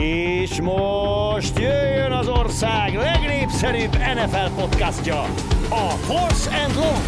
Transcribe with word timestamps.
És 0.00 0.60
most 0.60 1.58
jöjjön 1.58 2.12
az 2.12 2.28
ország 2.28 2.94
legnépszerűbb 2.94 3.92
NFL 3.92 4.60
podcastja, 4.60 5.20
a 5.68 5.90
Force 5.90 6.50
and 6.64 6.74
Long. 6.74 7.04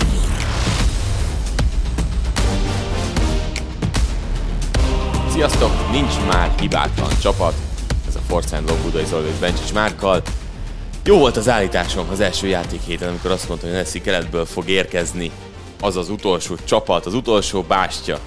Sziasztok! 5.28 5.70
Nincs 5.92 6.14
már 6.32 6.54
hibátlan 6.60 7.10
csapat. 7.22 7.54
Ez 8.08 8.16
a 8.16 8.20
Force 8.28 8.56
and 8.56 8.68
Long 8.68 8.80
Budai 8.82 9.04
Zoló 9.04 9.26
és 9.26 9.38
Bencsics 9.40 9.72
Márkkal. 9.72 10.22
Jó 11.04 11.18
volt 11.18 11.36
az 11.36 11.48
állításom 11.48 12.08
az 12.10 12.20
első 12.20 12.46
játék 12.46 12.80
héten, 12.80 13.08
amikor 13.08 13.30
azt 13.30 13.48
mondtam, 13.48 13.68
hogy 13.68 13.78
Nessi 13.78 14.00
keletből 14.00 14.44
fog 14.44 14.68
érkezni 14.68 15.30
az 15.80 15.96
az 15.96 16.08
utolsó 16.08 16.56
csapat, 16.64 17.06
az 17.06 17.14
utolsó 17.14 17.62
bástya, 17.62 18.18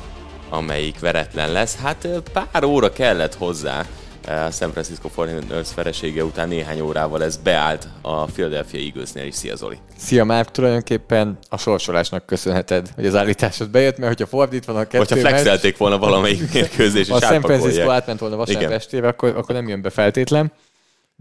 amelyik 0.50 1.00
veretlen 1.00 1.52
lesz. 1.52 1.76
Hát 1.76 2.08
pár 2.34 2.64
óra 2.64 2.94
kellett 2.94 3.36
hozzá, 3.36 3.86
a 4.28 4.52
San 4.52 4.72
Francisco 4.72 5.10
49ers 5.16 5.68
veresége 5.76 6.24
után 6.24 6.48
néhány 6.48 6.80
órával 6.80 7.24
ez 7.24 7.38
beállt 7.38 7.88
a 8.02 8.26
Philadelphia 8.26 8.80
Eaglesnél 8.80 9.26
is. 9.26 9.36
Szia 9.36 9.56
Zoli! 9.56 9.78
Szia 9.98 10.24
Márk, 10.24 10.52
tulajdonképpen 10.52 11.38
a 11.50 11.58
sorsolásnak 11.58 12.26
köszönheted, 12.26 12.90
hogy 12.96 13.06
az 13.06 13.16
állításod 13.16 13.70
bejött, 13.70 13.98
mert 13.98 14.08
hogyha 14.08 14.28
fordítva 14.28 14.74
a 14.74 14.84
kettő 14.84 14.98
Hogyha 14.98 15.16
flexelték 15.16 15.78
volna 15.78 15.98
valamelyik 15.98 16.52
mérkőzés, 16.54 17.08
és 17.08 17.14
a 17.14 17.20
San 17.20 17.42
Francisco 17.42 17.90
átment 17.90 18.20
volna 18.20 18.36
vasárnap 18.36 18.72
estére, 18.72 19.08
akkor, 19.08 19.30
akkor 19.30 19.56
nem 19.56 19.68
jön 19.68 19.82
be 19.82 19.90
feltétlen. 19.90 20.52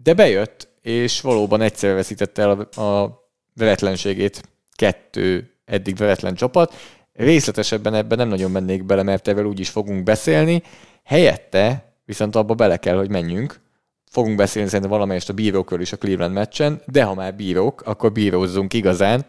De 0.02 0.14
bejött, 0.14 0.68
és 0.82 1.20
valóban 1.20 1.60
egyszer 1.60 1.94
veszítette 1.94 2.42
el 2.42 2.68
a, 2.74 2.80
a 2.80 3.24
veretlenségét 3.54 4.42
kettő 4.74 5.50
eddig 5.64 5.96
veretlen 5.96 6.34
csapat. 6.34 6.74
Részletesebben 7.12 7.94
ebben 7.94 8.18
nem 8.18 8.28
nagyon 8.28 8.50
mennék 8.50 8.84
bele, 8.84 9.02
mert 9.02 9.28
ezzel 9.28 9.44
úgy 9.44 9.60
is 9.60 9.68
fogunk 9.68 10.02
beszélni. 10.02 10.62
Helyette 11.04 11.86
viszont 12.06 12.36
abba 12.36 12.54
bele 12.54 12.76
kell, 12.76 12.96
hogy 12.96 13.10
menjünk. 13.10 13.60
Fogunk 14.10 14.36
beszélni 14.36 14.68
szerintem 14.68 14.90
valamelyest 14.90 15.28
a 15.28 15.32
bírókról 15.32 15.80
is 15.80 15.92
a 15.92 15.96
Cleveland 15.96 16.34
meccsen, 16.34 16.82
de 16.86 17.02
ha 17.02 17.14
már 17.14 17.34
bírók, 17.34 17.82
akkor 17.84 18.12
bírózzunk 18.12 18.72
igazán, 18.72 19.24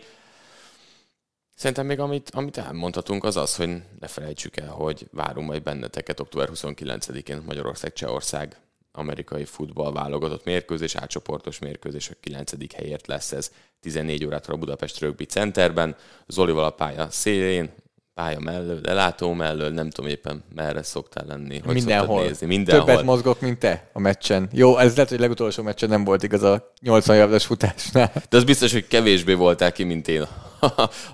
Szerintem 1.55 1.85
még 1.85 1.99
amit, 1.99 2.29
amit 2.29 2.57
elmondhatunk 2.57 3.23
az 3.23 3.37
az, 3.37 3.55
hogy 3.55 3.69
ne 3.99 4.07
felejtsük 4.07 4.57
el, 4.57 4.69
hogy 4.69 5.07
várunk 5.11 5.47
majd 5.47 5.63
benneteket 5.63 6.19
október 6.19 6.49
29-én 6.53 7.41
Magyarország-Csehország 7.45 8.57
amerikai 8.95 9.45
futball 9.45 9.91
válogatott 9.91 10.45
mérkőzés, 10.45 10.95
átcsoportos 10.95 11.59
mérkőzés, 11.59 12.09
a 12.09 12.13
9. 12.19 12.51
helyért 12.75 13.07
lesz 13.07 13.31
ez 13.31 13.51
14 13.79 14.25
órától 14.25 14.55
a 14.55 14.57
Budapest 14.57 14.99
Rögbi 14.99 15.25
Centerben. 15.25 15.95
Zolival 16.27 16.63
a 16.63 16.69
pálya 16.69 17.07
szélén, 17.09 17.71
pálya 18.13 18.39
mellől, 18.39 18.79
lelátó 18.83 19.33
mellől, 19.33 19.69
nem 19.69 19.89
tudom 19.89 20.11
éppen 20.11 20.43
merre 20.55 20.83
szoktál 20.83 21.25
lenni. 21.25 21.59
Hogy 21.59 21.73
Mindenhol. 21.73 22.23
Nézni. 22.23 22.47
Mindenhol. 22.47 22.85
Többet 22.85 23.03
mozgok, 23.03 23.41
mint 23.41 23.59
te 23.59 23.89
a 23.93 23.99
meccsen. 23.99 24.49
Jó, 24.51 24.77
ez 24.77 24.93
lehet, 24.93 25.09
hogy 25.09 25.19
legutolsó 25.19 25.63
meccsen 25.63 25.89
nem 25.89 26.03
volt 26.03 26.23
igaz 26.23 26.43
a 26.43 26.71
80 26.81 27.15
yardas 27.15 27.45
futásnál. 27.45 28.11
De 28.29 28.37
az 28.37 28.43
biztos, 28.43 28.71
hogy 28.71 28.87
kevésbé 28.87 29.33
voltál 29.33 29.71
ki, 29.71 29.83
mint 29.83 30.07
én 30.07 30.25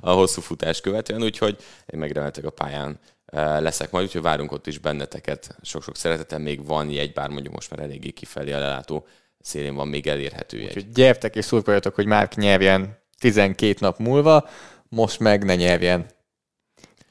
a 0.01 0.12
hosszú 0.12 0.41
futás 0.41 0.81
követően, 0.81 1.23
úgyhogy 1.23 1.57
én 1.85 2.00
megremeltek 2.00 2.45
a 2.45 2.50
pályán 2.50 3.00
leszek 3.31 3.91
majd, 3.91 4.06
úgyhogy 4.06 4.22
várunk 4.22 4.51
ott 4.51 4.67
is 4.67 4.78
benneteket. 4.78 5.57
Sok-sok 5.62 5.95
szeretettel 5.95 6.40
még 6.40 6.66
van 6.66 6.90
jegy, 6.90 7.13
bár 7.13 7.29
mondjuk 7.29 7.53
most 7.53 7.69
már 7.69 7.79
eléggé 7.79 8.09
kifelé 8.09 8.51
a 8.51 8.59
lelátó 8.59 9.07
szélén 9.41 9.75
van 9.75 9.88
még 9.88 10.07
elérhető 10.07 10.57
jegy. 10.57 10.67
Úgyhogy 10.67 10.91
gyertek 10.91 11.35
és 11.35 11.45
szurkoljatok, 11.45 11.95
hogy 11.95 12.06
Márk 12.06 12.35
nyerjen 12.35 12.97
12 13.19 13.75
nap 13.79 13.97
múlva, 13.97 14.50
most 14.89 15.19
meg 15.19 15.44
ne 15.44 15.56
nyerjen. 15.56 16.06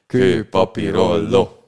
Kőpapírolló. 0.06 1.58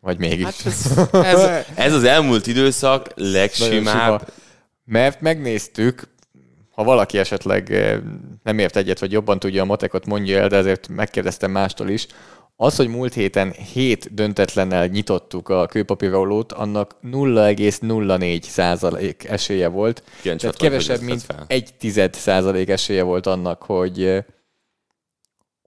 Vagy 0.00 0.18
mégis. 0.18 0.44
Hát 0.44 0.66
ez, 0.66 0.98
ez, 1.12 1.66
ez 1.74 1.92
az 1.92 2.04
elmúlt 2.04 2.46
időszak 2.46 3.08
legsimább. 3.14 4.32
Mert 4.84 5.20
megnéztük, 5.20 6.08
ha 6.70 6.84
valaki 6.84 7.18
esetleg 7.18 7.68
nem 8.42 8.58
ért 8.58 8.76
egyet, 8.76 8.98
vagy 8.98 9.12
jobban 9.12 9.38
tudja 9.38 9.62
a 9.62 9.64
matekot, 9.64 10.06
mondja 10.06 10.38
el, 10.38 10.48
de 10.48 10.56
ezért 10.56 10.88
megkérdeztem 10.88 11.50
mástól 11.50 11.88
is, 11.88 12.06
az, 12.56 12.76
hogy 12.76 12.88
múlt 12.88 13.14
héten 13.14 13.52
7 13.52 14.14
döntetlennel 14.14 14.86
nyitottuk 14.86 15.48
a 15.48 15.66
kőpapírolót, 15.66 16.52
annak 16.52 16.96
0,04 17.04 18.42
százalék 18.42 19.24
esélye 19.24 19.68
volt. 19.68 20.02
Tehát 20.22 20.56
kevesebb, 20.56 21.00
mint 21.00 21.26
egy 21.46 21.70
tized 21.78 22.14
százalék 22.14 22.68
esélye 22.68 23.02
volt 23.02 23.26
annak, 23.26 23.62
hogy 23.62 24.24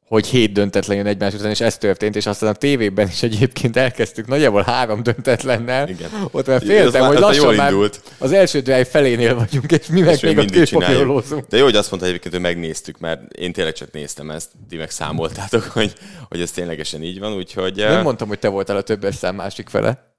hogy 0.10 0.28
hét 0.28 0.52
döntetlen 0.52 0.98
jön 0.98 1.06
egymás 1.06 1.34
után, 1.34 1.50
és 1.50 1.62
ez 1.62 1.78
történt, 1.78 2.16
és 2.16 2.26
aztán 2.26 2.50
a 2.50 2.54
tévében 2.54 3.08
is 3.08 3.24
egyébként 3.24 3.78
elkezdtük 3.78 4.28
nagyjából 4.28 4.62
három 4.62 5.04
döntetlennel. 5.04 5.90
Igen. 5.90 6.10
Ott 6.32 6.48
már 6.48 6.62
féltem, 6.62 7.06
hogy 7.06 7.20
lassan 7.20 7.56
már 7.56 7.72
indult. 7.72 8.02
az 8.18 8.32
első 8.32 8.60
drive 8.60 8.86
felénél 8.86 9.36
vagyunk, 9.36 9.72
és 9.72 9.88
mi 9.88 10.02
meg 10.02 10.14
és 10.14 10.22
még 10.22 10.38
a 10.38 10.46
kőpapírolózunk. 10.46 11.48
De 11.48 11.58
jó, 11.58 11.64
hogy 11.64 11.76
azt 11.76 11.90
mondta 11.90 12.08
egyébként, 12.08 12.34
hogy 12.34 12.44
megnéztük, 12.44 13.00
mert 13.00 13.34
én 13.34 13.54
tényleg 13.54 13.74
csak 13.74 13.92
néztem 13.92 14.32
ezt, 14.32 14.52
ti 14.70 14.78
meg 14.78 14.90
számoltátok, 14.90 15.64
hogy, 15.80 15.94
hogy 16.30 16.42
ez 16.42 16.52
ténylegesen 16.52 17.04
így 17.04 17.20
van, 17.20 17.34
úgyhogy... 17.34 17.76
Nem 17.76 18.04
mondtam, 18.04 18.28
hogy 18.28 18.40
te 18.40 18.48
voltál 18.48 18.78
a 18.78 18.82
többes 18.82 19.16
szám 19.16 19.36
másik 19.36 19.70
fele. 19.70 20.14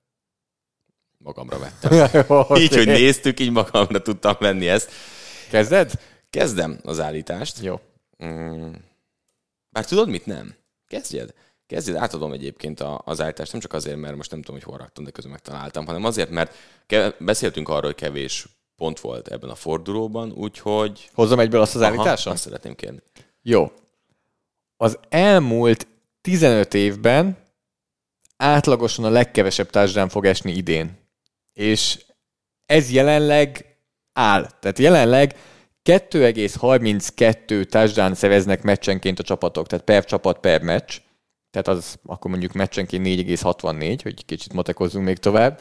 Magamra 1.19 1.59
vettem. 1.59 2.25
okay. 2.39 2.61
Így, 2.63 2.75
hogy 2.75 2.87
néztük, 2.87 3.41
így 3.41 3.51
magamra 3.51 4.03
tudtam 4.03 4.37
venni 4.39 4.69
ezt. 4.69 4.91
Kezded? 5.51 5.93
Kezdem 6.31 6.79
az 6.83 7.01
állítást. 7.01 7.57
Jó. 7.63 7.81
Mm 8.25 8.73
bár 9.71 9.85
tudod 9.85 10.09
mit? 10.09 10.27
Nem. 10.27 10.55
Kezdjed. 10.87 11.35
Kezdjed, 11.67 11.97
átadom 11.97 12.33
egyébként 12.33 12.81
az 13.05 13.21
állítást, 13.21 13.53
nem 13.53 13.61
csak 13.61 13.73
azért, 13.73 13.97
mert 13.97 14.17
most 14.17 14.31
nem 14.31 14.43
tudom, 14.43 14.61
hogy 14.61 14.71
hol 14.71 14.79
raktam, 14.79 15.05
de 15.05 15.11
közben 15.11 15.33
megtaláltam, 15.33 15.87
hanem 15.87 16.05
azért, 16.05 16.31
mert 16.31 16.55
beszéltünk 17.19 17.69
arról, 17.69 17.91
hogy 17.91 17.95
kevés 17.95 18.47
pont 18.77 19.01
volt 19.01 19.29
ebben 19.29 19.51
a 19.51 19.55
fordulóban, 19.55 20.33
úgyhogy... 20.33 21.11
Hozzam 21.15 21.39
egyből 21.39 21.61
azt 21.61 21.75
az 21.75 21.83
állítást? 21.83 22.27
Azt 22.27 22.43
szeretném 22.43 22.75
kérni. 22.75 23.03
Jó. 23.43 23.73
Az 24.77 24.99
elmúlt 25.09 25.87
15 26.21 26.75
évben 26.75 27.39
átlagosan 28.37 29.05
a 29.05 29.11
legkevesebb 29.11 29.71
társadalom 29.71 30.09
fog 30.09 30.27
esni 30.27 30.53
idén. 30.53 30.99
És 31.53 32.05
ez 32.67 32.93
jelenleg 32.93 33.77
áll. 34.13 34.51
Tehát 34.61 34.79
jelenleg 34.79 35.37
2,32 35.85 37.65
touchdown 37.65 38.15
szereznek 38.15 38.63
meccsenként 38.63 39.19
a 39.19 39.23
csapatok, 39.23 39.67
tehát 39.67 39.85
per 39.85 40.05
csapat 40.05 40.39
per 40.39 40.63
meccs. 40.63 40.97
tehát 41.51 41.69
az 41.69 41.99
akkor 42.05 42.31
mondjuk 42.31 42.53
meccsenként 42.53 43.07
4,64, 43.07 43.99
hogy 44.03 44.25
kicsit 44.25 44.53
matekozzunk 44.53 45.05
még 45.05 45.19
tovább, 45.19 45.61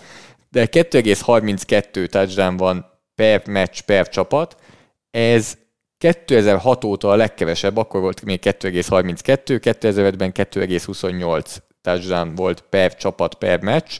de 0.49 0.65
2,32 0.65 2.07
touchdown 2.07 2.57
van 2.57 2.85
per 3.15 3.47
meccs, 3.47 3.79
per 3.81 4.09
csapat, 4.09 4.55
ez 5.11 5.57
2006 5.97 6.83
óta 6.83 7.09
a 7.09 7.15
legkevesebb, 7.15 7.77
akkor 7.77 8.01
volt 8.01 8.21
még 8.21 8.39
2,32, 8.43 9.59
2005-ben 9.63 10.31
2,28 10.33 11.57
touchdown 11.81 12.35
volt 12.35 12.61
per 12.61 12.95
csapat, 12.95 13.35
per 13.35 13.61
meccs. 13.61 13.99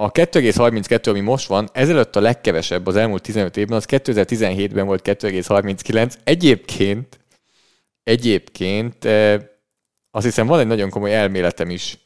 A 0.00 0.12
2,32, 0.12 1.08
ami 1.08 1.20
most 1.20 1.46
van, 1.46 1.68
ezelőtt 1.72 2.16
a 2.16 2.20
legkevesebb 2.20 2.86
az 2.86 2.96
elmúlt 2.96 3.22
15 3.22 3.56
évben, 3.56 3.76
az 3.76 3.86
2017-ben 3.88 4.86
volt 4.86 5.08
2,39. 5.08 6.14
Egyébként, 6.24 7.20
egyébként 8.02 9.04
eh, 9.04 9.42
azt 10.10 10.24
hiszem 10.24 10.46
van 10.46 10.60
egy 10.60 10.66
nagyon 10.66 10.90
komoly 10.90 11.14
elméletem 11.14 11.70
is 11.70 11.98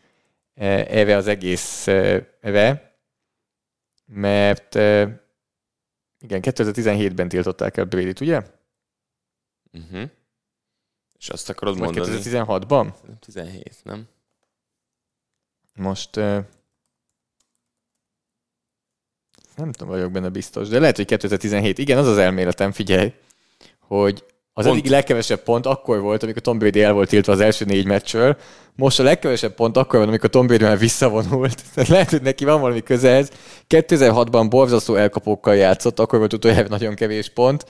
eh, 0.55 0.81
erre 0.81 1.17
az 1.17 1.27
egészre, 1.27 2.97
mert 4.07 4.75
eh, 4.75 5.13
igen, 6.19 6.41
2017-ben 6.43 7.29
tiltották 7.29 7.77
el 7.77 7.85
Brady-t, 7.85 8.21
ugye? 8.21 8.43
Uh-huh. 9.73 10.11
És 11.19 11.29
azt 11.29 11.49
akarod 11.49 11.79
Vagy 11.79 11.95
mondani? 11.95 12.19
2016-ban? 12.23 12.93
17, 13.21 13.81
nem? 13.85 14.09
Most 15.75 16.21
nem 19.57 19.73
tudom, 19.73 19.95
vagyok 19.95 20.11
benne 20.11 20.29
biztos, 20.29 20.69
de 20.69 20.79
lehet, 20.79 20.97
hogy 20.97 21.05
2017. 21.05 21.79
Igen, 21.79 21.99
az 21.99 22.07
az 22.07 22.19
elméletem, 22.19 22.73
figyelj, 22.73 23.13
hogy 23.79 24.25
az 24.55 24.65
Pont. 24.65 24.77
egyik 24.77 24.91
legkevesebb 24.91 25.43
pont 25.43 25.67
akkor 25.67 26.01
volt, 26.01 26.23
amikor 26.23 26.43
Tom 26.43 26.59
Brady 26.59 26.83
el 26.83 26.93
volt 26.93 27.09
tiltva 27.09 27.33
az 27.33 27.41
első 27.41 27.65
négy 27.65 27.87
meccsről. 27.87 28.37
Most 28.77 29.01
a 29.01 29.03
legkevesebb 29.03 29.55
pont 29.55 29.77
akkor 29.77 29.99
van, 29.99 30.09
amikor 30.09 30.31
Tom 30.31 30.47
Brady 30.47 30.65
már 30.65 30.79
visszavonult. 30.79 31.63
Tehát 31.75 31.91
lehet, 31.91 32.11
hogy 32.11 32.23
neki 32.23 32.45
van 32.45 32.61
valami 32.61 32.83
közelhez. 32.83 33.31
2006-ban 33.69 34.47
borzasztó 34.49 34.95
elkapókkal 34.95 35.55
játszott, 35.55 36.01
akkor 36.01 36.19
volt 36.19 36.33
utoljára 36.33 36.69
nagyon 36.69 36.95
kevés 36.95 37.29
pont. 37.29 37.67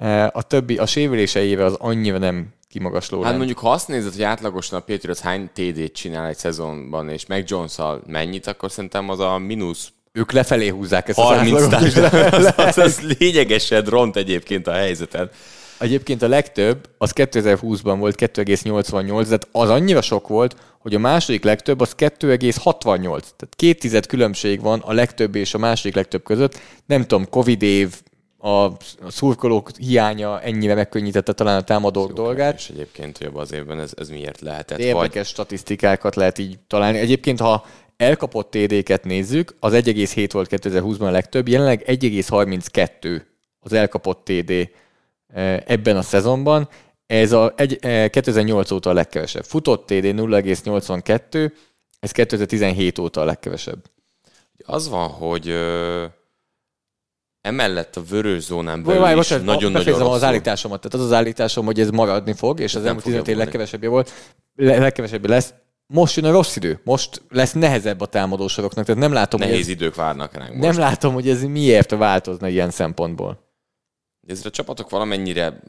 Eh, 0.00 0.26
A 0.32 0.42
többi, 0.42 0.76
a 0.78 0.86
sérüléseivel 0.86 1.66
az 1.66 1.76
annyira 1.78 2.18
nem 2.18 2.48
kimagasló. 2.68 3.22
Hát 3.22 3.36
mondjuk, 3.36 3.58
ha 3.58 3.70
azt 3.70 3.88
nézed, 3.88 4.12
hogy 4.12 4.22
átlagosan 4.22 4.78
a 4.78 4.82
Patriots 4.82 5.18
hány 5.18 5.50
TD-t 5.54 5.92
csinál 5.92 6.26
egy 6.28 6.36
szezonban, 6.36 7.08
és 7.08 7.26
meg 7.26 7.44
jones 7.46 7.76
mennyit, 8.06 8.46
akkor 8.46 8.70
szerintem 8.70 9.08
az 9.08 9.20
a 9.20 9.38
mínusz 9.38 9.92
Ők 10.12 10.32
lefelé 10.32 10.68
húzzák 10.68 11.08
ezt 11.08 11.18
30 11.18 11.62
az 11.62 11.74
átlagot. 11.74 12.58
az, 12.68 12.78
az 12.78 13.16
lényegesen 13.18 13.84
ront 13.84 14.16
egyébként 14.16 14.66
a 14.66 14.72
helyzetet. 14.72 15.34
Egyébként 15.78 16.22
a 16.22 16.28
legtöbb, 16.28 16.88
az 16.98 17.12
2020-ban 17.14 17.96
volt 17.98 18.20
2,88, 18.20 19.24
tehát 19.24 19.48
az 19.52 19.68
annyira 19.70 20.00
sok 20.00 20.28
volt, 20.28 20.56
hogy 20.78 20.94
a 20.94 20.98
második 20.98 21.44
legtöbb 21.44 21.80
az 21.80 21.94
2,68. 21.98 23.02
Tehát 23.02 23.54
két 23.56 23.80
tized 23.80 24.06
különbség 24.06 24.60
van 24.60 24.80
a 24.80 24.92
legtöbb 24.92 25.34
és 25.34 25.54
a 25.54 25.58
második 25.58 25.94
legtöbb 25.94 26.22
között. 26.22 26.58
Nem 26.86 27.00
tudom, 27.00 27.28
Covid 27.28 27.62
év, 27.62 27.94
a 28.44 28.68
szurkolók 29.08 29.70
hiánya 29.78 30.40
ennyire 30.40 30.74
megkönnyítette 30.74 31.32
talán 31.32 31.58
a 31.58 31.62
támadók 31.62 32.12
dolgát. 32.12 32.58
És 32.58 32.68
egyébként, 32.68 33.18
abban 33.18 33.40
az 33.40 33.52
évben 33.52 33.80
ez, 33.80 33.92
ez 33.96 34.08
miért 34.08 34.40
lehetett? 34.40 34.78
De 34.78 34.84
érdekes 34.84 35.28
statisztikákat 35.28 36.14
lehet 36.16 36.38
így 36.38 36.58
találni. 36.66 36.98
Egyébként, 36.98 37.40
ha 37.40 37.66
elkapott 37.96 38.50
TD-ket 38.50 39.04
nézzük, 39.04 39.56
az 39.60 39.72
1,7 39.72 40.28
volt 40.32 40.48
2020-ban 40.50 41.00
a 41.00 41.10
legtöbb, 41.10 41.48
jelenleg 41.48 41.82
1,32 41.86 43.22
az 43.60 43.72
elkapott 43.72 44.24
TD 44.24 44.70
eh, 45.26 45.60
ebben 45.66 45.96
a 45.96 46.02
szezonban. 46.02 46.68
Ez 47.06 47.32
a 47.32 47.52
egy, 47.56 47.78
eh, 47.80 48.08
2008 48.08 48.70
óta 48.70 48.90
a 48.90 48.92
legkevesebb. 48.92 49.44
Futott 49.44 49.86
TD 49.86 50.04
0,82, 50.04 51.52
ez 52.00 52.12
2017 52.12 52.98
óta 52.98 53.20
a 53.20 53.24
legkevesebb. 53.24 53.90
Az 54.64 54.88
van, 54.88 55.08
hogy 55.08 55.48
ö, 55.48 56.04
emellett 57.40 57.96
a 57.96 58.02
vörös 58.08 58.42
zónán 58.42 58.82
belül 58.82 59.06
is 59.06 59.14
bocsánat, 59.14 59.44
nagyon-nagyon 59.44 59.72
befejezem 59.72 60.06
az 60.06 60.22
állításomat. 60.22 60.80
Tehát 60.80 60.98
az 60.98 61.12
az 61.12 61.16
állításom, 61.16 61.64
hogy 61.64 61.80
ez 61.80 61.90
maradni 61.90 62.32
fog, 62.32 62.60
és 62.60 62.74
az 62.74 62.80
nem 62.80 62.86
elmúlt 62.86 63.04
fogja 63.04 63.22
15 63.22 63.38
év 63.40 63.44
legkevesebbje 63.44 63.88
volt, 63.88 64.12
le- 64.54 64.78
legkevesebbje 64.78 65.30
lesz. 65.30 65.54
Most 65.86 66.16
jön 66.16 66.24
a 66.24 66.30
rossz 66.30 66.56
idő. 66.56 66.80
Most 66.84 67.22
lesz 67.28 67.52
nehezebb 67.52 68.00
a 68.00 68.06
támadósoroknak. 68.06 68.84
Tehát 68.84 69.00
nem 69.00 69.12
látom, 69.12 69.40
hogy 69.40 69.48
Nehéz 69.48 69.64
ez, 69.64 69.70
idők 69.72 69.94
várnak 69.94 70.34
ránk 70.34 70.54
most. 70.54 70.60
nem 70.68 70.78
látom, 70.78 71.14
hogy 71.14 71.28
ez 71.28 71.42
miért 71.42 71.90
változna 71.90 72.48
ilyen 72.48 72.70
szempontból. 72.70 73.50
Ezért 74.26 74.46
a 74.46 74.50
csapatok 74.50 74.90
valamennyire 74.90 75.60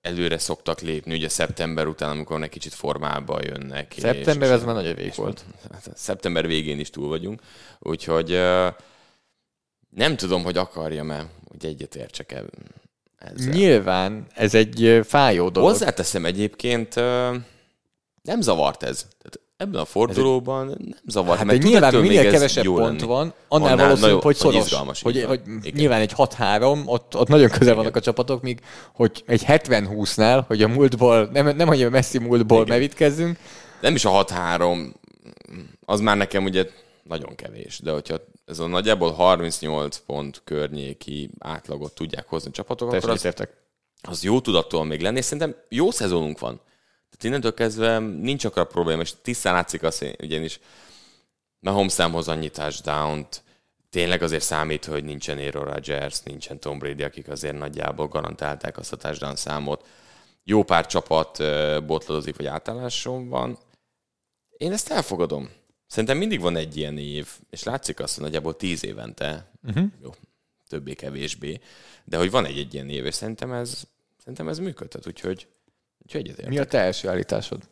előre 0.00 0.38
szoktak 0.38 0.80
lépni, 0.80 1.14
ugye 1.14 1.28
szeptember 1.28 1.86
után, 1.86 2.10
amikor 2.10 2.42
egy 2.42 2.48
kicsit 2.48 2.74
formába 2.74 3.38
jönnek. 3.42 3.94
Szeptember 3.98 4.48
és- 4.48 4.54
ez 4.54 4.64
már 4.64 4.74
nagy 4.74 4.94
vég 4.94 5.12
volt. 5.16 5.44
Hát, 5.72 5.90
Szeptember 5.96 6.46
végén 6.46 6.78
is 6.78 6.90
túl 6.90 7.08
vagyunk, 7.08 7.40
úgyhogy 7.78 8.30
nem 9.90 10.16
tudom, 10.16 10.42
hogy 10.44 10.56
akarjam-e, 10.56 11.26
hogy 11.48 11.64
egyetértsek 11.66 12.32
el 12.32 12.44
ezzel. 13.18 13.52
Nyilván 13.52 14.26
ez 14.34 14.54
egy 14.54 15.00
fájó 15.04 15.48
dolog. 15.48 15.70
Hozzáteszem 15.70 16.24
egyébként, 16.24 16.94
nem 18.28 18.40
zavart 18.40 18.82
ez. 18.82 18.98
Tehát 18.98 19.40
ebben 19.56 19.80
a 19.80 19.84
fordulóban 19.84 20.66
nem 20.66 20.76
zavart, 21.06 21.38
Hát 21.38 21.46
mert 21.46 21.62
nyilván 21.62 21.94
minél 21.94 22.26
ez 22.26 22.32
kevesebb 22.32 22.64
pont 22.64 22.80
lenni. 22.80 23.02
van, 23.02 23.32
annál, 23.48 23.72
Annál 23.72 23.86
valószínűbb, 23.86 24.22
hogy 24.22 24.36
szoros. 24.36 24.64
izgalmas, 24.64 25.02
hogy, 25.02 25.22
hogy 25.24 25.40
Igen. 25.46 25.72
nyilván 25.74 26.00
egy 26.00 26.12
6-3, 26.16 26.86
ott, 26.86 27.16
ott 27.16 27.28
nagyon 27.28 27.48
közel 27.50 27.74
vannak 27.74 27.96
a 27.96 28.00
csapatok, 28.00 28.42
míg 28.42 28.60
hogy 28.94 29.22
egy 29.26 29.44
70-20-nál, 29.46 30.44
hogy 30.46 30.62
a 30.62 30.68
múltból, 30.68 31.28
nem, 31.32 31.56
nem 31.56 31.68
hogy 31.68 31.82
a 31.82 31.90
messzi 31.90 32.18
múltból 32.18 32.62
Igen. 32.62 32.76
merítkezzünk, 32.76 33.38
Nem 33.80 33.94
is 33.94 34.04
a 34.04 34.24
6-3, 34.24 34.92
az 35.84 36.00
már 36.00 36.16
nekem 36.16 36.44
ugye 36.44 36.66
nagyon 37.02 37.34
kevés, 37.34 37.80
de 37.80 37.90
hogyha 37.90 38.16
ez 38.46 38.58
a 38.58 38.66
nagyjából 38.66 39.12
38 39.12 39.96
pont 40.06 40.40
környéki 40.44 41.30
átlagot 41.38 41.94
tudják 41.94 42.28
hozni 42.28 42.50
csapatok, 42.50 42.88
akkor 42.88 43.00
teljesen 43.18 43.32
az, 43.38 44.10
az 44.10 44.22
jó 44.22 44.40
tud 44.40 44.54
attól 44.54 44.84
még 44.84 45.00
lenni, 45.00 45.18
és 45.18 45.24
szerintem 45.24 45.56
jó 45.68 45.90
szezonunk 45.90 46.38
van. 46.38 46.60
Tehát 47.10 47.24
innentől 47.24 47.54
kezdve 47.54 47.98
nincs 47.98 48.44
akkor 48.44 48.62
a 48.62 48.66
probléma, 48.66 49.00
és 49.00 49.12
tisztán 49.22 49.54
látszik 49.54 49.82
az, 49.82 49.98
hogy 49.98 50.16
ugyanis 50.22 50.60
Mahomes 51.60 51.96
nem 51.96 52.12
hoz 52.12 52.28
annyi 52.28 52.48
touchdown-t, 52.48 53.42
tényleg 53.90 54.22
azért 54.22 54.44
számít, 54.44 54.84
hogy 54.84 55.04
nincsen 55.04 55.38
Aaron 55.38 55.64
Rodgers, 55.64 56.20
nincsen 56.20 56.60
Tom 56.60 56.78
Brady, 56.78 57.02
akik 57.02 57.28
azért 57.28 57.58
nagyjából 57.58 58.08
garantálták 58.08 58.78
azt 58.78 58.92
a 58.92 58.96
touchdown 58.96 59.36
számot. 59.36 59.86
Jó 60.44 60.62
pár 60.62 60.86
csapat 60.86 61.36
botladozik, 61.86 62.36
vagy 62.36 62.46
átálláson 62.46 63.28
van. 63.28 63.58
Én 64.56 64.72
ezt 64.72 64.90
elfogadom. 64.90 65.50
Szerintem 65.86 66.18
mindig 66.18 66.40
van 66.40 66.56
egy 66.56 66.76
ilyen 66.76 66.98
év, 66.98 67.28
és 67.50 67.62
látszik 67.62 68.00
azt, 68.00 68.14
hogy 68.14 68.24
nagyjából 68.24 68.56
tíz 68.56 68.84
évente, 68.84 69.50
uh-huh. 69.62 69.86
jó, 70.02 70.10
többé-kevésbé, 70.68 71.60
de 72.04 72.16
hogy 72.16 72.30
van 72.30 72.44
egy, 72.44 72.58
egy 72.58 72.74
ilyen 72.74 72.88
év, 72.88 73.06
és 73.06 73.14
szerintem 73.14 73.52
ez, 73.52 73.82
szerintem 74.18 74.48
ez 74.48 74.58
működhet, 74.58 75.06
úgyhogy, 75.06 75.46
úgyhogy 76.08 76.20
egyetértek. 76.20 76.52
Mi 76.52 76.58
a 76.58 76.64
te 76.64 76.78
első 76.78 77.08
állításod? 77.08 77.62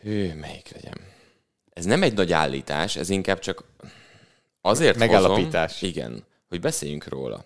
Hű, 0.00 0.34
melyik 0.34 0.70
legyen? 0.72 1.00
Ez 1.72 1.84
nem 1.84 2.02
egy 2.02 2.14
nagy 2.14 2.32
állítás, 2.32 2.96
ez 2.96 3.08
inkább 3.08 3.38
csak 3.38 3.64
azért 4.60 4.98
Megállapítás. 4.98 5.72
Hozom, 5.80 5.88
igen, 5.88 6.24
hogy 6.48 6.60
beszéljünk 6.60 7.08
róla. 7.08 7.44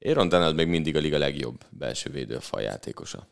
Aaron 0.00 0.28
Donald 0.28 0.54
még 0.54 0.66
mindig 0.68 0.96
a 0.96 0.98
liga 0.98 1.18
legjobb 1.18 1.64
belső 1.70 2.10
védőfal 2.10 2.60
játékosa. 2.62 3.26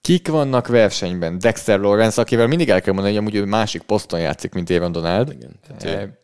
Kik 0.00 0.28
vannak 0.28 0.66
versenyben? 0.66 1.38
Dexter 1.38 1.78
Lawrence, 1.80 2.20
akivel 2.20 2.46
mindig 2.46 2.68
el 2.68 2.80
kell 2.80 2.92
mondani, 2.92 3.14
hogy 3.16 3.24
amúgy 3.24 3.34
ő 3.40 3.44
másik 3.44 3.82
poszton 3.82 4.20
játszik, 4.20 4.52
mint 4.52 4.70
Aaron 4.70 4.92
Donald. 4.92 5.32
Igen. 5.32 5.58
Tehát 5.66 5.82
Eh, 5.84 6.02
ő, 6.02 6.18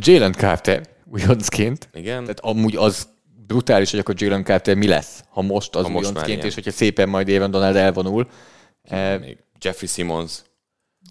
Jalen 0.00 0.32
Carter 0.32 0.88
újoncként. 1.04 1.88
igen. 1.92 2.20
Tehát 2.22 2.40
amúgy 2.40 2.76
az 2.76 3.08
brutális, 3.48 3.90
hogy 3.90 4.00
akkor 4.00 4.14
Jalen 4.18 4.44
Carter 4.44 4.76
mi 4.76 4.86
lesz, 4.86 5.24
ha 5.28 5.42
most 5.42 5.74
az 5.76 5.86
újoncként, 5.88 6.44
és 6.44 6.54
hogyha 6.54 6.70
szépen 6.70 7.08
majd 7.08 7.28
Aaron 7.28 7.50
Donald 7.50 7.76
elvonul. 7.76 8.28
Eh, 8.82 9.18
még 9.20 9.38
Jeffrey 9.60 9.88
Simmons. 9.88 10.42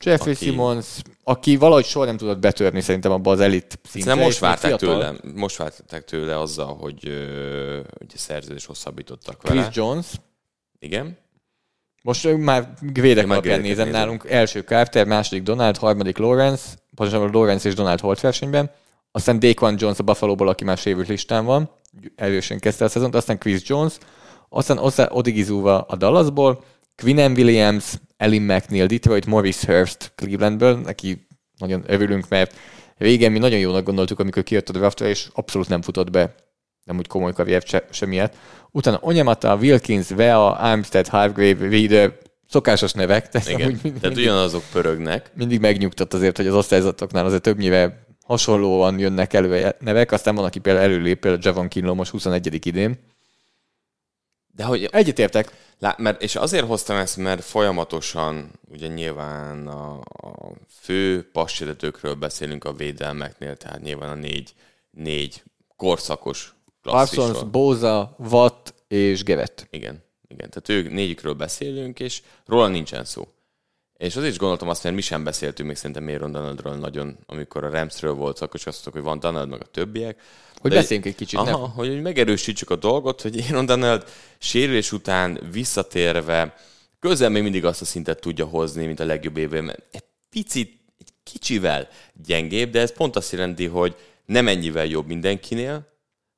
Jeffrey 0.03 0.33
aki- 0.33 0.45
Simmons, 0.45 0.85
aki 1.23 1.55
valahogy 1.55 1.85
soha 1.85 2.05
nem 2.05 2.17
tudott 2.17 2.39
betörni 2.39 2.81
szerintem 2.81 3.11
abba 3.11 3.31
az 3.31 3.39
elit 3.39 3.79
szintre. 3.83 4.13
Nem 4.13 4.23
most 4.23 4.39
várták 4.39 4.75
tőle, 4.75 5.13
most 5.35 5.57
várták 5.57 6.03
tőle 6.03 6.39
azzal, 6.39 6.75
hogy, 6.75 7.03
hogy 7.97 8.07
a 8.13 8.17
szerződés 8.17 8.65
hosszabbítottak 8.65 9.41
vele. 9.41 9.61
Chris 9.61 9.75
Jones. 9.75 10.05
Igen. 10.79 11.17
Most 12.03 12.37
már 12.37 12.73
védek 12.93 13.29
alapján 13.29 13.61
nézem 13.61 13.85
nézem. 13.85 14.01
nálunk. 14.01 14.25
Első 14.29 14.61
Carter, 14.61 15.05
második 15.05 15.43
Donald, 15.43 15.77
harmadik 15.77 16.17
Lawrence, 16.17 16.63
pontosabban 16.95 17.31
Lawrence 17.31 17.67
és 17.67 17.75
Donald 17.75 17.99
Holt 17.99 18.19
versenyben. 18.19 18.71
Aztán 19.11 19.39
Daquan 19.39 19.75
Jones 19.77 19.99
a 19.99 20.03
Buffalo-ból, 20.03 20.47
aki 20.47 20.63
már 20.63 20.77
sérült 20.77 21.07
listán 21.07 21.45
van. 21.45 21.69
Erősen 22.15 22.59
kezdte 22.59 22.85
a 22.85 22.89
szezont. 22.89 23.15
Aztán 23.15 23.37
Chris 23.39 23.61
Jones. 23.65 23.93
Aztán 24.49 24.77
Osa 24.77 25.07
Odigizuva 25.11 25.81
a 25.81 25.95
Dallasból. 25.95 26.63
Quinnen 26.95 27.31
Williams, 27.31 27.93
Ellie 28.17 28.39
McNeil 28.39 28.85
Detroit, 28.85 29.25
Morris 29.25 29.63
Hurst 29.63 30.11
Clevelandből, 30.15 30.77
neki 30.77 31.27
nagyon 31.57 31.83
örülünk, 31.87 32.29
mert 32.29 32.55
régen 32.97 33.31
mi 33.31 33.39
nagyon 33.39 33.59
jónak 33.59 33.83
gondoltuk, 33.83 34.19
amikor 34.19 34.43
kijött 34.43 34.69
a 34.69 34.71
draftra, 34.71 35.07
és 35.07 35.27
abszolút 35.33 35.67
nem 35.69 35.81
futott 35.81 36.11
be, 36.11 36.35
nem 36.83 36.97
úgy 36.97 37.07
komoly 37.07 37.33
karriert 37.33 37.67
se, 37.67 37.85
semmiért. 37.91 38.35
Utána 38.71 38.99
Onyemata, 39.01 39.55
Wilkins, 39.55 40.09
Vea, 40.09 40.51
Armstead, 40.55 41.07
Hargrave, 41.07 41.69
Reader, 41.69 42.17
szokásos 42.49 42.91
nevek. 42.93 43.29
Tehát, 43.29 43.49
Igen. 43.49 43.61
amúgy 43.61 43.79
mindig, 43.83 44.01
Tehát 44.01 44.17
ugyanazok 44.17 44.63
pörögnek. 44.71 45.31
mindig 45.35 45.59
megnyugtat 45.59 46.13
azért, 46.13 46.37
hogy 46.37 46.47
az 46.47 46.53
osztályzatoknál 46.55 47.25
azért 47.25 47.41
többnyire 47.41 48.06
hasonlóan 48.27 48.99
jönnek 48.99 49.33
elő 49.33 49.75
nevek, 49.79 50.11
aztán 50.11 50.35
van, 50.35 50.45
aki 50.45 50.59
például 50.59 50.85
előlép, 50.85 51.19
például 51.19 51.41
Javon 51.43 51.67
Kinlo 51.67 51.93
most 51.93 52.11
21. 52.11 52.65
idén. 52.65 52.99
De 54.55 54.63
hogy 54.63 54.83
Egyetértek. 54.91 55.65
Lá, 55.79 55.95
mert, 55.97 56.21
és 56.21 56.35
azért 56.35 56.65
hoztam 56.65 56.97
ezt, 56.97 57.17
mert 57.17 57.43
folyamatosan, 57.43 58.51
ugye 58.71 58.87
nyilván 58.87 59.67
a, 59.67 59.99
a 59.99 60.51
fő 60.69 61.29
passértetőkről 61.31 62.13
beszélünk 62.13 62.63
a 62.63 62.73
védelmeknél, 62.73 63.55
tehát 63.55 63.81
nyilván 63.81 64.09
a 64.09 64.15
négy, 64.15 64.53
négy 64.91 65.43
korszakos 65.75 66.55
klasszisról. 66.81 67.25
Parsons, 67.25 67.49
Bóza, 67.51 68.15
Watt 68.19 68.73
és 68.87 69.23
Gevet. 69.23 69.67
Igen, 69.69 70.03
igen. 70.27 70.49
Tehát 70.49 70.69
ők 70.69 70.91
négyikről 70.91 71.33
beszélünk, 71.33 71.99
és 71.99 72.21
róla 72.45 72.67
nincsen 72.67 73.05
szó. 73.05 73.27
És 73.97 74.15
azért 74.15 74.31
is 74.31 74.37
gondoltam 74.37 74.69
azt, 74.69 74.83
mert 74.83 74.95
mi 74.95 75.01
sem 75.01 75.23
beszéltünk 75.23 75.67
még 75.67 75.77
szerintem 75.77 76.07
Aaron 76.07 76.31
Donaldról 76.31 76.75
nagyon, 76.75 77.17
amikor 77.25 77.63
a 77.63 77.69
Ramsről 77.69 78.13
volt, 78.13 78.39
akkor 78.39 78.59
csak 78.59 78.67
azt 78.67 78.85
mondtuk, 78.85 78.93
hogy 78.93 79.03
van 79.03 79.19
Donald, 79.19 79.49
meg 79.49 79.61
a 79.61 79.65
többiek. 79.65 80.21
Hogy 80.61 80.71
De- 80.71 80.77
beszéljünk 80.77 81.07
egy 81.07 81.15
kicsit, 81.15 81.39
Aha, 81.39 81.49
nem? 81.49 81.71
hogy 81.71 82.01
megerősítsük 82.01 82.69
a 82.69 82.75
dolgot, 82.75 83.21
hogy 83.21 83.45
Aaron 83.49 83.65
Donald 83.65 84.05
sérülés 84.37 84.91
után 84.91 85.39
visszatérve 85.51 86.55
közel 86.99 87.29
még 87.29 87.43
mindig 87.43 87.65
azt 87.65 87.81
a 87.81 87.85
szintet 87.85 88.19
tudja 88.19 88.45
hozni, 88.45 88.85
mint 88.85 88.99
a 88.99 89.05
legjobb 89.05 89.37
évben. 89.37 89.69
Egy 89.91 90.03
picit, 90.29 90.79
egy 90.99 91.11
kicsivel 91.23 91.87
gyengébb, 92.25 92.69
de 92.71 92.79
ez 92.79 92.93
pont 92.93 93.15
azt 93.15 93.31
jelenti, 93.31 93.65
hogy 93.65 93.95
nem 94.25 94.47
ennyivel 94.47 94.85
jobb 94.85 95.07
mindenkinél, 95.07 95.87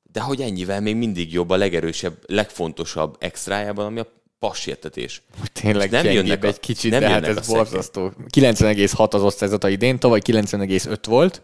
de 0.02 0.20
hogy 0.20 0.40
ennyivel 0.40 0.80
még 0.80 0.96
mindig 0.96 1.32
jobb 1.32 1.50
a 1.50 1.56
legerősebb, 1.56 2.18
legfontosabb 2.26 3.16
extrájában, 3.18 3.86
ami 3.86 4.00
a 4.00 4.19
passértetés. 4.40 5.22
Tényleg 5.52 5.90
Nem 5.90 6.04
jönnek 6.04 6.44
a- 6.44 6.46
egy 6.46 6.60
kicsit, 6.60 6.90
nem 6.90 7.00
de 7.00 7.08
hát 7.08 7.26
ez 7.26 7.46
borzasztó. 7.48 8.12
90,6 8.30 9.14
az 9.14 9.22
osztályzata 9.22 9.68
idén, 9.68 9.98
tavaly 9.98 10.20
90,5 10.20 11.06
volt, 11.06 11.42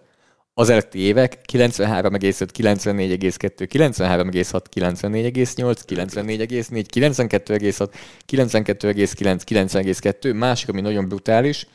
az 0.54 0.68
előtti 0.70 0.98
évek 0.98 1.38
93,5, 1.52 2.48
94,2, 2.52 3.66
93,6, 3.72 4.64
94,8, 4.70 5.82
94,4, 5.86 6.86
92,6, 6.94 7.88
92,9, 8.26 9.40
90,2, 9.44 10.34
másik, 10.34 10.68
ami 10.68 10.80
nagyon 10.80 11.08
brutális, 11.08 11.66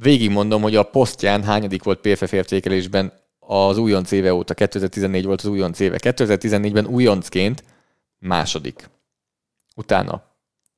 végigmondom, 0.00 0.62
hogy 0.62 0.76
a 0.76 0.82
posztján 0.82 1.42
hányadik 1.44 1.82
volt 1.82 2.00
PFF 2.00 2.32
értékelésben 2.32 3.12
az 3.38 3.78
újonc 3.78 4.10
éve 4.10 4.34
óta, 4.34 4.54
2014 4.54 5.24
volt 5.24 5.40
az 5.40 5.46
újonc 5.48 5.80
éve. 5.80 5.98
2014-ben 6.00 6.86
újoncként 6.86 7.64
második. 8.18 8.88
Utána 9.78 10.22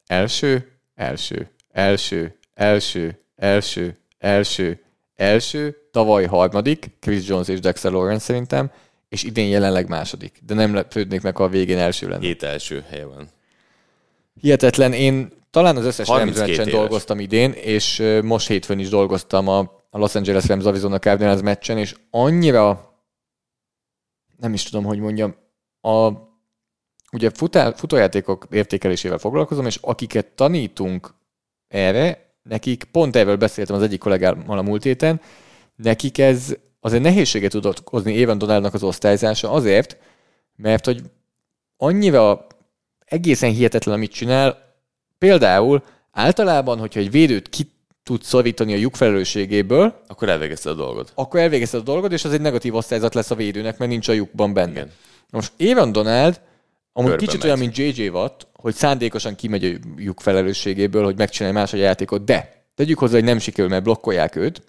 első, 0.06 0.80
első, 0.94 1.50
első, 1.70 2.38
első, 2.54 3.18
első, 3.36 3.96
első, 4.18 4.84
első, 5.14 5.76
tavaly 5.90 6.24
harmadik, 6.24 6.90
Chris 7.00 7.26
Jones 7.28 7.48
és 7.48 7.60
Dexter 7.60 7.92
Lawrence 7.92 8.24
szerintem, 8.24 8.70
és 9.08 9.22
idén 9.22 9.48
jelenleg 9.48 9.88
második. 9.88 10.40
De 10.46 10.54
nem 10.54 10.74
lepődnék 10.74 11.20
meg, 11.20 11.36
ha 11.36 11.44
a 11.44 11.48
végén 11.48 11.78
első 11.78 12.08
lenne. 12.08 12.26
Hét 12.26 12.42
első 12.42 12.84
helye 12.88 13.04
van. 13.04 13.28
Hihetetlen, 14.40 14.92
én 14.92 15.32
talán 15.50 15.76
az 15.76 15.84
összes 15.84 16.08
Rams 16.08 16.18
32 16.18 16.46
meccsen 16.46 16.66
éves. 16.66 16.80
dolgoztam 16.80 17.20
idén, 17.20 17.52
és 17.52 18.02
most 18.22 18.48
hétfőn 18.48 18.78
is 18.78 18.88
dolgoztam 18.88 19.48
a, 19.48 19.58
a 19.90 19.98
Los 19.98 20.14
Angeles 20.14 20.46
Rams 20.46 20.64
Arizona 20.64 20.98
Cardinals 20.98 21.40
meccsen, 21.40 21.78
és 21.78 21.94
annyira 22.10 22.96
nem 24.36 24.54
is 24.54 24.62
tudom, 24.62 24.84
hogy 24.84 24.98
mondjam, 24.98 25.34
a, 25.80 26.10
ugye 27.12 27.30
futá, 27.34 27.72
futójátékok 27.72 28.46
értékelésével 28.50 29.18
foglalkozom, 29.18 29.66
és 29.66 29.78
akiket 29.80 30.26
tanítunk 30.26 31.14
erre, 31.68 32.32
nekik 32.42 32.84
pont 32.84 33.16
erről 33.16 33.36
beszéltem 33.36 33.76
az 33.76 33.82
egyik 33.82 33.98
kollégámmal 33.98 34.58
a 34.58 34.62
múlt 34.62 34.82
héten, 34.82 35.20
nekik 35.76 36.18
ez 36.18 36.54
azért 36.80 37.02
nehézséget 37.02 37.50
tudott 37.50 37.88
hozni 37.88 38.12
Évan 38.12 38.38
Donaldnak 38.38 38.74
az 38.74 38.82
osztályzása 38.82 39.50
azért, 39.50 39.96
mert 40.56 40.84
hogy 40.84 41.02
annyira 41.76 42.46
egészen 43.04 43.50
hihetetlen, 43.50 43.94
amit 43.94 44.12
csinál. 44.12 44.76
Például 45.18 45.82
általában, 46.10 46.78
hogyha 46.78 47.00
egy 47.00 47.10
védőt 47.10 47.48
ki 47.48 47.70
tud 48.02 48.22
szorítani 48.22 48.72
a 48.72 48.76
lyuk 48.76 48.96
felelősségéből, 48.96 50.02
Akkor 50.06 50.28
elvégezte 50.28 50.70
a 50.70 50.74
dolgot. 50.74 51.12
akkor 51.14 51.40
elvégezted 51.40 51.80
a 51.80 51.82
dolgot, 51.82 52.12
és 52.12 52.24
az 52.24 52.32
egy 52.32 52.40
negatív 52.40 52.74
osztályzat 52.74 53.14
lesz 53.14 53.30
a 53.30 53.34
védőnek, 53.34 53.78
mert 53.78 53.90
nincs 53.90 54.08
a 54.08 54.12
lyukban 54.12 54.52
benne. 54.52 54.70
Igen. 54.70 54.92
Most 55.30 55.52
Évan 55.56 55.92
Donald, 55.92 56.40
amúgy 56.92 57.16
kicsit 57.16 57.38
megy. 57.38 57.44
olyan, 57.44 57.58
mint 57.58 57.76
JJ 57.76 58.08
Watt, 58.08 58.46
hogy 58.52 58.74
szándékosan 58.74 59.34
kimegy 59.34 59.64
a 59.64 59.88
lyuk 59.96 60.20
felelősségéből, 60.20 61.04
hogy 61.04 61.16
megcsinálja 61.16 61.58
más 61.58 61.72
a 61.72 61.76
játékot, 61.76 62.24
de 62.24 62.64
tegyük 62.74 62.98
hozzá, 62.98 63.14
hogy 63.14 63.24
nem 63.24 63.38
sikerül, 63.38 63.70
mert 63.70 63.82
blokkolják 63.82 64.36
őt, 64.36 64.62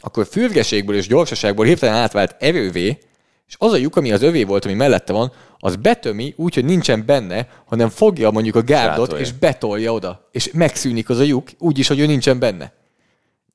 akkor 0.00 0.26
fürgeségből 0.26 0.96
és 0.96 1.06
gyorsaságból 1.06 1.64
hirtelen 1.64 1.94
átvált 1.94 2.36
erővé, 2.38 2.98
és 3.46 3.56
az 3.58 3.72
a 3.72 3.76
lyuk, 3.76 3.96
ami 3.96 4.12
az 4.12 4.22
övé 4.22 4.44
volt, 4.44 4.64
ami 4.64 4.74
mellette 4.74 5.12
van, 5.12 5.32
az 5.58 5.76
betömi 5.76 6.34
úgy, 6.36 6.54
hogy 6.54 6.64
nincsen 6.64 7.06
benne, 7.06 7.48
hanem 7.66 7.88
fogja 7.88 8.30
mondjuk 8.30 8.54
a 8.54 8.62
gárdot, 8.62 9.06
Rátolja. 9.06 9.24
és 9.24 9.32
betolja 9.32 9.92
oda. 9.92 10.28
És 10.30 10.50
megszűnik 10.52 11.08
az 11.08 11.18
a 11.18 11.22
lyuk, 11.22 11.48
úgy 11.58 11.78
is, 11.78 11.88
hogy 11.88 11.98
ő 11.98 12.06
nincsen 12.06 12.38
benne. 12.38 12.72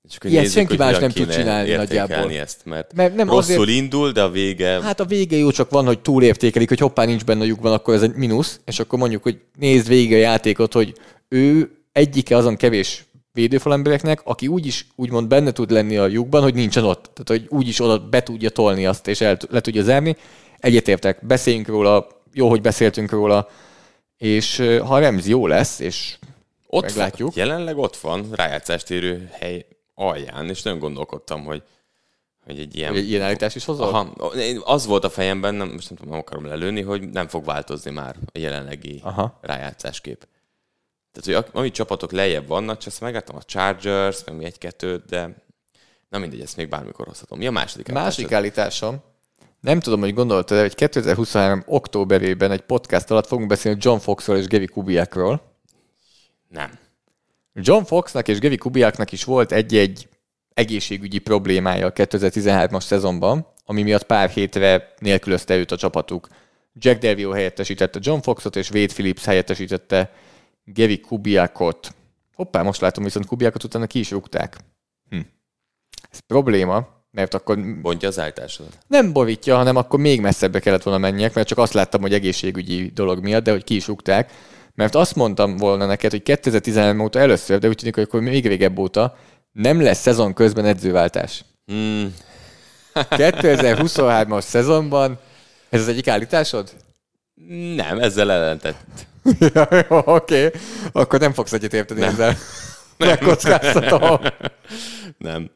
És 0.09 0.15
akkor 0.15 0.29
Ilyet 0.29 0.41
nézzük, 0.41 0.57
senki 0.57 0.75
hogy 0.75 0.85
más 0.85 0.99
nem 0.99 1.09
tud 1.09 1.29
csinálni 1.33 1.71
nagyjából. 1.71 2.31
ezt, 2.31 2.61
mert, 2.63 2.93
Mert 2.93 3.15
nem 3.15 3.29
rosszul 3.29 3.61
azért- 3.61 3.77
indul, 3.77 4.11
de 4.11 4.21
a 4.21 4.29
vége... 4.29 4.81
Hát 4.81 4.99
a 4.99 5.05
vége 5.05 5.37
jó, 5.37 5.51
csak 5.51 5.69
van, 5.69 5.85
hogy 5.85 5.99
túlértékelik, 5.99 6.67
hogy 6.67 6.79
hoppá, 6.79 7.05
nincs 7.05 7.23
benne 7.23 7.41
a 7.41 7.45
lyukban, 7.45 7.73
akkor 7.73 7.93
ez 7.93 8.01
egy 8.01 8.15
mínusz, 8.15 8.59
és 8.65 8.79
akkor 8.79 8.99
mondjuk, 8.99 9.23
hogy 9.23 9.39
nézd 9.59 9.87
végig 9.87 10.13
a 10.13 10.17
játékot, 10.17 10.73
hogy 10.73 10.93
ő 11.27 11.71
egyike 11.91 12.37
azon 12.37 12.55
kevés 12.55 13.05
védőfalembereknek, 13.31 14.21
aki 14.23 14.47
úgyis 14.47 14.87
úgymond 14.95 15.27
benne 15.27 15.51
tud 15.51 15.71
lenni 15.71 15.97
a 15.97 16.07
lyukban, 16.07 16.41
hogy 16.41 16.53
nincsen 16.53 16.83
ott. 16.83 17.11
Tehát, 17.13 17.41
hogy 17.41 17.57
úgyis 17.57 17.79
oda 17.79 17.99
be 17.99 18.23
tudja 18.23 18.49
tolni 18.49 18.85
azt, 18.85 19.07
és 19.07 19.21
el, 19.21 19.37
le 19.49 19.61
tudja 19.61 19.83
zárni. 19.83 20.15
Egyetértek, 20.59 21.25
beszéljünk 21.25 21.67
róla, 21.67 22.07
jó, 22.33 22.49
hogy 22.49 22.61
beszéltünk 22.61 23.11
róla, 23.11 23.49
és 24.17 24.63
ha 24.85 24.99
Remzi 24.99 25.29
jó 25.29 25.47
lesz, 25.47 25.79
és 25.79 26.15
ott 26.67 26.83
meglátjuk. 26.83 27.35
Van, 27.35 27.45
jelenleg 27.45 27.77
ott 27.77 27.97
van, 27.97 28.25
rájátszást 28.31 28.91
érő 28.91 29.29
hely 29.39 29.65
alján, 29.95 30.49
és 30.49 30.61
nagyon 30.61 30.79
gondolkodtam, 30.79 31.43
hogy, 31.45 31.63
hogy 32.45 32.59
egy 32.59 32.75
ilyen... 32.75 32.95
egy 32.95 33.09
ilyen 33.09 33.21
állítás 33.21 33.55
is 33.55 33.65
hozol? 33.65 33.87
Aha, 33.87 33.99
az 34.63 34.85
volt 34.85 35.03
a 35.03 35.09
fejemben, 35.09 35.55
nem, 35.55 35.69
most 35.69 35.89
nem 35.89 35.97
tudom, 35.97 36.11
nem 36.11 36.21
akarom 36.21 36.45
lelőni, 36.45 36.81
hogy 36.81 37.09
nem 37.09 37.27
fog 37.27 37.45
változni 37.45 37.91
már 37.91 38.15
a 38.33 38.39
jelenlegi 38.39 38.99
Aha. 39.03 39.39
rájátszáskép. 39.41 40.27
Tehát, 41.11 41.43
hogy 41.43 41.51
ami 41.59 41.71
csapatok 41.71 42.11
lejjebb 42.11 42.47
vannak, 42.47 42.77
csak 42.77 42.87
azt 42.87 43.01
megláttam 43.01 43.35
a 43.35 43.43
Chargers, 43.43 44.23
meg 44.23 44.35
mi 44.35 44.45
egy-kettőt, 44.45 45.05
de 45.05 45.43
na 46.09 46.17
mindegy, 46.17 46.41
ezt 46.41 46.57
még 46.57 46.69
bármikor 46.69 47.07
hozhatom. 47.07 47.37
Mi 47.37 47.47
a 47.47 47.51
második? 47.51 47.91
Másik 47.91 48.31
állításod? 48.31 48.35
állításom, 48.35 49.13
nem 49.65 49.79
tudom, 49.79 49.99
hogy 49.99 50.13
gondoltad, 50.13 50.59
hogy 50.59 50.75
2023. 50.75 51.63
októberében 51.65 52.51
egy 52.51 52.61
podcast 52.61 53.11
alatt 53.11 53.27
fogunk 53.27 53.47
beszélni 53.47 53.77
John 53.81 53.97
Foxról 53.97 54.37
és 54.37 54.47
Gary 54.47 54.65
Kubiakról. 54.65 55.41
Nem. 56.47 56.71
John 57.61 57.83
Foxnak 57.83 58.27
és 58.27 58.39
Gary 58.39 58.57
Kubiaknak 58.57 59.11
is 59.11 59.23
volt 59.23 59.51
egy-egy 59.51 60.07
egészségügyi 60.53 61.19
problémája 61.19 61.85
a 61.85 61.93
2013-as 61.93 62.83
szezonban, 62.83 63.47
ami 63.65 63.83
miatt 63.83 64.03
pár 64.03 64.29
hétre 64.29 64.93
nélkülözte 64.99 65.55
őt 65.57 65.71
a 65.71 65.77
csapatuk. 65.77 66.27
Jack 66.73 66.99
Del 66.99 67.15
Rio 67.15 67.31
helyettesítette 67.31 67.99
John 68.01 68.19
Foxot, 68.19 68.55
és 68.55 68.69
Wade 68.69 68.93
Phillips 68.93 69.25
helyettesítette 69.25 70.11
Gary 70.65 70.99
Kubiakot. 70.99 71.95
Hoppá, 72.33 72.61
most 72.61 72.81
látom 72.81 73.03
viszont 73.03 73.25
Kubiakot 73.25 73.63
utána 73.63 73.87
ki 73.87 73.99
is 73.99 74.11
rúgták. 74.11 74.57
Hm. 75.09 75.19
Ez 76.11 76.19
probléma, 76.19 76.87
mert 77.11 77.33
akkor 77.33 77.81
Bontja 77.81 78.07
az 78.07 78.19
állításodat. 78.19 78.77
nem 78.87 79.13
borítja, 79.13 79.55
hanem 79.55 79.75
akkor 79.75 79.99
még 79.99 80.21
messzebbre 80.21 80.59
kellett 80.59 80.83
volna 80.83 80.99
menjek, 80.99 81.33
mert 81.33 81.47
csak 81.47 81.57
azt 81.57 81.73
láttam, 81.73 82.01
hogy 82.01 82.13
egészségügyi 82.13 82.91
dolog 82.93 83.23
miatt, 83.23 83.43
de 83.43 83.51
hogy 83.51 83.63
ki 83.63 83.75
is 83.75 83.87
rúgták. 83.87 84.31
Mert 84.75 84.95
azt 84.95 85.15
mondtam 85.15 85.57
volna 85.57 85.85
neked, 85.85 86.11
hogy 86.11 86.23
2013 86.23 86.99
óta 86.99 87.19
először, 87.19 87.59
de 87.59 87.67
úgy 87.67 87.75
tűnik, 87.75 87.95
hogy 87.95 88.03
akkor 88.03 88.21
még 88.21 88.47
régebb 88.47 88.79
óta 88.79 89.17
nem 89.51 89.81
lesz 89.81 90.01
szezon 90.01 90.33
közben 90.33 90.65
edzőváltás. 90.65 91.43
Hmm, 91.65 92.13
2023-as 92.93 94.41
szezonban, 94.41 95.19
ez 95.69 95.81
az 95.81 95.87
egyik 95.87 96.07
állításod? 96.07 96.71
nem, 97.75 97.99
ezzel 97.99 98.31
ellentett. 98.31 99.05
Ja, 99.53 99.67
jó, 99.89 100.01
Oké, 100.05 100.51
akkor 100.91 101.19
nem 101.19 101.33
fogsz 101.33 101.53
egyet 101.53 101.73
érteni 101.73 102.01
ezzel. 102.01 102.37
Megkockáztatom. 102.97 104.19
Nem. 105.17 105.49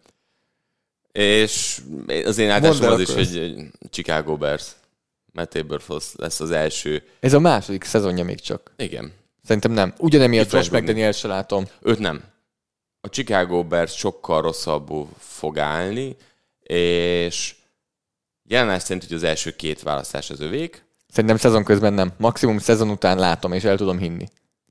És 1.11 1.81
az 2.25 2.37
én 2.37 2.49
állításom 2.49 2.91
az 2.91 2.99
is, 2.99 3.13
hogy 3.13 3.57
Chicago 3.89 4.37
Bears. 4.37 4.65
Matt 5.31 5.55
Eberflus 5.55 6.05
lesz 6.15 6.39
az 6.39 6.51
első. 6.51 7.03
Ez 7.19 7.33
a 7.33 7.39
második 7.39 7.83
szezonja 7.83 8.23
még 8.23 8.39
csak. 8.39 8.73
Igen. 8.77 9.13
Szerintem 9.43 9.71
nem. 9.71 9.93
Ugyanemiatt 9.97 10.51
Josh. 10.51 10.71
McDaniel 10.71 11.11
se 11.11 11.27
látom. 11.27 11.65
Őt 11.81 11.99
nem. 11.99 12.23
A 13.01 13.09
Chicago 13.09 13.63
Bears 13.63 13.97
sokkal 13.97 14.41
rosszabbul 14.41 15.09
fog 15.17 15.57
állni, 15.57 16.15
és 16.63 17.55
jelenást 18.43 18.85
szerint, 18.85 19.07
hogy 19.07 19.15
az 19.15 19.23
első 19.23 19.55
két 19.55 19.81
választás 19.81 20.29
az 20.29 20.39
övék. 20.39 20.83
Szerintem 21.07 21.37
szezon 21.37 21.63
közben 21.63 21.93
nem. 21.93 22.13
Maximum 22.17 22.57
szezon 22.57 22.89
után 22.89 23.17
látom, 23.17 23.53
és 23.53 23.63
el 23.63 23.77
tudom 23.77 23.97
hinni. 23.97 24.27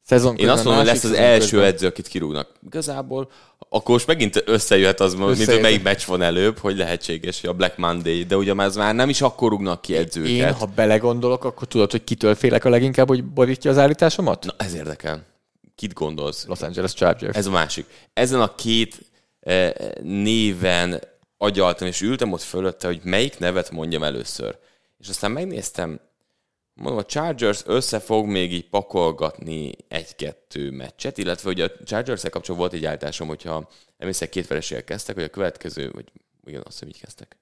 Szezon 0.09 0.37
Én 0.37 0.49
azt 0.49 0.65
mondom, 0.65 0.83
hogy 0.83 0.93
lesz 0.93 1.05
az 1.05 1.13
első 1.13 1.51
közben. 1.51 1.65
edző, 1.65 1.87
akit 1.87 2.09
kirúgnak. 2.09 2.49
Igazából 2.67 3.31
akkor 3.69 3.95
most 3.95 4.07
megint 4.07 4.43
összejöhet 4.47 5.01
az, 5.01 5.15
mint 5.15 5.29
Összejöhet. 5.29 5.55
hogy 5.55 5.63
melyik 5.63 5.83
meccs 5.83 6.05
van 6.07 6.23
előbb, 6.23 6.59
hogy 6.59 6.77
lehetséges, 6.77 7.41
hogy 7.41 7.51
a 7.51 7.53
Black 7.53 7.77
Monday, 7.77 8.25
de 8.25 8.37
ugye 8.37 8.55
már, 8.55 8.71
már 8.75 8.95
nem 8.95 9.09
is 9.09 9.21
akkor 9.21 9.51
rúgnak 9.51 9.81
ki 9.81 9.97
edzőket. 9.97 10.31
Én, 10.31 10.53
ha 10.53 10.67
belegondolok, 10.67 11.45
akkor 11.45 11.69
tudod, 11.69 11.91
hogy 11.91 12.05
kitől 12.05 12.35
félek 12.35 12.65
a 12.65 12.69
leginkább, 12.69 13.09
hogy 13.09 13.25
borítja 13.25 13.71
az 13.71 13.79
állításomat? 13.79 14.45
Na, 14.45 14.55
ez 14.57 14.75
érdekel. 14.75 15.23
Kit 15.75 15.93
gondolsz? 15.93 16.47
Los 16.47 16.61
Angeles 16.61 16.95
Chargers. 16.95 17.37
Ez 17.37 17.47
a 17.47 17.51
másik. 17.51 17.87
Ezen 18.13 18.41
a 18.41 18.55
két 18.55 18.99
eh, 19.41 19.71
néven 20.03 21.01
agyaltam, 21.39 21.87
és 21.89 22.01
ültem 22.01 22.33
ott 22.33 22.43
fölötte, 22.43 22.87
hogy 22.87 23.01
melyik 23.03 23.39
nevet 23.39 23.71
mondjam 23.71 24.03
először. 24.03 24.57
És 24.99 25.09
aztán 25.09 25.31
megnéztem, 25.31 26.01
mondom, 26.79 26.99
a 26.99 27.05
Chargers 27.05 27.63
össze 27.67 27.99
fog 28.01 28.27
még 28.27 28.53
így 28.53 28.69
pakolgatni 28.69 29.73
egy-kettő 29.89 30.71
meccset, 30.71 31.19
illetve 31.19 31.51
ugye 31.51 31.65
a 31.65 31.85
chargers 31.85 32.23
kapcsolatban 32.23 32.57
volt 32.57 32.73
egy 32.73 32.85
állításom, 32.85 33.29
hogyha 33.29 33.69
emlékszek 33.99 34.29
két 34.29 34.47
vereséggel 34.47 34.85
kezdtek, 34.85 35.15
hogy 35.15 35.25
a 35.25 35.29
következő, 35.29 35.91
vagy 35.91 36.05
igen, 36.45 36.61
azt 36.65 36.73
hiszem 36.73 36.89
így 36.89 37.01
kezdtek, 37.01 37.37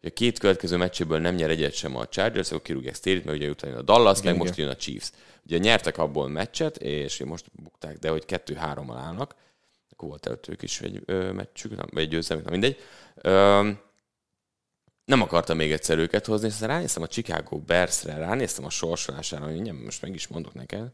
hogy 0.00 0.10
a 0.10 0.12
két 0.12 0.38
következő 0.38 0.76
meccséből 0.76 1.18
nem 1.18 1.34
nyer 1.34 1.50
egyet 1.50 1.72
sem 1.72 1.96
a 1.96 2.06
Chargers, 2.06 2.50
akkor 2.50 2.62
kirúgják 2.62 2.94
Stélit, 2.94 3.24
mert 3.24 3.36
ugye 3.36 3.48
utána 3.48 3.76
a 3.76 3.82
Dallas, 3.82 4.18
Igen, 4.18 4.30
meg 4.30 4.40
most 4.40 4.58
jön 4.58 4.68
a 4.68 4.76
Chiefs. 4.76 5.10
Ugye 5.44 5.58
nyertek 5.58 5.98
abból 5.98 6.28
meccset, 6.28 6.76
és 6.76 7.22
most 7.24 7.44
bukták, 7.52 7.98
de 7.98 8.08
hogy 8.08 8.24
kettő-hárommal 8.24 8.96
állnak, 8.96 9.34
akkor 9.90 10.08
volt 10.08 10.26
előtt 10.26 10.48
ők 10.48 10.62
is 10.62 10.80
egy 10.80 11.02
ö, 11.04 11.32
meccsük, 11.32 11.76
nem, 11.76 11.86
vagy 11.92 12.02
egy 12.02 12.08
győzelmük, 12.08 12.50
nem 12.50 12.58
mindegy. 12.58 12.80
Ö, 13.14 13.70
nem 15.08 15.22
akartam 15.22 15.56
még 15.56 15.72
egyszer 15.72 15.98
őket 15.98 16.26
hozni, 16.26 16.46
és 16.46 16.52
aztán 16.52 16.68
ránéztem 16.68 17.02
a 17.02 17.06
Chicago 17.06 17.58
Bears-re, 17.58 18.16
ránéztem 18.16 18.64
a 18.64 18.70
sorsolására, 18.70 19.44
hogy 19.44 19.52
mindjárt 19.52 19.84
most 19.84 20.02
meg 20.02 20.14
is 20.14 20.26
mondok 20.26 20.54
neked, 20.54 20.88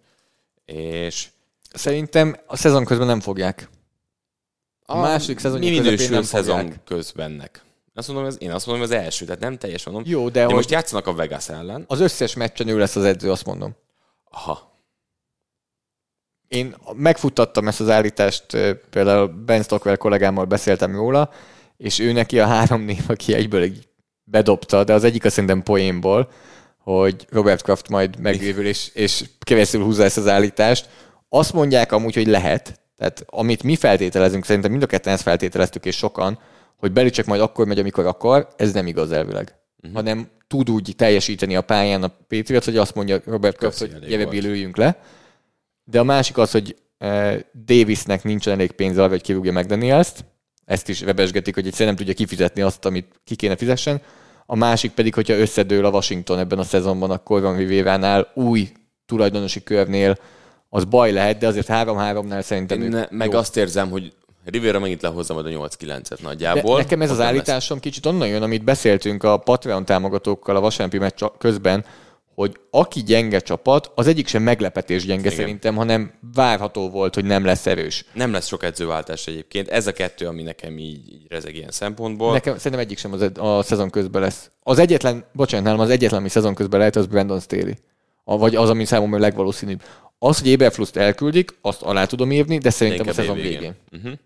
és 0.65 1.29
Szerintem 1.75 2.37
a 2.47 2.57
szezon 2.57 2.85
közben 2.85 3.07
nem 3.07 3.21
fogják. 3.21 3.69
A 4.87 4.99
második 4.99 5.39
szezon 5.39 5.59
mi 5.59 5.71
minősül 5.71 6.15
nem 6.15 6.23
szezon 6.23 6.59
fogják. 6.59 6.85
közbennek? 6.85 7.63
Azt 7.95 8.09
mondom, 8.09 8.27
ez, 8.27 8.37
én 8.39 8.51
azt 8.51 8.67
mondom, 8.67 8.85
az 8.85 8.91
első, 8.91 9.25
tehát 9.25 9.41
nem 9.41 9.59
teljes 9.59 9.85
mondom. 9.85 10.03
Jó, 10.07 10.29
de, 10.29 10.47
de 10.47 10.55
most 10.55 10.71
játszanak 10.71 11.07
a 11.07 11.15
Vegas 11.15 11.49
ellen. 11.49 11.85
az 11.89 12.01
összes 12.01 12.35
meccsen 12.35 12.69
ő 12.69 12.79
lesz 12.79 12.97
az 12.97 13.05
edző, 13.05 13.31
azt 13.31 13.45
mondom. 13.45 13.77
Aha. 14.31 14.79
Én 16.49 16.77
megfuttattam 16.93 17.69
ezt 17.69 17.81
az 17.81 17.89
állítást, 17.89 18.47
például 18.91 19.27
Ben 19.27 19.63
Stockwell 19.63 19.97
kollégámmal 19.97 20.45
beszéltem 20.45 20.95
róla, 20.95 21.31
és 21.77 21.99
ő 21.99 22.13
neki 22.13 22.41
a 22.41 22.47
három 22.47 22.81
név, 22.81 23.05
aki 23.07 23.35
egyből 23.35 23.63
így 23.63 23.89
bedobta, 24.25 24.85
de 24.85 24.93
az 24.93 25.05
egyik 25.05 25.25
azt 25.25 25.35
szerintem 25.35 25.63
poénból, 25.63 26.29
hogy 26.79 27.27
Robert 27.31 27.63
Kraft 27.63 27.89
majd 27.89 28.21
megvévül, 28.21 28.67
és, 28.67 28.91
és 28.95 29.25
keresztül 29.41 29.83
húzza 29.83 30.05
ezt 30.05 30.17
az 30.17 30.29
állítást. 30.29 30.89
Azt 31.29 31.53
mondják 31.53 31.93
amúgy, 31.93 32.15
hogy 32.15 32.27
lehet, 32.27 32.81
tehát 32.97 33.25
amit 33.27 33.63
mi 33.63 33.77
feltételezünk, 33.77 34.45
szerintem 34.45 34.71
mind 34.71 34.83
a 34.83 34.87
ketten 34.87 35.13
ezt 35.13 35.23
feltételeztük, 35.23 35.85
és 35.85 35.97
sokan, 35.97 36.39
hogy 36.77 36.93
Belicek 36.93 37.27
majd 37.27 37.41
akkor 37.41 37.67
megy, 37.67 37.79
amikor 37.79 38.07
akar, 38.07 38.49
ez 38.57 38.73
nem 38.73 38.87
igaz 38.87 39.13
elvileg. 39.13 39.55
Uh-huh. 39.77 39.95
Hanem 39.95 40.31
tud 40.47 40.71
úgy 40.71 40.93
teljesíteni 40.97 41.57
a 41.57 41.61
pályán 41.61 42.03
a 42.03 42.13
Patriots, 42.29 42.65
hogy 42.65 42.77
azt 42.77 42.95
mondja 42.95 43.21
Robert 43.25 43.57
Kraft, 43.57 43.79
Köszi, 43.79 43.93
hogy 43.93 44.09
gyere, 44.09 44.49
üljünk 44.49 44.77
le. 44.77 44.99
De 45.85 46.01
a 46.01 46.05
másik 46.05 46.39
az, 46.39 46.51
hogy 46.51 46.77
eh, 46.99 47.39
Davisnek 47.65 48.23
nincsen 48.23 48.53
elég 48.53 48.73
pénze 48.73 49.01
arra, 49.01 49.11
hogy 49.11 49.23
kirúgja 49.23 49.53
meg 49.53 49.67
Daniels-t. 49.67 50.25
Ezt 50.65 50.89
is 50.89 51.01
rebesgetik, 51.01 51.55
hogy 51.55 51.67
egyszerűen 51.67 51.89
nem 51.89 52.05
tudja 52.07 52.15
kifizetni 52.25 52.63
azt, 52.63 52.85
amit 52.85 53.21
ki 53.25 53.35
kéne 53.35 53.57
fizessen. 53.57 54.01
A 54.47 54.57
másik 54.57 54.91
pedig, 54.93 55.15
hogyha 55.15 55.35
összedől 55.35 55.85
a 55.85 55.91
Washington 55.91 56.39
ebben 56.39 56.59
a 56.59 56.63
szezonban, 56.63 57.11
akkor 57.11 57.41
van 57.41 57.57
Rivéránál 57.57 58.31
új 58.35 58.73
tulajdonosi 59.07 59.63
körnél, 59.63 60.19
az 60.69 60.85
baj 60.85 61.13
lehet, 61.13 61.39
de 61.39 61.47
azért 61.47 61.67
3-3-nál 61.71 62.41
szerintem 62.43 62.83
Én 62.83 62.89
ne, 62.89 63.07
meg 63.11 63.31
jó. 63.33 63.39
azt 63.39 63.57
érzem, 63.57 63.91
hogy 63.91 64.13
Rivera 64.45 64.79
megint 64.79 65.03
lehozza 65.03 65.35
majd 65.35 65.47
a 65.47 65.49
8-9-et 65.49 66.03
De 66.09 66.17
nagyjából. 66.23 66.77
nekem 66.79 67.03
ez 67.03 67.11
az 67.11 67.17
nem 67.17 67.27
lesz. 67.27 67.35
állításom 67.37 67.81
kicsit 67.81 68.07
onnan 68.07 68.29
jön, 68.29 68.43
amit 68.43 68.65
beszéltünk 68.65 69.23
a 69.23 69.37
Patreon 69.37 69.85
támogatókkal 69.85 70.57
a 70.57 70.61
vasárnapi 70.61 70.99
meccs 70.99 71.23
közben, 71.39 71.85
hogy 72.35 72.57
aki 72.71 73.03
gyenge 73.03 73.39
csapat, 73.39 73.93
az 73.95 74.07
egyik 74.07 74.27
sem 74.27 74.43
meglepetés 74.43 75.05
gyenge 75.05 75.27
Igen. 75.27 75.39
szerintem, 75.39 75.75
hanem 75.75 76.13
várható 76.35 76.91
volt, 76.91 77.15
hogy 77.15 77.25
nem 77.25 77.45
lesz 77.45 77.67
erős. 77.67 78.05
Nem 78.13 78.33
lesz 78.33 78.47
sok 78.47 78.63
edzőváltás 78.63 79.27
egyébként. 79.27 79.69
Ez 79.69 79.87
a 79.87 79.93
kettő, 79.93 80.27
ami 80.27 80.43
nekem 80.43 80.79
így, 80.79 81.13
így 81.13 81.27
rezeg 81.29 81.55
ilyen 81.55 81.71
szempontból. 81.71 82.33
Nekem 82.33 82.57
szerintem 82.57 82.81
egyik 82.81 82.99
sem 82.99 83.13
az 83.13 83.31
a 83.35 83.63
szezon 83.63 83.91
közben 83.91 84.23
lesz. 84.23 84.51
Az 84.63 84.79
egyetlen, 84.79 85.25
bocsánat, 85.33 85.67
nálam 85.67 85.81
az 85.81 85.91
egyetlen, 85.91 86.21
ami 86.21 86.29
szezon 86.29 86.55
közben 86.55 86.79
lehet, 86.79 86.97
az 86.97 87.07
Brandon 87.07 87.41
Staley. 87.41 87.75
A, 88.25 88.39
vagy 88.39 88.57
az, 88.57 88.71
ami 88.71 88.85
számomra 88.85 89.19
legvalószínűbb. 89.19 89.83
Az, 90.19 90.41
hogy 90.41 90.53
Eberfluszt 90.53 90.97
elküldik, 90.97 91.59
azt 91.61 91.83
alá 91.83 92.05
tudom 92.05 92.33
írni, 92.33 92.59
de 92.59 92.71
szerintem 92.71 93.07
Inkább 93.07 93.19
a 93.19 93.23
szezon 93.23 93.39
évvégén. 93.39 93.61
végén. 93.61 93.77
Uh-huh. 93.93 94.19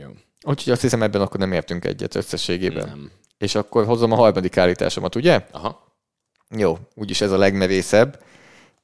Jó. 0.00 0.08
Úgyhogy 0.46 0.72
azt 0.72 0.80
hiszem 0.82 1.02
ebben 1.02 1.20
akkor 1.20 1.40
nem 1.40 1.52
értünk 1.52 1.84
egyet 1.84 2.14
összességében. 2.14 2.88
Nem. 2.88 3.10
És 3.38 3.54
akkor 3.54 3.84
hozom 3.84 4.12
a 4.12 4.16
harmadik 4.16 4.56
állításomat, 4.56 5.14
ugye? 5.14 5.46
Aha. 5.50 5.93
Jó, 6.56 6.78
úgyis 6.94 7.20
ez 7.20 7.30
a 7.30 7.36
legmerészebb. 7.38 8.22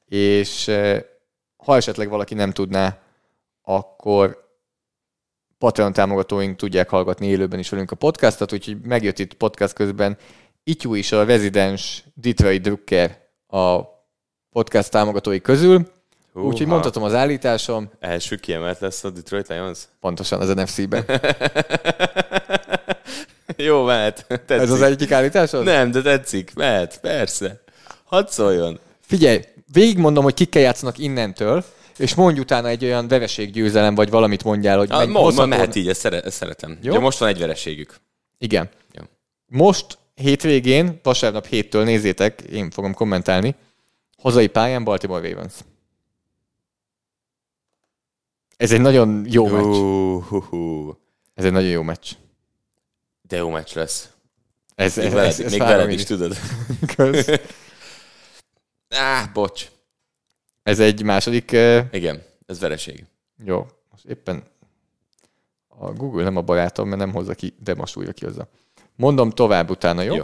És 0.07 0.67
eh, 0.67 1.01
ha 1.57 1.75
esetleg 1.75 2.09
valaki 2.09 2.33
nem 2.33 2.51
tudná, 2.51 2.97
akkor 3.61 4.49
Patreon 5.57 5.93
támogatóink 5.93 6.55
tudják 6.55 6.89
hallgatni 6.89 7.27
élőben 7.27 7.59
is 7.59 7.69
velünk 7.69 7.91
a 7.91 7.95
podcastot, 7.95 8.53
úgyhogy 8.53 8.77
megjött 8.81 9.19
itt 9.19 9.33
podcast 9.33 9.73
közben 9.73 10.17
Ityu 10.63 10.93
is 10.93 11.11
a 11.11 11.23
rezidens 11.23 12.03
Detroit 12.13 12.61
Drucker 12.61 13.19
a 13.47 13.81
podcast 14.51 14.91
támogatói 14.91 15.41
közül, 15.41 15.91
úgyhogy 16.33 16.57
Húha. 16.59 16.69
mondhatom 16.69 17.03
az 17.03 17.13
állításom, 17.13 17.91
Első 17.99 18.35
kiemelt 18.35 18.79
lesz 18.79 19.03
a 19.03 19.09
Detroit 19.09 19.47
Lions? 19.47 19.79
pontosan 19.99 20.41
az 20.41 20.53
NFC-ben. 20.53 21.05
Jó, 23.69 23.83
mehet. 23.83 24.25
Tetszik. 24.27 24.49
Ez 24.63 24.71
az 24.71 24.81
egyik 24.81 25.11
állításod? 25.11 25.63
Nem, 25.63 25.91
de 25.91 26.01
tetszik. 26.01 26.53
Mehet, 26.55 26.99
persze. 26.99 27.63
Hadd 28.05 28.25
szóljon. 28.27 28.79
Figyelj, 28.99 29.41
végigmondom, 29.73 30.23
hogy 30.23 30.33
kikkel 30.33 30.61
játszanak 30.61 30.97
innentől, 30.97 31.63
és 31.97 32.15
mondj 32.15 32.39
utána 32.39 32.67
egy 32.67 32.83
olyan 32.83 33.07
vereséggyőzelem, 33.07 33.95
vagy 33.95 34.09
valamit 34.09 34.43
mondjál, 34.43 34.77
hogy 34.77 34.91
Ah, 34.91 34.97
menj- 35.07 35.35
ma, 35.35 35.45
mehet 35.45 35.75
így, 35.75 35.87
ezt, 35.87 35.99
szere, 35.99 36.21
ezt 36.21 36.35
szeretem. 36.37 36.77
Jó. 36.81 36.91
Ugye 36.91 36.99
most 36.99 37.17
van 37.19 37.29
egy 37.29 37.39
vereségük. 37.39 37.95
Igen. 38.37 38.69
Jó. 38.93 39.03
Most 39.47 39.97
hétvégén, 40.15 40.99
vasárnap 41.03 41.45
héttől 41.45 41.83
nézzétek, 41.83 42.41
én 42.41 42.69
fogom 42.69 42.93
kommentálni, 42.93 43.55
hazai 44.17 44.47
pályán 44.47 44.83
Baltimore 44.83 45.29
Ravens. 45.29 45.53
Ez 48.57 48.71
egy 48.71 48.81
nagyon 48.81 49.25
jó 49.29 49.47
meccs. 49.47 49.63
Hú, 49.63 50.21
hú, 50.21 50.41
hú. 50.41 50.97
Ez 51.33 51.45
egy 51.45 51.51
nagyon 51.51 51.69
jó 51.69 51.81
meccs. 51.81 52.11
De 53.31 53.37
jó 53.37 53.49
meccs 53.49 53.73
lesz. 53.73 54.09
Ez, 54.75 54.95
Még 54.95 55.05
ez, 55.05 55.11
veled, 55.13 55.27
ez, 55.29 55.39
ez 55.39 55.51
még 55.51 55.59
veled 55.59 55.91
is, 55.91 56.03
tudod. 56.03 56.35
Kösz. 56.95 57.27
Á, 58.89 59.25
bocs. 59.33 59.67
Ez 60.63 60.79
egy 60.79 61.03
második, 61.03 61.51
eh, 61.51 61.85
Igen, 61.91 62.23
ez 62.45 62.59
vereség. 62.59 63.05
jó, 63.45 63.67
most 63.91 64.05
éppen 64.05 64.43
a 65.67 65.91
Google 65.91 66.23
nem 66.23 66.35
a 66.37 66.41
barátom, 66.41 66.87
mert 66.87 66.99
nem 66.99 67.11
hozza 67.11 67.33
ki, 67.33 67.53
de 67.59 67.73
most 67.73 67.95
újra 67.95 68.11
kihozza. 68.11 68.47
Mondom 68.95 69.29
tovább 69.29 69.69
utána, 69.69 70.01
jó? 70.01 70.15
Jó. 70.15 70.23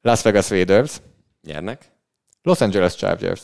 Las 0.00 0.22
Vegas 0.22 0.50
Raiders, 0.50 0.96
Nyernek? 1.42 1.90
Los 2.42 2.60
Angeles 2.60 2.94
Chargers, 2.94 3.42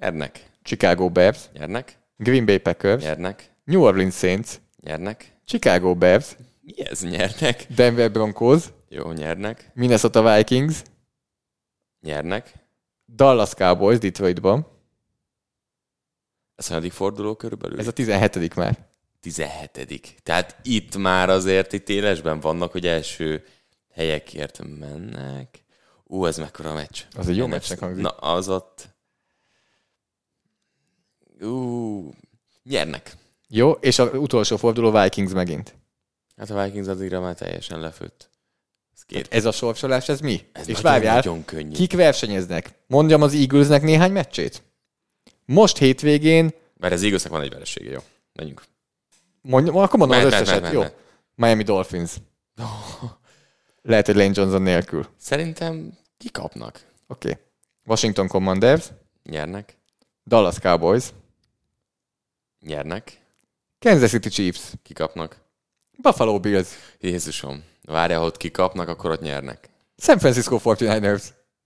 Nyernek. 0.00 0.46
Chicago 0.62 1.10
Bears, 1.10 1.48
Nyernek? 1.52 1.98
Green 2.16 2.44
Bay 2.44 2.58
Packers, 2.58 3.02
Nyernek? 3.02 3.50
New 3.64 3.82
Orleans 3.82 4.14
Saints, 4.16 4.60
Nyernek? 4.82 5.36
Chicago 5.44 5.94
Bears, 5.94 6.36
Mi 6.76 6.84
ez? 6.84 7.02
Nyernek? 7.02 7.66
Denver 7.74 8.10
Broncos, 8.12 8.64
Jó, 8.88 9.12
nyernek. 9.12 9.70
Minnesota 9.74 10.36
Vikings, 10.36 10.82
Nyernek. 12.00 12.52
Dallas 13.06 13.54
Cowboys 13.54 13.98
Detroitban. 13.98 14.66
Ez 16.56 16.66
hanyadik 16.66 16.92
forduló 16.92 17.34
körülbelül? 17.34 17.78
Ez 17.78 17.86
a 17.86 17.92
17. 17.92 18.54
már. 18.54 18.88
17 19.20 20.22
Tehát 20.22 20.56
itt 20.62 20.96
már 20.96 21.28
azért 21.28 21.72
itt 21.72 21.88
élesben 21.88 22.40
vannak, 22.40 22.72
hogy 22.72 22.86
első 22.86 23.44
helyekért 23.92 24.60
mennek. 24.78 25.64
Ú, 26.04 26.26
ez 26.26 26.38
mekkora 26.38 26.72
meccs. 26.72 27.02
Az 27.16 27.28
egy 27.28 27.36
jó 27.36 27.46
NFC. 27.46 27.52
meccsnek 27.52 27.78
hangzik. 27.78 28.02
Na, 28.02 28.08
az 28.08 28.48
ott... 28.48 28.88
Ú, 31.40 32.14
nyernek. 32.62 33.16
Jó, 33.48 33.70
és 33.70 33.98
a 33.98 34.04
utolsó 34.04 34.56
forduló 34.56 35.00
Vikings 35.02 35.32
megint. 35.32 35.79
Hát 36.40 36.50
a 36.50 36.64
Vikings 36.64 36.88
addigra 36.88 37.20
már 37.20 37.34
teljesen 37.34 37.80
lefőtt. 37.80 38.30
Ez 38.94 39.02
két. 39.02 39.26
Ez 39.30 39.44
a 39.44 39.52
sorsolás, 39.52 40.08
ez 40.08 40.20
mi? 40.20 40.46
Ez 40.52 40.68
és 40.68 40.74
nagyon, 40.74 40.90
várjál, 40.90 41.14
nagyon 41.14 41.44
könnyű. 41.44 41.72
kik 41.72 41.92
versenyeznek? 41.92 42.70
Mondjam 42.86 43.22
az 43.22 43.34
Eaglesnek 43.34 43.82
néhány 43.82 44.12
meccsét? 44.12 44.62
Most 45.44 45.78
hétvégén, 45.78 46.50
Mert 46.76 46.92
ez 46.92 47.02
igaznak 47.02 47.32
van 47.32 47.42
egy 47.42 47.50
veresége, 47.50 47.90
jó. 47.90 47.98
Menjünk. 48.32 48.62
mondjam, 49.40 49.76
akkor 49.76 49.98
mondom 49.98 50.16
Mehet, 50.16 50.32
az 50.32 50.32
mehet, 50.32 50.46
összeset. 50.46 50.60
mehet, 50.60 50.74
Jó. 50.74 50.80
mehet. 50.80 50.96
Miami 51.34 51.62
Dolphins. 51.62 52.12
Lehet, 53.82 54.06
hogy 54.06 54.14
Lane 54.14 54.32
Johnson 54.34 54.62
nélkül. 54.62 55.06
Szerintem 55.16 55.98
kikapnak. 56.18 56.86
Oké. 57.06 57.30
Okay. 57.30 57.42
Washington 57.86 58.28
Commanders, 58.28 58.88
Nyernek. 59.24 59.78
Dallas 60.26 60.58
Cowboys, 60.58 61.04
Nyernek. 62.60 63.20
Kansas 63.78 64.10
City 64.10 64.28
Chiefs. 64.28 64.72
Kikapnak. 64.82 65.48
Buffalo 66.02 66.40
Bills. 66.40 66.68
Jézusom. 67.00 67.62
Várjál, 67.84 68.22
ott 68.22 68.36
kikapnak, 68.36 68.88
akkor 68.88 69.10
ott 69.10 69.20
nyernek. 69.20 69.68
San 69.98 70.18
Francisco 70.18 70.60
49ers. 70.64 71.22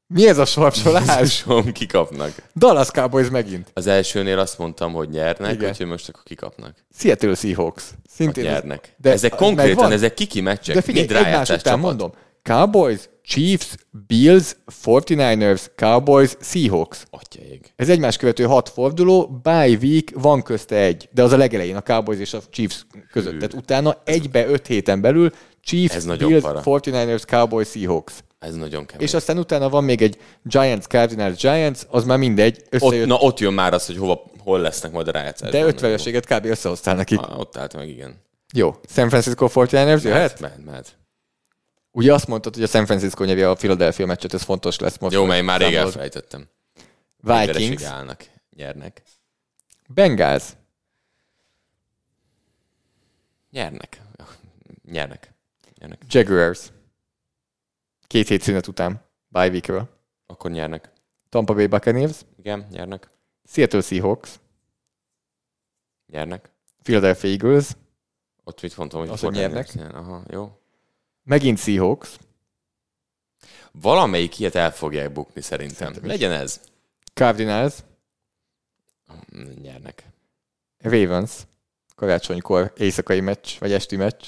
Mi 0.07 0.29
ez 0.29 0.39
a 0.39 0.45
sorsolás? 0.45 1.17
Jézusom, 1.19 1.73
kikapnak. 1.73 2.31
Dallas 2.55 2.91
Cowboys 2.91 3.31
megint. 3.31 3.71
Az 3.75 3.87
elsőnél 3.87 4.39
azt 4.39 4.59
mondtam, 4.59 4.93
hogy 4.93 5.09
nyernek, 5.09 5.53
Igen. 5.55 5.71
úgyhogy 5.71 5.87
most 5.87 6.09
akkor 6.09 6.23
kikapnak. 6.23 6.75
Seattle 6.99 7.35
Seahawks. 7.35 7.83
Ott 7.91 8.11
Szintén 8.11 8.45
nyernek. 8.45 8.95
De 8.97 9.11
ezek 9.11 9.35
konkrétan, 9.35 9.93
ezek 9.93 10.15
kiki 10.15 10.41
meccsek. 10.41 10.75
De 10.75 10.81
figyelj, 10.81 11.07
egymás 11.25 11.49
után 11.49 11.59
csapat. 11.59 11.81
mondom. 11.81 12.13
Cowboys, 12.49 13.09
Chiefs, 13.23 13.75
Bills, 14.07 14.57
49ers, 14.85 15.67
Cowboys, 15.77 16.37
Seahawks. 16.41 17.05
Atyaég. 17.11 17.73
Ez 17.77 17.89
egymás 17.89 18.17
követő 18.17 18.45
hat 18.45 18.69
forduló, 18.69 19.41
bye 19.43 19.77
week, 19.83 20.11
van 20.15 20.43
közte 20.43 20.77
egy, 20.77 21.09
de 21.13 21.23
az 21.23 21.33
a 21.33 21.37
legelején 21.37 21.77
a 21.77 21.81
Cowboys 21.81 22.19
és 22.19 22.35
a 22.35 22.41
Chiefs 22.51 22.87
között. 23.13 23.33
Hű. 23.33 23.39
Tehát 23.39 23.55
utána 23.55 24.03
egybe 24.05 24.47
öt 24.47 24.67
héten 24.67 25.01
belül 25.01 25.31
Chiefs, 25.61 25.95
Ez 25.95 26.07
Bills, 26.17 26.43
para. 26.43 26.61
49ers, 26.65 27.25
Cowboys, 27.27 27.69
Seahawks. 27.69 28.13
Ez 28.39 28.55
nagyon 28.55 28.87
kemény. 28.87 29.07
És 29.07 29.15
aztán 29.15 29.39
utána 29.39 29.69
van 29.69 29.85
még 29.85 30.03
egy 30.03 30.19
Giants, 30.43 30.85
Cardinals, 30.85 31.37
Giants, 31.37 31.81
az 31.89 32.05
már 32.05 32.19
mindegy, 32.19 32.57
ott, 32.65 32.75
összejött, 32.75 33.07
na 33.07 33.17
ott 33.17 33.39
jön 33.39 33.53
már 33.53 33.73
az, 33.73 33.87
hogy 33.87 33.97
hova, 33.97 34.25
hol 34.39 34.61
lesznek 34.61 34.93
majd 34.93 35.09
a 35.09 35.11
rájátszásban. 35.11 35.61
de 35.61 35.67
öt 35.67 35.81
vereséget 35.81 36.27
kb. 36.27 36.45
összehoztál 36.45 36.95
nekik. 36.95 37.19
Ah, 37.21 37.39
ott 37.39 37.57
állt 37.57 37.77
meg, 37.77 37.89
igen. 37.89 38.23
Jó, 38.55 38.75
San 38.89 39.09
Francisco 39.09 39.49
49ers 39.55 40.03
jöhet? 40.03 40.41
Mehet, 40.41 40.65
mehet. 40.65 40.97
Ugye 41.97 42.13
azt 42.13 42.27
mondtad, 42.27 42.55
hogy 42.55 42.63
a 42.63 42.67
San 42.67 42.87
Francisco 42.87 43.25
nyeri 43.25 43.43
a 43.43 43.55
Philadelphia 43.55 44.07
meccset, 44.07 44.35
ez 44.35 44.43
fontos 44.43 44.79
lesz 44.79 44.99
most. 44.99 45.15
Jó, 45.15 45.33
én 45.33 45.45
már 45.45 45.61
rég 45.61 45.75
elfelejtettem. 45.75 46.49
Vikings, 47.17 47.83
állnak, 47.83 48.25
nyernek. 48.57 49.03
Bengals, 49.89 50.45
Nyernek. 53.51 54.03
Nyernek. 54.93 55.33
Nyernek. 55.79 56.03
Jaguars. 56.09 56.73
Két 58.07 58.29
hét 58.29 58.43
szünet 58.43 58.67
után, 58.67 59.05
bye 59.29 59.49
weekről. 59.49 59.89
Akkor 60.27 60.51
nyernek. 60.51 60.93
Tampa 61.29 61.55
Bay 61.55 61.67
Buccaneers, 61.67 62.21
Igen, 62.39 62.67
nyernek. 62.71 63.09
Seattle 63.45 63.81
Seahawks, 63.81 64.31
Nyernek. 66.07 66.51
Philadelphia 66.83 67.31
Eagles, 67.31 67.69
Ott 68.45 68.63
mit 68.63 68.77
mondtam, 68.77 69.01
hogy 69.01 69.09
Az, 69.09 69.21
hogy 69.21 69.35
49ers 69.35 69.37
nyernek. 69.37 69.75
nyer. 69.75 69.95
Aha, 69.95 70.23
jó. 70.31 70.59
Megint 71.25 71.59
Seahawks, 71.59 72.19
Valamelyik 73.81 74.39
ilyet 74.39 74.55
el 74.55 74.73
fogják 74.73 75.13
bukni 75.13 75.41
szerintem. 75.41 75.77
Szerintem 75.77 76.05
is. 76.05 76.11
Legyen 76.11 76.33
ez. 76.33 76.61
Cardinals, 77.15 77.75
Nyernek. 79.63 80.05
Ravens, 80.79 81.33
karácsonykor 81.95 82.73
éjszakai 82.77 83.21
meccs, 83.21 83.59
vagy 83.59 83.73
esti 83.73 83.97
meccs. 83.97 84.25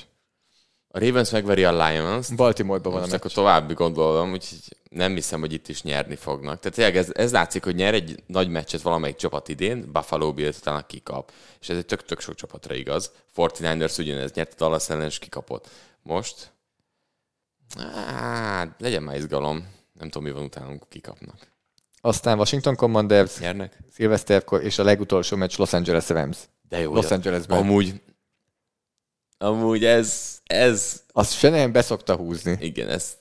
A 0.88 0.98
Ravens 0.98 1.30
megveri 1.30 1.64
a 1.64 1.86
Lions. 1.86 2.28
Baltimore-ban 2.28 2.92
van 2.92 3.02
a 3.02 3.06
meccs. 3.06 3.14
akkor 3.14 3.32
további 3.32 3.74
gondolom, 3.74 4.32
úgyhogy 4.32 4.58
nem 4.90 5.14
hiszem, 5.14 5.40
hogy 5.40 5.52
itt 5.52 5.68
is 5.68 5.82
nyerni 5.82 6.16
fognak. 6.16 6.60
Tehát 6.60 6.76
tényleg 6.76 6.96
ez, 6.96 7.10
ez 7.14 7.32
látszik, 7.32 7.64
hogy 7.64 7.74
nyer 7.74 7.94
egy 7.94 8.22
nagy 8.26 8.48
meccset 8.48 8.82
valamelyik 8.82 9.16
csapat 9.16 9.48
idén, 9.48 9.92
Buffalo 9.92 10.32
Bills 10.32 10.58
utána 10.58 10.86
kikap. 10.86 11.32
És 11.60 11.68
ez 11.68 11.76
egy 11.76 11.86
tök-tök 11.86 12.20
sok 12.20 12.34
csapatra 12.34 12.74
igaz. 12.74 13.10
49ers 13.36 13.98
ugyanez 13.98 14.32
nyert, 14.32 14.52
a 14.52 14.54
Dallas 14.56 14.90
ellen 14.90 15.06
is 15.06 15.18
kikapott. 15.18 15.68
Most, 16.02 16.52
hát, 18.06 18.74
legyen 18.78 19.02
már 19.02 19.16
izgalom. 19.16 19.74
Nem 19.92 20.08
tudom, 20.08 20.28
mi 20.28 20.34
van 20.34 20.44
utánunk, 20.44 20.88
kikapnak. 20.88 21.54
Aztán 22.00 22.38
Washington 22.38 22.76
Commanders, 22.76 23.38
Nyernek? 23.38 23.78
szilveszterkor, 23.92 24.62
és 24.62 24.78
a 24.78 24.84
legutolsó 24.84 25.36
meccs 25.36 25.56
Los 25.58 25.72
Angeles 25.72 26.08
Rams. 26.08 26.38
De 26.68 26.80
jó. 26.80 26.94
Los 26.94 27.10
Angelesben. 27.10 27.58
Amúgy, 27.58 28.00
amúgy 29.38 29.84
ez, 29.84 30.38
ez, 30.44 31.02
Azt 31.12 31.42
nem 31.42 31.72
beszokta 31.72 32.16
húzni. 32.16 32.56
igen, 32.60 32.88
ezt 32.88 33.16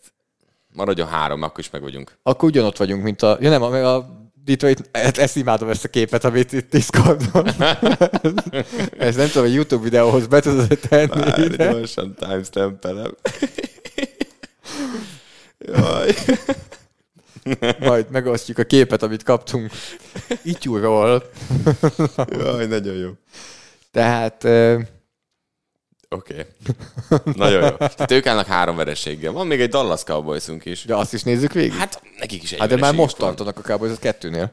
maradjon 0.74 1.08
három, 1.08 1.42
akkor 1.42 1.60
is 1.60 1.70
meg 1.70 1.82
vagyunk. 1.82 2.18
Akkor 2.24 2.50
ugyanott 2.50 2.78
vagyunk, 2.78 3.04
mint 3.04 3.22
a... 3.22 3.38
Ja 3.40 3.50
nem, 3.50 3.62
a, 3.62 3.96
a 3.96 4.24
Detroit, 4.44 4.90
ezt, 4.92 5.18
ezt 5.18 5.36
imádom 5.36 5.70
ezt 5.70 5.84
a 5.86 5.88
képet, 5.88 6.24
amit 6.24 6.52
itt 6.54 6.70
Discordon. 6.70 7.48
ez 8.98 9.16
nem 9.16 9.28
tudom, 9.28 9.44
a 9.44 9.52
YouTube 9.54 9.84
videóhoz 9.84 10.28
be 10.28 10.40
tudod 10.40 10.80
tenni. 10.90 11.48
de- 11.48 11.72
gyorsan 11.72 12.16
timestampelem. 12.16 13.16
Jaj. 15.58 16.14
Majd 17.80 18.10
megosztjuk 18.10 18.58
a 18.58 18.64
képet, 18.64 19.04
amit 19.04 19.24
kaptunk 19.24 19.72
Ityúról. 20.44 21.24
Jaj, 22.28 22.66
nagyon 22.66 22.96
jó. 22.96 23.10
Tehát 23.92 24.44
ö, 24.44 24.80
Oké. 26.10 26.46
Okay. 27.10 27.34
Nagyon 27.34 27.62
jó. 27.62 27.70
Tehát 27.70 28.12
ők 28.12 28.26
állnak 28.26 28.46
három 28.46 28.76
vereséggel. 28.76 29.32
Van 29.32 29.48
még 29.48 29.62
egy 29.62 29.70
Dallas 29.70 30.04
Cowboysunk 30.04 30.66
is. 30.66 30.84
de 30.84 30.96
azt 30.96 31.14
is 31.14 31.24
nézzük 31.24 31.54
végig. 31.54 31.74
Hát 31.74 32.02
nekik 32.20 32.44
is 32.44 32.52
egy 32.52 32.60
Hát 32.60 32.70
de 32.70 32.76
már 32.78 32.94
most 32.94 33.18
van. 33.18 33.28
tartanak 33.28 33.58
a 33.58 33.62
Cowboys 33.62 33.92
az 33.92 34.00
kettőnél. 34.00 34.52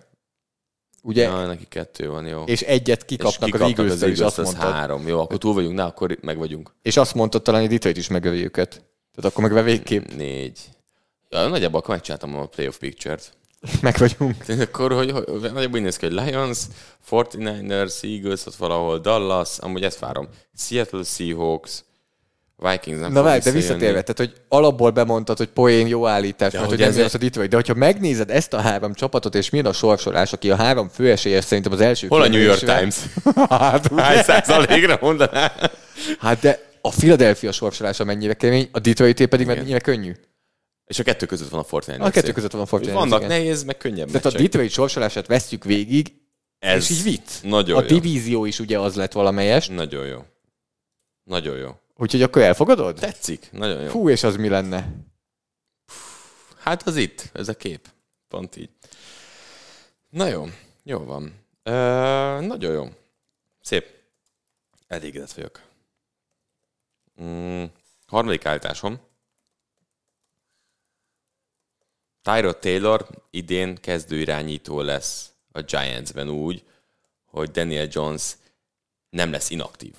Ugye? 1.03 1.23
Ja, 1.23 1.47
neki 1.47 1.67
kettő 1.69 2.09
van, 2.09 2.27
jó. 2.27 2.43
És 2.45 2.61
egyet 2.61 3.05
kikapnak, 3.05 3.55
az 3.55 3.61
eagles 3.61 4.03
is, 4.03 4.21
azt 4.21 4.39
az 4.39 4.45
mondtad. 4.45 4.73
három. 4.73 5.09
Jó, 5.09 5.21
akkor 5.21 5.39
túl 5.39 5.55
vagyunk, 5.55 5.75
na, 5.75 5.87
akkor 5.87 6.19
meg 6.21 6.39
vagyunk. 6.39 6.75
És 6.83 6.97
azt 6.97 7.15
mondtad 7.15 7.43
talán, 7.43 7.61
hogy 7.61 7.71
Detroit 7.71 7.97
is 7.97 8.09
megövi 8.09 8.45
őket. 8.45 8.85
Tehát 9.15 9.33
akkor 9.33 9.51
meg 9.51 9.65
végképp 9.65 10.13
Négy. 10.17 10.59
Ja, 11.29 11.49
nagyjából 11.49 11.81
akkor 11.81 11.95
megcsináltam 11.95 12.37
a 12.37 12.47
playoff 12.47 12.77
picture-t. 12.77 13.33
meg 13.81 13.97
vagyunk. 13.99 14.45
Tehát 14.45 14.63
akkor, 14.63 14.93
hogy, 14.93 15.11
hogy 15.11 15.41
nagyjából 15.41 15.79
úgy 15.79 15.83
néz 15.83 15.97
ki, 15.97 16.07
hogy 16.07 16.15
Lions, 16.15 16.59
49ers, 17.11 18.03
Eagles, 18.03 18.47
ott 18.47 18.55
valahol 18.55 18.99
Dallas, 18.99 19.59
amúgy 19.59 19.83
ezt 19.83 19.99
várom. 19.99 20.29
Seattle 20.57 21.03
Seahawks, 21.05 21.85
Vikings 22.57 23.01
nem 23.01 23.13
Na 23.13 23.23
várj, 23.23 23.41
de 23.41 23.51
visszatérve, 23.51 24.03
tehát 24.03 24.19
hogy 24.19 24.33
alapból 24.49 24.91
bemondtad, 24.91 25.37
hogy 25.37 25.49
poén 25.49 25.87
jó 25.87 26.07
állítás, 26.07 26.53
mert 26.53 26.65
hogy 26.65 26.75
hogy 26.75 26.83
ez 26.83 26.89
ezzel- 26.89 27.05
az 27.05 27.15
a 27.15 27.19
Detroit. 27.19 27.51
De 27.51 27.57
hogyha 27.57 27.75
megnézed 27.75 28.31
ezt 28.31 28.53
a 28.53 28.61
három 28.61 28.95
csapatot, 28.95 29.35
és 29.35 29.51
milyen 29.51 29.67
a 29.67 29.73
sorsolás, 29.73 30.33
aki 30.33 30.51
a 30.51 30.57
három 30.57 30.89
főesélyes 30.89 31.45
szerintem 31.45 31.73
az 31.73 31.81
első 31.81 32.07
Hol 32.07 32.23
a 32.23 32.29
New 32.29 32.41
York 32.41 32.59
Times? 32.59 32.97
hát? 33.49 33.91
Hány 33.97 34.23
százalékra 34.23 34.99
mondaná? 35.01 35.53
hát 36.19 36.41
de 36.41 36.72
a 36.83 36.91
Philadelphia 36.91 37.53
sorsolása 37.53 38.05
mennyire 38.05 38.35
kemény, 38.35 38.69
a 38.73 38.79
Detroit 38.79 39.27
pedig 39.27 39.41
Igen. 39.47 39.57
mennyire 39.57 39.81
könnyű. 39.81 40.13
És 40.85 40.99
a 40.99 41.03
kettő 41.03 41.27
között 41.27 41.49
van 41.49 41.61
a 41.61 41.65
Fortnite. 41.65 42.03
A 42.05 42.11
kettő 42.11 42.33
között 42.33 42.51
van 42.53 42.61
a 42.61 42.67
Fortnite. 42.67 42.95
Vannak 42.95 43.19
igen. 43.19 43.31
nehéz, 43.31 43.63
meg 43.65 43.77
könnyebb 43.77 44.07
Tehát 44.07 44.25
a 44.25 44.29
meccsek. 44.29 44.43
Detroit 44.43 44.71
sorsolását 44.71 45.27
vesztjük 45.27 45.65
végig, 45.65 46.15
Ez 46.59 46.91
és 46.91 46.97
így 46.99 47.03
vicc. 47.03 47.43
Nagyon 47.43 47.79
a 47.79 47.81
jó. 47.81 47.87
divízió 47.87 48.45
is 48.45 48.59
ugye 48.59 48.79
az 48.79 48.95
lett 48.95 49.13
valamelyest, 49.13 49.71
Nagyon 49.71 50.07
jó. 50.07 50.25
Nagyon 51.25 51.57
jó. 51.57 51.71
úgyhogy 51.97 52.23
akkor 52.23 52.43
elfogadod? 52.43 52.97
Tetszik? 52.99 53.49
Nagyon 53.53 53.83
jó. 53.83 53.89
Fú, 53.89 54.09
és 54.09 54.23
az 54.23 54.37
mi 54.37 54.49
lenne? 54.49 54.89
Hát 56.59 56.83
az 56.87 56.97
itt, 56.97 57.31
ez 57.33 57.49
a 57.49 57.55
kép. 57.55 57.89
Pont 58.29 58.57
így. 58.57 58.71
Na 60.09 60.27
jó, 60.27 60.47
jó 60.83 60.99
van. 60.99 61.35
Ö, 61.63 61.73
nagyon 62.41 62.73
jó. 62.73 62.89
Szép. 63.61 63.87
Elégedett 64.87 65.33
vagyok. 65.33 65.61
Mm, 67.23 67.65
harmadik 68.07 68.47
állításom. 68.47 69.01
Tyrod 72.23 72.59
Taylor 72.59 73.09
idén 73.31 73.75
kezdőirányító 73.77 74.81
lesz 74.81 75.33
a 75.53 75.61
Giantsben 75.61 76.29
úgy, 76.29 76.65
hogy 77.25 77.51
Daniel 77.51 77.87
Jones 77.91 78.37
nem 79.11 79.31
lesz 79.31 79.51
inaktív. 79.51 79.95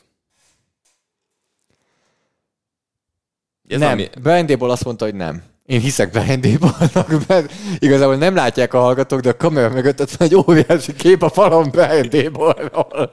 Ez 3.67 3.79
nem, 3.79 3.91
ami- 3.91 4.09
Brian 4.21 4.45
Dable 4.45 4.71
azt 4.71 4.83
mondta, 4.83 5.05
hogy 5.05 5.15
nem. 5.15 5.52
Én 5.65 5.79
hiszek 5.79 6.11
Brian 6.11 6.41
Dable-nak, 6.41 7.27
mert 7.27 7.53
igazából 7.79 8.15
nem 8.15 8.35
látják 8.35 8.73
a 8.73 8.79
hallgatók, 8.79 9.19
de 9.19 9.29
a 9.29 9.37
kamera 9.37 9.69
mögött 9.69 10.01
ott 10.01 10.11
van 10.11 10.27
egy 10.27 10.35
óriási 10.35 10.95
kép 10.95 11.21
a 11.21 11.29
falon 11.29 11.71
Dable-ról. 12.09 13.11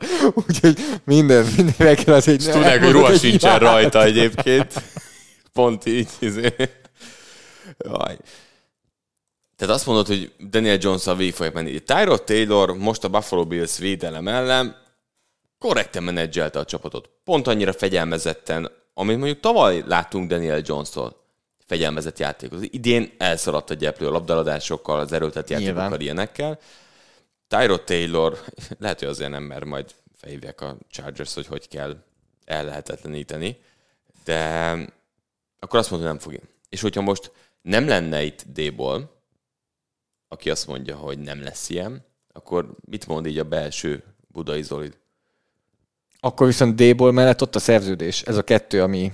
Úgyhogy 0.48 0.78
minden, 1.04 1.46
mindenre 1.56 1.94
kell 1.94 2.14
az 2.14 2.28
egy... 2.28 2.48
Tudják, 2.52 2.82
hogy 2.82 2.92
ruha 2.92 3.16
sincsen 3.16 3.50
imádat. 3.50 3.72
rajta 3.72 4.02
egyébként. 4.02 4.82
Pont 5.52 5.86
így. 5.86 6.08
Izé. 6.18 6.54
Jaj. 7.78 8.16
Tehát 9.56 9.74
azt 9.74 9.86
mondod, 9.86 10.06
hogy 10.06 10.32
Daniel 10.50 10.78
jones 10.80 11.06
a 11.06 11.14
végig 11.14 11.34
fogják 11.34 11.54
menni. 11.54 11.80
Tyrod 11.80 12.22
Taylor 12.22 12.76
most 12.76 13.04
a 13.04 13.08
Buffalo 13.08 13.46
Bills 13.46 13.78
védelem 13.78 14.28
ellen 14.28 14.76
korrekten 15.58 16.02
menedzselte 16.02 16.58
a 16.58 16.64
csapatot. 16.64 17.10
Pont 17.24 17.46
annyira 17.46 17.72
fegyelmezetten, 17.72 18.70
amit 18.94 19.16
mondjuk 19.16 19.40
tavaly 19.40 19.82
láttunk 19.86 20.28
Daniel 20.28 20.60
Jones-tól 20.64 21.20
fegyelmezett 21.70 22.18
játékot. 22.18 22.62
Idén 22.62 23.12
elszaladt 23.18 23.70
a 23.70 23.74
gyeplő 23.74 24.06
a 24.06 24.11
labdaládásokkal, 24.11 25.00
az 25.00 25.12
erőltett 25.12 25.50
játékokkal, 25.50 25.83
Nyilván. 25.83 26.00
ilyenekkel. 26.00 26.59
Tyrod 27.48 27.85
Taylor, 27.85 28.44
lehet, 28.78 28.98
hogy 28.98 29.09
azért 29.09 29.30
nem, 29.30 29.42
mert 29.42 29.64
majd 29.64 29.94
felhívják 30.16 30.61
a 30.61 30.76
Chargers, 30.88 31.35
hogy 31.35 31.46
hogy 31.46 31.68
kell 31.68 31.96
ellehetetleníteni, 32.44 33.56
de 34.24 34.72
akkor 35.59 35.78
azt 35.78 35.90
mondja, 35.90 36.09
hogy 36.09 36.18
nem 36.18 36.30
fog. 36.30 36.48
És 36.68 36.80
hogyha 36.80 37.00
most 37.00 37.33
nem 37.62 37.88
lenne 37.88 38.22
itt 38.22 38.44
D-ból, 38.52 39.22
aki 40.28 40.50
azt 40.50 40.66
mondja, 40.66 40.96
hogy 40.96 41.18
nem 41.18 41.42
lesz 41.42 41.68
ilyen, 41.68 42.04
akkor 42.33 42.74
mit 42.85 43.06
mond 43.06 43.26
így 43.26 43.38
a 43.38 43.44
belső 43.44 44.04
budai 44.28 44.62
Zoli? 44.62 44.90
Akkor 46.20 46.46
viszont 46.46 46.83
D-ból 46.83 47.12
mellett 47.12 47.42
ott 47.42 47.54
a 47.54 47.59
szerződés. 47.59 48.22
Ez 48.22 48.37
a 48.37 48.44
kettő, 48.44 48.83
ami... 48.83 49.12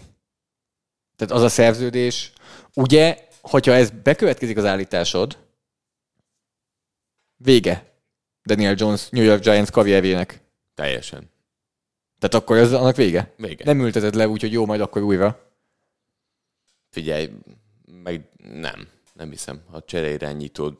Tehát 1.16 1.35
az 1.35 1.42
a 1.42 1.49
szerződés, 1.49 2.33
ugye, 2.77 3.29
hogyha 3.41 3.73
ez 3.73 3.91
bekövetkezik 3.91 4.57
az 4.57 4.65
állításod, 4.65 5.39
vége 7.37 7.93
Daniel 8.45 8.75
Jones 8.77 9.09
New 9.09 9.25
York 9.25 9.43
Giants 9.43 9.71
karrierjének. 9.71 10.41
Teljesen. 10.75 11.31
Tehát 12.19 12.35
akkor 12.35 12.57
ez 12.57 12.73
annak 12.73 12.97
vége? 12.97 13.33
Vége. 13.37 13.65
Nem 13.65 13.81
ülteted 13.81 14.15
le, 14.15 14.29
úgyhogy 14.29 14.53
jó, 14.53 14.67
majd 14.67 14.81
akkor 14.81 15.03
újra. 15.03 15.51
Figyelj, 16.91 17.31
meg 18.03 18.29
nem. 18.37 18.89
Nem 19.12 19.31
hiszem. 19.31 19.62
Ha 19.71 19.83
csereirányítód 19.83 20.79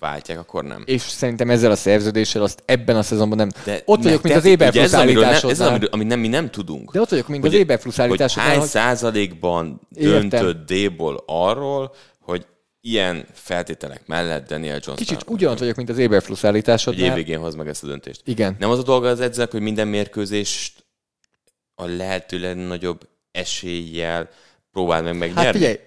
váltják, 0.00 0.38
akkor 0.38 0.64
nem. 0.64 0.82
És 0.86 1.02
szerintem 1.02 1.50
ezzel 1.50 1.70
a 1.70 1.76
szerződéssel 1.76 2.42
azt 2.42 2.62
ebben 2.66 2.96
a 2.96 3.02
szezonban 3.02 3.38
nem. 3.38 3.48
De 3.64 3.82
ott 3.84 4.02
vagyok, 4.02 4.22
mint 4.22 4.34
az 4.36 4.42
ugye 4.44 4.52
Eberfluss 4.52 4.82
ez, 4.84 4.94
állításodnál. 4.94 5.68
amiről, 5.68 5.88
amit 5.92 6.06
nem, 6.06 6.20
mi 6.20 6.28
nem 6.28 6.50
tudunk. 6.50 6.92
De 6.92 7.00
ott 7.00 7.08
vagyok, 7.08 7.28
mint 7.28 7.44
az 7.44 7.50
Hogy- 7.50 7.60
Eberfluss 7.60 7.96
hogy 7.96 8.04
állításodnál. 8.04 8.46
hány 8.50 8.58
hogy- 8.58 8.68
százalékban 8.68 9.80
döntött 9.88 10.72
D-ból 10.72 11.22
arról, 11.26 11.94
hogy 12.20 12.46
ilyen 12.80 13.26
feltételek 13.32 14.02
mellett 14.06 14.48
Daniel 14.48 14.78
Jones 14.84 15.00
Kicsit 15.00 15.24
ugyanott 15.26 15.58
vagyok, 15.58 15.76
mint 15.76 15.88
az 15.88 15.98
Eberfluss 15.98 16.40
hogy 16.40 16.50
állításodnál. 16.50 17.06
évvégén 17.06 17.38
hoz 17.38 17.54
meg 17.54 17.68
ezt 17.68 17.82
a 17.84 17.86
döntést. 17.86 18.20
Igen. 18.24 18.56
Nem 18.58 18.70
az 18.70 18.78
a 18.78 18.82
dolga 18.82 19.08
az 19.08 19.20
edzőnek, 19.20 19.50
hogy 19.50 19.60
minden 19.60 19.88
mérkőzést 19.88 20.84
a 21.74 21.86
lehető 21.86 22.38
legnagyobb 22.40 23.08
eséllyel 23.32 24.28
próbál 24.72 25.02
meg 25.02 25.18
megnyerni? 25.18 25.44
Hát 25.44 25.54
figyelj, 25.54 25.78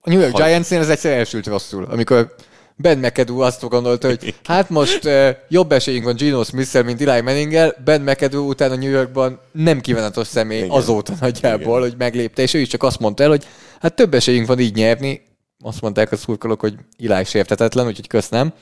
a 0.00 0.08
New 0.10 0.20
York 0.20 0.32
Ha- 0.36 0.44
Giants-nél 0.44 0.80
ez 0.80 0.88
egyszer 0.88 1.12
elsült 1.18 1.46
rosszul, 1.46 1.84
amikor 1.84 2.34
Ben 2.78 2.98
McAdoo 2.98 3.40
azt 3.40 3.68
gondolta, 3.68 4.08
hogy 4.08 4.34
hát 4.44 4.70
most 4.70 5.04
uh, 5.04 5.28
jobb 5.48 5.72
esélyünk 5.72 6.04
van 6.04 6.16
Geno 6.16 6.44
smith 6.44 6.84
mint 6.84 7.00
Eli 7.00 7.20
manning 7.20 7.74
Ben 7.84 8.00
McAdoo 8.00 8.48
után 8.48 8.70
a 8.70 8.76
New 8.76 8.90
Yorkban 8.90 9.40
nem 9.52 9.80
kívánatos 9.80 10.26
személy 10.26 10.58
Igen. 10.58 10.70
Azóta 10.70 11.12
nagyjából, 11.20 11.78
Igen. 11.78 11.88
hogy 11.88 11.98
meglépte, 11.98 12.42
és 12.42 12.54
ő 12.54 12.58
is 12.58 12.68
csak 12.68 12.82
azt 12.82 12.98
mondta 13.00 13.22
el, 13.22 13.28
hogy 13.28 13.46
hát 13.80 13.94
több 13.94 14.14
esélyünk 14.14 14.46
van 14.46 14.58
így 14.58 14.74
nyerni. 14.74 15.22
Azt 15.60 15.80
mondták 15.80 16.12
a 16.12 16.16
szurkolók, 16.16 16.60
hogy 16.60 16.74
Eli 17.08 17.24
sértetetlen, 17.24 17.86
úgyhogy 17.86 18.06
köszönöm. 18.06 18.52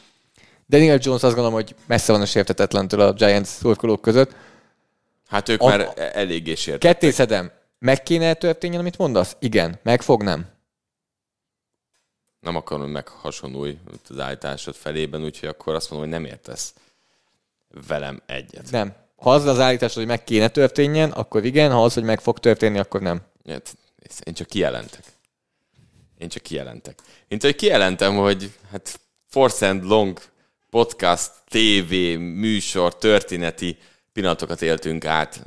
Daniel 0.68 0.98
Jones 1.00 1.22
azt 1.22 1.34
gondolom, 1.34 1.52
hogy 1.52 1.74
messze 1.86 2.12
van 2.12 2.20
a 2.20 2.26
sértetetlentől 2.26 3.00
a 3.00 3.12
Giants 3.12 3.46
szurkolók 3.46 4.00
között. 4.00 4.34
Hát 5.28 5.48
ők 5.48 5.60
A- 5.60 5.66
már 5.66 6.10
eléggé 6.14 6.54
sértettek. 6.54 6.92
Ketté 6.92 7.10
szedem. 7.10 7.50
Meg 7.78 8.02
kéne 8.02 8.34
történjen, 8.34 8.80
amit 8.80 8.98
mondasz? 8.98 9.36
Igen. 9.38 9.78
Meg 9.82 10.02
fog, 10.02 10.22
nem? 10.22 10.46
Nem 12.44 12.56
akarom, 12.56 12.96
itt 13.92 14.08
az 14.08 14.18
állításod 14.18 14.74
felében, 14.74 15.24
úgyhogy 15.24 15.48
akkor 15.48 15.74
azt 15.74 15.90
mondom, 15.90 16.10
hogy 16.10 16.20
nem 16.20 16.30
értesz 16.30 16.74
velem 17.86 18.22
egyet. 18.26 18.70
Nem. 18.70 18.94
Ha 19.16 19.32
az 19.32 19.44
az 19.44 19.58
állítás, 19.60 19.94
hogy 19.94 20.06
meg 20.06 20.24
kéne 20.24 20.48
történjen, 20.48 21.10
akkor 21.10 21.44
igen, 21.44 21.72
ha 21.72 21.84
az, 21.84 21.94
hogy 21.94 22.02
meg 22.02 22.20
fog 22.20 22.38
történni, 22.38 22.78
akkor 22.78 23.00
nem. 23.00 23.22
Hát, 23.48 23.76
én 24.24 24.34
csak 24.34 24.46
kijelentek. 24.46 25.04
Én 26.18 26.28
csak 26.28 26.42
kijelentek. 26.42 26.98
Én 27.28 27.38
csak 27.38 27.56
kijelentem, 27.56 28.16
hogy 28.16 28.52
hát 28.70 29.00
Force 29.28 29.68
and 29.68 29.84
Long 29.84 30.20
podcast, 30.70 31.30
TV, 31.48 31.92
műsor, 32.18 32.96
történeti 32.98 33.78
pillanatokat 34.12 34.62
éltünk 34.62 35.04
át 35.04 35.42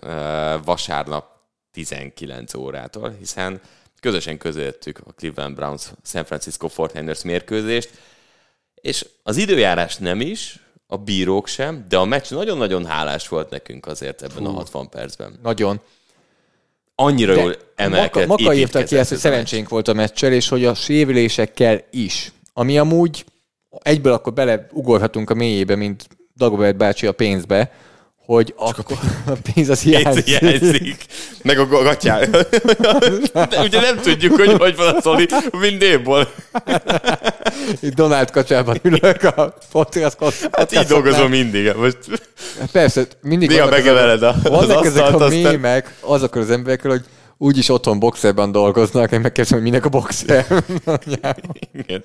vasárnap 0.64 1.36
19 1.72 2.54
órától, 2.54 3.16
hiszen 3.20 3.62
közösen 4.00 4.38
közöltük 4.38 5.00
a 5.06 5.12
Cleveland 5.12 5.56
Browns 5.56 5.92
San 6.04 6.26
Francisco 6.26 6.68
49ers 6.76 7.26
mérkőzést, 7.26 7.90
és 8.82 9.06
az 9.24 9.38
időjárás 9.38 9.96
nem 9.98 10.22
is, 10.22 10.60
a 10.88 10.98
bírók 10.98 11.48
sem, 11.48 11.86
de 11.90 11.98
a 11.98 12.06
meccs 12.06 12.32
nagyon-nagyon 12.32 12.86
hálás 12.86 13.28
volt 13.28 13.50
nekünk 13.50 13.86
azért 13.86 14.22
ebben 14.22 14.46
a 14.46 14.52
60 14.52 14.90
percben. 14.90 15.40
Nagyon. 15.44 15.80
Annyira 16.96 17.36
De 17.36 17.42
jól 17.42 17.56
emelkedett, 17.76 18.28
Maka, 18.28 18.44
Maka 18.44 18.56
írta 18.56 18.84
ki 18.84 18.98
ezt, 18.98 19.10
hogy 19.10 19.18
szerencsénk 19.18 19.70
volt 19.70 19.88
a 19.88 19.94
meccsel, 19.94 20.32
és 20.32 20.48
hogy 20.48 20.66
a 20.66 20.74
sérülésekkel 20.74 21.84
is. 21.92 22.32
Ami 22.54 22.78
amúgy 22.78 23.26
egyből 23.70 24.14
akkor 24.14 24.34
beleugorhatunk 24.34 25.30
a 25.30 25.34
mélyébe, 25.34 25.76
mint 25.76 26.08
Dagobert 26.36 26.78
bácsi 26.78 27.08
a 27.08 27.12
pénzbe, 27.12 27.72
hogy 28.16 28.54
akkor 28.58 28.98
a 29.26 29.38
pénz 29.54 29.70
az 29.70 29.82
hiányzik. 29.82 30.26
hiányzik. 30.26 31.06
Meg 31.48 31.60
a 31.60 31.68
gatyá. 31.68 32.20
De 33.50 33.62
ugye 33.64 33.82
nem 33.82 33.98
tudjuk, 33.98 34.36
hogy 34.36 34.54
hogy 34.58 34.76
van 34.76 34.96
a 34.96 35.02
szoli 35.02 35.28
mindébból. 35.60 36.32
Itt 37.80 37.94
Donald 37.94 38.32
kacsában 38.32 38.78
ülök 38.82 39.24
a 39.24 39.58
podcast 39.72 40.18
Hát 40.52 40.72
így 40.72 40.86
dolgozom 40.86 41.30
mindig. 41.30 41.74
Most 41.76 41.98
Persze, 42.72 43.08
mindig 43.22 43.50
Néha 43.50 43.66
vannak 43.66 43.78
megemeled 43.78 44.24
a- 44.24 44.36
ezek, 44.44 44.52
az 44.52 44.68
vannak 44.68 44.86
ezek 44.86 45.14
a 45.14 45.28
mémek 45.28 45.96
azokról 46.00 46.44
az 46.44 46.50
emberekről, 46.50 46.92
hogy 46.92 47.06
úgyis 47.38 47.70
otthon 47.70 48.00
boxerben 48.00 48.52
dolgoznak, 48.52 49.12
én 49.12 49.20
megkérdezem, 49.20 49.60
hogy 49.60 49.70
minek 49.70 49.86
a 49.86 49.90
boxer. 49.90 50.46
igen. 51.74 52.04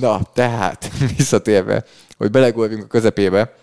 Na, 0.00 0.20
tehát, 0.34 0.90
visszatérve, 1.16 1.84
hogy 2.16 2.30
belegolvunk 2.30 2.82
a 2.82 2.86
közepébe, 2.86 3.54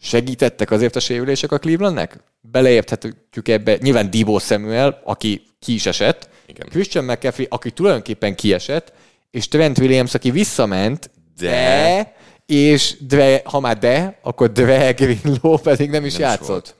segítettek 0.00 0.70
azért 0.70 0.96
a 0.96 1.00
sérülések 1.00 1.52
a 1.52 1.58
Clevelandnek? 1.58 2.16
Beleérthetjük 2.50 3.48
ebbe, 3.48 3.76
nyilván 3.80 4.10
Divo 4.10 4.38
Samuel, 4.38 5.00
aki 5.04 5.42
ki 5.58 5.74
is 5.74 5.86
esett, 5.86 6.28
Igen. 6.46 6.68
Christian 6.68 7.04
McCaffrey, 7.04 7.46
aki 7.50 7.70
tulajdonképpen 7.70 8.34
kiesett, 8.34 8.92
és 9.30 9.48
Trent 9.48 9.78
Williams, 9.78 10.14
aki 10.14 10.30
visszament, 10.30 11.10
De- 11.38 11.46
de, 11.50 12.14
és 12.46 12.96
de, 13.00 13.40
ha 13.44 13.60
már 13.60 13.78
de, 13.78 14.18
akkor 14.22 14.52
Dre 14.52 14.92
Greenlow 14.92 15.56
pedig 15.58 15.90
nem 15.90 16.04
is 16.04 16.12
Nem 16.12 16.20
is 16.22 16.26
játszott. 16.26 16.46
volt. 16.46 16.74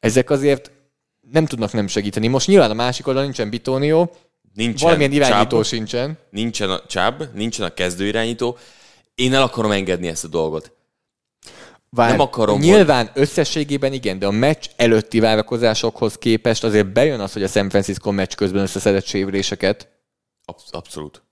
Ezek 0.00 0.30
azért 0.30 0.70
nem 1.32 1.46
tudnak 1.46 1.72
nem 1.72 1.86
segíteni. 1.86 2.26
Most 2.26 2.46
nyilván 2.46 2.70
a 2.70 2.74
másik 2.74 3.06
oldalon 3.06 3.28
nincsen 3.28 3.50
Bitónió, 3.50 4.10
Nincsen 4.54 4.86
valamilyen 4.88 5.12
irányító 5.12 5.56
Chubb, 5.56 5.64
sincsen. 5.64 6.18
nincsen 6.30 6.70
a 6.70 6.80
Chubb, 6.86 7.28
nincsen 7.34 7.66
a 7.66 7.74
kezdőirányító. 7.74 8.58
Én 9.14 9.34
el 9.34 9.42
akarom 9.42 9.70
engedni 9.70 10.08
ezt 10.08 10.24
a 10.24 10.28
dolgot. 10.28 10.72
Vár, 11.96 12.10
Nem 12.10 12.20
akarom, 12.20 12.60
Nyilván 12.60 13.10
összességében 13.14 13.92
igen, 13.92 14.18
de 14.18 14.26
a 14.26 14.30
meccs 14.30 14.66
előtti 14.76 15.20
várakozásokhoz 15.20 16.18
képest 16.18 16.64
azért 16.64 16.92
bejön 16.92 17.20
az, 17.20 17.32
hogy 17.32 17.42
a 17.42 17.48
San 17.48 17.70
Francisco 17.70 18.10
meccs 18.10 18.34
közben 18.34 18.62
összeszedett 18.62 19.04
sérüléseket. 19.06 19.88
Absz- 20.44 20.74
abszolút. 20.74 21.22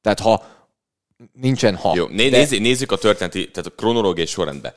Tehát 0.00 0.20
ha 0.20 0.44
nincsen 1.32 1.76
ha. 1.76 1.92
Jó, 1.96 2.06
né- 2.06 2.30
de- 2.30 2.36
nézzük, 2.36 2.60
nézzük 2.60 2.92
a 2.92 2.96
történeti, 2.98 3.50
tehát 3.50 3.70
a 3.70 3.74
kronológiai 3.74 4.26
sorrendbe. 4.26 4.74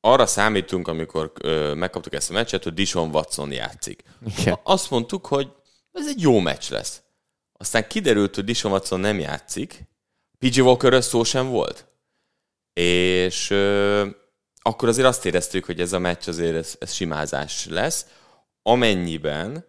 Arra 0.00 0.26
számítunk, 0.26 0.88
amikor 0.88 1.32
ö, 1.40 1.74
megkaptuk 1.74 2.12
ezt 2.12 2.30
a 2.30 2.32
meccset, 2.32 2.62
hogy 2.62 2.74
Dishon 2.74 3.14
Watson 3.14 3.52
játszik. 3.52 4.02
Igen. 4.38 4.58
Azt 4.62 4.90
mondtuk, 4.90 5.26
hogy 5.26 5.48
ez 5.92 6.08
egy 6.08 6.20
jó 6.20 6.38
meccs 6.38 6.70
lesz. 6.70 7.02
Aztán 7.52 7.86
kiderült, 7.88 8.34
hogy 8.34 8.44
Dishon 8.44 8.72
Watson 8.72 9.00
nem 9.00 9.18
játszik, 9.18 9.84
PG 10.38 10.56
walker 10.58 11.02
szó 11.04 11.24
sem 11.24 11.48
volt. 11.48 11.87
És 12.78 13.50
ö, 13.50 14.06
akkor 14.56 14.88
azért 14.88 15.06
azt 15.06 15.24
éreztük, 15.24 15.64
hogy 15.64 15.80
ez 15.80 15.92
a 15.92 15.98
meccs 15.98 16.28
azért 16.28 16.54
ez, 16.54 16.76
ez 16.78 16.92
simázás 16.92 17.66
lesz, 17.66 18.06
amennyiben 18.62 19.64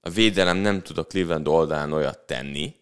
a 0.00 0.10
védelem 0.10 0.56
nem 0.56 0.82
tud 0.82 0.98
a 0.98 1.06
Cleveland 1.06 1.48
oldalán 1.48 1.92
olyat 1.92 2.18
tenni, 2.18 2.74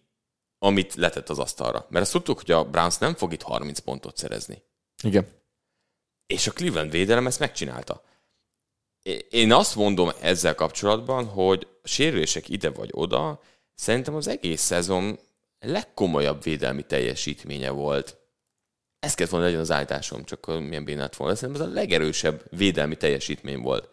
amit 0.59 0.95
letett 0.95 1.29
az 1.29 1.39
asztalra. 1.39 1.85
Mert 1.89 2.03
azt 2.03 2.11
tudtuk, 2.11 2.37
hogy 2.37 2.51
a 2.51 2.63
Browns 2.63 2.97
nem 2.97 3.15
fog 3.15 3.33
itt 3.33 3.41
30 3.41 3.79
pontot 3.79 4.17
szerezni. 4.17 4.61
Igen. 5.03 5.27
És 6.27 6.47
a 6.47 6.51
Cleveland 6.51 6.91
védelem 6.91 7.27
ezt 7.27 7.39
megcsinálta. 7.39 8.03
Én 9.29 9.53
azt 9.53 9.75
mondom 9.75 10.11
ezzel 10.21 10.55
kapcsolatban, 10.55 11.25
hogy 11.25 11.67
a 11.83 11.87
sérülések 11.87 12.49
ide 12.49 12.69
vagy 12.69 12.89
oda, 12.91 13.41
szerintem 13.75 14.15
az 14.15 14.27
egész 14.27 14.61
szezon 14.61 15.19
legkomolyabb 15.59 16.43
védelmi 16.43 16.83
teljesítménye 16.83 17.69
volt. 17.69 18.16
Ez 18.99 19.13
kellett 19.13 19.31
volna 19.31 19.45
legyen 19.45 19.61
az 19.61 19.71
állításom, 19.71 20.23
csak 20.23 20.59
milyen 20.67 20.85
bénát 20.85 21.15
volna. 21.15 21.35
Szerintem 21.35 21.63
ez 21.63 21.67
a 21.67 21.73
legerősebb 21.73 22.43
védelmi 22.57 22.95
teljesítmény 22.95 23.61
volt. 23.61 23.89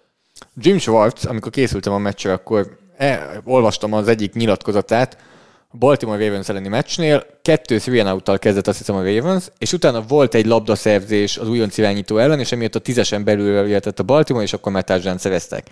Jim 0.57 0.79
Schwartz, 0.79 1.25
amikor 1.25 1.53
készültem 1.53 1.93
a 1.93 1.99
meccsre, 1.99 2.33
akkor 2.33 2.79
e, 2.97 3.40
olvastam 3.45 3.93
az 3.93 4.09
egyik 4.09 4.33
nyilatkozatát, 4.33 5.17
a 5.75 5.77
Baltimore 5.77 6.25
Ravens 6.25 6.49
elleni 6.49 6.69
meccsnél, 6.69 7.27
kettő 7.43 7.79
three 7.79 8.11
out 8.12 8.38
kezdett 8.38 8.67
azt 8.67 8.79
hiszem 8.79 8.95
a 8.95 9.05
Ravens, 9.05 9.51
és 9.59 9.73
utána 9.73 10.03
volt 10.03 10.35
egy 10.35 10.47
labdaszerzés 10.47 11.38
az 11.38 11.49
újonc 11.49 11.79
irányító 11.79 12.19
ellen, 12.19 12.40
és 12.40 12.53
emiatt 12.53 12.75
a 12.75 12.79
tízesen 12.79 13.25
belül 13.25 13.67
jöhetett 13.67 13.99
a 13.99 14.03
Baltimore, 14.03 14.45
és 14.45 14.53
akkor 14.53 14.73
már 14.73 14.85
touchdown 14.85 15.19
szereztek. 15.19 15.67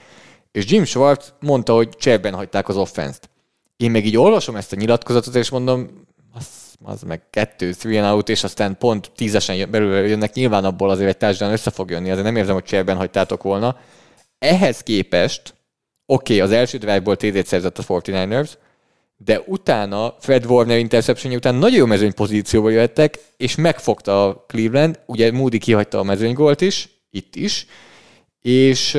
És 0.52 0.70
Jim 0.70 0.84
Schwartz 0.84 1.32
mondta, 1.40 1.74
hogy 1.74 1.88
cserben 1.88 2.34
hagyták 2.34 2.68
az 2.68 2.76
offenst. 2.76 3.30
Én 3.76 3.90
meg 3.90 4.06
így 4.06 4.16
olvasom 4.16 4.56
ezt 4.56 4.72
a 4.72 4.76
nyilatkozatot, 4.76 5.34
és 5.34 5.50
mondom, 5.50 6.06
az, 6.34 6.46
az 6.82 7.02
meg 7.02 7.22
kettő 7.30 7.72
three 7.72 8.12
out, 8.12 8.28
és 8.28 8.44
aztán 8.44 8.78
pont 8.78 9.10
tízesen 9.16 9.70
belül 9.70 10.06
jönnek, 10.06 10.34
nyilván 10.34 10.64
abból 10.64 10.90
azért 10.90 11.08
egy 11.08 11.16
touchdown 11.16 11.52
össze 11.52 11.70
fog 11.70 11.90
jönni, 11.90 12.10
azért 12.10 12.24
nem 12.26 12.36
érzem, 12.36 12.54
hogy 12.54 12.64
cserben 12.64 12.96
hagytátok 12.96 13.42
volna. 13.42 13.76
Ehhez 14.38 14.80
képest, 14.80 15.54
oké, 16.06 16.34
okay, 16.34 16.40
az 16.40 16.52
első 16.52 16.78
drive-ból 16.78 17.16
TD-t 17.16 17.46
szerzett 17.46 17.78
a 17.78 17.82
49ers, 17.82 18.50
de 19.16 19.40
utána 19.46 20.14
Fred 20.18 20.46
Warner 20.46 20.78
interception 20.78 21.34
után 21.34 21.54
nagyon 21.54 21.78
jó 21.78 21.86
mezőny 21.86 22.14
pozícióba 22.14 22.70
jöttek, 22.70 23.18
és 23.36 23.54
megfogta 23.54 24.26
a 24.26 24.44
Cleveland, 24.46 25.00
ugye 25.06 25.32
Moody 25.32 25.58
kihagyta 25.58 25.98
a 25.98 26.02
mezőnygólt 26.02 26.60
is, 26.60 26.88
itt 27.10 27.36
is, 27.36 27.66
és 28.40 28.98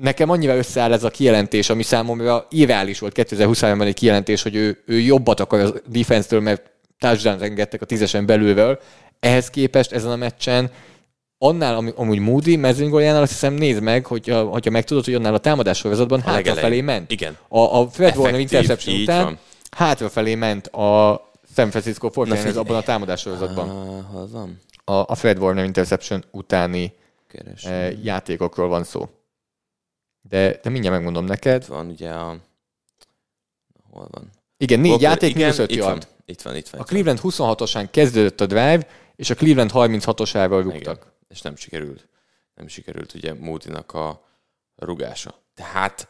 nekem 0.00 0.30
annyira 0.30 0.56
összeáll 0.56 0.92
ez 0.92 1.04
a 1.04 1.10
kijelentés, 1.10 1.70
ami 1.70 1.82
számomra 1.82 2.46
irreális 2.50 2.98
volt 2.98 3.12
2023-ban 3.16 3.86
egy 3.86 3.94
kijelentés, 3.94 4.42
hogy 4.42 4.54
ő, 4.54 4.82
ő 4.86 4.98
jobbat 4.98 5.40
akar 5.40 5.60
a 5.60 5.72
defense-től, 5.86 6.40
mert 6.40 6.70
touchdown 6.98 7.42
engedtek 7.42 7.82
a 7.82 7.86
tízesen 7.86 8.26
belülről. 8.26 8.80
Ehhez 9.20 9.50
képest 9.50 9.92
ezen 9.92 10.10
a 10.10 10.16
meccsen 10.16 10.70
annál, 11.38 11.74
ami, 11.74 11.92
amúgy 11.96 12.18
Moody 12.18 12.56
mezőnygoljánál 12.56 13.22
azt 13.22 13.32
hiszem 13.32 13.54
nézd 13.54 13.82
meg, 13.82 14.06
hogyha, 14.06 14.44
hogyha 14.44 14.70
megtudod, 14.70 15.04
hogy 15.04 15.14
annál 15.14 15.34
a 15.34 15.38
támadás 15.38 15.78
sorozatban 15.78 16.20
hátrafelé 16.20 16.80
ment. 16.80 17.10
Igen. 17.10 17.36
A, 17.48 17.58
a 17.58 17.88
Fred 17.88 18.16
Warner 18.16 18.40
interception 18.40 19.00
után 19.00 19.24
van. 19.24 19.38
hátrafelé 19.70 20.34
ment 20.34 20.66
a 20.66 21.20
San 21.54 21.70
Francisco 21.70 22.10
49ers 22.14 22.36
figyelj. 22.36 22.56
abban 22.56 22.76
a 22.76 22.82
támadás 22.82 23.20
sorozatban. 23.20 23.68
A, 24.84 24.92
a 24.92 25.14
Fred 25.14 25.38
Warner 25.38 25.64
interception 25.64 26.24
utáni 26.30 26.92
Keres. 27.28 27.64
e, 27.64 27.92
játékokról 28.02 28.68
van 28.68 28.84
szó. 28.84 29.08
De, 30.20 30.58
de 30.62 30.70
mindjárt 30.70 30.96
megmondom 30.96 31.24
neked. 31.24 31.62
Itt 31.62 31.68
van 31.68 31.88
ugye 31.88 32.10
a... 32.10 32.38
Hol 33.90 34.08
van? 34.10 34.30
Igen, 34.56 34.80
négy 34.80 34.90
Walker- 34.90 35.10
játék, 35.10 35.30
igen, 35.30 35.42
mínusz 35.42 35.58
öt 35.58 35.70
itt 35.70 35.76
yard. 35.76 36.04
van, 36.04 36.10
itt 36.24 36.42
van, 36.42 36.56
itt 36.56 36.68
van. 36.68 36.80
A 36.80 36.84
Cleveland 36.84 37.18
26-osán 37.22 37.88
kezdődött 37.90 38.40
a 38.40 38.46
drive, 38.46 38.86
és 39.16 39.30
a 39.30 39.34
Cleveland 39.34 39.70
36-osával 39.74 40.46
van. 40.48 40.62
rúgtak. 40.62 40.96
Igen. 40.96 41.12
És 41.28 41.40
nem 41.40 41.56
sikerült. 41.56 42.08
Nem 42.54 42.68
sikerült 42.68 43.14
ugye 43.14 43.34
Moody-nak 43.34 43.92
a 43.92 44.26
rugása. 44.76 45.34
Tehát 45.54 46.08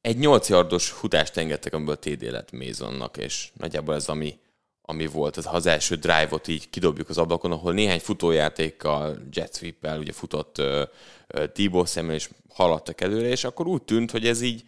egy 0.00 0.18
8 0.18 0.48
yardos 0.48 0.88
futást 0.88 1.36
engedtek, 1.36 1.72
amiből 1.74 1.98
TD 1.98 2.22
lett 2.22 2.52
Masonnak, 2.52 3.16
és 3.16 3.50
nagyjából 3.54 3.94
ez 3.94 4.08
ami, 4.08 4.38
ami 4.86 5.06
volt. 5.06 5.36
Az, 5.36 5.48
az 5.50 5.66
első 5.66 5.94
drive-ot 5.94 6.48
így 6.48 6.70
kidobjuk 6.70 7.08
az 7.08 7.18
ablakon, 7.18 7.52
ahol 7.52 7.72
néhány 7.72 8.00
futójátékkal, 8.00 9.18
jet 9.30 9.56
sweep-el 9.56 9.98
ugye 9.98 10.12
futott 10.12 10.62
Tebow 11.52 11.84
Samuel, 11.84 12.14
és 12.14 12.30
haladtak 12.48 13.00
előre, 13.00 13.28
és 13.28 13.44
akkor 13.44 13.66
úgy 13.66 13.82
tűnt, 13.82 14.10
hogy 14.10 14.26
ez 14.26 14.40
így 14.40 14.64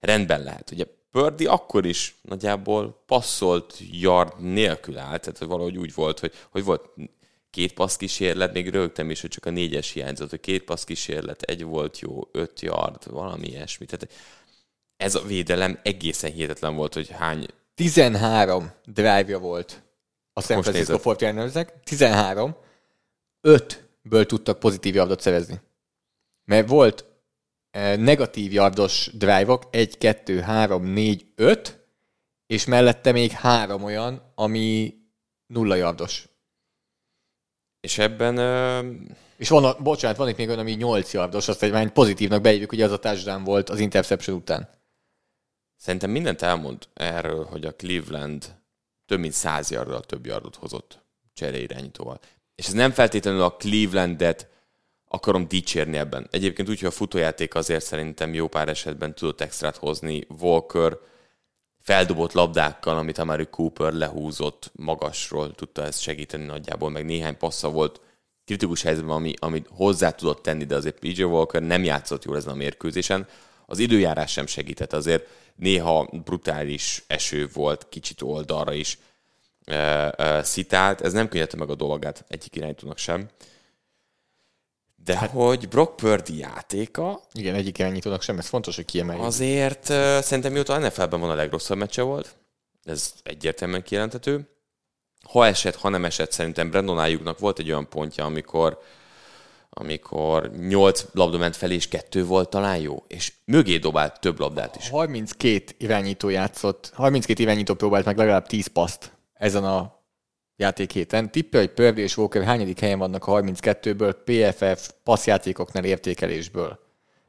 rendben 0.00 0.42
lehet. 0.42 0.70
Ugye 0.70 0.84
Pördi 1.10 1.46
akkor 1.46 1.86
is 1.86 2.14
nagyjából 2.22 3.02
passzolt 3.06 3.76
yard 3.90 4.40
nélkül 4.40 4.98
állt, 4.98 5.20
tehát 5.20 5.38
hogy 5.38 5.48
valahogy 5.48 5.78
úgy 5.78 5.94
volt, 5.94 6.18
hogy, 6.18 6.32
hogy 6.50 6.64
volt 6.64 6.88
két 7.50 7.72
passz 7.72 7.96
kísérlet, 7.96 8.52
még 8.52 8.70
rögtem 8.70 9.10
is, 9.10 9.20
hogy 9.20 9.30
csak 9.30 9.46
a 9.46 9.50
négyes 9.50 9.90
hiányzott, 9.90 10.30
hogy 10.30 10.40
két 10.40 10.64
passz 10.64 10.84
kísérlet, 10.84 11.42
egy 11.42 11.64
volt 11.64 11.98
jó, 11.98 12.28
öt 12.32 12.60
yard, 12.60 13.10
valami 13.10 13.46
ilyesmi. 13.46 13.86
Tehát 13.86 14.14
ez 14.96 15.14
a 15.14 15.22
védelem 15.22 15.78
egészen 15.82 16.32
hihetetlen 16.32 16.74
volt, 16.74 16.94
hogy 16.94 17.08
hány 17.08 17.46
13 17.74 18.72
drive-ja 18.84 19.38
volt 19.38 19.82
a 20.32 20.42
San 20.42 20.62
Francisco 20.62 20.98
49 21.02 21.82
13. 21.84 22.56
5-ből 23.48 24.26
tudtak 24.26 24.58
pozitív 24.58 24.94
yardot 24.94 25.20
szerezni. 25.20 25.60
Mert 26.44 26.68
volt 26.68 27.04
eh, 27.70 27.96
negatív 27.96 28.52
yardos 28.52 29.10
drive-ok, 29.12 29.64
1, 29.70 29.98
2, 29.98 30.40
3, 30.40 30.84
4, 30.84 31.26
5, 31.34 31.84
és 32.46 32.64
mellette 32.64 33.12
még 33.12 33.30
három 33.30 33.82
olyan, 33.82 34.32
ami 34.34 34.94
nulla 35.46 35.74
yardos. 35.74 36.28
és 37.80 37.98
ebben 37.98 38.36
ö, 38.36 38.90
És 39.36 39.48
van, 39.48 39.64
a, 39.64 39.76
bocsánat, 39.82 40.16
van 40.16 40.28
itt 40.28 40.36
még 40.36 40.48
olyan, 40.48 40.58
ami 40.58 40.72
8 40.72 41.12
yardos, 41.12 41.48
azt 41.48 41.62
egy 41.62 41.92
pozitívnak 41.92 42.40
beírjuk, 42.40 42.70
hogy 42.70 42.82
az 42.82 42.92
a 42.92 42.98
touchdown 42.98 43.44
volt 43.44 43.70
az 43.70 43.78
interception 43.78 44.36
után. 44.36 44.68
Szerintem 45.84 46.10
mindent 46.10 46.42
elmond 46.42 46.88
erről, 46.94 47.44
hogy 47.44 47.64
a 47.64 47.74
Cleveland 47.74 48.54
több 49.06 49.18
mint 49.18 49.32
100 49.32 49.70
yardral 49.70 50.00
több 50.00 50.26
yardot 50.26 50.56
hozott 50.56 50.98
csereirányítóval. 51.34 52.20
És 52.54 52.66
ez 52.66 52.72
nem 52.72 52.90
feltétlenül 52.90 53.42
a 53.42 53.56
Clevelandet 53.56 54.48
akarom 55.08 55.48
dicsérni 55.48 55.96
ebben. 55.96 56.28
Egyébként 56.30 56.68
úgy, 56.68 56.78
hogy 56.78 56.88
a 56.88 56.90
futójáték 56.90 57.54
azért 57.54 57.84
szerintem 57.84 58.34
jó 58.34 58.48
pár 58.48 58.68
esetben 58.68 59.14
tudott 59.14 59.40
extrát 59.40 59.76
hozni. 59.76 60.26
Walker 60.40 60.98
feldobott 61.80 62.32
labdákkal, 62.32 62.96
amit 62.96 63.18
Amari 63.18 63.46
Cooper 63.46 63.92
lehúzott 63.92 64.70
magasról, 64.74 65.54
tudta 65.54 65.82
ezt 65.82 66.00
segíteni 66.00 66.44
nagyjából, 66.44 66.90
meg 66.90 67.04
néhány 67.04 67.36
passza 67.36 67.70
volt 67.70 68.00
kritikus 68.44 68.82
helyzetben, 68.82 69.14
ami, 69.14 69.32
amit 69.38 69.68
hozzá 69.70 70.10
tudott 70.10 70.42
tenni, 70.42 70.64
de 70.64 70.74
azért 70.74 70.98
PJ 70.98 71.22
Walker 71.22 71.62
nem 71.62 71.84
játszott 71.84 72.24
jól 72.24 72.36
ezen 72.36 72.52
a 72.52 72.56
mérkőzésen. 72.56 73.26
Az 73.66 73.78
időjárás 73.78 74.32
sem 74.32 74.46
segített, 74.46 74.92
azért 74.92 75.28
néha 75.56 76.08
brutális 76.24 77.04
eső 77.06 77.48
volt, 77.52 77.88
kicsit 77.88 78.22
oldalra 78.22 78.72
is 78.72 78.98
e, 79.64 79.74
e, 80.16 80.42
szitált, 80.42 81.00
ez 81.00 81.12
nem 81.12 81.28
könnyítette 81.28 81.56
meg 81.56 81.70
a 81.70 81.74
dolgát 81.74 82.24
egyik 82.28 82.56
irányítónak 82.56 82.98
sem. 82.98 83.28
De 85.04 85.18
hát, 85.18 85.30
hogy 85.30 85.68
Brock 85.68 85.96
Purdy 85.96 86.38
játéka 86.38 87.20
Igen, 87.32 87.54
egyik 87.54 87.78
irányítónak 87.78 88.22
sem, 88.22 88.38
ez 88.38 88.46
fontos, 88.46 88.76
hogy 88.76 88.84
kiemeljük. 88.84 89.24
azért 89.24 89.88
uh, 89.88 89.96
szerintem 90.20 90.52
mióta 90.52 90.72
a 90.72 90.78
NFL-ben 90.78 91.20
van 91.20 91.30
a 91.30 91.34
legrosszabb 91.34 91.78
meccse 91.78 92.02
volt, 92.02 92.36
ez 92.84 93.12
egyértelműen 93.22 93.82
kijelentető. 93.82 94.48
Ha 95.30 95.46
esett, 95.46 95.74
ha 95.74 95.88
nem 95.88 96.04
esett, 96.04 96.32
szerintem 96.32 96.70
Brandon 96.70 96.98
Ayuknak 96.98 97.38
volt 97.38 97.58
egy 97.58 97.70
olyan 97.70 97.88
pontja, 97.88 98.24
amikor 98.24 98.78
amikor 99.74 100.50
8 100.68 101.04
labda 101.12 101.38
ment 101.38 101.56
fel, 101.56 101.70
és 101.70 101.88
kettő 101.88 102.24
volt 102.24 102.48
talán 102.48 102.78
jó, 102.78 103.04
és 103.08 103.32
mögé 103.44 103.78
dobált 103.78 104.20
több 104.20 104.38
labdát 104.38 104.76
is. 104.76 104.88
32 104.88 105.64
irányító 105.78 106.28
játszott, 106.28 106.90
32 106.94 107.42
irányító 107.42 107.74
próbált 107.74 108.04
meg 108.04 108.16
legalább 108.16 108.46
10 108.46 108.66
paszt 108.66 109.12
ezen 109.34 109.64
a 109.64 110.02
játék 110.56 110.92
héten. 110.92 111.30
Tippel, 111.30 111.60
hogy 111.60 111.70
Purdy 111.70 112.02
és 112.02 112.16
Walker 112.16 112.42
hányadik 112.42 112.80
helyen 112.80 112.98
vannak 112.98 113.26
a 113.26 113.32
32-ből 113.32 114.14
PFF 114.24 114.90
passzjátékoknál 115.02 115.84
értékelésből. 115.84 116.78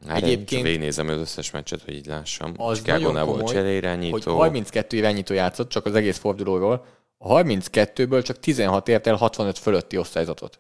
Hát 0.08 0.22
Egyébként- 0.22 0.64
végignézem 0.64 1.08
az 1.08 1.18
összes 1.18 1.52
meccset, 1.52 1.82
hogy 1.82 1.94
így 1.94 2.06
lássam. 2.06 2.54
Az 2.58 2.82
Chicago-nál 2.82 3.26
volt 3.26 3.38
komoly, 3.38 3.54
csereirányító. 3.54 4.12
hogy 4.12 4.24
32 4.24 4.98
irányító 4.98 5.34
játszott, 5.34 5.70
csak 5.70 5.86
az 5.86 5.96
egész 5.96 6.18
fordulóról. 6.18 6.86
A 7.18 7.28
32-ből 7.28 8.24
csak 8.24 8.40
16 8.40 8.88
ért 8.88 9.08
el 9.08 9.16
65 9.16 9.58
fölötti 9.58 9.98
osztályzatot. 9.98 10.60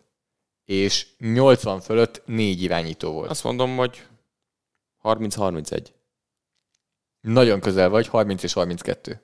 És 0.65 1.08
80 1.17 1.80
fölött 1.80 2.21
4 2.25 2.62
irányító 2.62 3.12
volt. 3.12 3.30
Azt 3.30 3.43
mondom, 3.43 3.78
hogy 3.78 4.06
30-31. 5.04 5.86
Nagyon 7.21 7.60
közel 7.60 7.89
vagy, 7.89 8.08
30 8.08 8.43
és 8.43 8.54
32. 8.54 9.21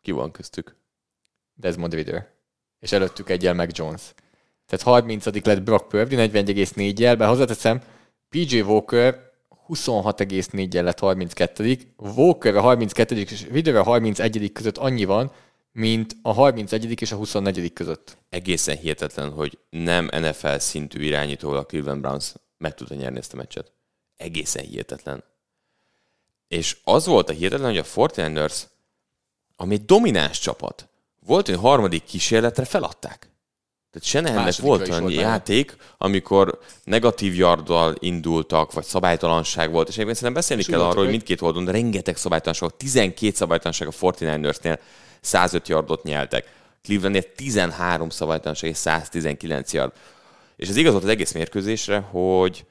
Ki 0.00 0.10
van 0.10 0.30
köztük? 0.30 0.76
Desmond 1.54 1.94
Ridder. 1.94 2.30
És 2.78 2.92
előttük 2.92 3.30
egyel 3.30 3.54
meg 3.54 3.70
Jones. 3.72 4.14
Tehát 4.66 4.84
30 4.84 5.44
lett 5.46 5.62
Brock 5.62 5.88
Purdy 5.88 6.16
41,4-jel, 6.16 7.14
be 7.18 7.26
hozzáteszem, 7.26 7.82
PJ 8.28 8.60
Walker 8.60 9.30
26,4-jel 9.68 10.82
lett 10.82 10.98
32 10.98 11.78
Walker 11.96 12.56
a 12.56 12.60
32 12.60 13.16
és 13.16 13.46
Ridder 13.50 13.76
a 13.76 13.82
31 13.82 14.52
között 14.52 14.76
annyi 14.76 15.04
van, 15.04 15.32
mint 15.72 16.16
a 16.22 16.32
31 16.32 17.00
és 17.00 17.12
a 17.12 17.16
24 17.16 17.72
között. 17.72 18.18
Egészen 18.28 18.76
hihetetlen, 18.76 19.30
hogy 19.30 19.58
nem 19.70 20.08
NFL 20.12 20.56
szintű 20.56 21.02
irányítóval 21.02 21.58
a 21.58 21.64
Cleveland 21.64 22.00
Browns 22.00 22.32
meg 22.58 22.74
tudta 22.74 22.94
nyerni 22.94 23.18
ezt 23.18 23.32
a 23.32 23.36
meccset. 23.36 23.72
Egészen 24.16 24.64
hihetetlen. 24.64 25.24
És 26.48 26.76
az 26.84 27.06
volt 27.06 27.28
a 27.28 27.32
hihetetlen, 27.32 27.68
hogy 27.68 27.78
a 27.78 27.84
49ers, 27.84 28.62
ami 29.56 29.74
egy 29.74 29.84
domináns 29.84 30.38
csapat, 30.38 30.88
volt, 31.26 31.46
hogy 31.46 31.56
harmadik 31.56 32.04
kísérletre 32.04 32.64
feladták. 32.64 33.30
Tehát 33.90 34.08
Shanahannek 34.08 34.56
volt 34.56 34.88
olyan 34.88 35.00
volt 35.00 35.14
benne. 35.14 35.28
játék, 35.28 35.76
amikor 35.98 36.58
negatív 36.84 37.34
yarddal 37.34 37.94
indultak, 37.98 38.72
vagy 38.72 38.84
szabálytalanság 38.84 39.70
volt, 39.70 39.88
és 39.88 39.94
egyébként 39.94 40.16
szerintem 40.16 40.42
beszélni 40.42 40.62
kell 40.62 40.72
Súlyoltak 40.72 40.92
arról, 40.92 41.04
hogy 41.04 41.12
mindkét 41.12 41.42
oldalon 41.42 41.72
rengeteg 41.72 42.16
szabálytalanság 42.16 42.68
volt, 42.68 42.80
12 42.80 43.36
szabálytalanság 43.36 43.88
a 43.88 43.90
49ersnél, 43.90 44.78
105 45.20 45.68
yardot 45.68 46.02
nyeltek. 46.02 46.58
Clevelandnél 46.82 47.32
13 47.34 48.10
szabálytalanság 48.10 48.70
és 48.70 48.76
119 48.76 49.72
yard. 49.72 49.92
És 50.56 50.68
ez 50.68 50.76
igaz 50.76 50.92
volt 50.92 51.04
az 51.04 51.10
egész 51.10 51.32
mérkőzésre, 51.32 51.98
hogy 51.98 52.64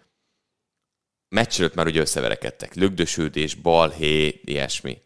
meccs 1.30 1.60
előtt 1.60 1.76
már 1.76 1.86
ugye 1.86 2.00
összeverekedtek. 2.00 2.76
Lögdösődés, 2.76 3.56
balhé, 3.56 4.41
ilyesmi. 4.43 5.02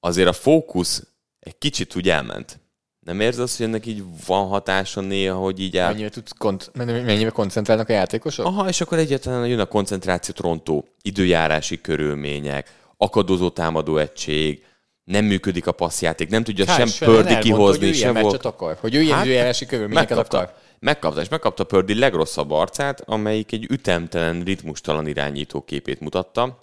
Azért 0.00 0.28
a 0.28 0.32
fókusz 0.32 1.06
egy 1.38 1.58
kicsit 1.58 1.96
úgy 1.96 2.08
elment. 2.08 2.58
Nem 3.00 3.20
érzed 3.20 3.42
azt, 3.42 3.56
hogy 3.56 3.66
ennek 3.66 3.86
így 3.86 4.02
van 4.26 4.48
hatása 4.48 5.00
néha, 5.00 5.36
hogy 5.36 5.60
így 5.60 5.76
el... 5.76 5.90
Mennyire, 5.90 6.08
tudsz 6.08 6.32
kont- 6.38 6.70
mennyire 6.74 7.30
koncentrálnak 7.30 7.88
a 7.88 7.92
játékosok? 7.92 8.46
Aha, 8.46 8.68
és 8.68 8.80
akkor 8.80 8.98
egyáltalán 8.98 9.46
jön 9.46 9.58
a 9.58 9.66
koncentrációt 9.66 10.38
rontó 10.38 10.88
időjárási 11.02 11.80
körülmények, 11.80 12.78
akadozó 12.96 13.50
támadó 13.50 13.96
egység, 13.96 14.64
nem 15.04 15.24
működik 15.24 15.66
a 15.66 15.72
passzjáték, 15.72 16.28
nem 16.28 16.44
tudja 16.44 16.64
Kyle 16.64 16.86
sem 16.86 17.08
Pördi 17.08 17.38
kihozni, 17.38 17.86
hogy 17.86 17.94
sem 17.94 18.14
volt. 18.14 18.44
akar, 18.44 18.76
hogy 18.80 18.94
ő 18.94 19.00
ilyen 19.00 19.16
Hát, 19.16 19.24
időjárási 19.24 19.66
körülményeket 19.66 20.08
Megkapta. 20.08 20.38
akar. 20.38 20.54
Megkapta, 20.78 21.20
és 21.20 21.28
megkapta 21.28 21.64
Pördi 21.64 21.94
legrosszabb 21.94 22.50
arcát, 22.50 23.00
amelyik 23.00 23.52
egy 23.52 23.66
ütemtelen, 23.70 24.42
ritmustalan 24.42 25.06
irányító 25.06 25.64
képét 25.64 26.00
mutatta. 26.00 26.60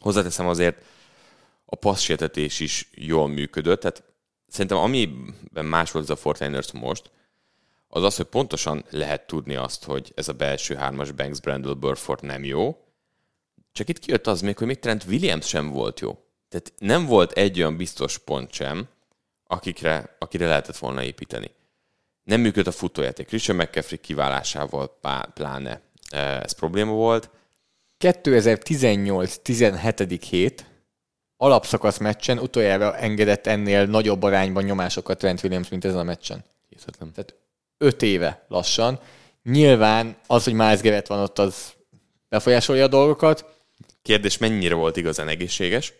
Hozzáteszem 0.00 0.46
azért, 0.48 0.82
a 1.64 1.76
passzsértetés 1.76 2.60
is 2.60 2.88
jól 2.94 3.28
működött, 3.28 3.80
tehát 3.80 4.02
szerintem 4.48 4.78
amiben 4.78 5.64
más 5.64 5.90
volt 5.90 6.10
ez 6.10 6.18
a 6.24 6.28
49ers 6.30 6.72
most, 6.72 7.10
az 7.88 8.02
az, 8.02 8.16
hogy 8.16 8.26
pontosan 8.26 8.84
lehet 8.90 9.26
tudni 9.26 9.54
azt, 9.54 9.84
hogy 9.84 10.12
ez 10.14 10.28
a 10.28 10.32
belső 10.32 10.74
hármas 10.74 11.10
Banks, 11.10 11.40
Brandel, 11.40 11.72
Burford 11.74 12.22
nem 12.22 12.44
jó, 12.44 12.76
Csak 13.72 13.88
itt 13.88 13.98
kijött 13.98 14.26
az 14.26 14.40
még, 14.40 14.58
hogy 14.58 14.66
még 14.66 14.78
Trent 14.78 15.04
Williams 15.08 15.48
sem 15.48 15.70
volt 15.70 16.00
jó. 16.00 16.21
Tehát 16.52 16.72
nem 16.78 17.06
volt 17.06 17.32
egy 17.32 17.58
olyan 17.58 17.76
biztos 17.76 18.18
pont 18.18 18.52
sem, 18.52 18.88
akikre, 19.46 20.16
akire 20.18 20.46
lehetett 20.46 20.76
volna 20.76 21.02
építeni. 21.02 21.50
Nem 22.24 22.40
működött 22.40 22.74
a 22.74 22.76
futójáték. 22.76 23.26
Christian 23.26 23.56
McCaffrey 23.56 23.98
kiválásával 23.98 24.98
pláne 25.34 25.80
ez 26.42 26.52
probléma 26.52 26.92
volt. 26.92 27.30
2018-17. 27.98 30.22
hét 30.28 30.66
alapszakasz 31.36 31.98
meccsen 31.98 32.38
utoljára 32.38 32.96
engedett 32.96 33.46
ennél 33.46 33.86
nagyobb 33.86 34.22
arányban 34.22 34.64
nyomásokat 34.64 35.18
Trent 35.18 35.42
Williams, 35.42 35.68
mint 35.68 35.84
ezen 35.84 35.98
a 35.98 36.02
meccsen. 36.02 36.44
Hihetetlen. 36.68 37.12
Tehát 37.12 37.34
öt 37.78 38.02
éve 38.02 38.44
lassan. 38.48 39.00
Nyilván 39.42 40.16
az, 40.26 40.44
hogy 40.44 40.52
Miles 40.52 40.80
Garrett 40.80 41.06
van 41.06 41.18
ott, 41.18 41.38
az 41.38 41.72
befolyásolja 42.28 42.84
a 42.84 42.88
dolgokat. 42.88 43.56
Kérdés, 44.02 44.38
mennyire 44.38 44.74
volt 44.74 44.96
igazán 44.96 45.28
egészséges? 45.28 45.92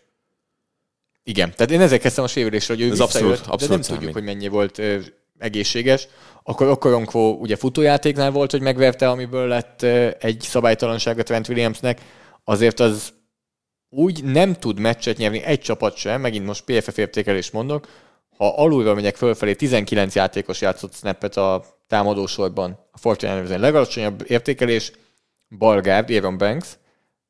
Igen, 1.23 1.51
tehát 1.55 1.71
én 1.71 1.81
ezzel 1.81 1.99
kezdtem 1.99 2.23
a 2.23 2.27
sérülésre, 2.27 2.73
hogy 2.73 2.83
ő 2.83 2.91
Ez 2.91 2.99
abszolút, 2.99 3.31
abszolút 3.31 3.59
de 3.59 3.67
nem 3.67 3.81
számít. 3.81 3.87
tudjuk, 3.87 4.13
hogy 4.13 4.23
mennyi 4.23 4.47
volt 4.47 4.77
ö, 4.77 4.99
egészséges. 5.37 6.07
Akkor 6.43 6.67
Okoronkwo 6.67 7.31
ugye 7.31 7.55
futójátéknál 7.55 8.31
volt, 8.31 8.51
hogy 8.51 8.61
megverte, 8.61 9.09
amiből 9.09 9.47
lett 9.47 9.81
ö, 9.81 10.09
egy 10.19 10.41
szabálytalanság 10.41 11.19
a 11.19 11.23
Trent 11.23 11.47
Williamsnek. 11.47 12.01
Azért 12.43 12.79
az 12.79 13.13
úgy 13.89 14.23
nem 14.23 14.53
tud 14.53 14.79
meccset 14.79 15.17
nyerni 15.17 15.41
egy 15.43 15.59
csapat 15.59 15.95
sem, 15.95 16.21
megint 16.21 16.45
most 16.45 16.63
PFF 16.63 16.97
értékelés 16.97 17.51
mondok, 17.51 17.87
ha 18.37 18.55
alulról 18.55 18.95
megyek 18.95 19.15
fölfelé, 19.15 19.53
19 19.53 20.15
játékos 20.15 20.61
játszott 20.61 20.93
snappet 20.93 21.37
a 21.37 21.63
támadósorban, 21.87 22.79
a 22.91 22.97
Fortnite 22.97 23.57
legalacsonyabb 23.57 24.23
értékelés, 24.27 24.91
Balgárd, 25.57 26.09
Aaron 26.09 26.37
Banks, 26.37 26.67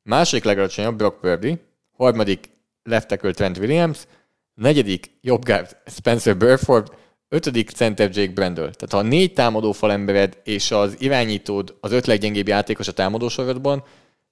második 0.02 0.44
legalacsonyabb 0.44 0.96
Brock 0.96 1.20
Purdy, 1.20 1.60
harmadik 1.96 2.48
left 2.84 3.08
tackle 3.08 3.32
Trent 3.32 3.58
Williams, 3.58 4.06
negyedik 4.54 5.18
jobbgárd 5.20 5.76
Spencer 5.86 6.36
Burford, 6.36 6.92
ötödik 7.28 7.70
center 7.70 8.10
Jake 8.12 8.32
Brendel. 8.32 8.70
Tehát 8.70 8.92
ha 8.92 8.98
a 8.98 9.02
négy 9.02 9.32
támadó 9.32 9.72
falembered 9.72 10.38
és 10.44 10.70
az 10.70 10.96
irányítód 10.98 11.76
az 11.80 11.92
öt 11.92 12.06
leggyengébb 12.06 12.48
játékos 12.48 12.88
a 12.88 12.92
támadósorodban, 12.92 13.84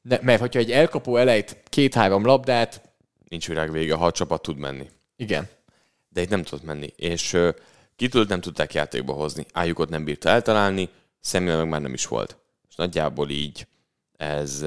de, 0.02 0.18
mert 0.22 0.40
hogyha 0.40 0.58
egy 0.58 0.70
elkapó 0.70 1.16
elejt 1.16 1.62
két-három 1.68 2.24
labdát, 2.24 2.92
Nincs 3.32 3.48
világ 3.48 3.72
vége, 3.72 3.94
ha 3.94 4.06
a 4.06 4.10
csapat 4.12 4.42
tud 4.42 4.56
menni. 4.56 4.90
igen, 5.16 5.48
De 6.08 6.20
itt 6.20 6.28
nem 6.28 6.42
tudott 6.42 6.64
menni. 6.64 6.92
És 6.96 7.32
uh, 7.32 7.54
kitől 7.96 8.24
nem 8.28 8.40
tudták 8.40 8.74
játékba 8.74 9.12
hozni. 9.12 9.46
Ájukot 9.52 9.88
nem 9.88 10.04
bírta 10.04 10.28
eltalálni, 10.28 10.88
Samuel 11.20 11.56
meg 11.56 11.68
már 11.68 11.80
nem 11.80 11.92
is 11.92 12.06
volt. 12.06 12.36
És 12.68 12.74
nagyjából 12.74 13.30
így 13.30 13.66
ez... 14.22 14.58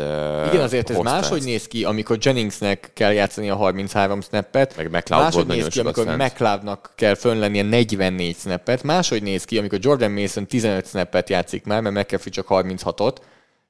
Igen, 0.48 0.62
azért 0.62 0.90
ez 0.90 0.98
máshogy 0.98 1.38
ezt. 1.38 1.48
néz 1.48 1.68
ki, 1.68 1.84
amikor 1.84 2.18
Jenningsnek 2.22 2.92
kell 2.94 3.12
játszani 3.12 3.50
a 3.50 3.56
33 3.56 4.22
snappet, 4.22 4.76
Meg 4.76 4.92
McLeod 4.92 5.24
máshogy 5.24 5.46
néz 5.46 5.68
ki, 5.68 5.80
amikor 5.80 6.06
fent. 6.06 6.24
McLeodnak 6.24 6.92
kell 6.96 7.16
fönlennie 7.16 7.64
44 7.64 8.36
snappet, 8.36 8.84
máshogy 8.84 9.24
néz 9.24 9.44
ki, 9.44 9.58
amikor 9.58 9.80
Jordan 9.82 10.12
Mason 10.12 10.48
15 10.48 10.88
snappet 10.88 11.30
játszik 11.30 11.66
már, 11.66 11.82
mert 11.82 11.96
McAfee 11.96 12.32
csak 12.32 12.46
36-ot, 12.50 13.16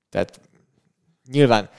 tehát 0.09 0.39
nyilván 1.31 1.69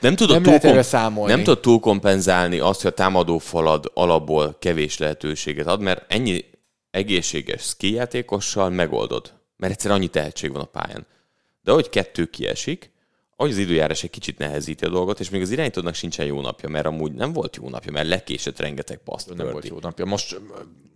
Nem 0.00 0.14
tudod, 0.14 0.34
nem 0.34 0.44
lehet 0.44 0.64
erre 0.64 0.82
számolni. 0.82 1.32
nem 1.32 1.42
tudod 1.42 1.60
túlkompenzálni 1.60 2.58
azt, 2.58 2.82
hogy 2.82 2.90
a 2.90 2.94
támadó 2.94 3.38
falad 3.38 3.90
alapból 3.94 4.56
kevés 4.58 4.98
lehetőséget 4.98 5.66
ad, 5.66 5.80
mert 5.80 6.12
ennyi 6.12 6.44
egészséges 6.90 7.62
ski 7.62 7.92
játékossal 7.92 8.70
megoldod. 8.70 9.32
Mert 9.56 9.72
egyszer 9.72 9.90
annyi 9.90 10.08
tehetség 10.08 10.52
van 10.52 10.60
a 10.60 10.64
pályán. 10.64 11.06
De 11.62 11.70
ahogy 11.70 11.88
kettő 11.88 12.24
kiesik, 12.24 12.90
ahogy 13.36 13.50
az 13.50 13.58
időjárás 13.58 14.02
egy 14.02 14.10
kicsit 14.10 14.38
nehezíti 14.38 14.84
a 14.84 14.88
dolgot, 14.88 15.20
és 15.20 15.30
még 15.30 15.42
az 15.42 15.50
irányítódnak 15.50 15.94
sincsen 15.94 16.26
jó 16.26 16.40
napja, 16.40 16.68
mert 16.68 16.86
amúgy 16.86 17.12
nem 17.12 17.32
volt 17.32 17.56
jó 17.56 17.68
napja, 17.68 17.92
mert 17.92 18.08
lekésett 18.08 18.58
rengeteg 18.58 18.98
paszt. 18.98 19.34
nem 19.34 19.50
volt 19.50 19.68
jó 19.68 19.78
napja. 19.80 20.04
Most 20.04 20.40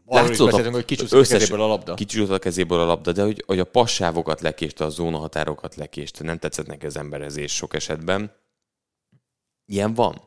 Látszott, 0.07 0.47
beszéltünk, 0.47 0.75
hogy 0.75 0.85
kicsúszott 0.85 1.25
a 1.25 1.27
kezéből 1.27 1.61
a 1.61 1.67
labda. 1.67 1.95
Kicsúszott 1.95 2.31
a 2.31 2.39
kezéből 2.39 2.81
a 2.81 2.85
labda, 2.85 3.13
de 3.13 3.23
hogy, 3.23 3.43
hogy 3.47 3.59
a 3.59 3.65
passávokat 3.65 4.41
lekéste, 4.41 4.85
a 4.85 4.89
zónahatárokat 4.89 5.75
lekéste, 5.75 6.25
nem 6.25 6.39
tetszett 6.39 6.67
neki 6.67 6.87
az 6.87 6.97
emberezés 6.97 7.55
sok 7.55 7.75
esetben. 7.75 8.33
Ilyen 9.67 9.95
van. 9.95 10.21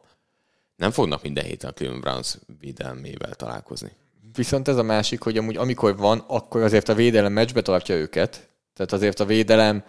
Nem 0.75 0.91
fognak 0.91 1.21
minden 1.21 1.43
héten 1.43 1.69
a 1.69 1.73
Cleveland 1.73 2.03
Browns 2.03 2.37
védelmével 2.59 3.35
találkozni. 3.35 3.91
Viszont 4.33 4.67
ez 4.67 4.77
a 4.77 4.83
másik, 4.83 5.21
hogy 5.21 5.37
amúgy 5.37 5.57
amikor 5.57 5.97
van, 5.97 6.23
akkor 6.27 6.61
azért 6.61 6.89
a 6.89 6.93
védelem 6.93 7.33
meccsbe 7.33 7.61
tartja 7.61 7.95
őket. 7.95 8.49
Tehát 8.73 8.91
azért 8.91 9.19
a 9.19 9.25
védelem 9.25 9.83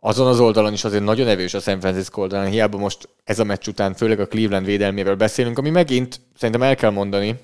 azon 0.00 0.26
az 0.26 0.40
oldalon 0.40 0.72
is 0.72 0.84
azért 0.84 1.04
nagyon 1.04 1.28
erős 1.28 1.54
a 1.54 1.60
San 1.60 1.80
Francisco 1.80 2.20
oldalon. 2.20 2.46
Hiába 2.46 2.78
most 2.78 3.08
ez 3.24 3.38
a 3.38 3.44
meccs 3.44 3.68
után 3.68 3.94
főleg 3.94 4.20
a 4.20 4.26
Cleveland 4.26 4.66
védelméről 4.66 5.16
beszélünk, 5.16 5.58
ami 5.58 5.70
megint 5.70 6.20
szerintem 6.36 6.62
el 6.62 6.74
kell 6.74 6.90
mondani, 6.90 7.40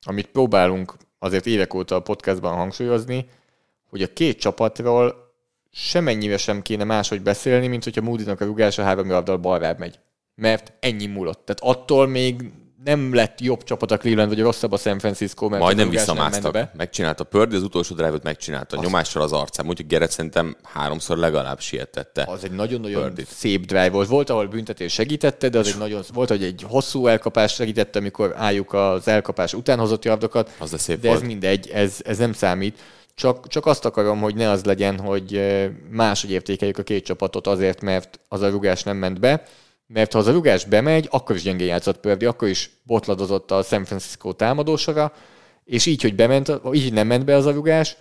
amit 0.00 0.26
próbálunk 0.26 0.94
azért 1.18 1.46
évek 1.46 1.74
óta 1.74 1.94
a 1.94 2.00
podcastban 2.02 2.54
hangsúlyozni, 2.54 3.28
hogy 3.90 4.02
a 4.02 4.12
két 4.12 4.40
csapatról 4.40 5.14
semennyire 5.70 6.36
sem 6.36 6.62
kéne 6.62 6.84
máshogy 6.84 7.22
beszélni, 7.22 7.66
mint 7.66 7.84
hogyha 7.84 8.02
Moody-nak 8.02 8.40
a 8.40 8.44
rugása 8.44 8.82
három 8.82 9.10
labdal 9.10 9.36
balrább 9.36 9.78
megy. 9.78 9.98
Mert 10.34 10.72
ennyi 10.80 11.06
múlott. 11.06 11.44
Tehát 11.44 11.76
attól 11.78 12.06
még 12.06 12.52
nem 12.88 13.14
lett 13.14 13.40
jobb 13.40 13.64
csapat 13.64 13.90
a 13.90 13.96
Cleveland, 13.96 14.28
vagy 14.28 14.40
rosszabb 14.40 14.72
a 14.72 14.76
San 14.76 14.98
Francisco, 14.98 15.48
mert 15.48 15.62
Majdnem 15.62 15.88
a 15.88 15.90
nem 15.90 15.98
visszamásztak. 15.98 16.52
be. 16.52 16.72
Megcsinálta 16.76 17.24
Pördi, 17.24 17.56
az 17.56 17.62
utolsó 17.62 17.94
drive-ot 17.94 18.22
megcsinálta. 18.22 18.80
Nyomással 18.80 19.22
az 19.22 19.32
arcán. 19.32 19.66
Úgyhogy 19.66 19.86
Gerett 19.86 20.10
szerintem 20.10 20.56
háromszor 20.62 21.16
legalább 21.16 21.60
sietette. 21.60 22.24
Az 22.28 22.44
egy 22.44 22.50
nagyon-nagyon 22.50 23.02
Purdit. 23.02 23.26
szép 23.28 23.66
drive 23.66 23.90
volt. 23.90 24.08
Volt, 24.08 24.30
ahol 24.30 24.46
büntetés 24.46 24.92
segítette, 24.92 25.48
de 25.48 25.58
az 25.58 25.68
egy 25.68 25.78
nagyon, 25.78 26.02
volt, 26.12 26.28
hogy 26.28 26.42
egy 26.42 26.64
hosszú 26.68 27.06
elkapás 27.06 27.54
segítette, 27.54 27.98
amikor 27.98 28.34
álljuk 28.36 28.72
az 28.72 29.08
elkapás 29.08 29.54
után 29.54 29.78
hozott 29.78 30.04
yardokat. 30.04 30.54
Az 30.58 30.70
de 30.70 30.78
szép 30.78 31.00
de 31.00 31.08
ez 31.08 31.14
volt. 31.14 31.26
mindegy, 31.26 31.70
ez, 31.72 31.96
ez 32.04 32.18
nem 32.18 32.32
számít. 32.32 32.78
Csak, 33.14 33.48
csak 33.48 33.66
azt 33.66 33.84
akarom, 33.84 34.20
hogy 34.20 34.34
ne 34.34 34.50
az 34.50 34.64
legyen, 34.64 34.98
hogy 34.98 35.34
eh, 35.36 35.70
máshogy 35.90 36.30
értékeljük 36.30 36.78
a 36.78 36.82
két 36.82 37.04
csapatot 37.04 37.46
azért, 37.46 37.80
mert 37.80 38.20
az 38.28 38.40
a 38.40 38.48
rugás 38.48 38.82
nem 38.82 38.96
ment 38.96 39.20
be. 39.20 39.42
Mert 39.92 40.12
ha 40.12 40.18
az 40.18 40.26
a 40.26 40.32
rugás 40.32 40.64
bemegy, 40.64 41.08
akkor 41.10 41.36
is 41.36 41.42
gyengén 41.42 41.66
játszott 41.66 42.00
Pördi, 42.00 42.24
akkor 42.24 42.48
is 42.48 42.70
botladozott 42.82 43.50
a 43.50 43.62
San 43.62 43.84
Francisco 43.84 44.32
támadósora, 44.32 45.12
és 45.64 45.86
így, 45.86 46.02
hogy 46.02 46.14
bement, 46.14 46.52
így 46.72 46.92
nem 46.92 47.06
ment 47.06 47.24
be 47.24 47.34
az 47.34 47.46
a 47.46 47.50
rugás, 47.50 47.96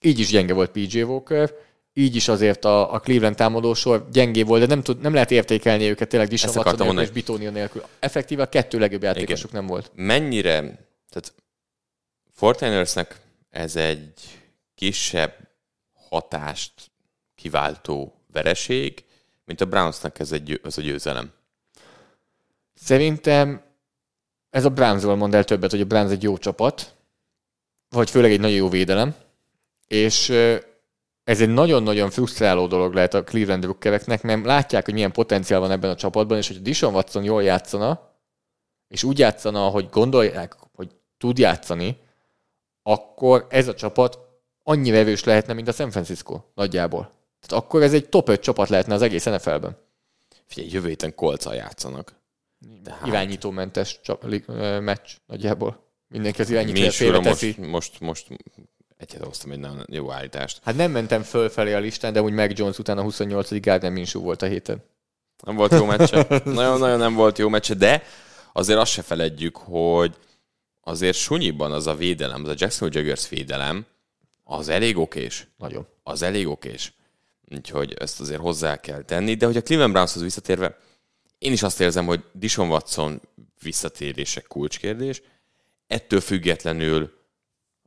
így 0.00 0.18
is 0.18 0.28
gyenge 0.28 0.54
volt 0.54 0.70
PJ 0.70 1.02
Walker, 1.02 1.54
így 1.92 2.16
is 2.16 2.28
azért 2.28 2.64
a, 2.64 2.92
a 2.92 3.00
Cleveland 3.00 3.36
támadósor 3.36 4.08
gyengé 4.12 4.42
volt, 4.42 4.60
de 4.60 4.66
nem, 4.66 4.82
tud, 4.82 5.00
nem 5.00 5.14
lehet 5.14 5.30
értékelni 5.30 5.88
őket 5.88 6.08
tényleg 6.08 6.28
Dishon 6.28 6.56
Watson 6.56 6.86
nélkül 6.86 7.02
és 7.02 7.10
Bitónia 7.10 7.50
nélkül. 7.50 7.82
Effektíve 7.98 8.42
a 8.42 8.48
kettő 8.48 8.78
legjobb 8.78 9.02
játékosuk 9.02 9.52
nem 9.52 9.66
volt. 9.66 9.90
Mennyire, 9.94 10.60
tehát 11.08 11.34
Fortinersnek 12.32 13.20
ez 13.50 13.76
egy 13.76 14.12
kisebb 14.74 15.34
hatást 16.08 16.72
kiváltó 17.34 18.14
vereség, 18.32 19.04
mint 19.44 19.60
a 19.60 19.64
Brownsnak 19.64 20.18
ez 20.18 20.32
egy, 20.32 20.60
az 20.62 20.78
a 20.78 20.82
győzelem. 20.82 21.32
Szerintem 22.74 23.62
ez 24.50 24.64
a 24.64 24.70
Brownsról 24.70 25.16
mond 25.16 25.34
el 25.34 25.44
többet, 25.44 25.70
hogy 25.70 25.80
a 25.80 25.84
Browns 25.84 26.10
egy 26.10 26.22
jó 26.22 26.38
csapat, 26.38 26.94
vagy 27.88 28.10
főleg 28.10 28.32
egy 28.32 28.40
nagyon 28.40 28.56
jó 28.56 28.68
védelem, 28.68 29.14
és 29.86 30.28
ez 31.24 31.40
egy 31.40 31.48
nagyon-nagyon 31.48 32.10
frusztráló 32.10 32.66
dolog 32.66 32.94
lehet 32.94 33.14
a 33.14 33.24
Cleveland 33.24 33.64
Rookereknek, 33.64 34.22
mert 34.22 34.44
látják, 34.44 34.84
hogy 34.84 34.94
milyen 34.94 35.12
potenciál 35.12 35.60
van 35.60 35.70
ebben 35.70 35.90
a 35.90 35.96
csapatban, 35.96 36.38
és 36.38 36.48
hogy 36.48 36.62
Dishon 36.62 36.94
Watson 36.94 37.24
jól 37.24 37.42
játszana, 37.42 38.10
és 38.88 39.02
úgy 39.02 39.18
játszana, 39.18 39.68
hogy 39.68 39.88
gondolják, 39.90 40.56
hogy 40.74 40.90
tud 41.18 41.38
játszani, 41.38 41.98
akkor 42.82 43.46
ez 43.50 43.68
a 43.68 43.74
csapat 43.74 44.18
annyira 44.62 44.96
erős 44.96 45.24
lehetne, 45.24 45.52
mint 45.52 45.68
a 45.68 45.72
San 45.72 45.90
Francisco 45.90 46.40
nagyjából. 46.54 47.10
Tehát 47.46 47.64
akkor 47.64 47.82
ez 47.82 47.92
egy 47.92 48.08
top 48.08 48.28
5 48.28 48.40
csapat 48.40 48.68
lehetne 48.68 48.94
az 48.94 49.02
egész 49.02 49.24
NFL-ben. 49.24 49.76
Figyelj, 50.46 50.70
jövő 50.72 50.88
héten 50.88 51.14
kolccal 51.14 51.54
játszanak. 51.54 52.14
Hát. 52.84 53.06
Irányítómentes 53.06 54.00
csap, 54.02 54.24
li, 54.24 54.44
meccs 54.80 55.10
nagyjából. 55.26 55.90
Mindenki 56.08 56.40
az 56.40 56.50
is 56.50 56.56
ura, 56.56 56.72
most, 56.80 56.96
félreteszi. 56.96 57.56
most, 57.58 58.00
most 58.00 58.26
egyet 58.96 59.24
hoztam 59.24 59.50
egy 59.50 59.58
nagyon 59.58 59.84
jó 59.90 60.10
állítást. 60.10 60.60
Hát 60.62 60.76
nem 60.76 60.90
mentem 60.90 61.22
fölfelé 61.22 61.72
a 61.72 61.78
listán, 61.78 62.12
de 62.12 62.22
úgy 62.22 62.32
Meg 62.32 62.58
Jones 62.58 62.78
után 62.78 62.98
a 62.98 63.02
28. 63.02 63.60
Gardner 63.60 63.90
Minshew 63.90 64.22
volt 64.22 64.42
a 64.42 64.46
héten. 64.46 64.82
Nem 65.44 65.56
volt 65.56 65.72
jó 65.72 65.84
meccse. 65.84 66.26
Nagyon-nagyon 66.44 66.98
nem 66.98 67.14
volt 67.14 67.38
jó 67.38 67.48
meccse, 67.48 67.74
de 67.74 68.02
azért 68.52 68.78
azt 68.78 68.92
se 68.92 69.02
feledjük, 69.02 69.56
hogy 69.56 70.16
azért 70.80 71.16
sunyiban 71.16 71.72
az 71.72 71.86
a 71.86 71.94
védelem, 71.94 72.42
az 72.42 72.48
a 72.48 72.54
Jacksonville 72.56 73.00
Jaguars 73.00 73.28
védelem, 73.28 73.86
az 74.44 74.68
elég 74.68 74.98
okés. 74.98 75.46
Nagyon. 75.56 75.86
Az 76.02 76.22
elég 76.22 76.48
okés. 76.48 76.92
Úgyhogy 77.54 77.92
ezt 77.92 78.20
azért 78.20 78.40
hozzá 78.40 78.80
kell 78.80 79.02
tenni. 79.02 79.34
De 79.34 79.46
hogy 79.46 79.56
a 79.56 79.62
Cleveland 79.62 79.92
Brownshoz 79.92 80.22
visszatérve, 80.22 80.78
én 81.38 81.52
is 81.52 81.62
azt 81.62 81.80
érzem, 81.80 82.06
hogy 82.06 82.24
Dishon 82.32 82.68
Watson 82.68 83.20
visszatérése 83.62 84.40
kulcskérdés. 84.40 85.22
Ettől 85.86 86.20
függetlenül 86.20 87.20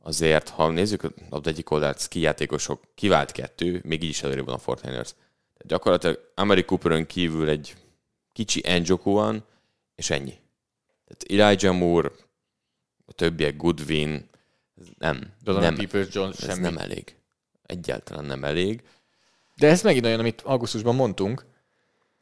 azért, 0.02 0.48
ha 0.48 0.70
nézzük 0.70 1.02
az 1.30 1.46
egyik 1.46 1.70
oldalt, 1.70 2.08
kijátékosok 2.08 2.84
kivált 2.94 3.32
kettő, 3.32 3.80
még 3.84 4.02
így 4.02 4.08
is 4.08 4.22
előrébb 4.22 4.44
van 4.44 4.54
a 4.54 4.58
Fortiners. 4.58 5.14
Gyakorlatilag 5.58 6.32
Amari 6.34 6.64
Cooperon 6.64 7.06
kívül 7.06 7.48
egy 7.48 7.76
kicsi 8.32 8.62
Enjoku 8.64 9.10
van, 9.12 9.44
és 9.94 10.10
ennyi. 10.10 10.38
Tehát 11.04 11.42
Elijah 11.42 11.76
Moore, 11.76 12.10
a 13.06 13.12
többiek 13.12 13.56
Goodwin, 13.56 14.28
nem, 14.98 15.32
Donovan 15.42 15.66
nem, 15.66 15.76
Peoples 15.76 16.14
Jones, 16.14 16.36
semmi. 16.36 16.60
nem 16.60 16.78
elég. 16.78 17.14
Egyáltalán 17.62 18.24
nem 18.24 18.44
elég. 18.44 18.82
De 19.56 19.68
ez 19.68 19.82
megint 19.82 20.04
olyan, 20.04 20.18
amit 20.18 20.42
augusztusban 20.44 20.94
mondtunk. 20.94 21.44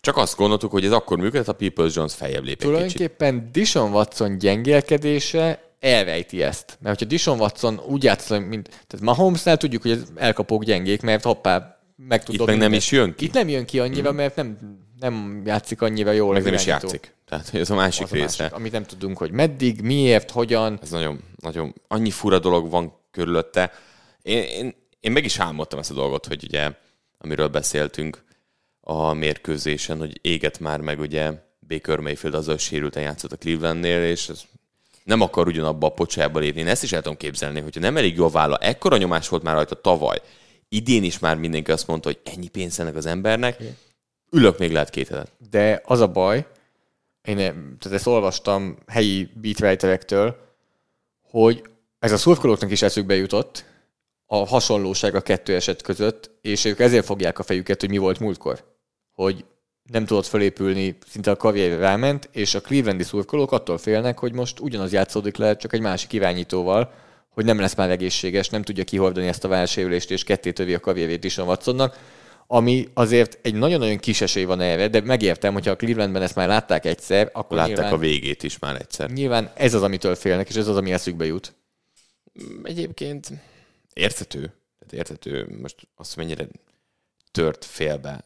Csak 0.01 0.17
azt 0.17 0.37
gondoltuk, 0.37 0.71
hogy 0.71 0.85
ez 0.85 0.93
akkor 0.93 1.19
működhet, 1.19 1.49
a 1.49 1.53
Peoples 1.53 1.95
Jones 1.95 2.15
feljebb 2.15 2.45
lép 2.45 2.59
kicsit. 2.59 2.71
Tulajdonképpen 2.73 3.49
Dishon 3.53 3.93
Watson 3.93 4.39
gyengélkedése 4.39 5.75
elvejti 5.81 6.43
ezt. 6.43 6.79
Mert 6.81 6.99
hogyha 6.99 7.15
Dishon 7.15 7.41
Watson 7.41 7.81
úgy 7.87 8.03
játszik, 8.03 8.47
mint... 8.47 8.69
Tehát 8.69 9.01
Mahomesnál 9.01 9.57
tudjuk, 9.57 9.83
hogy 9.83 9.91
az 9.91 10.13
elkapók 10.15 10.65
gyengék, 10.65 11.03
mert 11.03 11.25
hoppá, 11.25 11.79
meg 11.97 12.25
tud 12.25 12.35
Itt 12.35 12.45
meg 12.45 12.57
nem 12.57 12.73
is 12.73 12.91
jön 12.91 13.15
ki. 13.15 13.25
Itt 13.25 13.33
nem 13.33 13.49
jön 13.49 13.65
ki 13.65 13.81
annyira, 13.81 14.13
mert 14.13 14.37
nem, 14.37 14.59
nem 15.01 15.43
játszik 15.45 15.83
annyira 15.83 16.11
jól. 16.11 16.33
Meg 16.33 16.43
nem 16.43 16.55
is 16.55 16.67
játszik. 16.67 17.15
Tehát 17.25 17.55
ez 17.55 17.71
a 17.71 17.75
másik 17.75 18.05
Az 18.05 18.13
a 18.13 18.15
része. 18.15 18.43
másik, 18.43 18.57
amit 18.57 18.73
nem 18.73 18.85
tudunk, 18.85 19.19
hogy 19.19 19.31
meddig, 19.31 19.81
miért, 19.81 20.31
hogyan. 20.31 20.79
Ez 20.83 20.91
nagyon, 20.91 21.21
nagyon, 21.37 21.75
annyi 21.89 22.11
fura 22.11 22.39
dolog 22.39 22.71
van 22.71 22.93
körülötte. 23.11 23.73
Én, 24.23 24.43
én, 24.43 24.75
én 25.01 25.13
meg 25.13 25.25
is 25.25 25.39
álmodtam 25.39 25.79
ezt 25.79 25.91
a 25.91 25.95
dolgot, 25.95 26.27
hogy 26.27 26.45
ugye, 26.45 26.71
amiről 27.25 27.49
beszéltünk 27.49 28.23
a 28.81 29.13
mérkőzésen, 29.13 29.99
hogy 29.99 30.19
éget 30.23 30.59
már 30.59 30.81
meg 30.81 31.01
ugye 31.01 31.33
Baker 31.69 31.99
Mayfield 31.99 32.37
azzal 32.37 32.59
sérülten 32.59 33.03
játszott 33.03 33.33
a 33.33 33.37
Clevelandnél, 33.37 34.03
és 34.03 34.29
ez 34.29 34.43
nem 35.05 35.21
akar 35.21 35.47
ugyanabba 35.47 35.87
a 35.87 35.93
pocsába 35.93 36.39
lépni. 36.39 36.61
Én 36.61 36.67
ezt 36.67 36.83
is 36.83 36.93
el 36.93 37.03
tudom 37.03 37.17
képzelni, 37.17 37.61
hogyha 37.61 37.81
nem 37.81 37.97
elég 37.97 38.17
jó 38.17 38.25
a 38.25 38.29
válla, 38.29 38.57
ekkora 38.57 38.97
nyomás 38.97 39.29
volt 39.29 39.43
már 39.43 39.55
rajta 39.55 39.81
tavaly, 39.81 40.21
idén 40.69 41.05
is 41.05 41.19
már 41.19 41.37
mindenki 41.37 41.71
azt 41.71 41.87
mondta, 41.87 42.09
hogy 42.09 42.21
ennyi 42.35 42.49
pénz 42.49 42.81
ennek 42.81 42.97
az 42.97 43.07
embernek, 43.07 43.63
ülök 44.31 44.59
még 44.59 44.73
lehet 44.73 44.91
két 44.91 45.09
hetet. 45.09 45.33
De 45.51 45.83
az 45.85 46.01
a 46.01 46.09
baj, 46.09 46.47
én 47.23 47.37
tehát 47.37 47.93
ezt 47.93 48.07
olvastam 48.07 48.79
helyi 48.87 49.31
beatwriterektől, 49.35 50.37
hogy 51.31 51.63
ez 51.99 52.13
a 52.13 52.17
szurkolóknak 52.17 52.71
is 52.71 52.83
eszükbe 52.83 53.15
jutott, 53.15 53.65
a 54.27 54.37
hasonlóság 54.37 55.15
a 55.15 55.21
kettő 55.21 55.55
eset 55.55 55.83
között, 55.83 56.31
és 56.41 56.65
ők 56.65 56.81
ezért 56.81 57.05
fogják 57.05 57.39
a 57.39 57.43
fejüket, 57.43 57.81
hogy 57.81 57.91
mi 57.91 57.99
volt 57.99 58.21
múltkor. 58.21 58.65
Hogy 59.13 59.45
nem 59.91 60.05
tudott 60.05 60.27
fölépülni, 60.27 60.97
szinte 61.09 61.31
a 61.31 61.37
karrierre 61.37 61.77
ráment, 61.77 62.29
és 62.33 62.55
a 62.55 62.61
clevelandi 62.61 63.03
szurkolók 63.03 63.53
attól 63.53 63.79
félnek, 63.79 64.19
hogy 64.19 64.33
most 64.33 64.61
ugyanaz 64.61 64.93
játszódik 64.93 65.37
le, 65.37 65.57
csak 65.57 65.73
egy 65.73 65.81
másik 65.81 66.13
irányítóval, 66.13 66.93
hogy 67.29 67.45
nem 67.45 67.61
lesz 67.61 67.75
már 67.75 67.91
egészséges, 67.91 68.49
nem 68.49 68.63
tudja 68.63 68.85
kihordani 68.85 69.27
ezt 69.27 69.45
a 69.45 69.49
válsérülést, 69.49 70.11
és 70.11 70.25
ketté 70.25 70.53
tövi 70.53 70.75
a 70.75 70.81
karrierét 70.81 71.25
is 71.25 71.39
a 71.39 71.45
Watsonnak, 71.45 71.99
ami 72.47 72.89
azért 72.95 73.39
egy 73.43 73.55
nagyon-nagyon 73.55 73.99
kis 73.99 74.21
esély 74.21 74.45
van 74.45 74.61
erre, 74.61 74.89
de 74.89 75.01
megértem, 75.01 75.53
hogyha 75.53 75.71
a 75.71 75.77
Clevelandben 75.77 76.23
ezt 76.23 76.35
már 76.35 76.49
látták 76.49 76.85
egyszer, 76.85 77.31
akkor 77.33 77.57
Látták 77.57 77.75
nyilván, 77.75 77.93
a 77.93 77.99
végét 77.99 78.43
is 78.43 78.59
már 78.59 78.75
egyszer. 78.75 79.11
nyilván 79.11 79.51
ez 79.55 79.75
az, 79.75 79.83
amitől 79.83 80.15
félnek, 80.15 80.49
és 80.49 80.57
ez 80.57 80.69
az, 80.69 80.77
ami 80.77 80.93
eszükbe 80.93 81.25
jut. 81.25 81.55
egyébként 82.63 83.33
érthető. 83.95 84.41
Tehát 84.79 84.93
érthető, 84.93 85.59
most 85.61 85.89
azt 85.95 86.17
mennyire 86.17 86.47
tört 87.31 87.65
félbe 87.65 88.25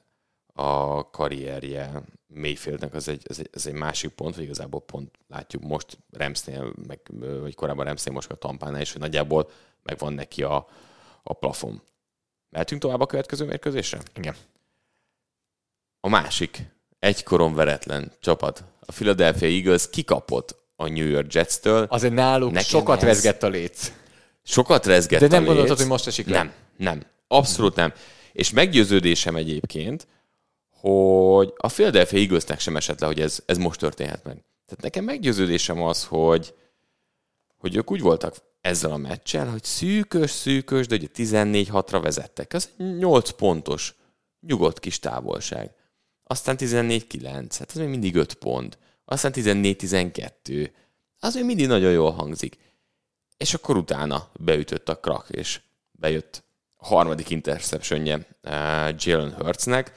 a 0.53 1.11
karrierje 1.11 2.03
Mayfieldnek, 2.27 2.95
az 2.95 3.09
egy, 3.09 3.23
az 3.29 3.39
egy, 3.39 3.51
az 3.53 3.67
egy 3.67 3.73
másik 3.73 4.11
pont, 4.11 4.35
vagy 4.35 4.45
igazából 4.45 4.81
pont 4.81 5.19
látjuk 5.29 5.63
most 5.63 5.99
Ramsnél, 6.13 6.73
meg, 6.87 7.01
vagy 7.41 7.55
korábban 7.55 7.85
Ramsnél, 7.85 8.15
most 8.15 8.31
a 8.31 8.35
Tampánál 8.35 8.81
is, 8.81 8.93
hogy 8.93 9.01
nagyjából 9.01 9.51
megvan 9.83 10.13
neki 10.13 10.43
a, 10.43 10.69
a 11.23 11.33
plafon. 11.33 11.83
Mehetünk 12.51 12.81
tovább 12.81 13.01
a 13.01 13.07
következő 13.07 13.45
mérkőzésre? 13.45 14.01
Igen. 14.15 14.37
A 16.01 16.09
másik, 16.09 16.63
egykoron 16.99 17.55
veretlen 17.55 18.13
csapat, 18.21 18.65
a 18.81 18.93
Philadelphia 18.93 19.49
Eagles 19.49 19.91
kikapott 19.91 20.57
a 20.77 20.89
New 20.89 21.07
York 21.07 21.33
Jets-től. 21.33 21.87
Azért 21.89 22.15
náluk 22.15 22.51
Nekem 22.51 22.69
sokat 22.69 22.97
ez- 22.99 23.05
rezgett 23.05 23.43
a 23.43 23.49
léc. 23.49 23.93
Sokat 24.49 24.87
rezgett 24.87 25.21
De 25.21 25.27
nem 25.27 25.45
gondoltad, 25.45 25.77
hogy 25.77 25.87
most 25.87 26.07
esik 26.07 26.27
le? 26.27 26.37
Nem, 26.37 26.53
nem. 26.77 27.03
Abszolút 27.27 27.75
nem. 27.75 27.93
És 28.33 28.51
meggyőződésem 28.51 29.37
egyébként, 29.37 30.07
hogy 30.71 31.53
a 31.57 31.69
Philadelphia 31.69 32.19
Eaglesnek 32.19 32.61
sem 32.61 32.77
esett 32.77 33.01
le, 33.01 33.07
hogy 33.07 33.21
ez, 33.21 33.43
ez 33.47 33.59
most 33.59 33.79
történhet 33.79 34.25
meg. 34.25 34.45
Tehát 34.67 34.83
nekem 34.83 35.05
meggyőződésem 35.05 35.83
az, 35.83 36.05
hogy, 36.05 36.55
hogy 37.57 37.77
ők 37.77 37.91
úgy 37.91 38.01
voltak 38.01 38.35
ezzel 38.61 38.91
a 38.91 38.97
meccsel, 38.97 39.47
hogy 39.47 39.65
szűkös, 39.65 40.31
szűkös, 40.31 40.87
de 40.87 40.95
ugye 40.95 41.07
14-6-ra 41.15 41.99
vezettek. 42.03 42.55
Egy 42.55 42.69
8 42.77 43.31
pontos, 43.31 43.95
nyugodt 44.41 44.81
kis 44.81 44.99
távolság. 44.99 45.75
Aztán 46.25 46.57
14-9, 46.59 47.47
hát 47.59 47.71
az 47.71 47.75
még 47.75 47.89
mindig 47.89 48.15
5 48.15 48.35
pont. 48.35 48.79
Aztán 49.05 49.33
14-12. 49.35 50.71
Az 51.19 51.35
még 51.35 51.45
mindig 51.45 51.67
nagyon 51.67 51.93
jól 51.93 52.11
hangzik. 52.11 52.57
És 53.39 53.55
akkor 53.55 53.77
utána 53.77 54.29
beütött 54.39 54.89
a 54.89 54.97
krak, 54.97 55.27
és 55.31 55.61
bejött 55.91 56.45
a 56.77 56.87
harmadik 56.87 57.31
interceptionje 57.31 58.15
uh, 58.17 58.23
Jalen 58.97 59.35
Hurtsnek. 59.35 59.93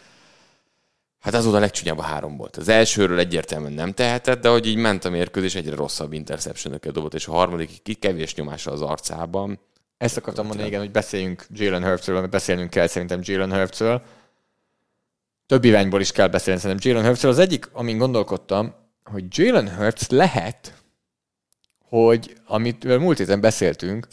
Hát 1.20 1.34
az 1.34 1.46
oda 1.46 1.58
a 1.58 1.60
legcsúnyább 1.60 1.98
a 1.98 2.02
három 2.02 2.38
volt. 2.38 2.58
Az 2.58 2.68
elsőről 2.68 3.20
egyértelműen 3.20 3.74
nem 3.74 3.94
tehetett, 3.94 4.42
de 4.42 4.50
hogy 4.50 4.66
így 4.66 4.76
ment 4.76 5.06
a 5.06 5.10
mérkőzés, 5.10 5.56
egyre 5.56 5.76
rosszabb 5.76 6.14
interceptionöket 6.14 6.94
dobott, 6.94 7.14
és 7.14 7.28
a 7.28 7.32
harmadik 7.32 7.82
ki 7.84 7.94
kevés 7.94 8.36
nyomása 8.36 8.72
az 8.72 8.82
arcában. 8.82 9.60
Ezt 9.98 10.18
akartam 10.18 10.46
mondani, 10.46 10.68
igen, 10.68 10.80
hogy 10.80 10.92
beszéljünk 10.92 11.46
Jalen 11.54 11.84
Hurtsről, 11.84 12.20
mert 12.20 12.32
beszélnünk 12.32 12.70
kell 12.70 12.88
szerintem 12.88 13.20
Jalen 13.24 13.54
Hurtsről. 13.54 14.02
Több 15.46 15.64
irányból 15.64 16.02
is 16.02 16.12
kell 16.12 16.28
beszélni 16.28 16.60
szerintem 16.60 16.92
Jalen 16.92 17.06
Hurtsről. 17.06 17.32
Az 17.32 17.40
egyik, 17.40 17.70
amin 17.72 17.98
gondolkodtam, 17.98 18.74
hogy 19.04 19.24
Jalen 19.30 19.76
Hurts 19.76 20.10
lehet, 20.10 20.81
hogy 21.92 22.36
amit 22.46 22.98
múlt 23.00 23.18
héten 23.18 23.42
beszéltünk, 23.42 24.08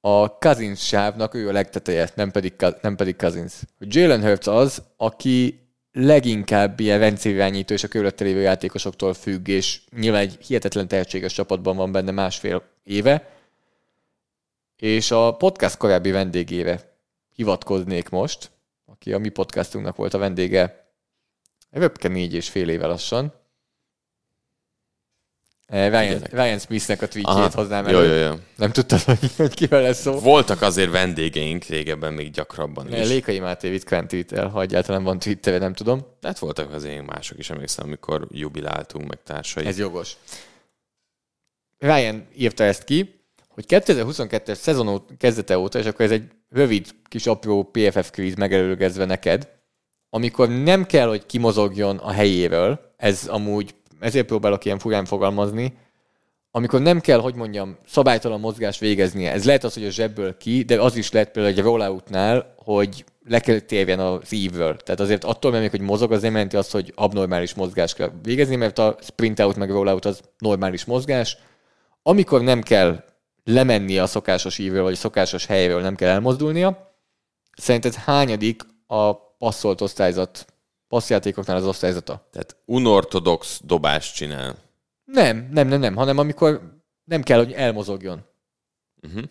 a 0.00 0.38
Cousins 0.38 0.86
sávnak 0.86 1.34
ő 1.34 1.48
a 1.48 1.52
legteteje, 1.52 2.10
nem 2.14 2.30
pedig, 2.30 2.54
nem 2.82 2.96
pedig 2.96 3.16
Cousins. 3.16 3.54
Jalen 3.78 4.22
Hurts 4.22 4.46
az, 4.46 4.82
aki 4.96 5.60
leginkább 5.92 6.80
ilyen 6.80 6.98
rendszerirányító 6.98 7.74
és 7.74 7.82
a 7.82 7.88
körülötte 7.88 8.24
lévő 8.24 8.40
játékosoktól 8.40 9.14
függ, 9.14 9.48
és 9.48 9.80
nyilván 9.90 10.20
egy 10.20 10.36
hihetetlen 10.46 10.88
tehetséges 10.88 11.32
csapatban 11.32 11.76
van 11.76 11.92
benne 11.92 12.10
másfél 12.10 12.62
éve, 12.84 13.30
és 14.76 15.10
a 15.10 15.36
podcast 15.36 15.76
korábbi 15.76 16.10
vendégére 16.10 16.98
hivatkoznék 17.34 18.08
most, 18.08 18.50
aki 18.86 19.12
a 19.12 19.18
mi 19.18 19.28
podcastunknak 19.28 19.96
volt 19.96 20.14
a 20.14 20.18
vendége 20.18 20.92
röpke 21.70 22.08
négy 22.08 22.34
és 22.34 22.48
fél 22.48 22.68
éve 22.68 22.86
lassan. 22.86 23.32
Eh, 25.72 25.90
Ryan, 25.90 26.22
Ryan 26.30 26.58
Smithnek 26.58 27.02
a 27.02 27.08
tweetjét 27.08 27.52
hoznám 27.52 27.88
jó, 27.88 27.98
elő. 27.98 28.18
jó, 28.18 28.26
jó. 28.26 28.34
Nem 28.56 28.70
tudtad, 28.70 29.00
hogy, 29.00 29.18
hogy 29.36 29.54
kivel 29.54 29.82
lesz 29.82 30.00
szó? 30.00 30.18
Voltak 30.18 30.62
azért 30.62 30.90
vendégeink 30.90 31.64
régebben 31.64 32.12
még 32.12 32.30
gyakrabban 32.30 32.94
is. 32.94 33.08
Lékai 33.08 33.38
Máté 33.38 33.68
ritkán 33.68 34.08
tweetel, 34.08 34.48
ha 34.48 34.62
egyáltalán 34.62 35.02
van 35.04 35.18
Twittere, 35.18 35.58
nem 35.58 35.74
tudom. 35.74 35.98
De 36.20 36.28
hát 36.28 36.38
voltak 36.38 36.72
azért 36.72 37.06
mások 37.06 37.38
is, 37.38 37.50
emlékszem, 37.50 37.86
amikor 37.86 38.26
jubiláltunk, 38.30 39.08
meg 39.08 39.18
társai. 39.22 39.66
Ez 39.66 39.78
jogos. 39.78 40.16
Ryan 41.78 42.26
írta 42.36 42.64
ezt 42.64 42.84
ki, 42.84 43.22
hogy 43.48 43.64
2022-es 43.68 44.54
szezon 44.54 45.04
kezdete 45.18 45.58
óta, 45.58 45.78
és 45.78 45.86
akkor 45.86 46.04
ez 46.04 46.10
egy 46.10 46.24
rövid 46.48 46.86
kis 47.04 47.26
apró 47.26 47.62
PFF 47.62 48.10
kvíz 48.10 48.34
megelőlegezve 48.34 49.04
neked, 49.04 49.48
amikor 50.10 50.48
nem 50.48 50.86
kell, 50.86 51.08
hogy 51.08 51.26
kimozogjon 51.26 51.96
a 51.96 52.10
helyéről, 52.10 52.94
ez 52.96 53.26
amúgy, 53.26 53.74
ezért 54.00 54.26
próbálok 54.26 54.64
ilyen 54.64 54.78
furán 54.78 55.04
fogalmazni, 55.04 55.76
amikor 56.50 56.80
nem 56.80 57.00
kell, 57.00 57.20
hogy 57.20 57.34
mondjam, 57.34 57.78
szabálytalan 57.86 58.40
mozgást 58.40 58.80
végeznie. 58.80 59.32
Ez 59.32 59.44
lehet 59.44 59.64
az, 59.64 59.74
hogy 59.74 59.84
a 59.84 59.90
zsebből 59.90 60.36
ki, 60.36 60.62
de 60.62 60.80
az 60.80 60.96
is 60.96 61.10
lehet 61.12 61.30
például 61.30 61.54
egy 61.54 61.62
rolloutnál, 61.62 62.54
hogy 62.56 63.04
le 63.24 63.40
kell 63.40 63.58
térjen 63.58 63.98
az 63.98 64.32
ívről. 64.32 64.76
Tehát 64.76 65.00
azért 65.00 65.24
attól, 65.24 65.50
mert 65.50 65.62
még, 65.62 65.70
hogy 65.70 65.80
mozog, 65.80 66.12
az 66.12 66.22
nem 66.22 66.32
jelenti 66.32 66.56
azt, 66.56 66.70
hogy 66.70 66.92
abnormális 66.96 67.54
mozgást 67.54 67.94
kell 67.94 68.10
végezni, 68.22 68.56
mert 68.56 68.78
a 68.78 68.96
sprint 69.00 69.40
out 69.40 69.56
meg 69.56 69.70
rollout 69.70 70.04
az 70.04 70.20
normális 70.38 70.84
mozgás. 70.84 71.36
Amikor 72.02 72.42
nem 72.42 72.62
kell 72.62 73.04
lemennie 73.44 74.02
a 74.02 74.06
szokásos 74.06 74.58
ívről, 74.58 74.82
vagy 74.82 74.92
a 74.92 74.96
szokásos 74.96 75.46
helyről 75.46 75.80
nem 75.80 75.94
kell 75.94 76.08
elmozdulnia, 76.08 76.94
szerinted 77.56 77.94
hányadik 77.94 78.62
a 78.86 79.14
passzolt 79.14 79.80
osztályzat, 79.80 80.46
passzjátékoknál 80.88 81.56
az 81.56 81.66
osztályzata? 81.66 82.28
Tehát 82.30 82.56
unortodox 82.64 83.60
dobást 83.64 84.14
csinál. 84.14 84.56
Nem, 85.04 85.48
nem, 85.52 85.68
nem, 85.68 85.80
nem, 85.80 85.96
hanem 85.96 86.18
amikor 86.18 86.80
nem 87.04 87.22
kell, 87.22 87.38
hogy 87.38 87.52
elmozogjon. 87.52 88.24
Uh-huh. 89.02 89.22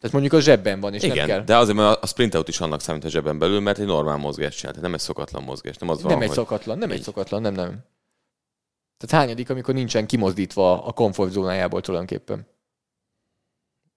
Tehát 0.00 0.12
mondjuk 0.12 0.32
a 0.32 0.40
zsebben 0.40 0.80
van, 0.80 0.94
és 0.94 1.02
Igen, 1.02 1.16
nem 1.16 1.26
kell. 1.26 1.40
de 1.40 1.56
azért, 1.56 1.76
mert 1.76 2.02
a 2.02 2.06
sprint 2.06 2.34
out 2.34 2.48
is 2.48 2.60
annak 2.60 2.80
számít 2.80 3.04
a 3.04 3.08
zsebben 3.08 3.38
belül, 3.38 3.60
mert 3.60 3.78
egy 3.78 3.86
normál 3.86 4.16
mozgást 4.16 4.56
csinál, 4.58 4.72
tehát 4.72 4.88
nem 4.88 4.94
egy 4.94 5.04
szokatlan 5.04 5.42
mozgás. 5.42 5.76
Nem 5.76 5.88
az 5.88 6.02
van, 6.02 6.12
nem 6.12 6.20
egy 6.20 6.26
hogy 6.26 6.36
szokatlan, 6.36 6.78
nem 6.78 6.90
egy 6.90 6.96
így. 6.96 7.02
szokatlan, 7.02 7.40
nem, 7.40 7.54
nem. 7.54 7.84
Tehát 8.96 9.24
hányadik, 9.24 9.50
amikor 9.50 9.74
nincsen 9.74 10.06
kimozdítva 10.06 10.84
a 10.84 10.92
komfortzónájából 10.92 11.80
tulajdonképpen? 11.80 12.46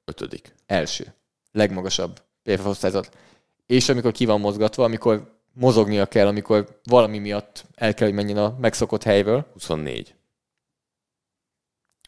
ötödik. 0.09 0.53
Első. 0.65 1.13
Legmagasabb 1.51 2.22
osztályzat. 2.63 3.17
És 3.65 3.89
amikor 3.89 4.11
ki 4.11 4.26
van 4.26 4.39
mozgatva, 4.39 4.84
amikor 4.84 5.39
mozognia 5.60 6.05
kell, 6.05 6.28
amikor 6.28 6.80
valami 6.84 7.18
miatt 7.18 7.66
el 7.76 7.93
kell, 7.93 8.07
hogy 8.07 8.16
menjen 8.16 8.38
a 8.38 8.55
megszokott 8.60 9.03
helyről. 9.03 9.45
24. 9.53 10.16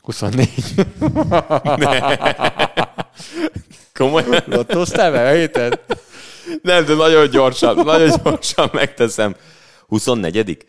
24. 0.02 0.50
Komolyan? 3.94 4.44
Lottoztál 4.46 5.12
vele 5.12 5.38
héten? 5.38 5.80
Nem, 6.62 6.86
de 6.86 6.94
nagyon 6.94 7.30
gyorsan, 7.30 7.76
nagyon 7.76 8.22
gyorsan 8.24 8.70
megteszem. 8.74 9.36
24 9.88 10.66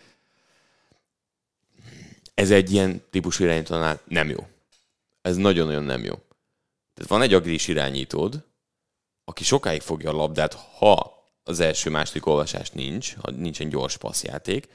Ez 2.34 2.50
egy 2.50 2.72
ilyen 2.72 3.02
típusú 3.10 3.44
irányítónál 3.44 4.00
nem 4.04 4.28
jó. 4.28 4.46
Ez 5.22 5.36
nagyon-nagyon 5.36 5.84
nem 5.84 6.04
jó. 6.04 6.14
Tehát 6.94 7.10
van 7.10 7.22
egy 7.22 7.34
agilis 7.34 7.68
irányítód, 7.68 8.44
aki 9.24 9.44
sokáig 9.44 9.80
fogja 9.80 10.10
a 10.10 10.16
labdát, 10.16 10.54
ha 10.78 11.21
az 11.44 11.60
első, 11.60 11.90
második 11.90 12.26
olvasás 12.26 12.70
nincs, 12.70 13.16
nincsen 13.36 13.68
gyors 13.68 13.96
passzjáték, 13.96 14.68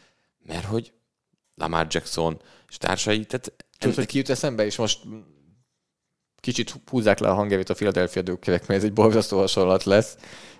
mert 0.46 0.66
hogy 0.66 0.94
Lamar 1.56 1.88
Jackson 1.90 2.42
és 2.70 2.78
társai, 2.78 3.26
tehát 3.26 3.54
Tudod, 3.78 3.96
hogy 3.96 4.06
ki 4.06 4.18
jut 4.18 4.30
eszembe, 4.30 4.66
és 4.66 4.76
most 4.76 5.00
kicsit 6.40 6.74
húzzák 6.90 7.20
le 7.20 7.30
a 7.30 7.34
hangjavét 7.34 7.70
a 7.70 7.74
Philadelphia 7.74 8.22
dőkövek, 8.22 8.68
mert 8.68 8.80
ez 8.80 8.86
egy 8.86 8.94
borzasztó 8.94 9.38
hasonlat 9.38 9.84
lesz, 9.84 10.18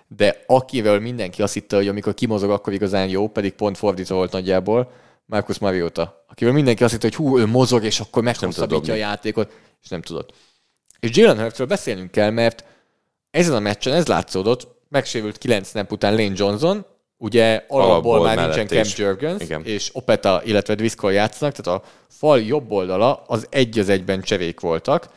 de 0.08 0.44
akivel 0.46 0.98
mindenki 0.98 1.42
azt 1.42 1.54
hitte, 1.54 1.76
hogy 1.76 1.88
amikor 1.88 2.14
kimozog, 2.14 2.50
akkor 2.50 2.72
igazán 2.72 3.08
jó, 3.08 3.28
pedig 3.28 3.52
pont 3.52 3.76
fordítva 3.76 4.14
volt 4.14 4.32
nagyjából, 4.32 4.92
Marcus 5.24 5.58
Mariota, 5.58 6.24
akivel 6.28 6.52
mindenki 6.52 6.84
azt 6.84 6.92
hitte, 6.92 7.06
hogy 7.06 7.16
hú, 7.16 7.38
ő 7.38 7.46
mozog, 7.46 7.84
és 7.84 8.00
akkor 8.00 8.22
meghosszabbítja 8.22 8.92
a 8.92 8.96
játékot, 8.96 9.52
és 9.82 9.88
nem 9.88 10.02
tudott. 10.02 10.34
És 11.00 11.16
Jalen 11.16 11.40
Hurtről 11.40 11.66
beszélnünk 11.66 12.10
kell, 12.10 12.30
mert 12.30 12.64
ezen 13.30 13.54
a 13.54 13.58
meccsen 13.58 13.92
ez 13.92 14.06
látszódott, 14.06 14.68
megsérült 14.88 15.38
9 15.38 15.72
nap 15.72 15.92
után 15.92 16.14
Lane 16.14 16.32
Johnson, 16.34 16.86
ugye 17.16 17.64
alapból 17.68 18.22
már 18.22 18.38
nincsen 18.38 18.66
Cam 18.66 18.92
Jurgens, 18.96 19.42
Igen. 19.42 19.64
és 19.64 19.90
Opeta, 19.92 20.42
illetve 20.44 20.74
Driscoll 20.74 21.12
játszanak, 21.12 21.54
tehát 21.54 21.80
a 21.80 21.86
fal 22.08 22.40
jobb 22.40 22.70
oldala 22.70 23.24
az 23.26 23.46
egy 23.50 23.78
az 23.78 23.88
egyben 23.88 24.22
csevék 24.22 24.60
voltak, 24.60 25.08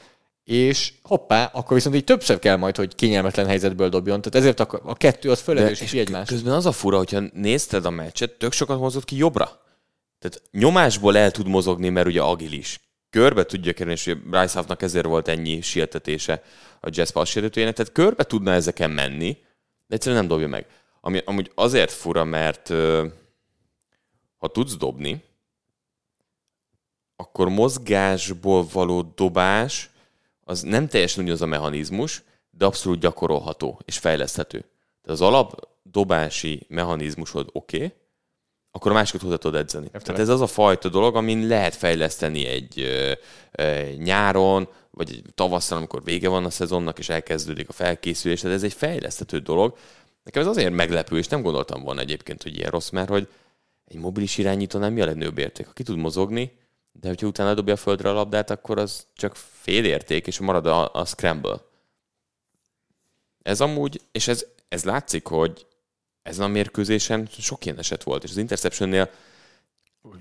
és 0.43 0.93
hoppá, 1.03 1.49
akkor 1.53 1.75
viszont 1.75 1.95
így 1.95 2.03
többször 2.03 2.39
kell 2.39 2.55
majd, 2.55 2.75
hogy 2.75 2.95
kényelmetlen 2.95 3.45
helyzetből 3.45 3.89
dobjon. 3.89 4.21
Tehát 4.21 4.39
ezért 4.39 4.59
a, 4.59 4.81
a 4.83 4.95
kettő 4.95 5.31
az 5.31 5.39
fölerősíti 5.39 5.99
egymást. 5.99 6.29
Közben 6.29 6.53
az 6.53 6.65
a 6.65 6.71
fura, 6.71 6.97
hogyha 6.97 7.21
nézted 7.33 7.85
a 7.85 7.89
meccset, 7.89 8.31
tök 8.31 8.51
sokat 8.51 8.79
mozott 8.79 9.05
ki 9.05 9.15
jobbra. 9.15 9.61
Tehát 10.19 10.41
nyomásból 10.51 11.17
el 11.17 11.31
tud 11.31 11.47
mozogni, 11.47 11.89
mert 11.89 12.07
ugye 12.07 12.21
agilis. 12.21 12.79
Körbe 13.09 13.45
tudja 13.45 13.73
kerülni, 13.73 13.99
és 14.05 14.15
Bryce 14.29 14.57
Huffnak 14.57 14.81
ezért 14.81 15.05
volt 15.05 15.27
ennyi 15.27 15.61
sietetése 15.61 16.43
a 16.79 16.89
Jazz 16.91 17.09
pass 17.09 17.33
tehát 17.33 17.91
körbe 17.91 18.23
tudna 18.23 18.53
ezeken 18.53 18.91
menni, 18.91 19.37
de 19.91 19.97
egyszerűen 19.97 20.21
nem 20.21 20.31
dobja 20.31 20.47
meg. 20.47 20.65
Ami 21.01 21.21
amúgy 21.25 21.51
azért 21.55 21.91
fura, 21.91 22.23
mert 22.23 22.67
ha 24.37 24.47
tudsz 24.51 24.77
dobni, 24.77 25.23
akkor 27.15 27.49
mozgásból 27.49 28.65
való 28.71 29.01
dobás 29.01 29.89
az 30.43 30.61
nem 30.61 30.87
teljesen 30.87 31.23
ugyanaz 31.23 31.41
a 31.41 31.45
mechanizmus, 31.45 32.23
de 32.49 32.65
abszolút 32.65 32.99
gyakorolható 32.99 33.79
és 33.85 33.97
fejleszthető. 33.97 34.59
Tehát 34.59 35.19
az 35.19 35.21
alap 35.21 35.67
dobási 35.83 36.65
mechanizmusod 36.67 37.49
oké, 37.51 37.75
okay, 37.75 37.93
akkor 38.71 38.91
a 38.91 38.93
másikat 38.93 39.21
hozzá 39.21 39.35
tudod 39.35 39.61
edzeni. 39.61 39.83
Értelek. 39.83 40.05
Tehát 40.05 40.21
ez 40.21 40.29
az 40.29 40.41
a 40.41 40.47
fajta 40.47 40.89
dolog, 40.89 41.15
amin 41.15 41.47
lehet 41.47 41.75
fejleszteni 41.75 42.45
egy 42.45 42.79
ö, 42.79 43.11
ö, 43.51 43.89
nyáron, 43.97 44.69
vagy 44.91 45.21
tavasszal, 45.35 45.77
amikor 45.77 46.03
vége 46.03 46.29
van 46.29 46.45
a 46.45 46.49
szezonnak, 46.49 46.99
és 46.99 47.09
elkezdődik 47.09 47.69
a 47.69 47.73
felkészülés. 47.73 48.41
Tehát 48.41 48.55
ez 48.55 48.63
egy 48.63 48.73
fejleszthető 48.73 49.39
dolog. 49.39 49.77
Nekem 50.23 50.41
ez 50.41 50.47
azért 50.47 50.73
meglepő, 50.73 51.17
és 51.17 51.27
nem 51.27 51.41
gondoltam 51.41 51.83
volna 51.83 52.01
egyébként, 52.01 52.43
hogy 52.43 52.57
ilyen 52.57 52.69
rossz, 52.69 52.89
mert 52.89 53.09
hogy 53.09 53.27
egy 53.85 53.97
mobilis 53.97 54.37
irányító 54.37 54.79
nem 54.79 54.93
mi 54.93 55.01
a 55.01 55.05
legnagyobb 55.05 55.37
érték. 55.37 55.67
Aki 55.67 55.83
tud 55.83 55.97
mozogni, 55.97 56.57
de 56.91 57.07
hogyha 57.07 57.27
utána 57.27 57.53
dobja 57.53 57.73
a 57.73 57.77
földre 57.77 58.09
a 58.09 58.13
labdát, 58.13 58.49
akkor 58.49 58.77
az 58.77 59.07
csak 59.13 59.35
fél 59.35 59.85
érték, 59.85 60.27
és 60.27 60.39
marad 60.39 60.65
a, 60.65 60.93
a 60.93 61.05
scramble. 61.05 61.61
Ez 63.41 63.61
amúgy, 63.61 64.01
és 64.11 64.27
ez, 64.27 64.45
ez 64.69 64.83
látszik, 64.83 65.27
hogy 65.27 65.65
ezen 66.21 66.45
a 66.45 66.47
mérkőzésen 66.47 67.27
sok 67.37 67.65
ilyen 67.65 67.77
eset 67.77 68.03
volt, 68.03 68.23
és 68.23 68.29
az 68.29 68.37
interceptionnél 68.37 69.09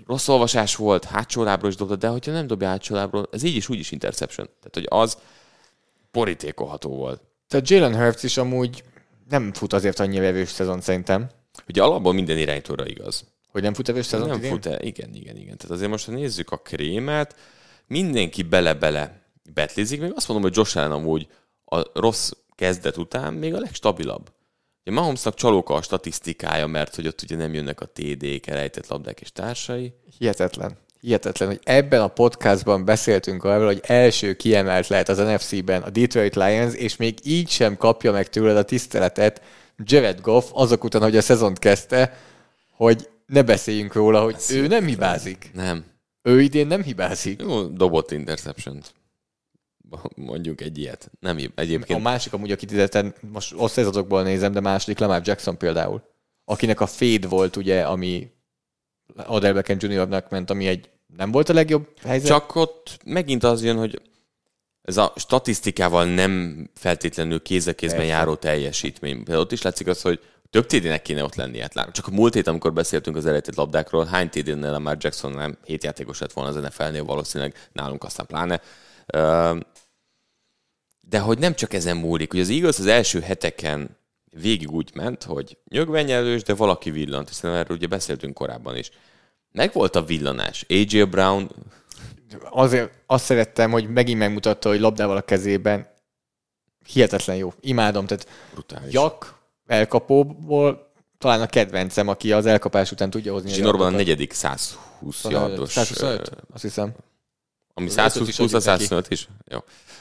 rossz 0.06 0.28
olvasás 0.28 0.76
volt, 0.76 1.04
hátsó 1.04 1.42
lábról 1.42 1.70
is 1.70 1.76
dobta, 1.76 1.96
de 1.96 2.08
hogyha 2.08 2.32
nem 2.32 2.46
dobja 2.46 2.68
hátsó 2.68 2.94
lábról, 2.94 3.28
ez 3.32 3.42
így 3.42 3.56
is 3.56 3.68
úgy 3.68 3.78
is 3.78 3.90
interception. 3.90 4.46
Tehát, 4.46 4.74
hogy 4.74 4.86
az 4.88 5.18
borítékolható 6.12 6.90
volt. 6.96 7.22
Tehát 7.48 7.68
Jalen 7.68 7.96
Hurts 7.96 8.22
is 8.22 8.36
amúgy 8.36 8.84
nem 9.28 9.52
fut 9.52 9.72
azért 9.72 9.98
annyi 9.98 10.18
vevős 10.18 10.48
szezon 10.48 10.80
szerintem. 10.80 11.30
Ugye 11.68 11.82
alapból 11.82 12.12
minden 12.12 12.38
irányítóra 12.38 12.86
igaz. 12.86 13.24
Hogy 13.48 13.62
nem 13.62 13.74
fut 13.74 13.86
vevős 13.86 14.06
szezon? 14.06 14.28
Nem 14.28 14.36
idén? 14.36 14.50
fut 14.50 14.66
-e? 14.66 14.78
igen, 14.82 15.14
igen, 15.14 15.36
igen. 15.36 15.56
Tehát 15.56 15.70
azért 15.70 15.90
most, 15.90 16.06
ha 16.06 16.12
nézzük 16.12 16.50
a 16.50 16.56
krémet, 16.56 17.36
mindenki 17.86 18.42
bele-bele 18.42 19.22
betlizik, 19.54 20.00
még 20.00 20.12
azt 20.14 20.28
mondom, 20.28 20.46
hogy 20.46 20.56
Josh 20.56 20.76
Allen 20.76 20.92
amúgy 20.92 21.26
a 21.64 22.00
rossz 22.00 22.30
kezdet 22.54 22.96
után 22.96 23.34
még 23.34 23.54
a 23.54 23.58
legstabilabb. 23.58 24.30
Ugye 24.84 24.94
Mahomesnak 24.96 25.34
csalóka 25.34 25.74
a 25.74 25.82
statisztikája, 25.82 26.66
mert 26.66 26.94
hogy 26.94 27.06
ott 27.06 27.22
ugye 27.22 27.36
nem 27.36 27.54
jönnek 27.54 27.80
a 27.80 27.86
TD-k, 27.86 28.46
elejtett 28.46 28.88
labdák 28.88 29.20
és 29.20 29.32
társai. 29.32 29.92
Hihetetlen. 30.18 30.76
Hihetetlen, 31.00 31.48
hogy 31.48 31.60
ebben 31.62 32.00
a 32.00 32.08
podcastban 32.08 32.84
beszéltünk 32.84 33.44
arról, 33.44 33.66
hogy 33.66 33.80
első 33.82 34.34
kiemelt 34.34 34.88
lehet 34.88 35.08
az 35.08 35.18
NFC-ben 35.18 35.82
a 35.82 35.90
Detroit 35.90 36.36
Lions, 36.36 36.74
és 36.74 36.96
még 36.96 37.18
így 37.24 37.48
sem 37.48 37.76
kapja 37.76 38.12
meg 38.12 38.28
tőled 38.28 38.56
a 38.56 38.62
tiszteletet 38.62 39.42
Jared 39.76 40.20
Goff 40.20 40.44
azok 40.52 40.84
után, 40.84 41.02
hogy 41.02 41.16
a 41.16 41.20
szezont 41.22 41.58
kezdte, 41.58 42.16
hogy 42.72 43.08
ne 43.26 43.42
beszéljünk 43.42 43.92
róla, 43.92 44.22
hogy 44.22 44.32
Beszéljük 44.32 44.64
ő 44.64 44.68
nem 44.68 44.86
hibázik. 44.86 45.50
Nem. 45.54 45.84
Ő 46.22 46.40
idén 46.40 46.66
nem 46.66 46.82
hibázik. 46.82 47.40
Jó, 47.40 47.62
dobott 47.62 48.10
interception 48.10 48.82
mondjuk 50.14 50.60
egy 50.60 50.78
ilyet. 50.78 51.10
Nem, 51.20 51.36
egyébként... 51.54 51.98
A 51.98 52.02
másik 52.02 52.32
amúgy, 52.32 52.50
akit 52.50 52.70
ideten, 52.70 53.14
most 53.32 53.54
osztályzatokból 53.56 54.22
nézem, 54.22 54.52
de 54.52 54.60
második 54.60 54.98
Lamar 54.98 55.20
Jackson 55.24 55.58
például, 55.58 56.02
akinek 56.44 56.80
a 56.80 56.86
fade 56.86 57.28
volt 57.28 57.56
ugye, 57.56 57.82
ami 57.82 58.30
Odell 59.26 59.52
Beckham 59.52 59.76
Jr.-nak 59.80 60.30
ment, 60.30 60.50
ami 60.50 60.66
egy 60.66 60.90
nem 61.16 61.30
volt 61.30 61.48
a 61.48 61.52
legjobb 61.52 61.88
helyzet. 62.02 62.28
Csak 62.28 62.54
ott 62.54 62.98
megint 63.04 63.44
az 63.44 63.64
jön, 63.64 63.76
hogy 63.76 64.00
ez 64.82 64.96
a 64.96 65.12
statisztikával 65.16 66.04
nem 66.04 66.64
feltétlenül 66.74 67.42
kéz 67.42 67.66
a 67.66 67.74
kézben 67.74 68.04
járó 68.04 68.34
teljesítmény. 68.34 69.16
Például 69.16 69.40
ott 69.40 69.52
is 69.52 69.62
látszik 69.62 69.86
az, 69.86 70.02
hogy 70.02 70.20
több 70.50 70.66
TD-nek 70.66 71.02
kéne 71.02 71.24
ott 71.24 71.34
lenni. 71.34 71.60
Hát 71.60 71.92
csak 71.92 72.06
a 72.06 72.10
múlt 72.10 72.34
hét, 72.34 72.46
amikor 72.46 72.72
beszéltünk 72.72 73.16
az 73.16 73.26
eredeti 73.26 73.50
labdákról, 73.54 74.04
hány 74.04 74.28
TD-nél 74.28 74.78
már 74.78 74.96
Jackson 75.00 75.32
nem 75.32 75.58
hét 75.64 75.84
játékos 75.84 76.20
lett 76.20 76.32
volna 76.32 76.50
az 76.50 76.62
NFL-nél 76.62 77.04
valószínűleg, 77.04 77.68
nálunk 77.72 78.04
aztán 78.04 78.26
pláne. 78.26 78.60
De 81.10 81.18
hogy 81.18 81.38
nem 81.38 81.54
csak 81.54 81.72
ezen 81.72 81.96
múlik, 81.96 82.30
hogy 82.30 82.40
az 82.40 82.50
Eagles 82.50 82.78
az 82.78 82.86
első 82.86 83.20
heteken 83.20 83.96
végig 84.32 84.70
úgy 84.70 84.90
ment, 84.94 85.22
hogy 85.22 85.58
nyögvenyelős, 85.70 86.42
de 86.42 86.54
valaki 86.54 86.90
villant, 86.90 87.28
hiszen 87.28 87.54
erről 87.54 87.76
ugye 87.76 87.86
beszéltünk 87.86 88.34
korábban 88.34 88.76
is. 88.76 88.90
Meg 89.52 89.72
volt 89.72 89.96
a 89.96 90.04
villanás. 90.04 90.66
AJ 90.68 91.02
Brown... 91.02 91.50
Azért 92.50 92.92
azt 93.06 93.24
szerettem, 93.24 93.70
hogy 93.70 93.88
megint 93.88 94.18
megmutatta, 94.18 94.68
hogy 94.68 94.80
labdával 94.80 95.16
a 95.16 95.20
kezében 95.20 95.88
hihetetlen 96.86 97.36
jó. 97.36 97.52
Imádom, 97.60 98.06
tehát 98.06 98.28
Brutális. 98.52 98.92
Jak 98.92 99.38
elkapóból 99.66 100.92
talán 101.18 101.40
a 101.40 101.46
kedvencem, 101.46 102.08
aki 102.08 102.32
az 102.32 102.46
elkapás 102.46 102.92
után 102.92 103.10
tudja 103.10 103.32
hozni. 103.32 103.50
Zsinorban 103.50 103.94
a 103.94 103.96
negyedik 103.96 104.32
120 104.32 105.24
yardos. 105.24 105.70
125, 105.70 106.30
azt 106.52 106.62
hiszem. 106.62 106.92
Ami 107.74 107.88
120 107.88 108.36
plusz 108.36 108.52
a 108.52 108.60
125 108.60 109.10
is? 109.10 109.28
Jó. 109.46 109.58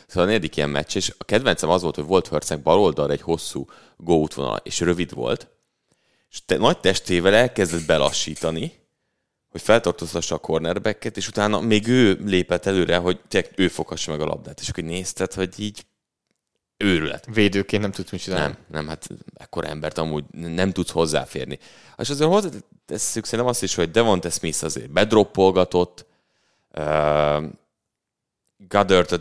Szóval 0.08 0.24
a 0.24 0.26
negyedik 0.26 0.58
ilyen 0.58 0.70
meccs, 0.70 0.96
és 0.96 1.14
a 1.18 1.24
kedvencem 1.24 1.70
az 1.70 1.82
volt, 1.82 1.96
hogy 1.96 2.06
volt 2.06 2.28
Hörceg 2.28 2.62
bal 2.62 2.80
oldalra 2.80 3.14
egy 3.14 3.22
hosszú 3.22 3.66
go 3.98 4.14
útvonal, 4.14 4.60
és 4.64 4.80
rövid 4.80 5.14
volt, 5.14 5.48
és 6.30 6.46
te, 6.46 6.58
nagy 6.58 6.80
testével 6.80 7.34
elkezdett 7.34 7.86
belassítani, 7.86 8.80
hogy 9.50 9.62
feltartóztassa 9.62 10.36
a 10.36 10.40
cornerbacket, 10.40 11.18
és 11.18 11.28
utána 11.28 11.60
még 11.60 11.88
ő 11.88 12.20
lépett 12.26 12.66
előre, 12.66 12.98
hogy 12.98 13.20
tényleg 13.28 13.54
ő 13.56 13.68
foghassa 13.68 14.12
meg 14.12 14.22
a 14.22 14.26
labdát. 14.26 14.60
És 14.60 14.70
akkor 14.70 14.84
nézted, 14.84 15.34
hogy 15.34 15.60
így 15.60 15.86
őrület. 16.78 17.26
Védőként 17.34 17.82
nem 17.82 17.92
tudsz 17.92 18.12
mit 18.12 18.22
csinálni. 18.22 18.54
Nem, 18.54 18.66
nem, 18.72 18.88
hát 18.88 19.08
ekkor 19.34 19.66
embert 19.66 19.98
amúgy 19.98 20.24
nem 20.32 20.72
tudsz 20.72 20.92
hozzáférni. 20.92 21.60
És 21.98 22.10
azért 22.10 22.30
hozzáteszünk 22.30 23.26
szerintem 23.26 23.46
azt 23.46 23.64
is, 23.64 23.76
hogy 23.76 23.92
Devonte 23.92 24.30
Smith 24.30 24.64
azért 24.64 24.90
bedroppolgatott, 24.90 26.06
uh, 26.76 27.44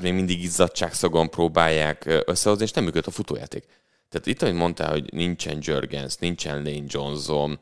még 0.01 0.15
mindig 0.15 0.43
izzadságszagon 0.43 1.31
próbálják 1.31 2.23
összehozni, 2.25 2.65
és 2.65 2.71
nem 2.71 2.85
működött 2.85 3.07
a 3.07 3.11
futójáték. 3.11 3.65
Tehát 4.09 4.27
itt, 4.27 4.43
ahogy 4.43 4.55
mondtál, 4.55 4.91
hogy 4.91 5.13
nincsen 5.13 5.59
Jurgens, 5.61 6.17
nincsen 6.17 6.63
Lane 6.63 6.85
Johnson, 6.87 7.59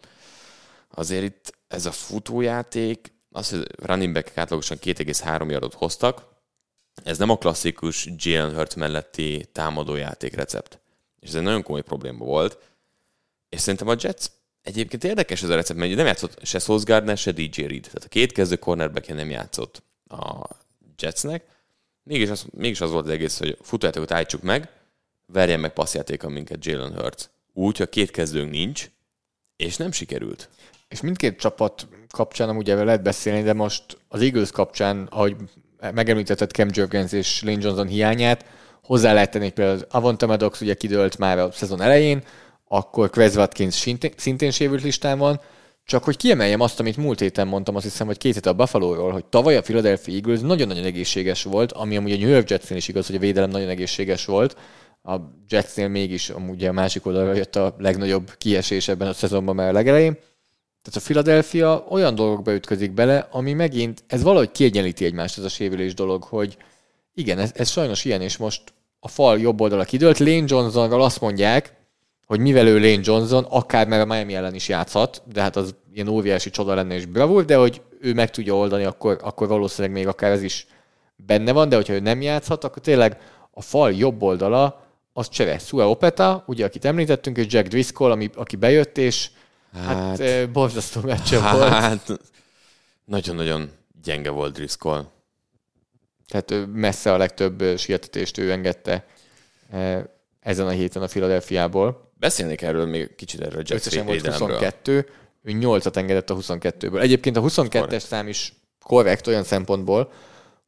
azért 0.90 1.24
itt 1.24 1.54
ez 1.68 1.86
a 1.86 1.92
futójáték, 1.92 3.12
az, 3.30 3.50
hogy 3.50 3.66
running 3.76 4.12
back 4.12 4.36
átlagosan 4.36 4.78
2,3 4.80 5.50
yardot 5.50 5.74
hoztak, 5.74 6.34
ez 7.04 7.18
nem 7.18 7.30
a 7.30 7.38
klasszikus 7.38 8.08
Jalen 8.16 8.54
Hurt 8.54 8.74
melletti 8.74 9.48
támadójáték 9.52 10.34
recept. 10.34 10.80
És 11.20 11.28
ez 11.28 11.34
egy 11.34 11.42
nagyon 11.42 11.62
komoly 11.62 11.82
probléma 11.82 12.24
volt. 12.24 12.58
És 13.48 13.60
szerintem 13.60 13.88
a 13.88 13.94
Jets 13.98 14.26
egyébként 14.66 15.04
érdekes 15.04 15.42
ez 15.42 15.48
a 15.48 15.54
recept, 15.54 15.78
mert 15.78 15.94
nem 15.94 16.06
játszott 16.06 16.38
se 16.42 16.58
Sauce 16.58 16.84
Gardner, 16.86 17.16
se 17.16 17.32
DJ 17.32 17.60
Reed. 17.60 17.82
Tehát 17.82 18.04
a 18.04 18.08
két 18.08 18.32
kezdő 18.32 18.56
cornerback 18.56 19.14
nem 19.14 19.30
játszott 19.30 19.82
a 20.08 20.46
Jetsnek. 20.98 21.44
Mégis 22.02 22.30
az, 22.30 22.46
mégis 22.52 22.80
az 22.80 22.90
volt 22.90 23.04
az 23.04 23.10
egész, 23.10 23.38
hogy 23.38 23.58
futójátékot 23.62 24.10
állítsuk 24.10 24.42
meg, 24.42 24.68
verjen 25.26 25.60
meg 25.60 25.72
passzjátéka 25.72 26.28
minket 26.28 26.64
Jalen 26.64 26.94
Hurts. 26.94 27.24
Úgy, 27.52 27.76
hogy 27.76 27.88
két 27.88 28.10
kezdőnk 28.10 28.50
nincs, 28.50 28.90
és 29.56 29.76
nem 29.76 29.92
sikerült. 29.92 30.48
És 30.88 31.00
mindkét 31.00 31.38
csapat 31.38 31.88
kapcsán 32.08 32.48
amúgy 32.48 32.70
ebben 32.70 32.84
lehet 32.84 33.02
beszélni, 33.02 33.42
de 33.42 33.52
most 33.52 33.98
az 34.08 34.20
Eagles 34.20 34.50
kapcsán, 34.50 35.06
ahogy 35.10 35.36
megemlítetted 35.94 36.50
Cam 36.50 36.68
Jurgens 36.72 37.12
és 37.12 37.42
Lane 37.42 37.62
Johnson 37.62 37.86
hiányát, 37.86 38.44
hozzá 38.82 39.12
lehet 39.12 39.30
tenni 39.30 39.50
például 39.50 39.86
Avonta 39.90 40.26
Maddox 40.26 40.60
ugye 40.60 40.74
kidőlt 40.74 41.18
már 41.18 41.38
a 41.38 41.50
szezon 41.50 41.80
elején, 41.80 42.24
akkor 42.68 43.10
Quez 43.10 43.36
Watkins 43.36 43.74
szintén, 43.74 44.12
szintén 44.16 44.50
sérült 44.50 44.82
listán 44.82 45.18
van, 45.18 45.40
csak 45.84 46.04
hogy 46.04 46.16
kiemeljem 46.16 46.60
azt, 46.60 46.80
amit 46.80 46.96
múlt 46.96 47.20
héten 47.20 47.46
mondtam, 47.46 47.76
azt 47.76 47.84
hiszem, 47.84 48.06
hogy 48.06 48.18
két 48.18 48.34
hét 48.34 48.46
a 48.46 48.52
Buffalo-ról, 48.52 49.12
hogy 49.12 49.24
tavaly 49.24 49.56
a 49.56 49.60
Philadelphia 49.60 50.14
Eagles 50.14 50.40
nagyon-nagyon 50.40 50.84
egészséges 50.84 51.42
volt, 51.42 51.72
ami 51.72 51.96
amúgy 51.96 52.12
a 52.12 52.16
New 52.16 52.28
York 52.28 52.50
Jetsnél 52.50 52.78
is 52.78 52.88
igaz, 52.88 53.06
hogy 53.06 53.16
a 53.16 53.18
védelem 53.18 53.50
nagyon 53.50 53.68
egészséges 53.68 54.24
volt. 54.24 54.56
A 55.02 55.16
Jetsnél 55.48 55.88
mégis 55.88 56.30
amúgy 56.30 56.64
a 56.64 56.72
másik 56.72 57.06
oldalra 57.06 57.34
jött 57.34 57.56
a 57.56 57.74
legnagyobb 57.78 58.34
kiesés 58.38 58.88
ebben 58.88 59.08
a 59.08 59.12
szezonban 59.12 59.54
már 59.54 59.68
a 59.68 59.72
legelején. 59.72 60.12
Tehát 60.82 61.00
a 61.00 61.04
Philadelphia 61.04 61.86
olyan 61.88 62.14
dolgokba 62.14 62.54
ütközik 62.54 62.92
bele, 62.92 63.28
ami 63.30 63.52
megint, 63.52 64.04
ez 64.06 64.22
valahogy 64.22 64.50
kiegyenlíti 64.50 65.04
egymást 65.04 65.38
ez 65.38 65.44
a 65.44 65.48
sérülés 65.48 65.94
dolog, 65.94 66.22
hogy 66.22 66.56
igen, 67.14 67.38
ez, 67.38 67.50
ez 67.54 67.70
sajnos 67.70 68.04
ilyen, 68.04 68.20
és 68.20 68.36
most 68.36 68.62
a 69.00 69.08
fal 69.08 69.38
jobb 69.38 69.60
oldala 69.60 69.84
kidőlt. 69.84 70.18
Lane 70.18 70.44
Johnsonról 70.46 71.02
azt 71.02 71.20
mondják, 71.20 71.74
hogy 72.26 72.40
mivel 72.40 72.66
ő 72.66 72.74
Lane 72.74 73.00
Johnson, 73.02 73.44
akár 73.44 73.86
mert 73.86 74.02
a 74.02 74.06
Miami 74.06 74.34
ellen 74.34 74.54
is 74.54 74.68
játszhat, 74.68 75.22
de 75.32 75.40
hát 75.40 75.56
az 75.56 75.74
ilyen 75.92 76.08
óriási 76.08 76.50
csoda 76.50 76.74
lenne 76.74 76.94
és 76.94 77.06
bravúr, 77.06 77.44
de 77.44 77.56
hogy 77.56 77.82
ő 78.00 78.14
meg 78.14 78.30
tudja 78.30 78.56
oldani, 78.56 78.84
akkor, 78.84 79.18
akkor 79.22 79.48
valószínűleg 79.48 79.96
még 79.96 80.06
akár 80.06 80.30
ez 80.30 80.42
is 80.42 80.66
benne 81.16 81.52
van, 81.52 81.68
de 81.68 81.76
hogyha 81.76 81.92
ő 81.92 82.00
nem 82.00 82.22
játszhat, 82.22 82.64
akkor 82.64 82.82
tényleg 82.82 83.20
a 83.50 83.62
fal 83.62 83.92
jobb 83.92 84.22
oldala 84.22 84.86
az 85.12 85.28
csere. 85.28 85.58
Sua 85.58 85.90
Opeta, 85.90 86.44
ugye, 86.46 86.64
akit 86.64 86.84
említettünk, 86.84 87.36
és 87.36 87.46
Jack 87.48 87.68
Driscoll, 87.68 88.10
ami, 88.10 88.30
aki 88.34 88.56
bejött, 88.56 88.98
és 88.98 89.30
hát, 89.72 90.18
hát 90.18 90.50
borzasztó 90.50 91.00
meccse 91.00 91.40
hát, 91.40 91.56
volt. 91.56 91.68
Hát, 91.68 92.20
nagyon-nagyon 93.04 93.70
gyenge 94.02 94.30
volt 94.30 94.52
Driscoll. 94.52 95.04
Tehát 96.28 96.66
messze 96.72 97.12
a 97.12 97.16
legtöbb 97.16 97.78
sietetést 97.78 98.38
ő 98.38 98.50
engedte 98.52 99.06
ezen 100.40 100.66
a 100.66 100.70
héten 100.70 101.02
a 101.02 101.06
Philadelphiából. 101.06 102.05
Beszélnék 102.18 102.62
erről 102.62 102.86
még 102.86 103.14
kicsit 103.14 103.40
erről 103.40 103.60
a 103.60 103.64
Jets 103.66 104.02
volt 104.02 104.26
22, 104.26 105.06
ő 105.42 105.52
8-at 105.60 105.96
engedett 105.96 106.30
a 106.30 106.36
22-ből. 106.36 107.00
Egyébként 107.00 107.36
a 107.36 107.42
22-es 107.42 107.98
szám 107.98 108.28
is 108.28 108.52
korrekt 108.82 109.26
olyan 109.26 109.44
szempontból, 109.44 110.12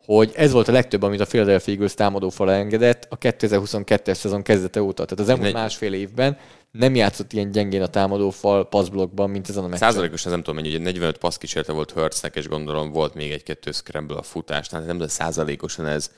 hogy 0.05 0.33
ez 0.35 0.53
volt 0.53 0.69
a 0.69 0.73
legtöbb, 0.73 1.03
amit 1.03 1.21
a 1.21 1.27
Philadelphia 1.27 1.73
Eagles 1.73 1.95
támadó 1.95 2.29
fala 2.29 2.53
engedett 2.53 3.07
a 3.11 3.19
2022-es 3.19 4.15
szezon 4.15 4.43
kezdete 4.43 4.83
óta. 4.83 5.05
Tehát 5.05 5.21
az 5.21 5.29
elmúlt 5.29 5.53
másfél 5.53 5.93
évben 5.93 6.39
nem 6.71 6.95
játszott 6.95 7.33
ilyen 7.33 7.51
gyengén 7.51 7.83
a 7.83 7.87
támadó 7.87 8.31
fal 8.31 8.69
passzblokkban, 8.69 9.31
mint 9.31 9.49
ezen 9.49 9.65
a 9.65 9.67
meccsen. 9.67 9.91
Százalékos, 9.91 10.23
nem 10.23 10.39
tudom 10.39 10.55
mennyi, 10.55 10.69
ugye 10.69 10.79
45 10.79 11.19
passz 11.19 11.37
kísérlete 11.37 11.73
volt 11.73 11.91
Hurtsnek, 11.91 12.37
és 12.37 12.49
gondolom 12.49 12.91
volt 12.93 13.15
még 13.15 13.31
egy-kettő 13.31 13.71
scramble 13.73 14.17
a 14.17 14.23
futás, 14.23 14.69
tehát 14.69 14.87
nem 14.87 14.95
tudom 14.95 15.11
százalékosan 15.11 15.87
ez 15.87 16.11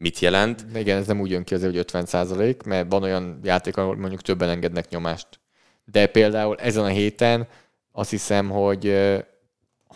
mit 0.00 0.18
jelent. 0.18 0.64
Igen, 0.74 0.98
ez 0.98 1.06
nem 1.06 1.20
úgy 1.20 1.30
jön 1.30 1.44
ki 1.44 1.54
azért, 1.54 1.70
hogy 1.70 1.80
50 1.80 2.06
százalék, 2.06 2.62
mert 2.62 2.90
van 2.90 3.02
olyan 3.02 3.40
játék, 3.42 3.76
ahol 3.76 3.96
mondjuk 3.96 4.22
többen 4.22 4.48
engednek 4.48 4.88
nyomást. 4.88 5.28
De 5.84 6.06
például 6.06 6.56
ezen 6.56 6.84
a 6.84 6.88
héten 6.88 7.46
azt 7.92 8.10
hiszem, 8.10 8.50
hogy 8.50 8.96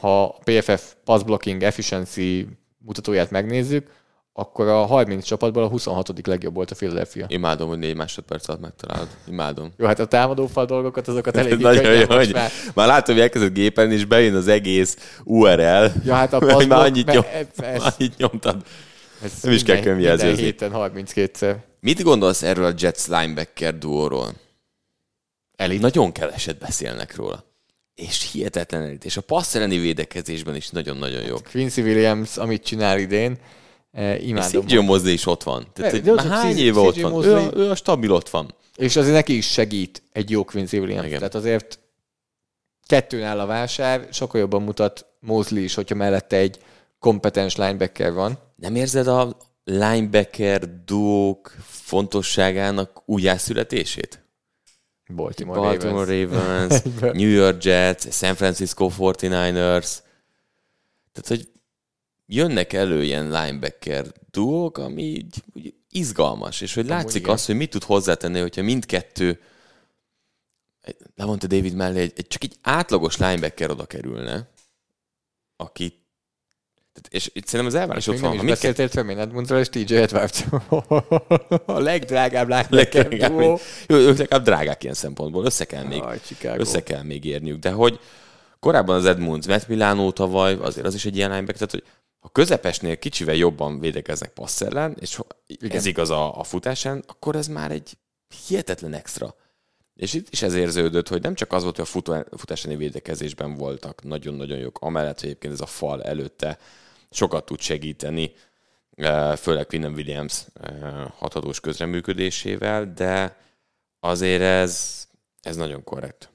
ha 0.00 0.24
a 0.24 0.38
PFF 0.44 0.94
pass 1.04 1.22
blocking 1.22 1.62
efficiency 1.62 2.46
mutatóját 2.78 3.30
megnézzük, 3.30 3.90
akkor 4.32 4.68
a 4.68 4.84
30 4.86 5.24
csapatból 5.24 5.62
a 5.62 5.68
26. 5.68 6.26
legjobb 6.26 6.54
volt 6.54 6.70
a 6.70 6.74
Philadelphia. 6.74 7.26
Imádom, 7.28 7.68
hogy 7.68 7.78
négy 7.78 7.96
másodperc 7.96 8.48
alatt 8.48 8.60
megtalálod. 8.60 9.08
Imádom. 9.28 9.72
Jó, 9.76 9.86
hát 9.86 9.98
a 9.98 10.06
támadófal 10.06 10.64
dolgokat, 10.64 11.08
azokat 11.08 11.36
elég 11.46 11.58
Nagyon 11.58 11.92
jó, 11.92 12.06
hogy 12.06 12.32
már. 12.32 12.50
már 12.74 12.86
látom, 12.86 13.14
hogy 13.14 13.24
elkezdett 13.24 13.52
gépen, 13.52 13.92
és 13.92 14.04
bejön 14.04 14.34
az 14.34 14.48
egész 14.48 15.18
URL. 15.24 15.86
Ja, 16.04 16.14
hát 16.14 16.32
a 16.32 16.38
pass 16.38 16.66
már 16.66 16.80
annyit, 16.80 17.12
nyom, 17.12 17.24
ez, 17.56 17.82
annyit 17.98 18.16
nyomtad. 18.16 18.62
Ez 19.24 19.42
nem 19.42 19.52
is 19.52 19.62
kell 19.62 19.80
könyvjelzőzni. 19.80 20.42
héten 20.42 20.70
32-szer. 20.74 21.56
Mit 21.80 22.02
gondolsz 22.02 22.42
erről 22.42 22.64
a 22.64 22.72
Jets 22.78 23.06
linebacker 23.06 23.78
duóról? 23.78 24.32
Elit. 25.56 25.80
Nagyon 25.80 26.12
keveset 26.12 26.58
beszélnek 26.58 27.16
róla 27.16 27.44
és 27.94 28.30
hihetetlen 28.32 28.82
elit. 28.82 29.04
És 29.04 29.16
a 29.16 29.20
passz 29.20 29.54
elleni 29.54 29.78
védekezésben 29.78 30.54
is 30.56 30.68
nagyon-nagyon 30.68 31.22
jó. 31.22 31.34
Hát 31.34 31.50
Quincy 31.50 31.80
Williams, 31.80 32.36
amit 32.36 32.64
csinál 32.64 32.98
idén, 32.98 33.38
eh, 33.90 34.26
imádom. 34.26 34.66
És 34.66 34.80
Mosley 34.80 35.12
is 35.12 35.26
ott 35.26 35.42
van. 35.42 35.66
Tehát, 35.72 36.02
de, 36.02 36.12
már 36.12 36.26
hány 36.26 36.58
éve 36.58 36.80
ott 36.80 37.00
van? 37.00 37.24
Ő 37.24 37.34
a, 37.34 37.50
ő 37.54 37.70
a 37.70 37.74
stabil 37.74 38.12
ott 38.12 38.28
van. 38.28 38.54
És 38.76 38.96
azért 38.96 39.14
neki 39.14 39.36
is 39.36 39.46
segít 39.46 40.02
egy 40.12 40.30
jó 40.30 40.44
Quincy 40.44 40.78
Williams. 40.78 41.06
Igen. 41.06 41.18
Tehát 41.18 41.34
azért 41.34 41.78
kettőn 42.86 43.38
a 43.38 43.46
vásár, 43.46 44.08
sokkal 44.12 44.40
jobban 44.40 44.62
mutat 44.62 45.06
Mosley 45.20 45.62
is, 45.62 45.74
hogyha 45.74 45.94
mellette 45.94 46.36
egy 46.36 46.58
kompetens 46.98 47.56
linebacker 47.56 48.12
van. 48.12 48.38
Nem 48.56 48.74
érzed 48.74 49.06
a 49.06 49.36
linebacker 49.64 50.84
duók 50.84 51.54
fontosságának 51.60 53.02
újjászületését? 53.04 54.24
Baltimore, 55.14 55.60
Baltimore 55.60 56.22
Ravens, 56.22 56.82
Ravens 56.84 57.18
New 57.18 57.28
York 57.28 57.64
Jets, 57.64 58.12
San 58.12 58.34
Francisco 58.34 58.90
49ers. 58.98 59.98
Tehát, 61.12 61.28
hogy 61.28 61.48
jönnek 62.26 62.72
elő 62.72 63.02
ilyen 63.02 63.30
linebacker 63.30 64.06
duók, 64.30 64.78
ami 64.78 65.02
így, 65.02 65.42
úgy 65.54 65.74
izgalmas, 65.88 66.60
és 66.60 66.74
hogy 66.74 66.86
látszik 66.86 67.28
azt, 67.28 67.46
hogy 67.46 67.56
mit 67.56 67.70
tud 67.70 67.82
hozzátenni, 67.82 68.40
hogyha 68.40 68.62
mindkettő 68.62 69.40
levonta 71.14 71.46
David 71.46 71.74
mellé 71.74 72.00
egy, 72.00 72.12
egy, 72.16 72.26
csak 72.26 72.42
egy 72.42 72.56
átlagos 72.62 73.16
linebacker 73.16 73.70
oda 73.70 73.86
kerülne, 73.86 74.48
aki 75.56 76.03
tehát, 76.94 77.08
és 77.10 77.30
itt 77.32 77.46
szerintem 77.46 77.74
az 77.74 77.80
elvárás 77.80 78.06
ott 78.06 78.18
van. 78.18 78.36
Nem 78.36 78.44
is 78.44 78.50
beszéltél 78.50 78.88
Tremaine 78.88 79.20
Edmundsról 79.20 79.58
és 79.58 79.68
TJ 79.68 79.96
Edwards. 79.96 80.44
a 81.66 81.78
legdrágább 81.78 82.48
linebacker 82.48 83.12
Jó, 83.88 83.96
ők 83.96 84.18
legalább 84.18 84.44
drágák 84.44 84.82
ilyen 84.82 84.94
szempontból. 84.94 85.44
Össze 85.44 85.64
kell 85.64 85.84
még, 85.84 86.02
Aj, 86.02 86.20
össze 86.56 86.82
kell 86.82 87.02
még 87.02 87.24
érniük. 87.24 87.58
De 87.58 87.70
hogy 87.70 88.00
korábban 88.60 88.96
az 88.96 89.04
Edmunds, 89.04 89.46
Matt 89.46 89.68
Milano 89.68 90.12
tavaly, 90.12 90.54
azért 90.60 90.86
az 90.86 90.94
is 90.94 91.04
egy 91.04 91.16
ilyen 91.16 91.30
linebacker, 91.30 91.68
tehát 91.68 91.72
hogy 91.72 91.84
a 92.20 92.30
közepesnél 92.32 92.98
kicsivel 92.98 93.34
jobban 93.34 93.80
védekeznek 93.80 94.30
passz 94.32 94.60
ellen, 94.60 94.96
és 95.00 95.20
Igen. 95.46 95.76
ez 95.76 95.86
igaz 95.86 96.10
a, 96.10 96.38
a 96.38 96.42
futásán, 96.42 97.04
akkor 97.06 97.36
ez 97.36 97.46
már 97.46 97.70
egy 97.70 97.98
hihetetlen 98.46 98.94
extra. 98.94 99.34
És 99.94 100.14
itt 100.14 100.28
is 100.30 100.42
ez 100.42 100.54
érződött, 100.54 101.08
hogy 101.08 101.22
nem 101.22 101.34
csak 101.34 101.52
az 101.52 101.62
volt, 101.62 101.76
hogy 101.76 101.84
a 101.84 101.88
futó, 101.88 102.24
futásáni 102.36 102.76
védekezésben 102.76 103.54
voltak 103.54 104.02
nagyon-nagyon 104.02 104.58
jók, 104.58 104.78
amellett, 104.80 105.20
hogy 105.20 105.28
egyébként 105.28 105.52
ez 105.52 105.60
a 105.60 105.66
fal 105.66 106.02
előtte 106.02 106.58
sokat 107.14 107.44
tud 107.44 107.60
segíteni, 107.60 108.32
eh, 108.90 109.36
főleg 109.36 109.66
Quinnen 109.66 109.92
Williams 109.92 110.44
eh, 110.54 111.06
hathatós 111.16 111.60
közreműködésével, 111.60 112.92
de 112.92 113.36
azért 114.00 114.42
ez, 114.42 115.04
ez 115.40 115.56
nagyon 115.56 115.84
korrekt. 115.84 116.28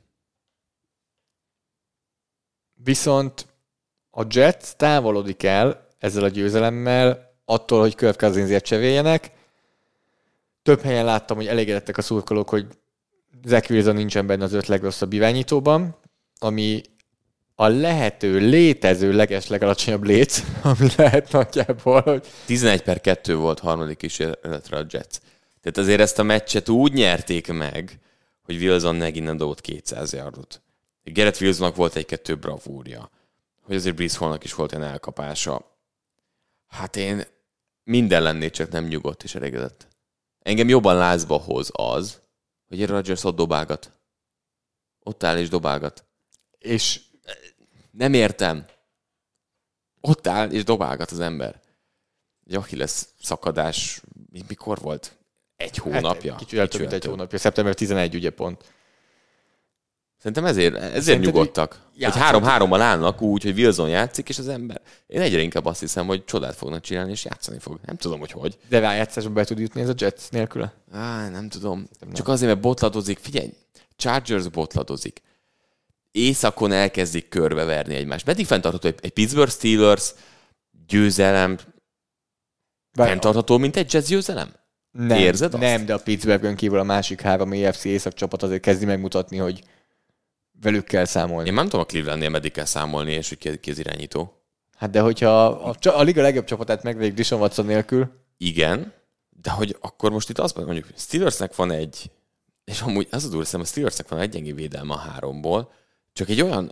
Viszont 2.73 3.47
a 4.09 4.25
Jets 4.29 4.71
távolodik 4.71 5.43
el 5.43 5.87
ezzel 5.97 6.23
a 6.23 6.27
győzelemmel 6.27 7.33
attól, 7.45 7.79
hogy 7.79 7.95
Kirk 7.95 8.15
Cousinsért 8.15 8.65
cseréljenek. 8.65 9.31
Több 10.61 10.81
helyen 10.81 11.05
láttam, 11.05 11.37
hogy 11.37 11.47
elégedettek 11.47 11.97
a 11.97 12.01
szurkolók, 12.01 12.49
hogy 12.49 12.67
Zach 13.45 13.71
Wilson 13.71 13.95
nincsen 13.95 14.27
benne 14.27 14.43
az 14.43 14.53
öt 14.53 14.67
legrosszabb 14.67 15.13
irányítóban, 15.13 15.97
ami 16.39 16.81
a 17.61 17.67
lehető, 17.67 18.37
létező 18.37 19.11
leges 19.11 19.47
legalacsonyabb 19.47 20.03
léc, 20.03 20.43
ami 20.61 20.87
lehet 20.97 21.31
nagyjából, 21.31 22.01
hogy... 22.01 22.27
11 22.45 22.81
per 22.81 23.01
2 23.01 23.35
volt 23.35 23.59
harmadik 23.59 23.97
kísérletre 23.97 24.77
a 24.77 24.85
Jets. 24.89 25.17
Tehát 25.61 25.77
azért 25.77 25.99
ezt 25.99 26.19
a 26.19 26.23
meccset 26.23 26.69
úgy 26.69 26.93
nyerték 26.93 27.51
meg, 27.51 27.99
hogy 28.43 28.55
Wilson 28.55 28.95
megint 28.95 29.25
nem 29.25 29.37
dobott 29.37 29.61
200 29.61 30.13
yardot. 30.13 30.61
Gerett 31.03 31.39
Wilsonnak 31.39 31.75
volt 31.75 31.95
egy-kettő 31.95 32.35
bravúrja. 32.35 33.09
Hogy 33.61 33.75
azért 33.75 33.95
Brice 33.95 34.17
Hallnak 34.17 34.43
is 34.43 34.53
volt 34.53 34.73
egy 34.73 34.81
elkapása. 34.81 35.77
Hát 36.67 36.95
én 36.95 37.23
minden 37.83 38.23
lennék, 38.23 38.51
csak 38.51 38.71
nem 38.71 38.85
nyugodt 38.85 39.23
és 39.23 39.35
elégedett. 39.35 39.87
Engem 40.41 40.69
jobban 40.69 40.95
lázba 40.95 41.37
hoz 41.37 41.69
az, 41.71 42.21
hogy 42.67 42.85
Rodgers 42.85 43.23
ott 43.23 43.35
dobálgat. 43.35 43.91
Ott 45.03 45.23
áll 45.23 45.37
és 45.37 45.49
dobálgat. 45.49 46.03
És 46.57 47.07
nem 47.91 48.13
értem. 48.13 48.65
Ott 50.01 50.27
áll 50.27 50.49
és 50.49 50.63
dobálgat 50.63 51.11
az 51.11 51.19
ember. 51.19 51.61
Egy 52.47 52.77
lesz 52.77 53.07
szakadás, 53.21 54.01
mikor 54.47 54.79
volt? 54.79 55.17
Egy 55.55 55.77
hát, 55.77 55.93
hónapja? 55.93 56.31
Hát, 56.31 56.39
kicsit 56.39 56.59
eltöbb, 56.59 56.93
egy 56.93 57.05
hónapja. 57.05 57.39
Szeptember 57.39 57.73
11 57.73 58.15
ugye 58.15 58.29
pont. 58.29 58.63
Szerintem 60.17 60.45
ezért, 60.45 60.75
ezért 60.75 61.03
Szerinted 61.03 61.33
nyugodtak. 61.33 61.81
Hogy 61.99 62.15
három-hárommal 62.15 62.81
állnak 62.81 63.21
úgy, 63.21 63.43
hogy 63.43 63.59
Wilson 63.59 63.89
játszik, 63.89 64.29
és 64.29 64.39
az 64.39 64.47
ember. 64.47 64.81
Én 65.07 65.21
egyre 65.21 65.41
inkább 65.41 65.65
azt 65.65 65.79
hiszem, 65.79 66.07
hogy 66.07 66.25
csodát 66.25 66.55
fognak 66.55 66.81
csinálni, 66.81 67.11
és 67.11 67.25
játszani 67.25 67.59
fog. 67.59 67.79
Nem 67.85 67.95
tudom, 67.95 68.19
hogy 68.19 68.31
hogy. 68.31 68.57
De 68.67 68.79
rájátszásba 68.79 69.29
be 69.29 69.43
tud 69.43 69.59
jutni 69.59 69.81
ez 69.81 69.89
a 69.89 69.93
Jets 69.97 70.29
nélküle? 70.29 70.73
Á, 70.91 71.29
nem 71.29 71.49
tudom. 71.49 71.87
Csak 72.13 72.27
azért, 72.27 72.51
mert 72.51 72.61
botladozik. 72.61 73.19
Figyelj, 73.19 73.53
Chargers 73.95 74.47
botladozik. 74.47 75.21
Északon 76.11 76.71
elkezdik 76.71 77.29
körbeverni 77.29 77.95
egymást. 77.95 78.25
Meddig 78.25 78.45
fenntartható 78.45 78.87
egy, 78.87 78.99
egy 79.01 79.11
Pittsburgh 79.11 79.51
Steelers 79.51 80.13
győzelem 80.87 81.57
fenntartható, 82.91 83.57
mint 83.57 83.75
egy 83.75 83.93
Jets 83.93 84.07
győzelem? 84.07 84.53
Nem, 84.91 85.17
Érzed 85.17 85.53
azt? 85.53 85.63
Nem, 85.63 85.85
de 85.85 85.93
a 85.93 85.97
Pittsburghön 85.97 86.55
kívül 86.55 86.79
a 86.79 86.83
másik 86.83 87.21
három 87.21 87.51
EFC 87.51 87.83
észak 87.83 88.13
csapat 88.13 88.43
azért 88.43 88.61
kezdi 88.61 88.85
megmutatni, 88.85 89.37
hogy 89.37 89.63
velük 90.61 90.83
kell 90.85 91.05
számolni. 91.05 91.47
Én 91.47 91.53
nem 91.53 91.65
tudom 91.65 91.81
a 91.81 91.85
Clevelandnél 91.85 92.29
meddig 92.29 92.51
kell 92.51 92.65
számolni, 92.65 93.11
és 93.11 93.29
hogy 93.29 93.37
ki, 93.37 93.59
ki 93.59 93.71
az 93.71 93.79
irányító. 93.79 94.33
Hát 94.77 94.89
de 94.89 94.99
hogyha 94.99 95.45
a, 95.45 95.69
a, 95.69 95.89
a 95.89 96.01
liga 96.01 96.21
legjobb 96.21 96.45
csapatát 96.45 96.83
megvegyük 96.83 97.15
Dishon 97.15 97.39
Watson 97.39 97.65
nélkül, 97.65 98.11
Igen, 98.37 98.93
de 99.29 99.49
hogy 99.49 99.77
akkor 99.79 100.11
most 100.11 100.29
itt 100.29 100.39
azt 100.39 100.55
mondjuk, 100.55 100.87
Steelersnek 100.95 101.55
van 101.55 101.71
egy, 101.71 102.11
és 102.63 102.81
amúgy 102.81 103.07
az 103.11 103.25
a 103.25 103.29
durva, 103.29 103.59
a 103.59 103.63
Steelersnek 103.63 104.07
van 104.07 104.19
egy 104.19 104.29
gyengé 104.29 104.51
védelme 104.51 104.93
a 104.93 104.97
háromból, 104.97 105.71
csak 106.19 106.29
egy 106.29 106.41
olyan, 106.41 106.71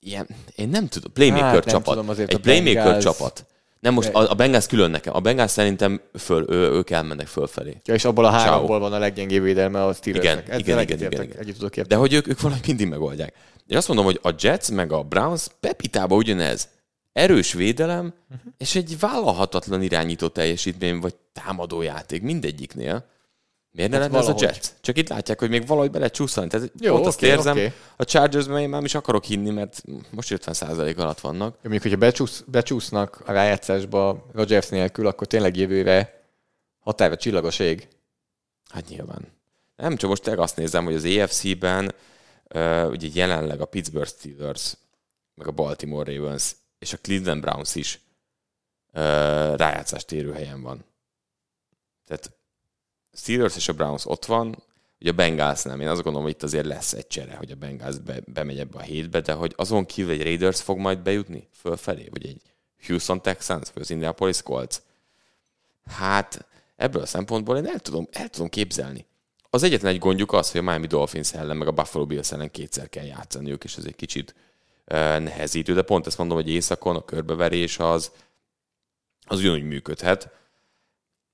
ilyen, 0.00 0.26
én 0.54 0.68
nem 0.68 0.88
tudom, 0.88 1.12
playmaker 1.12 1.44
Hát, 1.44 1.64
csapat. 1.64 1.84
tudom, 1.94 2.08
azért 2.08 2.28
egy 2.28 2.34
a 2.34 2.38
playmaker 2.38 2.74
Bengals- 2.74 3.02
csapat. 3.02 3.46
Nem 3.80 3.94
most, 3.94 4.08
a, 4.08 4.30
a 4.30 4.34
Bengals 4.34 4.66
külön 4.66 4.90
nekem. 4.90 5.14
A 5.16 5.20
Bengals 5.20 5.50
szerintem 5.50 6.00
föl, 6.18 6.44
ő, 6.50 6.70
ők 6.70 6.90
elmennek 6.90 7.26
fölfelé. 7.26 7.80
ja, 7.84 7.94
és 7.94 8.04
abból 8.04 8.24
a 8.24 8.30
háromból 8.30 8.78
van 8.78 8.92
a 8.92 8.98
leggyengébb 8.98 9.42
védelme 9.42 9.84
a 9.84 9.92
Steelersnek. 9.92 10.44
Igen, 10.46 10.58
igen, 10.58 10.80
igen, 10.80 10.98
igen, 10.98 11.22
igen. 11.22 11.38
Egyet 11.38 11.54
tudok 11.54 11.76
érteni. 11.76 11.88
De 11.88 11.96
hogy 11.96 12.12
ők, 12.12 12.28
ők 12.28 12.40
valahogy 12.40 12.64
mindig 12.66 12.88
megoldják. 12.88 13.34
Én 13.66 13.76
azt 13.76 13.88
mondom, 13.88 14.04
hogy 14.04 14.20
a 14.22 14.30
Jets 14.38 14.70
meg 14.70 14.92
a 14.92 15.02
Browns 15.02 15.46
Pepitában 15.60 16.18
ugyanez. 16.18 16.68
Erős 17.12 17.52
védelem, 17.52 18.14
Mhm. 18.28 18.38
és 18.58 18.74
egy 18.74 18.98
vállalhatatlan 18.98 19.82
irányító 19.82 20.28
teljesítmény, 20.28 20.98
vagy 21.00 21.14
támadó 21.32 21.82
játék 21.82 22.22
mindegyiknél. 22.22 23.04
Miért 23.76 23.90
ne 23.90 23.98
Hát 23.98 24.06
lenne 24.06 24.18
ez 24.18 24.28
a 24.28 24.32
valahogy. 24.32 24.54
Jets? 24.54 24.68
Csak 24.80 24.96
itt 24.96 25.08
látják, 25.08 25.38
hogy 25.38 25.48
még 25.48 25.66
valahogy 25.66 25.90
bele 25.90 26.08
csúszani. 26.08 26.48
Tehát 26.48 26.70
Jó, 26.80 26.94
pont 26.94 27.06
azt 27.06 27.16
oké, 27.16 27.26
érzem, 27.26 27.56
oké. 27.56 27.72
a 27.96 28.04
Chargersben 28.04 28.58
én 28.58 28.68
már 28.68 28.82
is 28.82 28.94
akarok 28.94 29.24
hinni, 29.24 29.50
mert 29.50 29.82
most 30.10 30.34
50% 30.34 30.96
alatt 30.96 31.20
vannak. 31.20 31.52
Ja, 31.54 31.58
Mondjuk, 31.62 31.82
hogyha 31.82 31.98
becsúsz, 31.98 32.44
becsúsznak 32.46 33.22
a 33.26 33.32
rájátszásba 33.32 34.26
Rodgers 34.32 34.68
nélkül, 34.68 35.06
akkor 35.06 35.26
tényleg 35.26 35.56
jövőre 35.56 36.24
határa 36.78 37.16
csillagos 37.16 37.58
ég. 37.58 37.88
Hát 38.68 38.88
nyilván. 38.88 39.32
Nem, 39.76 39.96
csak 39.96 40.10
most 40.10 40.22
tényleg 40.22 40.42
azt 40.42 40.56
nézem, 40.56 40.84
hogy 40.84 40.94
az 40.94 41.04
AFC-ben 41.04 41.94
uh, 42.54 42.88
ugye 42.90 43.08
jelenleg 43.12 43.60
a 43.60 43.64
Pittsburgh 43.64 44.08
Steelers, 44.08 44.74
meg 45.34 45.46
a 45.46 45.50
Baltimore 45.50 46.16
Ravens 46.16 46.56
és 46.78 46.92
a 46.92 46.96
Cleveland 46.96 47.40
Browns 47.40 47.74
is 47.74 48.00
uh, 48.92 49.02
rájátszást 49.56 50.12
érő 50.12 50.32
helyen 50.32 50.62
van. 50.62 50.84
Tehát 52.04 52.30
Steelers 53.16 53.56
és 53.56 53.68
a 53.68 53.72
Browns 53.72 54.06
ott 54.06 54.24
van, 54.24 54.62
ugye 55.00 55.10
a 55.10 55.14
Bengals 55.14 55.62
nem. 55.62 55.80
Én 55.80 55.88
azt 55.88 56.02
gondolom, 56.02 56.26
hogy 56.26 56.36
itt 56.36 56.42
azért 56.42 56.66
lesz 56.66 56.92
egy 56.92 57.06
csere, 57.06 57.36
hogy 57.36 57.50
a 57.50 57.54
Bengals 57.54 57.98
be, 57.98 58.20
bemegy 58.26 58.58
ebbe 58.58 58.78
a 58.78 58.82
hétbe, 58.82 59.20
de 59.20 59.32
hogy 59.32 59.52
azon 59.56 59.86
kívül 59.86 60.12
egy 60.12 60.22
Raiders 60.22 60.60
fog 60.60 60.78
majd 60.78 60.98
bejutni 60.98 61.48
fölfelé, 61.52 62.08
vagy 62.10 62.26
egy 62.26 62.42
Houston 62.86 63.22
Texans, 63.22 63.68
vagy 63.74 63.82
az 63.82 63.90
Indianapolis 63.90 64.42
Colts. 64.42 64.76
Hát 65.84 66.46
ebből 66.76 67.02
a 67.02 67.06
szempontból 67.06 67.56
én 67.56 67.66
el 67.66 67.78
tudom, 67.78 68.08
el 68.12 68.28
tudom 68.28 68.48
képzelni. 68.48 69.06
Az 69.50 69.62
egyetlen 69.62 69.92
egy 69.92 69.98
gondjuk 69.98 70.32
az, 70.32 70.50
hogy 70.50 70.60
a 70.60 70.64
Miami 70.64 70.86
Dolphins 70.86 71.32
ellen, 71.32 71.56
meg 71.56 71.68
a 71.68 71.72
Buffalo 71.72 72.06
Bills 72.06 72.32
ellen 72.32 72.50
kétszer 72.50 72.88
kell 72.88 73.04
játszaniuk, 73.04 73.64
és 73.64 73.76
ez 73.76 73.84
egy 73.84 73.96
kicsit 73.96 74.34
uh, 74.86 74.96
nehezítő, 74.96 75.74
de 75.74 75.82
pont 75.82 76.06
ezt 76.06 76.18
mondom, 76.18 76.36
hogy 76.36 76.48
éjszakon 76.48 76.96
a 76.96 77.04
körbeverés 77.04 77.78
az, 77.78 78.10
az 79.26 79.38
ugyanúgy 79.38 79.62
működhet. 79.64 80.30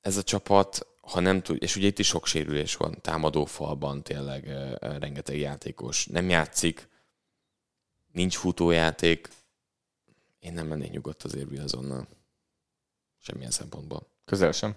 Ez 0.01 0.16
a 0.16 0.22
csapat, 0.22 0.87
ha 1.03 1.21
nem 1.21 1.43
tud, 1.43 1.63
és 1.63 1.77
ugye 1.77 1.87
itt 1.87 1.99
is 1.99 2.07
sok 2.07 2.27
sérülés 2.27 2.77
van, 2.77 3.01
támadó 3.01 3.45
falban 3.45 4.03
tényleg 4.03 4.45
rengeteg 4.81 5.39
játékos 5.39 6.07
nem 6.07 6.29
játszik, 6.29 6.89
nincs 8.13 8.37
futójáték, 8.37 9.29
én 10.43 10.53
nem 10.53 10.67
mennék 10.67 10.91
nyugodt 10.91 11.23
azért 11.23 11.51
Wilsonnal. 11.51 12.07
Semmilyen 13.19 13.51
szempontból. 13.51 14.07
Közel 14.25 14.53
sem. 14.53 14.75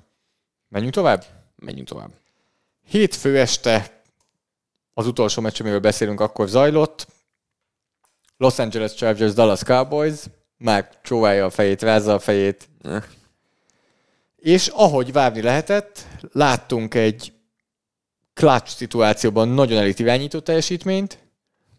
Menjünk 0.67 0.93
tovább? 0.93 1.25
Menjünk 1.55 1.87
tovább. 1.87 2.11
Hétfő 2.83 3.39
este 3.39 4.03
az 4.93 5.07
utolsó 5.07 5.41
meccs, 5.41 5.61
amiről 5.61 5.79
beszélünk, 5.79 6.19
akkor 6.19 6.47
zajlott. 6.47 7.07
Los 8.37 8.59
Angeles 8.59 8.93
Chargers, 8.93 9.33
Dallas 9.33 9.63
Cowboys. 9.63 10.23
Már 10.57 11.01
csóválja 11.01 11.45
a 11.45 11.49
fejét, 11.49 11.81
rázza 11.81 12.13
a 12.13 12.19
fejét. 12.19 12.69
Eh. 12.81 13.03
És 14.45 14.67
ahogy 14.67 15.11
várni 15.11 15.41
lehetett, 15.41 16.07
láttunk 16.31 16.93
egy 16.93 17.33
clutch 18.33 18.75
szituációban 18.75 19.47
nagyon 19.47 19.77
elit 19.77 19.99
irányító 19.99 20.39
teljesítményt. 20.39 21.17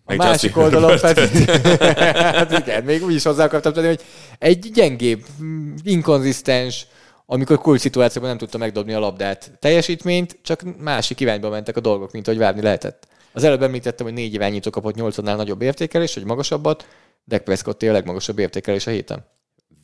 A 0.05 0.15
Meg 0.15 0.19
másik 0.19 0.57
oldalon 0.57 0.99
pedig, 1.01 1.51
hát 2.11 2.59
igen, 2.59 2.85
még 2.85 3.05
úgy 3.05 3.15
is 3.15 3.23
hozzá 3.23 3.45
akartam 3.45 3.73
tenni, 3.73 3.87
hogy 3.87 4.03
egy 4.39 4.71
gyengébb, 4.73 5.25
mm, 5.43 5.75
inkonzisztens, 5.83 6.87
amikor 7.27 7.59
kulcs 7.59 7.81
szituációban 7.81 8.29
nem 8.29 8.39
tudta 8.39 8.59
megdobni 8.59 8.93
a 8.93 8.99
labdát 8.99 9.53
teljesítményt, 9.59 10.39
csak 10.43 10.63
másik 10.79 11.21
irányba 11.21 11.49
mentek 11.49 11.77
a 11.77 11.81
dolgok, 11.81 12.13
mint 12.13 12.27
ahogy 12.27 12.41
várni 12.41 12.63
lehetett. 12.63 13.09
Az 13.33 13.45
előbb 13.45 13.63
említettem, 13.63 14.07
hogy 14.07 14.15
négy 14.15 14.35
irányító 14.35 14.71
kapott 14.71 14.95
nyolcadnál 14.95 15.37
nagyobb 15.37 15.63
értékelés, 15.63 16.15
vagy 16.15 16.25
magasabbat, 16.25 16.87
Dak 17.25 17.45
Prescott 17.45 17.83
a 17.83 17.93
legmagasabb 17.93 18.39
értékelés 18.39 18.87
a 18.87 18.91
héten. 18.91 19.35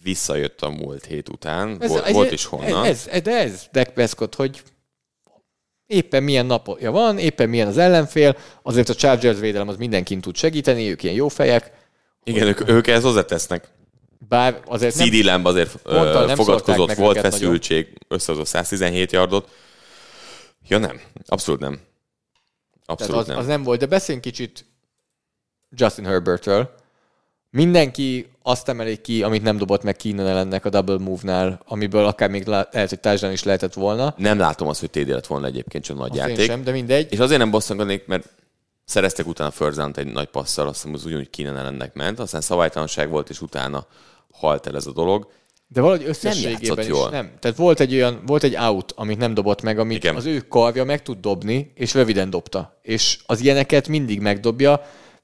Visszajött 0.02 0.60
a 0.60 0.70
múlt 0.70 1.04
hét 1.04 1.28
után, 1.28 1.76
ez, 1.80 1.88
volt, 1.88 2.10
volt 2.10 2.32
is 2.32 2.44
honnan. 2.44 2.84
Ez, 2.84 3.06
ez, 3.10 3.22
de 3.22 3.30
ez 3.30 3.66
Dak 3.72 3.88
Prescott, 3.88 4.34
hogy 4.34 4.62
éppen 5.86 6.22
milyen 6.22 6.46
napja 6.46 6.90
van, 6.90 7.18
éppen 7.18 7.48
milyen 7.48 7.66
az 7.66 7.78
ellenfél, 7.78 8.36
azért 8.62 8.88
a 8.88 8.94
Chargers 8.94 9.38
védelem 9.38 9.68
az 9.68 9.76
mindenkin 9.76 10.20
tud 10.20 10.36
segíteni, 10.36 10.90
ők 10.90 11.02
ilyen 11.02 11.14
jó 11.14 11.28
fejek, 11.28 11.72
Igen, 12.24 12.46
ők, 12.46 12.68
ők 12.68 12.86
ehhez 12.86 13.02
hozzátesznek. 13.02 13.68
bár 14.28 14.62
azért 14.66 14.94
nem, 14.94 15.08
CD 15.08 15.24
Lamb 15.24 15.46
azért 15.46 15.84
Mondta, 15.84 16.24
nem 16.24 16.36
fogadkozott, 16.36 16.94
volt 16.94 17.20
feszültség, 17.20 17.98
összehozott 18.08 18.46
117 18.46 19.12
yardot. 19.12 19.50
Ja 20.68 20.78
nem, 20.78 21.00
abszolút 21.26 21.60
nem. 21.60 21.80
Abszolút 22.84 23.12
tehát 23.12 23.20
az, 23.22 23.26
nem. 23.26 23.38
az 23.38 23.46
nem 23.46 23.62
volt, 23.62 23.80
de 23.80 23.86
beszéljünk 23.86 24.26
kicsit 24.26 24.64
Justin 25.70 26.04
Herbertről. 26.04 26.74
Mindenki 27.54 28.26
azt 28.42 28.68
emelik 28.68 29.00
ki, 29.00 29.22
amit 29.22 29.42
nem 29.42 29.56
dobott 29.56 29.82
meg 29.82 29.96
Keenan 29.96 30.26
ellennek 30.26 30.64
a 30.64 30.68
double 30.68 30.98
move-nál, 30.98 31.60
amiből 31.66 32.04
akár 32.04 32.30
még 32.30 32.46
lehet, 32.46 32.88
hogy 32.88 33.00
touchdown 33.00 33.32
is 33.32 33.42
lehetett 33.42 33.74
volna. 33.74 34.14
Nem 34.16 34.38
látom 34.38 34.68
azt, 34.68 34.80
hogy 34.80 34.90
TD 34.90 35.08
lett 35.08 35.26
volna 35.26 35.46
egyébként 35.46 35.84
csak 35.84 35.96
nagy 35.96 36.10
Azt 36.10 36.20
én 36.20 36.28
játék. 36.28 36.46
sem, 36.46 36.64
de 36.64 36.72
mindegy. 36.72 37.12
És 37.12 37.18
azért 37.18 37.38
nem 37.38 37.50
bosszanganék, 37.50 38.06
mert 38.06 38.28
szereztek 38.84 39.26
utána 39.26 39.50
first 39.50 39.96
egy 39.96 40.12
nagy 40.12 40.26
passzal, 40.28 40.66
azt 40.66 40.76
hiszem, 40.76 40.94
az 40.94 41.04
ugyanúgy 41.04 41.30
Keenan 41.30 41.58
ellennek 41.58 41.94
ment, 41.94 42.18
aztán 42.18 42.40
szabálytalanság 42.40 43.10
volt, 43.10 43.30
és 43.30 43.40
utána 43.40 43.86
halt 44.32 44.66
el 44.66 44.76
ez 44.76 44.86
a 44.86 44.92
dolog. 44.92 45.28
De 45.66 45.80
valahogy 45.80 46.06
összességében 46.06 46.84
is 46.84 46.90
jól. 46.90 47.10
nem. 47.10 47.32
Tehát 47.38 47.56
volt 47.56 47.80
egy 47.80 47.94
olyan, 47.94 48.22
volt 48.26 48.42
egy 48.42 48.56
out, 48.56 48.92
amit 48.96 49.18
nem 49.18 49.34
dobott 49.34 49.62
meg, 49.62 49.78
amit 49.78 49.96
Igen. 49.96 50.16
az 50.16 50.24
ő 50.24 50.38
karja 50.38 50.84
meg 50.84 51.02
tud 51.02 51.18
dobni, 51.18 51.72
és 51.74 51.94
röviden 51.94 52.30
dobta. 52.30 52.78
És 52.82 53.18
az 53.26 53.40
ilyeneket 53.40 53.88
mindig 53.88 54.20
megdobja, 54.20 54.82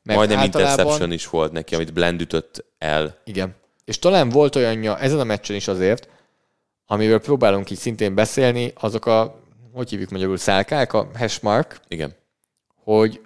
mert 0.09 0.19
Majdnem 0.19 0.39
általában... 0.39 0.71
interception 0.71 1.13
is 1.13 1.29
volt 1.29 1.53
neki, 1.53 1.75
amit 1.75 1.93
Blend 1.93 2.21
ütött 2.21 2.65
el. 2.79 3.17
Igen. 3.25 3.55
És 3.85 3.99
talán 3.99 4.29
volt 4.29 4.57
olyanja 4.57 4.99
ezen 4.99 5.21
a 5.21 5.25
meccsen 5.25 5.57
is 5.57 5.69
azért, 5.69 6.09
amiről 6.87 7.21
próbálunk 7.21 7.71
így 7.71 7.79
szintén 7.79 8.15
beszélni, 8.15 8.73
azok 8.75 9.07
a, 9.07 9.41
hogy 9.73 9.91
hívjuk 9.91 10.11
magyarul, 10.11 10.37
szálkák, 10.37 10.93
a 10.93 11.11
hashmark, 11.15 11.81
Igen. 11.89 12.15
hogy 12.85 13.21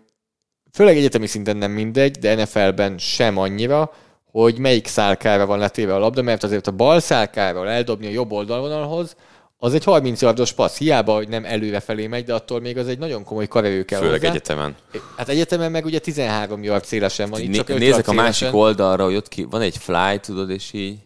főleg 0.73 0.97
egyetemi 0.97 1.27
szinten 1.27 1.57
nem 1.57 1.71
mindegy, 1.71 2.19
de 2.19 2.35
NFL-ben 2.35 2.99
sem 2.99 3.37
annyira, 3.37 3.93
hogy 4.31 4.59
melyik 4.59 4.87
szálkára 4.87 5.47
van 5.47 5.59
letéve 5.59 5.95
a 5.95 5.99
labda, 5.99 6.23
mert 6.23 6.43
azért 6.43 6.67
a 6.67 6.71
bal 6.73 7.01
szálkáról 7.01 7.69
eldobni 7.69 8.07
a 8.07 8.11
jobb 8.11 8.33
oldalvonalhoz, 8.33 9.17
az 9.65 9.75
egy 9.75 9.85
30 9.85 10.23
yardos 10.23 10.53
passz, 10.53 10.79
hiába, 10.79 11.15
hogy 11.15 11.29
nem 11.29 11.45
előre 11.45 11.81
felé 11.81 12.07
megy, 12.07 12.25
de 12.25 12.35
attól 12.35 12.61
még 12.61 12.79
az 12.79 12.89
egy 12.89 12.99
nagyon 12.99 13.25
komoly 13.25 13.49
karerő 13.49 13.85
kell 13.85 14.01
Főleg 14.01 14.21
hozzá. 14.21 14.33
egyetemen. 14.33 14.77
Hát 15.17 15.29
egyetemen 15.29 15.71
meg 15.71 15.85
ugye 15.85 15.99
13 15.99 16.63
yard 16.63 16.85
szélesen 16.85 17.31
van, 17.31 17.41
itt 17.41 17.47
Né- 17.47 17.57
csak 17.57 17.69
5 17.69 17.79
nézek 17.79 18.09
a 18.09 18.13
másik 18.13 18.35
szélesen. 18.35 18.61
oldalra, 18.61 19.05
hogy 19.05 19.15
ott 19.15 19.29
ki, 19.29 19.43
van 19.43 19.61
egy 19.61 19.77
fly, 19.77 20.19
tudod, 20.21 20.51
és 20.51 20.73
így... 20.73 20.99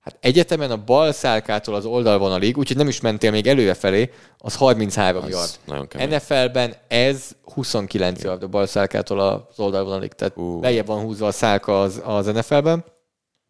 Hát 0.00 0.16
egyetemen 0.20 0.70
a 0.70 0.84
bal 0.84 1.12
szálkától 1.12 1.74
az 1.74 1.84
oldalvonalig, 1.84 2.58
úgyhogy 2.58 2.76
nem 2.76 2.88
is 2.88 3.00
mentél 3.00 3.30
még 3.30 3.46
előre 3.46 3.74
felé, 3.74 4.10
az 4.38 4.54
33 4.54 5.22
Az 5.24 5.58
yard. 5.68 6.10
NFL-ben 6.10 6.74
ez 6.88 7.30
29 7.44 8.22
yard 8.22 8.42
a 8.42 8.48
bal 8.48 8.66
szálkától 8.66 9.20
az 9.20 9.58
oldalvonalig, 9.58 10.12
tehát 10.12 10.36
uh. 10.36 10.62
lejjebb 10.62 10.86
van 10.86 11.00
húzva 11.02 11.26
a 11.26 11.32
szálka 11.32 11.80
az, 11.82 12.00
az 12.04 12.26
NFL-ben. 12.26 12.78
De 12.78 12.92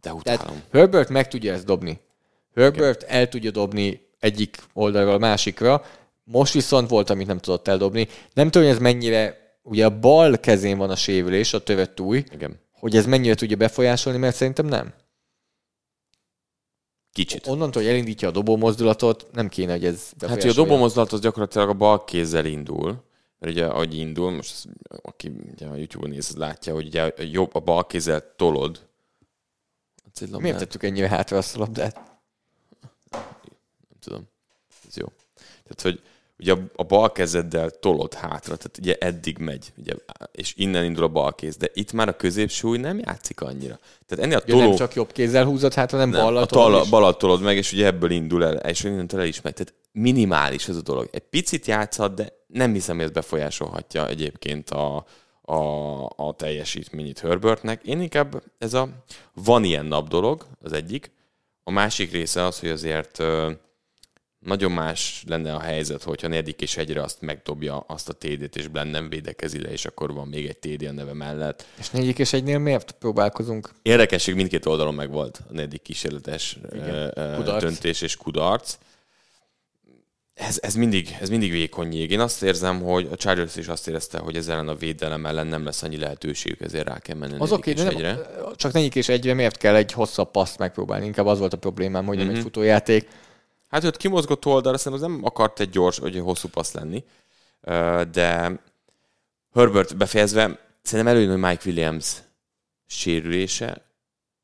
Tehát 0.01 0.19
utálom. 0.19 0.63
Herbert 0.73 1.09
meg 1.09 1.29
tudja 1.29 1.53
ezt 1.53 1.65
dobni. 1.65 2.01
Herbert 2.55 3.03
el 3.03 3.29
tudja 3.29 3.51
dobni 3.51 4.09
egyik 4.21 4.63
oldalról 4.73 5.15
a 5.15 5.19
másikra, 5.19 5.85
most 6.25 6.53
viszont 6.53 6.89
volt, 6.89 7.11
amit 7.11 7.27
nem 7.27 7.39
tudott 7.39 7.69
eldobni. 7.69 8.09
Nem 8.33 8.51
tudom, 8.51 8.67
hogy 8.67 8.77
ez 8.77 8.83
mennyire 8.83 9.39
ugye 9.63 9.85
a 9.85 9.99
bal 9.99 10.37
kezén 10.37 10.79
van 10.79 10.91
a 10.91 10.97
sérülés, 10.97 11.53
a 11.53 11.63
tövetúj, 11.63 12.25
Igen. 12.33 12.61
hogy 12.73 12.97
ez 12.97 13.07
mennyire 13.07 13.35
tudja 13.35 13.57
befolyásolni, 13.57 14.19
mert 14.19 14.37
szerintem 14.37 14.67
nem. 14.67 14.95
Kicsit. 17.13 17.47
Onnantól, 17.47 17.83
hogy 17.83 17.91
elindítja 17.91 18.29
a 18.29 18.31
dobó 18.31 18.57
mozdulatot, 18.57 19.27
nem 19.33 19.49
kéne, 19.49 19.73
hogy 19.73 19.85
ez 19.85 20.11
Hát, 20.21 20.43
hogy 20.43 20.51
a 20.51 20.55
dobómozdulat 20.55 21.13
az 21.13 21.21
gyakorlatilag 21.21 21.69
a 21.69 21.73
bal 21.75 22.05
kézzel 22.05 22.45
indul, 22.45 23.05
mert 23.39 23.53
ugye 23.53 23.67
ahogy 23.67 23.97
indul, 23.97 24.31
most 24.31 24.53
az, 24.53 24.67
aki 25.03 25.33
ugye 25.53 25.67
a 25.67 25.77
YouTube-on 25.77 26.11
néz, 26.11 26.35
látja, 26.37 26.75
hogy 26.75 26.87
ugye 26.87 27.03
a, 27.03 27.13
jobb, 27.33 27.55
a 27.55 27.61
bal 27.61 27.87
kézzel 27.87 28.35
tolod. 28.37 28.89
Miért 30.39 30.59
tettük 30.59 30.83
ennyire 30.83 31.09
hátra 31.09 31.37
azt 31.37 31.57
a 31.57 31.59
labdát? 31.59 32.10
Tudom. 34.01 34.29
Ez 34.89 34.97
jó. 34.97 35.07
Tehát, 35.63 35.83
hogy 35.83 36.01
ugye 36.39 36.53
a, 36.53 36.59
a 36.77 36.83
bal 36.83 37.13
kezeddel 37.13 37.71
tolod 37.71 38.15
hátra, 38.15 38.57
tehát 38.57 38.79
ugye 38.79 38.97
eddig 39.01 39.39
megy, 39.39 39.73
ugye, 39.77 39.93
és 40.33 40.55
innen 40.57 40.85
indul 40.85 41.05
a 41.05 41.09
bal 41.09 41.35
kéz, 41.35 41.57
de 41.57 41.69
itt 41.73 41.93
már 41.93 42.09
a 42.09 42.17
középsúly 42.17 42.79
nem 42.79 42.99
játszik 42.99 43.41
annyira. 43.41 43.79
Tehát 44.07 44.25
ennél 44.25 44.37
a 44.37 44.43
Ja, 44.47 44.55
toló... 44.55 44.69
nem 44.69 44.77
csak 44.77 44.95
jobb 44.95 45.13
kézzel 45.13 45.45
húzott 45.45 45.75
hátra, 45.75 45.99
nem, 45.99 46.11
Nem, 46.11 46.21
ballal 46.21 46.43
a 46.43 46.47
tolod 46.47 46.83
is? 46.83 46.91
balat 46.91 47.19
tolod 47.19 47.41
meg, 47.41 47.57
és 47.57 47.73
ugye 47.73 47.87
ebből 47.87 48.11
indul 48.11 48.45
el, 48.45 48.57
és 48.57 48.85
innentől 48.85 49.21
el 49.21 49.27
is 49.27 49.41
megy. 49.41 49.55
Tehát 49.55 49.75
minimális 49.93 50.69
ez 50.69 50.77
a 50.77 50.83
dolog. 50.83 51.09
Egy 51.13 51.23
picit 51.31 51.67
játszhat, 51.67 52.15
de 52.15 52.33
nem 52.47 52.73
hiszem, 52.73 52.97
hogy 52.97 53.05
ez 53.05 53.11
befolyásolhatja 53.11 54.09
egyébként 54.09 54.71
a, 54.71 55.07
a, 55.43 56.05
a 56.05 56.35
teljesítményét 56.37 57.19
Herbertnek. 57.19 57.83
Én 57.85 58.01
inkább 58.01 58.43
ez 58.59 58.75
a 58.75 58.89
van 59.35 59.65
ilyen 59.65 59.87
nap 59.87 60.09
dolog, 60.09 60.47
az 60.63 60.73
egyik. 60.73 61.11
A 61.65 61.71
másik 61.71 62.13
része 62.13 62.45
az, 62.45 62.61
hogy 62.61 62.69
azért 62.69 63.23
nagyon 64.41 64.73
más 64.73 65.25
lenne 65.27 65.55
a 65.55 65.61
helyzet, 65.61 66.03
hogyha 66.03 66.29
negyedik 66.29 66.61
és 66.61 66.77
egyre 66.77 67.03
azt 67.03 67.21
megdobja 67.21 67.79
azt 67.79 68.09
a 68.09 68.13
TD-t, 68.13 68.57
és 68.57 68.69
Blend 68.69 68.91
nem 68.91 69.09
védekezi 69.09 69.61
le, 69.61 69.69
és 69.71 69.85
akkor 69.85 70.13
van 70.13 70.29
még 70.29 70.47
egy 70.47 70.57
TD 70.59 70.87
a 70.87 70.93
neve 70.93 71.13
mellett. 71.13 71.67
És 71.79 71.91
négyik 71.91 72.19
és 72.19 72.33
egynél 72.33 72.59
miért 72.59 72.91
próbálkozunk? 72.91 73.71
Érdekesség 73.83 74.35
mindkét 74.35 74.67
oldalon 74.67 74.95
megvolt 74.95 75.41
a 75.49 75.53
negyedik 75.53 75.83
kísérletes 75.83 76.59
döntés 77.59 78.01
és 78.03 78.17
kudarc. 78.17 78.79
Ez, 80.35 80.59
ez, 80.63 80.75
mindig, 80.75 81.17
ez 81.21 81.29
mindig 81.29 81.51
vékony 81.51 81.93
jég. 81.95 82.11
Én 82.11 82.21
azt 82.21 82.43
érzem, 82.43 82.83
hogy 82.83 83.09
a 83.13 83.17
Chargers 83.17 83.57
is 83.57 83.69
azt 83.69 83.89
érezte, 83.89 84.19
hogy 84.19 84.37
ezzel 84.37 84.55
ellen 84.55 84.69
a 84.69 84.75
védelem 84.75 85.27
ellen 85.27 85.47
nem 85.47 85.65
lesz 85.65 85.83
annyi 85.83 85.97
lehetőségük, 85.97 86.61
ezért 86.61 86.87
rá 86.89 86.99
kell 86.99 87.17
menni 87.17 87.33
a 87.39 87.41
Az 87.43 87.51
negyedik 87.51 87.59
oké, 87.59 87.71
és 87.71 87.77
nem, 87.87 87.89
egyre. 87.97 88.27
csak 88.57 88.73
négyik 88.73 88.95
és 88.95 89.09
egyre 89.09 89.35
miért 89.35 89.57
kell 89.57 89.75
egy 89.75 89.93
hosszabb 89.93 90.31
paszt 90.31 90.59
megpróbálni? 90.59 91.07
Inkább 91.07 91.27
az 91.27 91.39
volt 91.39 91.53
a 91.53 91.57
problémám, 91.57 92.05
hogy 92.07 92.17
Mhm. 92.17 92.27
nem 92.27 92.35
egy 92.35 92.43
futójáték. 92.43 93.09
Hát 93.71 93.85
őt 93.85 93.97
kimozgott 93.97 94.47
oldalra, 94.47 94.79
szerintem 94.79 95.09
az 95.09 95.15
nem 95.15 95.25
akart 95.25 95.61
egy 95.61 95.71
gyors, 95.71 95.99
vagy 95.99 96.17
egy 96.17 96.23
hosszú 96.23 96.49
passz 96.49 96.73
lenni, 96.73 97.05
de 98.13 98.61
Herbert 99.55 99.97
befejezve, 99.97 100.59
szerintem 100.83 101.15
előjön, 101.15 101.31
hogy 101.41 101.51
Mike 101.51 101.63
Williams 101.67 102.17
sérülése 102.87 103.83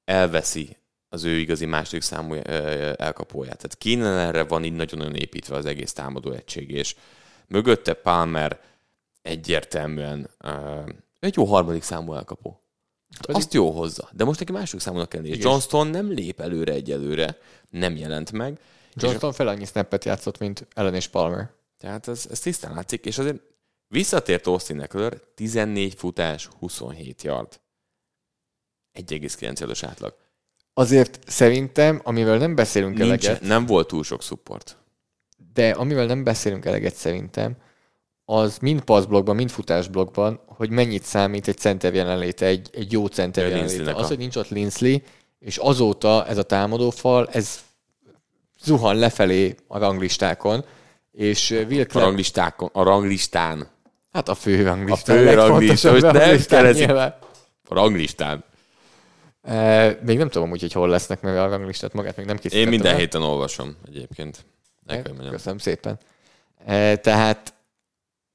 elveszi 0.05 0.77
az 1.09 1.25
ő 1.25 1.39
igazi 1.39 1.67
második 1.67 2.03
számú 2.03 2.35
elkapóját. 2.97 3.57
Tehát 3.57 3.79
Keenanre 3.79 4.43
van 4.45 4.65
így 4.65 4.73
nagyon-nagyon 4.73 5.15
építve 5.15 5.57
az 5.57 5.67
egész 5.67 5.93
támadó 5.93 6.31
egység, 6.33 6.71
és 6.71 6.95
mögötte 7.47 7.93
Palmer 7.95 8.61
egyértelműen 9.23 10.31
egy 11.21 11.37
jó 11.37 11.45
harmadik 11.45 11.83
számú 11.83 12.15
elkapó. 12.15 12.61
Pedig- 13.21 13.37
Azt 13.37 13.55
jó 13.55 13.71
hozza. 13.71 14.09
De 14.13 14.25
most 14.25 14.39
neki 14.39 14.53
második 14.53 14.81
számúnak 14.81 15.09
kell 15.09 15.21
nézni. 15.21 15.43
Johnston 15.43 15.87
nem 15.87 16.11
lép 16.11 16.41
előre 16.41 16.73
egyelőre, 16.73 17.39
nem 17.71 17.97
jelent 17.97 18.33
meg. 18.33 18.61
Johnston 18.97 19.33
fel 19.33 19.49
annyi 19.49 19.65
snappet 19.65 20.05
játszott, 20.05 20.39
mint 20.39 20.67
Ellen 20.75 20.95
és 20.95 21.09
Palmer. 21.09 21.51
Tehát 21.79 22.09
ez, 22.09 22.27
ez 22.31 22.41
tisztán 22.41 22.75
látszik, 22.75 23.05
és 23.05 23.19
azért 23.19 23.41
visszatért 23.89 24.47
Austin 24.47 24.81
Eckler, 24.81 25.21
14 25.35 25.95
futás, 25.95 26.49
27 26.59 27.23
yard. 27.23 27.61
1,9 28.99 29.59
yardos 29.59 29.83
átlag. 29.83 30.15
Azért 30.75 31.19
szerintem, 31.27 32.01
amivel 32.05 32.39
nem 32.39 32.55
beszélünk 32.55 32.97
Nincs, 32.97 33.27
eleget, 33.27 33.41
nem 33.41 33.67
volt 33.67 33.87
túl 33.87 34.05
sok 34.05 34.23
support. 34.23 34.77
de 35.53 35.71
amivel 35.71 36.07
nem 36.07 36.25
beszélünk 36.25 36.65
eleget 36.65 36.95
szerintem, 36.95 37.57
az 38.25 38.59
mind 38.59 38.81
passzblogban, 38.81 39.37
mind 39.37 39.51
futásblogban, 39.51 40.41
hogy 40.47 40.71
mennyit 40.71 41.03
számít 41.03 41.49
egy 41.49 41.59
center 41.59 41.95
jelenléte, 41.95 42.47
egy, 42.47 42.71
egy 42.73 42.93
jó 42.93 43.07
center 43.07 43.49
jelenléte. 43.49 43.95
Az, 43.95 44.09
hogy 44.09 44.19
nincs 44.19 44.37
ott 44.37 44.49
Linsley, 44.49 44.99
és 45.39 45.57
azóta 45.57 46.27
ez 46.27 46.39
a 46.39 46.43
támadófal, 46.43 47.29
ez 47.29 47.61
zuhan 48.63 48.97
lefelé 48.97 49.55
a 49.67 49.79
ranglistákon, 49.79 50.65
és 51.13 51.51
Will 51.51 51.81
A 51.81 51.85
Clapp, 51.85 52.05
ranglistákon, 52.05 52.71
a 52.73 52.83
ranglistán. 52.83 53.67
hát 54.13 54.29
a 54.29 54.35
fő 54.35 54.63
ranglista. 54.63 55.13
A 55.13 55.17
fő 55.17 55.25
legfontosabb 55.25 55.93
most 55.93 56.03
nem 56.03 56.13
ranglistán 56.13 56.63
keresik. 56.63 56.91
A 57.69 57.75
ranglistán. 57.75 58.45
E, 59.43 59.99
még 60.03 60.19
nem 60.19 60.29
tudom 60.29 60.51
úgy, 60.51 60.61
hogy 60.61 60.73
hol 60.73 60.89
lesznek, 60.89 61.21
mert 61.21 61.39
a 61.39 61.49
ranglistát 61.49 61.93
magát 61.93 62.17
még 62.17 62.27
nem 62.27 62.37
készítettem. 62.37 62.65
Én 62.65 62.69
minden 62.69 62.93
el. 62.93 62.99
héten 62.99 63.23
olvasom 63.23 63.77
egyébként. 63.87 64.45
Mennem. 64.87 65.31
Köszönöm 65.31 65.59
szépen. 65.59 65.99
E, 66.67 66.97
tehát 66.97 67.55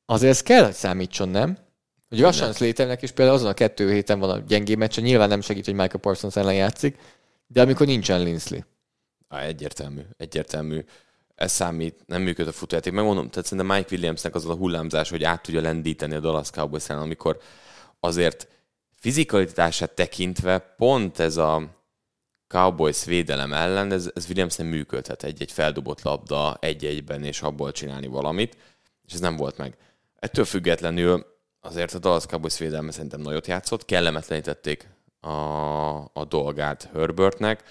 azért 0.05 0.31
ez 0.31 0.41
kell, 0.41 0.63
hogy 0.63 0.73
számítson, 0.73 1.29
nem? 1.29 1.57
Hogy 2.09 2.21
Russian 2.21 2.53
Slaternek 2.53 3.01
is 3.01 3.11
például 3.11 3.37
azon 3.37 3.49
a 3.49 3.53
kettő 3.53 3.91
héten 3.91 4.19
van 4.19 4.29
a 4.29 4.37
gyengé 4.47 4.75
meccse, 4.75 5.01
nyilván 5.01 5.29
nem 5.29 5.41
segít, 5.41 5.65
hogy 5.65 5.73
Michael 5.73 5.99
Parsons 5.99 6.35
ellen 6.35 6.53
játszik, 6.53 6.97
de 7.47 7.61
amikor 7.61 7.87
nincsen 7.87 8.21
Linsley. 8.23 8.59
Á, 9.31 9.41
egyértelmű, 9.41 10.01
egyértelmű. 10.17 10.85
Ez 11.35 11.51
számít, 11.51 12.03
nem 12.05 12.21
működ 12.21 12.47
a 12.47 12.51
futójáték. 12.51 12.93
Megmondom, 12.93 13.29
tehát 13.29 13.47
szerintem 13.47 13.75
Mike 13.75 13.87
Williamsnek 13.91 14.35
az 14.35 14.45
a 14.45 14.55
hullámzás, 14.55 15.09
hogy 15.09 15.23
át 15.23 15.41
tudja 15.41 15.61
lendíteni 15.61 16.15
a 16.15 16.19
Dallas 16.19 16.49
Cowboys 16.49 16.89
amikor 16.89 17.39
azért 17.99 18.47
fizikalitását 18.99 19.91
tekintve 19.91 20.57
pont 20.59 21.19
ez 21.19 21.37
a 21.37 21.79
Cowboys 22.47 23.05
védelem 23.05 23.53
ellen, 23.53 23.91
ez, 23.91 24.11
ez 24.15 24.25
Williams 24.27 24.55
nem 24.55 24.67
működhet 24.67 25.23
egy-egy 25.23 25.51
feldobott 25.51 26.01
labda 26.01 26.57
egy-egyben, 26.59 27.23
és 27.23 27.41
abból 27.41 27.71
csinálni 27.71 28.07
valamit, 28.07 28.57
és 29.05 29.13
ez 29.13 29.19
nem 29.19 29.35
volt 29.35 29.57
meg. 29.57 29.77
Ettől 30.15 30.45
függetlenül 30.45 31.25
azért 31.59 31.93
a 31.93 31.99
Dallas 31.99 32.25
Cowboys 32.25 32.57
védelme 32.57 32.91
szerintem 32.91 33.21
nagyot 33.21 33.47
játszott, 33.47 33.85
kellemetlenítették 33.85 34.87
a, 35.19 35.29
a 35.99 36.25
dolgát 36.27 36.89
Herbertnek, 36.93 37.63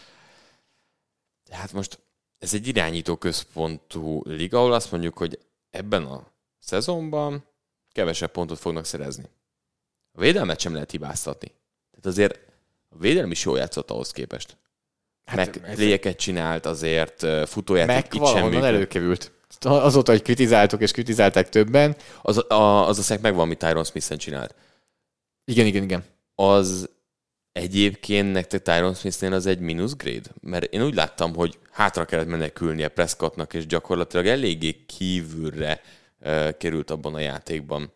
hát 1.51 1.73
most 1.73 1.99
ez 2.39 2.55
egy 2.55 2.67
irányító 2.67 3.17
központú 3.17 4.23
liga, 4.25 4.59
ahol 4.59 4.73
azt 4.73 4.91
mondjuk, 4.91 5.19
hogy 5.19 5.39
ebben 5.71 6.05
a 6.05 6.27
szezonban 6.59 7.45
kevesebb 7.93 8.31
pontot 8.31 8.59
fognak 8.59 8.85
szerezni. 8.85 9.29
A 10.13 10.21
védelmet 10.21 10.61
sem 10.61 10.73
lehet 10.73 10.91
hibáztatni. 10.91 11.53
Tehát 11.91 12.07
azért 12.07 12.39
a 12.89 12.99
védelem 12.99 13.31
is 13.31 13.45
jól 13.45 13.59
játszott 13.59 13.91
ahhoz 13.91 14.11
képest. 14.11 14.57
Hát 15.25 15.61
meg 15.61 15.75
pléjeket 15.75 16.17
csinált 16.17 16.67
azért, 16.67 17.49
futójáték 17.49 18.13
Meg 18.13 18.21
valahonnan 18.21 18.65
előkerült. 18.65 19.33
Azóta, 19.61 20.13
hogy 20.13 20.23
kritizáltuk 20.23 20.81
és 20.81 20.91
kritizálták 20.91 21.49
többen. 21.49 21.97
Az, 22.23 22.51
a, 22.51 22.89
az 22.89 22.99
a 22.99 23.03
szek 23.03 23.21
megvan, 23.21 23.43
amit 23.43 23.59
Tyron 23.59 23.85
Smith-en 23.85 24.19
csinált. 24.19 24.55
Igen, 25.45 25.67
igen, 25.67 25.83
igen. 25.83 26.05
Az 26.35 26.89
egyébként 27.53 28.33
nektek 28.33 28.63
Tyron 28.63 28.95
Smithnél 28.95 29.33
az 29.33 29.47
egy 29.47 29.59
mínusz 29.61 29.97
grade? 29.97 30.29
Mert 30.41 30.65
én 30.65 30.83
úgy 30.83 30.95
láttam, 30.95 31.35
hogy 31.35 31.59
hátra 31.71 32.05
kellett 32.05 32.27
menekülnie 32.27 32.89
Prescottnak, 32.89 33.55
és 33.55 33.67
gyakorlatilag 33.67 34.27
eléggé 34.27 34.85
kívülre 34.87 35.81
uh, 36.21 36.57
került 36.57 36.91
abban 36.91 37.15
a 37.15 37.21
játékban 37.21 37.93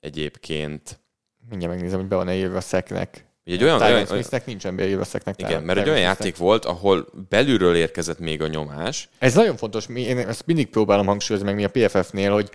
egyébként. 0.00 1.00
Mindjárt 1.48 1.74
megnézem, 1.74 1.98
hogy 1.98 2.08
be 2.08 2.16
van-e 2.16 2.34
írva 2.36 2.60
szeknek. 2.60 3.24
Egy 3.44 3.62
olyan, 3.62 3.78
Tyron 3.78 3.92
olyan, 3.92 4.06
Smithnek 4.06 4.46
nincsen 4.46 4.76
beírva 4.76 5.04
szeknek. 5.04 5.40
igen, 5.40 5.62
mert 5.62 5.78
egy 5.78 5.88
olyan 5.88 6.00
játék 6.00 6.36
volt, 6.36 6.64
ahol 6.64 7.06
belülről 7.28 7.74
érkezett 7.76 8.18
még 8.18 8.42
a 8.42 8.46
nyomás, 8.46 9.08
Ez 9.18 9.34
nagyon 9.34 9.56
fontos, 9.56 9.86
mi- 9.86 10.00
én 10.00 10.18
ezt 10.18 10.46
mindig 10.46 10.66
próbálom 10.68 11.06
hangsúlyozni, 11.06 11.48
meg 11.52 11.56
mi 11.56 11.64
a 11.64 11.68
PFF-nél, 11.88 12.32
hogy 12.32 12.50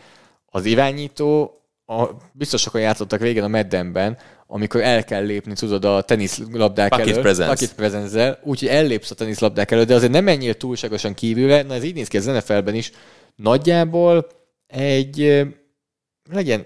az 0.45 0.65
irányító, 0.65 1.61
a, 1.85 2.05
biztos 2.31 2.61
sokan 2.61 2.81
játszottak 2.81 3.21
régen 3.21 3.43
a 3.43 3.47
Maddenben, 3.47 4.17
amikor 4.53 4.81
el 4.81 5.03
kell 5.03 5.25
lépni, 5.25 5.53
tudod, 5.53 5.85
a 5.85 6.01
teniszlabdák 6.01 6.89
Pocket 6.89 7.07
elől. 7.07 7.21
presence. 7.21 7.51
Pocket 7.51 7.73
presence 7.75 8.39
úgyhogy 8.43 8.67
ellépsz 8.67 9.11
a 9.11 9.15
teniszlabdák 9.15 9.71
elől, 9.71 9.85
de 9.85 9.95
azért 9.95 10.11
nem 10.11 10.23
menjél 10.23 10.53
túlságosan 10.53 11.13
kívülre, 11.13 11.61
na 11.61 11.73
ez 11.73 11.83
így 11.83 11.93
néz 11.93 12.07
ki 12.07 12.17
az 12.17 12.25
NFL-ben 12.25 12.75
is. 12.75 12.91
Nagyjából 13.35 14.27
egy, 14.67 15.45
legyen 16.31 16.65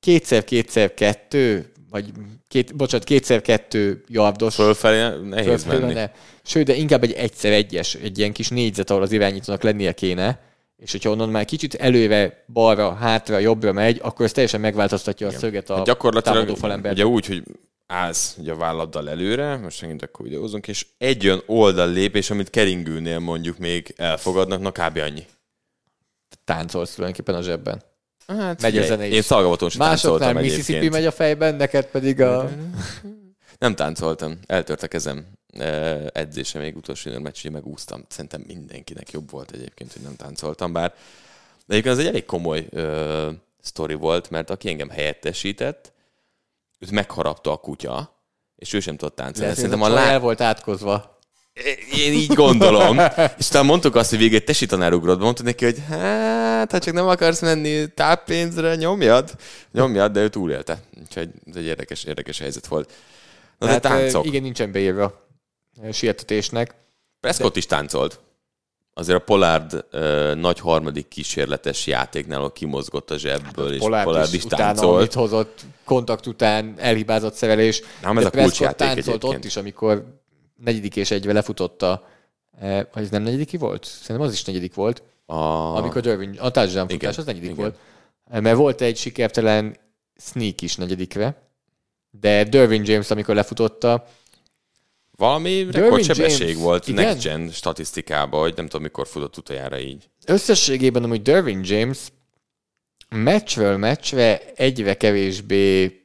kétszer-kétszer-kettő, 0.00 1.72
vagy 1.90 2.12
két, 2.48 2.76
bocsánat, 2.76 3.06
kétszer-kettő 3.06 4.04
yardos 4.08 4.54
fölfelé 4.54 5.26
nehéz 5.28 5.46
Fölfelé 5.46 5.80
menni. 5.80 5.94
lenne. 5.94 6.12
Sőt, 6.42 6.66
de 6.66 6.74
inkább 6.74 7.02
egy 7.02 7.12
egyszer 7.12 7.52
egyes, 7.52 7.94
egy 7.94 8.18
ilyen 8.18 8.32
kis 8.32 8.48
négyzet, 8.48 8.90
ahol 8.90 9.02
az 9.02 9.12
irányítónak 9.12 9.62
lennie 9.62 9.92
kéne, 9.92 10.40
és 10.80 10.92
hogyha 10.92 11.10
onnan 11.10 11.28
már 11.28 11.44
kicsit 11.44 11.74
előre, 11.74 12.44
balra, 12.52 12.94
hátra, 12.94 13.38
jobbra 13.38 13.72
megy, 13.72 13.98
akkor 14.02 14.24
ez 14.24 14.32
teljesen 14.32 14.60
megváltoztatja 14.60 15.26
a 15.26 15.30
szöget 15.30 15.70
a 15.70 15.74
Hát 15.74 15.84
gyakorlatilag 15.84 16.58
támadó 16.58 16.90
ugye 16.90 17.06
úgy, 17.06 17.26
hogy 17.26 17.42
állsz 17.86 18.36
ugye 18.38 18.52
a 18.52 18.56
válladdal 18.56 19.10
előre, 19.10 19.56
most 19.56 19.80
megint 19.80 20.02
akkor 20.02 20.24
videózunk, 20.24 20.68
és 20.68 20.86
egy 20.98 21.26
olyan 21.26 21.42
oldal 21.46 21.92
lépés, 21.92 22.30
amit 22.30 22.50
keringőnél 22.50 23.18
mondjuk 23.18 23.58
még 23.58 23.94
elfogadnak, 23.96 24.60
na 24.60 24.70
kb. 24.70 24.98
annyi. 24.98 25.26
Táncolsz 26.44 26.94
tulajdonképpen 26.94 27.34
a 27.34 27.42
zsebben. 27.42 27.82
Hát, 28.26 28.62
megy 28.62 28.78
a 28.78 28.82
zene 28.82 29.06
is. 29.06 29.14
Én 29.14 29.22
szalgavaton 29.22 29.68
sem 29.68 29.86
Másoknál 29.86 30.32
Mississippi 30.32 30.88
megy 30.88 31.06
a 31.06 31.10
fejben, 31.10 31.54
neked 31.54 31.86
pedig 31.86 32.20
a... 32.20 32.50
Nem 33.60 33.74
táncoltam, 33.74 34.38
eltört 34.46 34.82
a 34.82 34.88
kezem. 34.88 35.26
Edzése 36.12 36.58
még 36.58 36.76
utolsó 36.76 37.02
junior 37.04 37.22
meccs, 37.22 37.36
úgyhogy 37.36 37.50
megúsztam. 37.50 38.04
Szerintem 38.08 38.44
mindenkinek 38.46 39.10
jobb 39.10 39.30
volt 39.30 39.50
egyébként, 39.50 39.92
hogy 39.92 40.02
nem 40.02 40.16
táncoltam, 40.16 40.72
bár 40.72 40.94
de 41.66 41.74
egyébként 41.76 41.94
ez 41.94 42.00
egy 42.00 42.06
elég 42.06 42.24
komoly 42.24 42.66
ö, 42.70 43.30
sztori 43.60 43.94
volt, 43.94 44.30
mert 44.30 44.50
aki 44.50 44.68
engem 44.68 44.88
helyettesített, 44.88 45.92
őt 46.78 46.90
megharapta 46.90 47.52
a 47.52 47.56
kutya, 47.56 48.22
és 48.56 48.72
ő 48.72 48.80
sem 48.80 48.96
tudott 48.96 49.16
táncolni. 49.16 49.40
Lehet, 49.40 49.56
Szerintem 49.56 49.82
a 49.82 49.86
a 49.86 49.88
csaj 49.88 50.06
el 50.06 50.12
lá... 50.12 50.18
volt 50.18 50.40
átkozva. 50.40 51.18
Én 51.92 52.12
így 52.12 52.34
gondolom. 52.34 52.98
és 53.38 53.48
talán 53.48 53.66
mondtuk 53.66 53.94
azt, 53.94 54.10
hogy 54.10 54.18
végig 54.18 54.34
egy 54.34 54.44
tesi 54.44 54.66
tanár 54.66 54.92
ugrott, 54.92 55.18
be, 55.18 55.24
mondtuk 55.24 55.46
neki, 55.46 55.64
hogy 55.64 55.78
hát, 55.88 56.70
ha 56.72 56.78
csak 56.78 56.94
nem 56.94 57.06
akarsz 57.06 57.40
menni 57.40 57.88
táppénzre, 57.94 58.74
nyomjad, 58.74 59.30
nyomjad, 59.72 60.12
de 60.12 60.20
ő 60.20 60.28
túlélte. 60.28 60.82
Úgyhogy 61.00 61.30
ez 61.46 61.56
egy 61.56 61.64
érdekes, 61.64 62.04
érdekes 62.04 62.38
helyzet 62.38 62.66
volt. 62.66 62.92
Na 63.60 63.66
de 63.66 63.72
Hát, 63.72 63.82
táncok. 63.82 64.26
igen, 64.26 64.42
nincsen 64.42 64.72
beírva 64.72 65.26
sietetésnek. 65.92 66.74
Prescott 67.20 67.56
is 67.56 67.66
táncolt. 67.66 68.20
Azért 68.94 69.18
a 69.18 69.24
Pollard 69.24 69.84
ö, 69.90 70.34
nagy 70.34 70.58
harmadik 70.60 71.08
kísérletes 71.08 71.86
játéknál 71.86 72.38
ahol 72.38 72.52
kimozgott 72.52 73.10
a 73.10 73.18
zsebből, 73.18 73.72
és 73.72 73.78
Pollard, 73.78 74.04
Pollard 74.04 74.28
is, 74.28 74.34
is 74.38 74.44
utána, 74.44 74.62
táncolt. 74.64 74.96
amit 74.98 75.12
hozott, 75.12 75.60
kontakt 75.84 76.26
után 76.26 76.74
elhibázott 76.78 77.34
szerelés. 77.34 77.82
Nem, 78.02 78.16
ez 78.16 78.22
De 78.22 78.28
a 78.28 78.32
Prescott 78.32 78.76
táncolt 78.76 78.98
egyébként. 79.06 79.24
ott 79.34 79.44
is, 79.44 79.56
amikor 79.56 80.20
negyedik 80.56 80.96
és 80.96 81.10
egyve 81.10 81.32
lefutotta. 81.32 82.06
Eh, 82.60 82.84
vagy 82.92 83.02
ez 83.02 83.10
nem 83.10 83.22
negyediki 83.22 83.56
volt? 83.56 83.84
Szerintem 83.84 84.26
az 84.26 84.32
is 84.32 84.44
negyedik 84.44 84.74
volt. 84.74 85.02
A... 85.26 85.34
Amikor 85.76 86.02
Dervin, 86.02 86.36
a 86.38 86.50
touchdown 86.50 86.88
futás, 86.88 87.18
az 87.18 87.24
negyedik 87.24 87.50
igen. 87.50 87.60
volt. 87.60 87.76
Eh, 88.30 88.40
Mert 88.40 88.56
volt 88.56 88.80
egy 88.80 88.96
sikertelen 88.96 89.76
sneak 90.16 90.60
is 90.60 90.76
negyedikre, 90.76 91.49
de 92.10 92.44
Dervin 92.44 92.84
James, 92.84 93.10
amikor 93.10 93.34
lefutotta, 93.34 94.04
Valami 95.20 95.66
rekordsebesség 95.70 96.58
volt 96.58 96.88
igen? 96.88 97.04
next 97.04 97.22
gen 97.22 97.50
statisztikában, 97.50 98.40
hogy 98.40 98.52
nem 98.56 98.66
tudom, 98.66 98.82
mikor 98.82 99.06
futott 99.06 99.36
utoljára 99.36 99.78
így. 99.78 100.08
összességében 100.26 101.04
amúgy 101.04 101.22
Dervin 101.22 101.60
James 101.64 101.98
meccsről 103.08 103.76
meccsre 103.76 104.40
egyre 104.54 104.94
kevésbé 104.94 106.00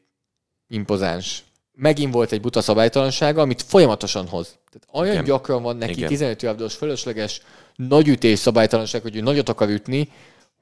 impozáns. 0.68 1.44
Megint 1.74 2.14
volt 2.14 2.32
egy 2.32 2.42
buta 2.42 2.62
szabálytalansága, 2.62 3.42
amit 3.42 3.62
folyamatosan 3.62 4.28
hoz. 4.28 4.48
Tehát 4.48 4.88
olyan 4.92 5.14
Igen. 5.14 5.26
gyakran 5.26 5.62
van 5.64 5.78
neki 5.78 5.92
Igen. 5.92 6.08
15 6.08 6.42
yardós 6.42 6.76
fölösleges 6.76 7.42
nagy 7.76 8.08
ütés 8.08 8.40
szabálytalanság, 8.40 9.02
hogy 9.02 9.16
ő 9.16 9.22
nagyot 9.22 9.50
akar 9.50 9.70
ütni, 9.70 10.10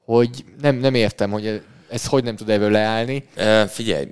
hogy 0.04 0.44
nem, 0.60 0.76
nem 0.76 0.94
értem, 0.94 1.30
hogy 1.30 1.62
ez 1.88 2.06
hogy 2.06 2.24
nem 2.24 2.36
tud 2.36 2.50
ebből 2.50 2.70
leállni. 2.70 3.28
E, 3.34 3.66
figyelj, 3.66 4.06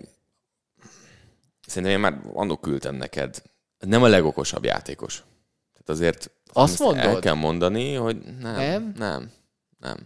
szerintem 1.72 1.92
én 1.92 2.00
már 2.00 2.20
annól 2.34 2.58
küldtem 2.60 2.94
neked. 2.94 3.42
Nem 3.78 4.02
a 4.02 4.08
legokosabb 4.08 4.64
játékos. 4.64 5.14
Tehát 5.72 5.88
azért 5.88 6.30
Azt 6.52 6.80
el 6.80 6.86
mondod? 6.86 7.22
kell 7.22 7.34
mondani, 7.34 7.94
hogy 7.94 8.16
nem, 8.20 8.54
Nem? 8.56 8.92
nem, 8.96 9.30
nem. 9.78 9.96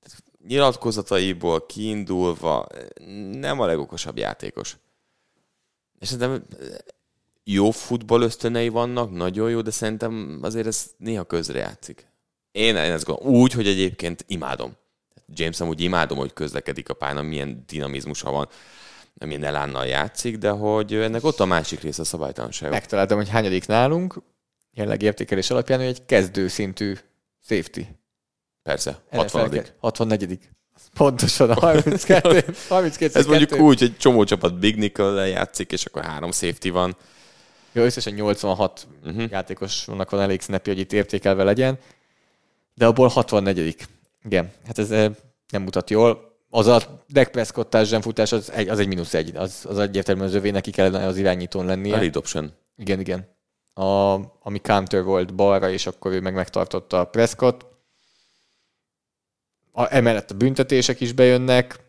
Tehát 0.00 0.22
nyilatkozataiból 0.46 1.66
kiindulva 1.66 2.66
nem 3.32 3.60
a 3.60 3.66
legokosabb 3.66 4.16
játékos. 4.16 4.76
És 5.98 6.08
szerintem 6.08 6.44
jó 7.44 7.70
futball 7.70 8.22
ösztönei 8.22 8.68
vannak, 8.68 9.10
nagyon 9.10 9.50
jó, 9.50 9.60
de 9.60 9.70
szerintem 9.70 10.38
azért 10.42 10.66
ez 10.66 10.86
néha 10.96 11.24
közre 11.24 11.58
játszik. 11.58 12.06
Én, 12.52 12.76
én 12.76 12.92
ezt 12.92 13.04
gondolom. 13.04 13.34
Úgy, 13.34 13.52
hogy 13.52 13.66
egyébként 13.66 14.24
imádom. 14.26 14.76
James 15.28 15.60
amúgy 15.60 15.80
imádom, 15.80 16.18
hogy 16.18 16.32
közlekedik 16.32 16.88
a 16.88 16.94
pályán, 16.94 17.24
milyen 17.24 17.64
dinamizmusa 17.66 18.30
van, 18.30 18.48
milyen 19.24 19.44
elánnal 19.44 19.86
játszik, 19.86 20.36
de 20.36 20.50
hogy 20.50 20.94
ennek 20.94 21.24
ott 21.24 21.40
a 21.40 21.44
másik 21.44 21.80
része 21.80 22.00
a 22.00 22.04
szabálytalanság. 22.04 22.70
Megtaláltam, 22.70 23.16
hogy 23.16 23.28
hányadik 23.28 23.66
nálunk, 23.66 24.22
jelenleg 24.72 25.02
értékelés 25.02 25.50
alapján, 25.50 25.78
hogy 25.78 25.88
egy 25.88 26.06
kezdő 26.06 26.48
szintű 26.48 26.94
safety. 27.42 27.80
Persze, 28.62 28.98
NFL 29.10 29.38
60 29.38 29.64
64 29.78 30.38
Pontosan 30.94 31.50
a 31.50 31.54
32. 31.54 32.44
32 32.68 33.14
Ez 33.18 33.26
mondjuk 33.26 33.60
úgy, 33.60 33.78
hogy 33.78 33.96
csomó 33.96 34.24
csapat 34.24 34.58
Big 34.58 34.76
nickel 34.76 35.26
játszik, 35.26 35.72
és 35.72 35.84
akkor 35.84 36.04
három 36.04 36.32
safety 36.32 36.68
van. 36.68 36.96
Jó, 37.72 37.82
összesen 37.82 38.12
86 38.12 38.86
Mhm. 39.02 39.14
uh-huh. 39.14 39.30
játékosnak 39.30 40.10
van 40.10 40.20
elég 40.20 40.40
snappy, 40.40 40.70
hogy 40.70 40.78
itt 40.78 40.92
értékelve 40.92 41.44
legyen, 41.44 41.78
de 42.74 42.86
abból 42.86 43.08
64 43.08 43.76
Igen, 44.24 44.52
hát 44.66 44.78
ez 44.78 44.90
eh, 44.90 45.10
nem 45.48 45.62
mutat 45.62 45.90
jól. 45.90 46.25
Az 46.56 46.66
a 46.66 47.04
Dak 47.08 47.28
Prescott 47.28 47.70
touchdown 47.70 48.02
futás 48.02 48.32
az 48.32 48.52
egy, 48.52 48.68
az 48.68 48.78
egy 48.78 48.86
mínusz 48.86 49.14
egy, 49.14 49.36
az, 49.36 49.64
az 49.68 49.78
egyértelműen 49.78 50.28
az 50.28 50.34
övé, 50.34 50.50
neki 50.50 50.70
kellene 50.70 51.06
az 51.06 51.16
irányítón 51.16 51.66
lennie. 51.66 51.96
A 51.96 52.10
option. 52.18 52.52
Igen, 52.76 53.00
igen. 53.00 53.36
A, 53.74 54.14
ami 54.42 54.60
counter 54.60 55.02
volt 55.02 55.34
balra, 55.34 55.70
és 55.70 55.86
akkor 55.86 56.12
ő 56.12 56.20
meg 56.20 56.34
megtartotta 56.34 57.00
a 57.00 57.04
Prescott. 57.04 57.66
A, 59.72 59.94
emellett 59.94 60.30
a 60.30 60.34
büntetések 60.34 61.00
is 61.00 61.12
bejönnek. 61.12 61.80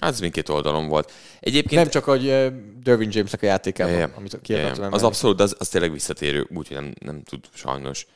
Hát 0.00 0.12
ez 0.12 0.20
mindkét 0.20 0.48
oldalon 0.48 0.88
volt. 0.88 1.12
Egyébként 1.40 1.80
Nem 1.82 1.90
csak, 1.90 2.04
hogy 2.04 2.26
uh, 2.26 2.46
Dervin 2.82 3.10
Jamesnek 3.12 3.42
a 3.42 3.46
játékában, 3.46 3.94
ja. 3.94 4.12
amit 4.16 4.40
ki 4.42 4.54
emelni. 4.54 4.94
Az 4.94 5.02
abszolút, 5.02 5.40
az, 5.40 5.56
az 5.58 5.68
tényleg 5.68 5.92
visszatérő, 5.92 6.46
úgyhogy 6.54 6.76
nem, 6.76 6.94
nem 7.00 7.22
tud 7.22 7.44
sajnos 7.54 8.06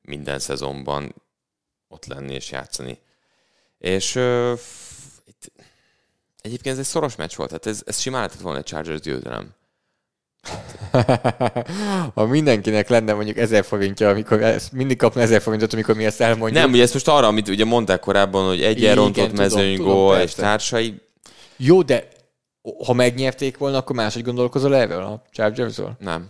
minden 0.00 0.38
szezonban 0.38 1.14
ott 1.88 2.06
lenni 2.06 2.34
és 2.34 2.50
játszani. 2.50 2.98
És 3.78 4.10
f- 4.56 4.85
itt, 5.46 5.64
egyébként 6.40 6.74
ez 6.74 6.80
egy 6.80 6.86
szoros 6.86 7.16
meccs 7.16 7.34
volt, 7.34 7.48
tehát 7.48 7.66
ez, 7.66 7.82
ez 7.86 8.00
simán 8.00 8.20
lehetett 8.20 8.40
volna 8.40 8.58
egy 8.58 8.64
Chargers 8.64 9.00
győzelem. 9.00 9.54
ha 12.14 12.26
mindenkinek 12.26 12.88
lenne 12.88 13.12
mondjuk 13.12 13.36
ezer 13.36 13.64
forintja, 13.64 14.08
amikor 14.08 14.42
ezt, 14.42 14.72
mindig 14.72 14.96
kapna 14.96 15.20
ezer 15.20 15.40
forintot, 15.40 15.72
amikor 15.72 15.94
mi 15.94 16.04
ezt 16.04 16.20
elmondjuk. 16.20 16.62
Nem, 16.62 16.72
ugye 16.72 16.82
ezt 16.82 16.92
most 16.92 17.08
arra, 17.08 17.26
amit 17.26 17.48
ugye 17.48 17.64
mondták 17.64 18.00
korábban, 18.00 18.46
hogy 18.46 18.62
egy 18.62 18.84
elrontott 18.84 19.32
mezőnygól 19.32 20.18
és 20.18 20.34
társai, 20.34 21.00
Jó, 21.56 21.82
de 21.82 22.08
ha 22.86 22.92
megnyerték 22.92 23.58
volna, 23.58 23.76
akkor 23.76 23.96
máshogy 23.96 24.22
gondolkozol 24.22 24.76
erről 24.76 25.02
a 25.02 25.22
Chargersről? 25.32 25.96
nem. 25.98 26.28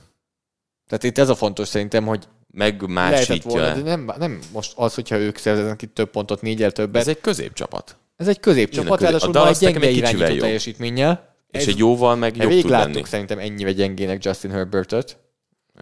Tehát 0.86 1.04
itt 1.04 1.18
ez 1.18 1.28
a 1.28 1.34
fontos 1.34 1.68
szerintem, 1.68 2.06
hogy 2.06 2.24
Megmásítja. 2.50 3.50
volna, 3.50 3.74
de 3.74 3.82
nem, 3.82 4.12
nem 4.18 4.40
most 4.52 4.72
az, 4.76 4.94
hogyha 4.94 5.16
ők 5.16 5.36
szereznek 5.36 5.82
itt 5.82 5.94
több 5.94 6.10
pontot, 6.10 6.42
négyel 6.42 6.70
többet. 6.70 7.00
Ez 7.00 7.08
egy 7.08 7.20
középcsapat. 7.20 7.96
Ez 8.16 8.28
egy 8.28 8.40
középcsapat, 8.40 9.00
ráadásul 9.00 9.32
ma 9.32 9.48
egy 9.48 9.56
gyenge 9.58 9.88
irányító 9.90 10.26
jobb. 10.26 10.38
teljesítménnyel. 10.38 11.34
És 11.50 11.60
Ez- 11.60 11.68
egy 11.68 11.78
jóval 11.78 12.16
meg 12.16 12.36
jobb 12.36 12.48
Végig 12.48 12.62
tud 12.62 12.70
láttuk 12.70 12.94
lenni. 12.94 13.06
szerintem 13.06 13.38
ennyire 13.38 13.72
gyengének 13.72 14.24
Justin 14.24 14.50
Herbertot, 14.50 15.16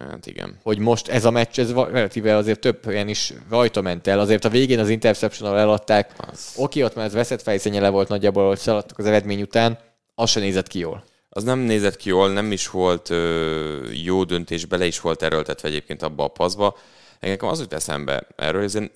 Hát 0.09 0.25
igen. 0.27 0.59
hogy 0.63 0.79
most 0.79 1.07
ez 1.07 1.25
a 1.25 1.31
meccs, 1.31 1.59
ez 1.59 1.71
relatíve 1.73 2.35
azért 2.35 2.59
több 2.59 2.87
olyan 2.87 3.07
is 3.07 3.33
rajta 3.49 3.81
ment 3.81 4.07
el. 4.07 4.19
Azért 4.19 4.45
a 4.45 4.49
végén 4.49 4.79
az 4.79 4.89
interception 4.89 5.57
eladták. 5.57 6.11
Az, 6.31 6.53
Oké, 6.57 6.83
ott 6.83 6.95
már 6.95 7.05
ez 7.05 7.13
veszett 7.13 7.41
fejszennyele 7.41 7.89
volt 7.89 8.07
nagyjából, 8.07 8.47
hogy 8.47 8.57
szaladtak 8.57 8.97
az 8.97 9.05
eredmény 9.05 9.41
után. 9.41 9.77
Az 10.15 10.29
se 10.29 10.39
nézett 10.39 10.67
ki 10.67 10.79
jól. 10.79 11.03
az 11.29 11.43
nem 11.43 11.59
nézett 11.59 11.95
ki 11.95 12.09
jól, 12.09 12.31
nem 12.33 12.51
is 12.51 12.69
volt 12.69 13.09
ö, 13.09 13.89
jó 14.03 14.23
döntés, 14.23 14.65
bele 14.65 14.85
is 14.85 14.99
volt 15.01 15.21
erőltetve 15.23 15.67
egyébként 15.67 16.01
abba 16.03 16.23
a 16.23 16.27
paszba. 16.27 16.77
Nekem 17.19 17.49
az 17.49 17.59
jut 17.59 17.73
eszembe 17.73 18.27
erről, 18.35 18.61
hogy 18.61 18.91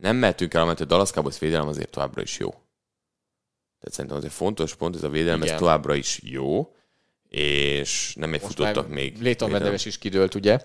nem 0.00 0.16
mehetünk 0.16 0.54
el, 0.54 0.64
mert 0.64 0.80
a 0.80 0.84
Dallas 0.84 1.10
Cowboys 1.10 1.38
védelem 1.38 1.68
azért 1.68 1.90
továbbra 1.90 2.22
is 2.22 2.38
jó. 2.38 2.48
Tehát 2.48 3.94
szerintem 3.94 4.16
azért 4.16 4.32
fontos 4.32 4.74
pont, 4.74 4.94
ez 4.94 5.02
a 5.02 5.08
védelem, 5.08 5.40
ez 5.40 5.46
Igen. 5.46 5.58
továbbra 5.58 5.94
is 5.94 6.20
jó, 6.22 6.74
és 7.28 8.14
nem 8.14 8.34
egy 8.34 8.40
futottak 8.40 8.88
még. 8.88 9.12
Léton 9.12 9.22
védelem. 9.22 9.52
Vedeves 9.52 9.84
is 9.84 9.98
kidőlt, 9.98 10.34
ugye? 10.34 10.58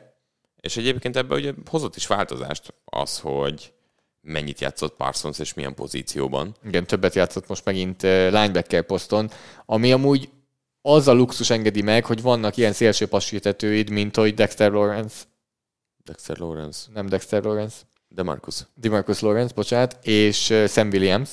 És 0.62 0.78
egyébként 0.78 1.16
ebben 1.16 1.38
ugye 1.38 1.53
hozott 1.66 1.95
is 1.95 2.07
változást 2.07 2.74
az, 2.86 3.20
hogy 3.20 3.74
mennyit 4.22 4.60
játszott 4.60 4.95
Parsons 4.95 5.40
és 5.40 5.53
milyen 5.53 5.76
pozícióban. 5.76 6.56
Igen, 6.64 6.88
többet 6.88 7.16
játszott 7.16 7.48
most 7.48 7.66
megint 7.66 8.03
eh, 8.03 8.32
linebacker 8.32 8.86
poszton, 8.86 9.30
ami 9.66 9.91
amúgy 9.91 10.30
az 10.82 11.07
a 11.07 11.14
luxus 11.14 11.49
engedi 11.49 11.82
meg, 11.82 12.06
hogy 12.06 12.22
vannak 12.22 12.57
ilyen 12.57 12.74
szélső 12.74 13.07
passítetőid, 13.07 13.90
mint 13.90 14.16
hogy 14.16 14.34
Dexter 14.34 14.72
Lawrence, 14.72 15.24
Dexter 16.03 16.38
Lawrence, 16.38 16.90
nem 16.94 17.07
Dexter 17.07 17.44
Lawrence, 17.44 17.76
DeMarcus. 18.15 18.65
Demarcus 18.75 19.19
Lawrence, 19.19 19.53
bocsánat, 19.53 19.97
és 20.01 20.53
Sam 20.67 20.87
Williams. 20.87 21.29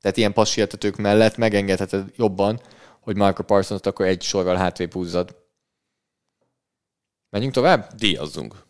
Tehát 0.00 0.16
ilyen 0.16 0.32
passítetők 0.32 0.96
mellett 0.96 1.36
megengedheted 1.36 2.12
jobban, 2.16 2.60
hogy 3.00 3.16
Marco 3.16 3.42
Parsons-t 3.42 3.86
akkor 3.86 4.06
egy 4.06 4.22
sorral 4.22 4.56
hátrébb 4.56 4.92
húzzad. 4.92 5.36
Menjünk 7.30 7.54
tovább? 7.54 7.94
Díjazzunk. 7.94 8.66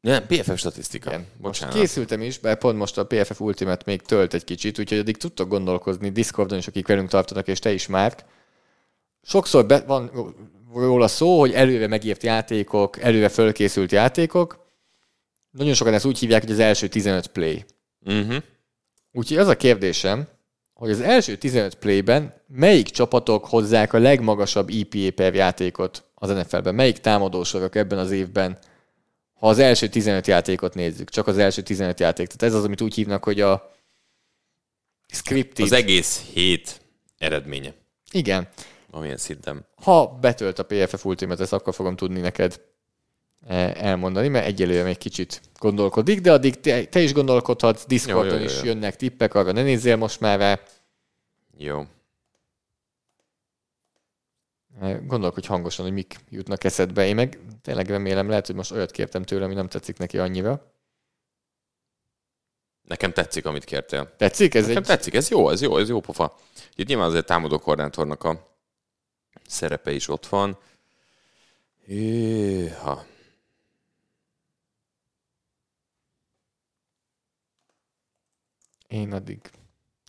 Nem, 0.00 0.26
PFF 0.26 0.58
statisztika. 0.58 1.10
Igen. 1.10 1.26
Bocsánat. 1.40 1.74
Most 1.74 1.86
készültem 1.86 2.20
is, 2.20 2.38
bár 2.38 2.58
pont 2.58 2.78
most 2.78 2.98
a 2.98 3.06
PFF 3.06 3.40
Ultimate 3.40 3.82
még 3.86 4.02
tölt 4.02 4.34
egy 4.34 4.44
kicsit, 4.44 4.78
úgyhogy 4.78 4.98
addig 4.98 5.16
tudtok 5.16 5.48
gondolkozni 5.48 6.10
Discordon 6.10 6.58
is, 6.58 6.66
akik 6.66 6.86
velünk 6.86 7.08
tartanak, 7.08 7.48
és 7.48 7.58
te 7.58 7.72
is, 7.72 7.86
Márk. 7.86 8.24
Sokszor 9.22 9.66
be, 9.66 9.80
van 9.80 10.10
róla 10.74 11.08
szó, 11.08 11.40
hogy 11.40 11.52
előre 11.52 11.86
megírt 11.86 12.22
játékok, 12.22 13.00
előre 13.00 13.28
fölkészült 13.28 13.92
játékok. 13.92 14.61
Nagyon 15.52 15.74
sokan 15.74 15.94
ezt 15.94 16.04
úgy 16.04 16.18
hívják, 16.18 16.42
hogy 16.42 16.50
az 16.50 16.58
első 16.58 16.88
15 16.88 17.26
play. 17.26 17.64
Uh-huh. 18.04 18.42
Úgyhogy 19.12 19.36
az 19.36 19.48
a 19.48 19.56
kérdésem, 19.56 20.28
hogy 20.72 20.90
az 20.90 21.00
első 21.00 21.36
15 21.36 21.74
playben 21.74 22.34
melyik 22.46 22.88
csapatok 22.88 23.46
hozzák 23.46 23.92
a 23.92 23.98
legmagasabb 23.98 24.68
EPA 24.68 25.10
per 25.14 25.34
játékot 25.34 26.04
az 26.14 26.30
NFL-ben? 26.30 26.74
Melyik 26.74 26.98
támadósorok 26.98 27.74
ebben 27.74 27.98
az 27.98 28.10
évben, 28.10 28.58
ha 29.32 29.48
az 29.48 29.58
első 29.58 29.88
15 29.88 30.26
játékot 30.26 30.74
nézzük, 30.74 31.10
csak 31.10 31.26
az 31.26 31.38
első 31.38 31.62
15 31.62 32.00
játék. 32.00 32.26
Tehát 32.26 32.42
ez 32.54 32.54
az, 32.54 32.64
amit 32.64 32.80
úgy 32.80 32.94
hívnak, 32.94 33.24
hogy 33.24 33.40
a 33.40 33.74
scripted. 35.12 35.64
Az 35.64 35.72
egész 35.72 36.22
hét 36.32 36.80
eredménye. 37.18 37.74
Igen. 38.10 38.48
Amilyen 38.90 39.16
szinten. 39.16 39.66
Ha 39.74 40.18
betölt 40.20 40.58
a 40.58 40.64
PFF 40.64 41.04
Ultimate, 41.04 41.42
ezt 41.42 41.52
akkor 41.52 41.74
fogom 41.74 41.96
tudni 41.96 42.20
neked 42.20 42.60
elmondani, 43.46 44.28
mert 44.28 44.46
egyelőre 44.46 44.82
még 44.82 44.98
kicsit 44.98 45.40
gondolkodik, 45.58 46.20
de 46.20 46.32
addig 46.32 46.60
te, 46.60 46.84
te 46.84 47.00
is 47.00 47.12
gondolkodhatsz, 47.12 47.86
Discordon 47.86 48.24
jó, 48.24 48.32
jó, 48.32 48.38
jó, 48.38 48.44
is 48.44 48.62
jönnek 48.62 48.96
tippek, 48.96 49.34
arra 49.34 49.52
ne 49.52 49.62
nézzél 49.62 49.96
most 49.96 50.20
már 50.20 50.38
rá. 50.38 50.60
Jó. 51.56 51.86
Eh, 54.80 54.98
gondolkodj 55.06 55.46
hangosan, 55.46 55.84
hogy 55.84 55.94
mik 55.94 56.16
jutnak 56.30 56.64
eszedbe. 56.64 57.06
Én 57.06 57.14
meg 57.14 57.38
tényleg 57.62 57.88
remélem, 57.88 58.28
lehet, 58.28 58.46
hogy 58.46 58.54
most 58.54 58.70
olyat 58.70 58.90
kértem 58.90 59.22
tőle, 59.22 59.44
ami 59.44 59.54
nem 59.54 59.68
tetszik 59.68 59.98
neki 59.98 60.18
annyira. 60.18 60.72
Nekem 62.82 63.12
tetszik, 63.12 63.46
amit 63.46 63.64
kértél. 63.64 64.14
Tetszik? 64.16 64.54
Ez 64.54 64.66
Nekem 64.66 64.82
egy... 64.82 64.88
tetszik, 64.88 65.14
ez 65.14 65.28
jó, 65.28 65.50
ez 65.50 65.60
jó, 65.62 65.78
ez 65.78 65.88
jó 65.88 66.00
pofa. 66.00 66.38
Itt 66.74 66.86
nyilván 66.86 67.06
azért 67.06 67.26
támadó 67.26 67.58
koordinátornak 67.58 68.24
a 68.24 68.48
szerepe 69.46 69.92
is 69.92 70.08
ott 70.08 70.26
van. 70.26 70.58
Hűha. 71.86 73.04
Én 78.92 79.12
addig 79.12 79.50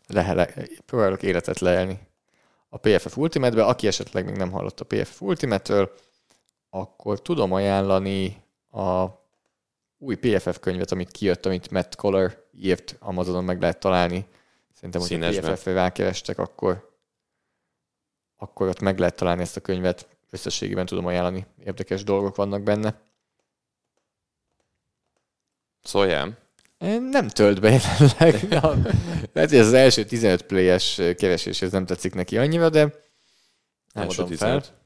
lehele, 0.07 0.53
próbálok 0.85 1.23
életet 1.23 1.59
leelni 1.59 1.99
a 2.69 2.77
PFF 2.77 3.17
Ultimate-be. 3.17 3.65
Aki 3.65 3.87
esetleg 3.87 4.25
még 4.25 4.35
nem 4.35 4.51
hallott 4.51 4.79
a 4.79 4.85
PFF 4.85 5.21
Ultimate-től, 5.21 5.93
akkor 6.69 7.21
tudom 7.21 7.51
ajánlani 7.51 8.43
a 8.71 9.05
új 9.97 10.15
PFF 10.15 10.59
könyvet, 10.59 10.91
amit 10.91 11.11
kijött, 11.11 11.45
amit 11.45 11.71
Matt 11.71 11.95
Collar 11.95 12.47
írt, 12.51 12.95
Amazonon 12.99 13.43
meg 13.43 13.61
lehet 13.61 13.79
találni. 13.79 14.27
Szerintem, 14.73 15.01
hogy 15.01 15.39
PFF-re 15.39 15.73
rákerestek, 15.73 16.37
akkor, 16.37 16.97
akkor 18.35 18.67
ott 18.67 18.79
meg 18.79 18.99
lehet 18.99 19.15
találni 19.15 19.41
ezt 19.41 19.57
a 19.57 19.61
könyvet. 19.61 20.07
Összességében 20.29 20.85
tudom 20.85 21.05
ajánlani. 21.05 21.45
Érdekes 21.63 22.03
dolgok 22.03 22.35
vannak 22.35 22.61
benne. 22.61 23.01
Szóljál. 25.83 26.42
Nem 27.09 27.27
tölt 27.27 27.61
be 27.61 27.69
jelenleg. 27.69 28.51
Lehet, 29.33 29.49
hogy 29.49 29.59
az 29.59 29.73
első 29.73 30.05
15 30.05 30.41
playes 30.41 30.95
keresés 30.95 31.61
ez 31.61 31.71
nem 31.71 31.85
tetszik 31.85 32.13
neki 32.13 32.37
annyira, 32.37 32.69
de 32.69 32.79
nem 33.93 34.03
első 34.03 34.21
adom 34.21 34.29
15. 34.29 34.65
fel. 34.65 34.81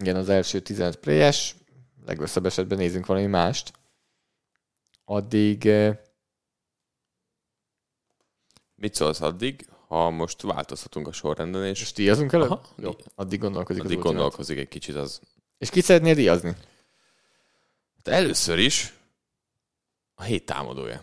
Igen, 0.00 0.16
az 0.16 0.28
első 0.28 0.60
15 0.60 0.96
playes. 0.96 1.54
Legrosszabb 2.06 2.46
esetben 2.46 2.78
nézzünk 2.78 3.06
valami 3.06 3.26
mást. 3.26 3.72
Addig... 5.04 5.70
Mit 8.74 8.94
szólsz 8.94 9.20
addig, 9.20 9.68
ha 9.88 10.10
most 10.10 10.42
változhatunk 10.42 11.08
a 11.08 11.12
sorrenden, 11.12 11.64
és... 11.64 11.80
És 11.80 11.92
díjazunk 11.92 12.32
előbb? 12.32 12.50
Aha. 12.50 12.62
Jó, 12.76 12.90
addig 13.14 13.40
gondolkozik 13.40 13.84
addig 13.84 13.98
gondolkozik 13.98 14.58
egy 14.58 14.68
kicsit 14.68 14.94
az... 14.94 15.20
És 15.58 15.70
ki 15.70 15.80
szeretnél 15.80 16.14
díjazni? 16.14 16.56
Először 18.06 18.58
is 18.58 18.92
a 20.14 20.22
hét 20.22 20.46
támadója 20.46 21.02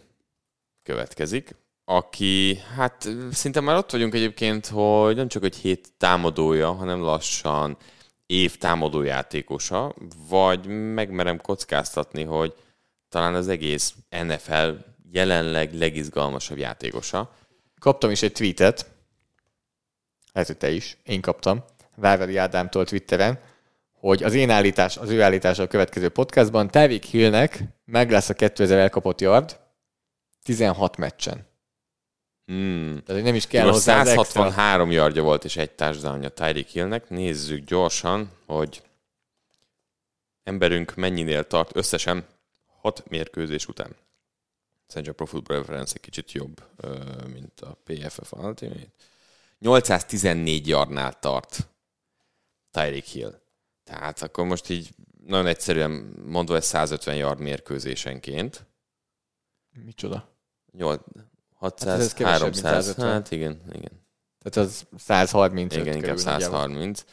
következik, 0.83 1.55
aki, 1.85 2.57
hát 2.75 3.09
szinte 3.31 3.59
már 3.59 3.75
ott 3.75 3.91
vagyunk 3.91 4.13
egyébként, 4.13 4.67
hogy 4.67 5.15
nem 5.15 5.27
csak 5.27 5.43
egy 5.43 5.55
hét 5.55 5.91
támadója, 5.97 6.71
hanem 6.71 6.99
lassan 6.99 7.77
év 8.25 8.57
támadójátékosa, 8.57 9.95
vagy 10.29 10.65
megmerem 10.93 11.41
kockáztatni, 11.41 12.23
hogy 12.23 12.53
talán 13.09 13.35
az 13.35 13.47
egész 13.47 13.93
NFL 14.09 14.69
jelenleg 15.11 15.73
legizgalmasabb 15.73 16.57
játékosa. 16.57 17.35
Kaptam 17.79 18.11
is 18.11 18.21
egy 18.21 18.31
tweetet, 18.31 18.91
lehet, 20.33 20.49
hogy 20.49 20.57
te 20.57 20.71
is, 20.71 20.97
én 21.03 21.21
kaptam, 21.21 21.63
Várveri 21.95 22.37
Ádámtól 22.37 22.85
Twitteren, 22.85 23.39
hogy 24.03 24.23
az 24.23 24.33
én 24.33 24.49
állítás, 24.49 24.97
az 24.97 25.09
ő 25.09 25.21
állítása 25.21 25.63
a 25.63 25.67
következő 25.67 26.09
podcastban, 26.09 26.69
Tevik 26.69 27.03
Hillnek 27.03 27.63
meg 27.85 28.11
lesz 28.11 28.29
a 28.29 28.33
2000 28.33 28.79
elkapott 28.79 29.21
yard 29.21 29.59
16 30.41 30.97
meccsen. 30.97 31.47
Hmm. 32.45 33.01
Tehát 33.05 33.23
nem 33.23 33.35
is 33.35 33.47
kell 33.47 33.63
Most 33.63 33.73
hozzá 33.73 34.03
163 34.03 34.91
yardja 34.91 35.23
volt 35.23 35.43
és 35.43 35.57
egy 35.57 35.71
touchdownja 35.71 36.29
Tyreek 36.29 36.67
Hillnek. 36.67 37.09
Nézzük 37.09 37.65
gyorsan, 37.65 38.31
hogy 38.45 38.81
emberünk 40.43 40.95
mennyinél 40.95 41.47
tart 41.47 41.75
összesen 41.75 42.25
6 42.81 43.09
mérkőzés 43.09 43.67
után. 43.67 43.95
Szerintem 44.87 45.13
a 45.13 45.15
Pro 45.15 45.25
Football 45.25 45.57
Reference 45.57 45.93
egy 45.95 46.01
kicsit 46.01 46.31
jobb, 46.31 46.63
mint 47.33 47.61
a 47.61 47.77
PFF 47.83 48.31
Ultimate. 48.31 48.93
814 49.59 50.67
yardnál 50.67 51.19
tart 51.19 51.67
Tyreek 52.71 53.05
Hill. 53.05 53.41
Tehát 53.83 54.21
akkor 54.21 54.45
most 54.45 54.69
így 54.69 54.89
nagyon 55.25 55.47
egyszerűen 55.47 55.91
mondva, 56.25 56.55
ez 56.55 56.65
150 56.65 57.15
yard 57.15 57.39
mérkőzésenként. 57.39 58.65
Micsoda? 59.85 60.29
8, 60.71 61.01
600, 61.53 62.13
hát 62.13 62.27
300, 62.27 62.95
hát 62.95 63.31
igen, 63.31 63.61
igen. 63.71 64.01
Tehát 64.39 64.69
az 64.69 64.85
130. 64.97 65.75
Igen, 65.75 65.95
inkább 65.95 66.17
130. 66.17 67.05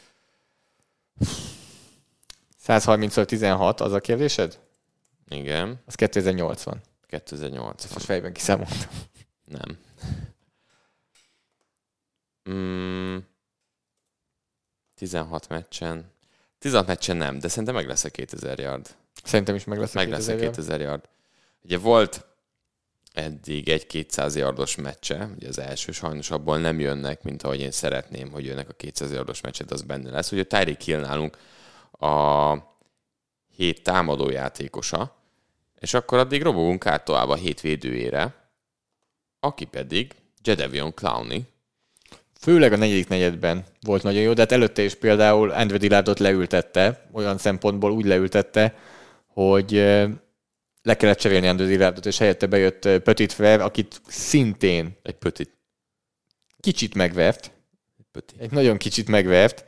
130 2.57 3.25
16, 3.25 3.81
az 3.81 3.91
a 3.91 3.99
kérdésed? 3.99 4.59
Igen. 5.27 5.81
Az 5.85 5.95
2080. 5.95 6.81
2080. 7.07 7.91
Most 7.93 8.05
fejben 8.05 8.33
kiszámoltam. 8.33 8.89
Nem. 9.45 9.77
Mm, 12.49 13.17
16 14.95 15.47
meccsen. 15.47 16.11
16 16.61 16.87
meccsen 16.87 17.17
nem, 17.17 17.39
de 17.39 17.47
szerintem 17.47 17.75
meg 17.75 17.87
lesz 17.87 18.03
a 18.03 18.09
2000 18.09 18.59
yard. 18.59 18.95
Szerintem 19.23 19.55
is 19.55 19.63
meg 19.63 19.79
lesz 19.79 19.95
a 19.95 19.97
meg 19.97 20.07
2000 20.07 20.35
lesz 20.35 20.41
a 20.41 20.49
2000 20.49 20.79
yard. 20.79 20.89
yard. 20.89 21.09
Ugye 21.63 21.77
volt 21.77 22.25
eddig 23.13 23.69
egy 23.69 23.87
200 23.87 24.35
yardos 24.35 24.75
meccse, 24.75 25.29
ugye 25.35 25.47
az 25.47 25.59
első 25.59 25.91
sajnos 25.91 26.31
abból 26.31 26.57
nem 26.57 26.79
jönnek, 26.79 27.23
mint 27.23 27.43
ahogy 27.43 27.59
én 27.59 27.71
szeretném, 27.71 28.31
hogy 28.31 28.45
jönnek 28.45 28.69
a 28.69 28.73
200 28.73 29.11
yardos 29.11 29.41
meccset, 29.41 29.71
az 29.71 29.81
benne 29.81 30.09
lesz. 30.09 30.31
Ugye 30.31 30.43
Tyreek 30.43 30.81
Hill 30.81 30.99
nálunk 30.99 31.37
a 31.91 32.53
hét 33.55 33.83
támadó 33.83 34.29
játékosa, 34.29 35.15
és 35.79 35.93
akkor 35.93 36.17
addig 36.17 36.41
robogunk 36.41 36.85
át 36.85 37.05
tovább 37.05 37.29
a 37.29 37.35
hét 37.35 37.61
védőjére, 37.61 38.49
aki 39.39 39.65
pedig 39.65 40.15
Jedevion 40.43 40.93
Clowney, 40.93 41.43
Főleg 42.41 42.73
a 42.73 42.77
negyedik 42.77 43.07
negyedben 43.07 43.65
volt 43.81 44.03
nagyon 44.03 44.21
jó, 44.21 44.33
de 44.33 44.41
hát 44.41 44.51
előtte 44.51 44.81
is 44.81 44.93
például 44.93 45.51
Andrew 45.51 45.77
Dillardot 45.77 46.19
leültette, 46.19 47.09
olyan 47.11 47.37
szempontból 47.37 47.91
úgy 47.91 48.05
leültette, 48.05 48.75
hogy 49.27 49.71
le 50.81 50.95
kellett 50.97 51.17
cserélni 51.17 51.47
Andrew 51.47 51.67
Dillardot, 51.67 52.05
és 52.05 52.17
helyette 52.17 52.47
bejött 52.47 52.81
Petit 52.81 53.31
Frere, 53.31 53.63
akit 53.63 54.01
szintén 54.07 54.97
egy 55.03 55.15
Petit 55.15 55.57
kicsit 56.59 56.95
megvert. 56.95 57.51
Egy, 57.97 58.05
Petit. 58.11 58.41
egy 58.41 58.51
nagyon 58.51 58.77
kicsit 58.77 59.07
megvert. 59.07 59.65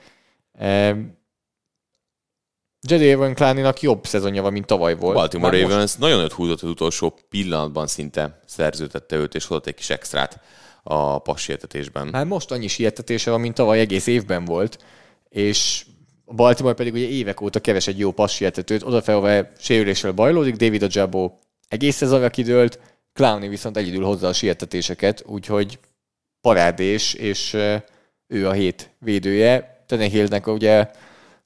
Jedi 2.88 3.10
Evan 3.10 3.34
Kláninak 3.34 3.82
jobb 3.82 4.06
szezonja 4.06 4.42
van, 4.42 4.52
mint 4.52 4.66
tavaly 4.66 4.96
volt. 4.96 5.16
Baltimore 5.16 5.62
Ravens 5.62 5.82
most... 5.82 6.00
nagyon 6.00 6.24
öt 6.24 6.32
húzott 6.32 6.62
az 6.62 6.70
utolsó 6.70 7.20
pillanatban 7.30 7.88
szinte 7.88 8.40
szerződtette 8.46 9.16
őt, 9.16 9.36
és 9.36 9.46
hozott 9.46 9.68
egy 9.68 9.76
kis 9.76 9.90
extrát 9.90 10.40
a 10.84 11.20
passértetésben. 11.20 12.14
Hát 12.14 12.26
most 12.26 12.52
annyi 12.52 12.68
sietetése 12.68 13.32
van, 13.32 13.40
mint 13.40 13.56
tavaly 13.56 13.80
egész 13.80 14.08
évben 14.08 14.46
volt, 14.46 14.84
és 15.30 15.86
a 16.26 16.34
Baltimore 16.34 16.76
pedig 16.76 16.94
ugye 16.94 17.08
évek 17.08 17.42
óta 17.42 17.60
keves 17.60 17.88
egy 17.88 18.00
jó 18.00 18.12
passietetőt, 18.12 18.84
odafelve 18.84 19.52
sérüléssel 19.58 20.12
bajlódik, 20.12 20.56
David 20.56 20.84
Ajabo 20.84 21.32
egész 21.68 21.96
szezonra 21.96 22.30
kidőlt, 22.30 22.80
Clowny 23.14 23.50
viszont 23.50 23.78
egyedül 23.78 24.04
hozza 24.04 24.28
a 24.28 24.34
sietetéseket, 24.34 25.24
úgyhogy 25.26 25.80
parádés, 26.42 27.14
és 27.14 27.54
ő 28.28 28.48
a 28.48 28.52
hét 28.52 28.90
védője. 29.00 29.84
Tenehillnek 29.88 30.48
ugye 30.48 30.92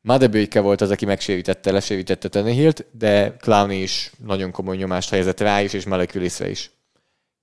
Madebőke 0.02 0.60
volt 0.60 0.82
az, 0.82 0.92
aki 0.92 1.06
megsérítette, 1.06 1.72
lesérítette 1.72 2.28
Tenehillt, 2.28 2.86
de 2.92 3.36
Clowny 3.36 3.82
is 3.82 4.12
nagyon 4.26 4.52
komoly 4.52 4.78
nyomást 4.78 5.10
helyezett 5.10 5.40
rá 5.40 5.62
is, 5.62 5.74
és 5.74 5.86
Melekulisre 5.86 6.50
is. 6.50 6.72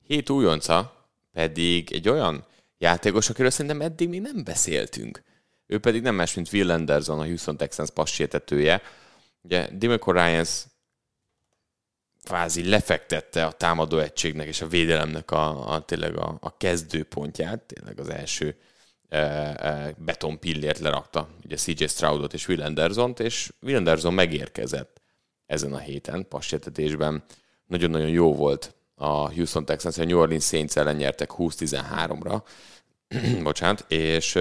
Hét 0.07 0.31
újonca, 0.31 1.03
pedig 1.35 1.93
egy 1.93 2.09
olyan 2.09 2.47
játékos, 2.78 3.31
akiről 3.31 3.51
szerintem 3.51 3.81
eddig 3.81 4.09
még 4.09 4.20
nem 4.20 4.44
beszéltünk. 4.44 5.23
Ő 5.66 5.78
pedig 5.78 6.02
nem 6.02 6.15
más, 6.15 6.35
mint 6.35 6.52
Will 6.52 6.70
Anderson, 6.70 7.20
a 7.20 7.24
Houston 7.24 7.56
Texans 7.56 7.90
passértetője. 7.90 8.82
Ugye 9.43 9.69
Dimeco 9.73 10.12
Ryans 10.12 10.65
kvázi 12.24 12.69
lefektette 12.69 13.44
a 13.44 13.52
támadó 13.52 13.98
egységnek 13.98 14.47
és 14.47 14.61
a 14.61 14.66
védelemnek 14.66 15.31
a, 15.31 15.74
a 15.74 15.85
tényleg 15.85 16.16
a, 16.16 16.39
a 16.40 16.56
kezdőpontját, 16.56 17.61
tényleg 17.61 18.01
az 18.01 18.09
első 18.09 18.56
e, 19.09 19.19
e, 19.19 19.94
beton 19.98 20.39
pillért 20.39 20.78
lerakta, 20.78 21.28
ugye 21.44 21.56
CJ 21.56 21.85
Stroudot 21.85 22.35
és 22.35 22.48
Will 22.48 22.62
Anderson-t, 22.62 23.20
és 23.20 23.52
Will 23.62 23.77
Anderson 23.77 24.15
megérkezett 24.15 25.01
ezen 25.47 25.73
a 25.73 25.78
héten 25.78 26.28
passértetésben. 26.28 27.24
Nagyon-nagyon 27.66 28.09
jó 28.09 28.35
volt 28.35 28.74
a 28.95 29.33
Houston 29.33 29.65
Texans, 29.65 29.99
a 29.99 30.05
New 30.05 30.19
Orleans 30.19 30.45
Saints 30.45 30.77
ellen 30.77 30.97
nyertek 30.97 31.31
20-13-ra, 31.39 32.43
bocsánat, 33.43 33.85
és 33.89 34.39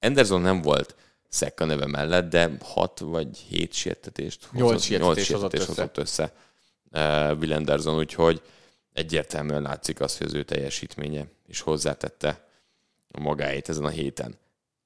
Anderson 0.00 0.40
nem 0.40 0.62
volt 0.62 0.94
szek 1.28 1.60
a 1.60 1.64
neve 1.64 1.86
mellett, 1.86 2.30
de 2.30 2.50
6 2.62 2.98
vagy 2.98 3.38
7 3.38 3.72
sértetést 3.72 4.48
8 4.52 4.82
sértetés 4.82 5.28
hozott, 5.28 5.54
össze. 5.54 5.66
hozott 5.66 5.98
össze 5.98 6.32
uh, 6.92 7.38
Will 7.38 7.52
Anderson, 7.52 7.96
úgyhogy 7.96 8.42
egyértelműen 8.92 9.62
látszik 9.62 10.00
az, 10.00 10.18
hogy 10.18 10.26
az 10.26 10.34
ő 10.34 10.42
teljesítménye 10.42 11.26
is 11.46 11.60
hozzátette 11.60 12.48
a 13.08 13.20
magáét 13.20 13.68
ezen 13.68 13.84
a 13.84 13.88
héten. 13.88 14.38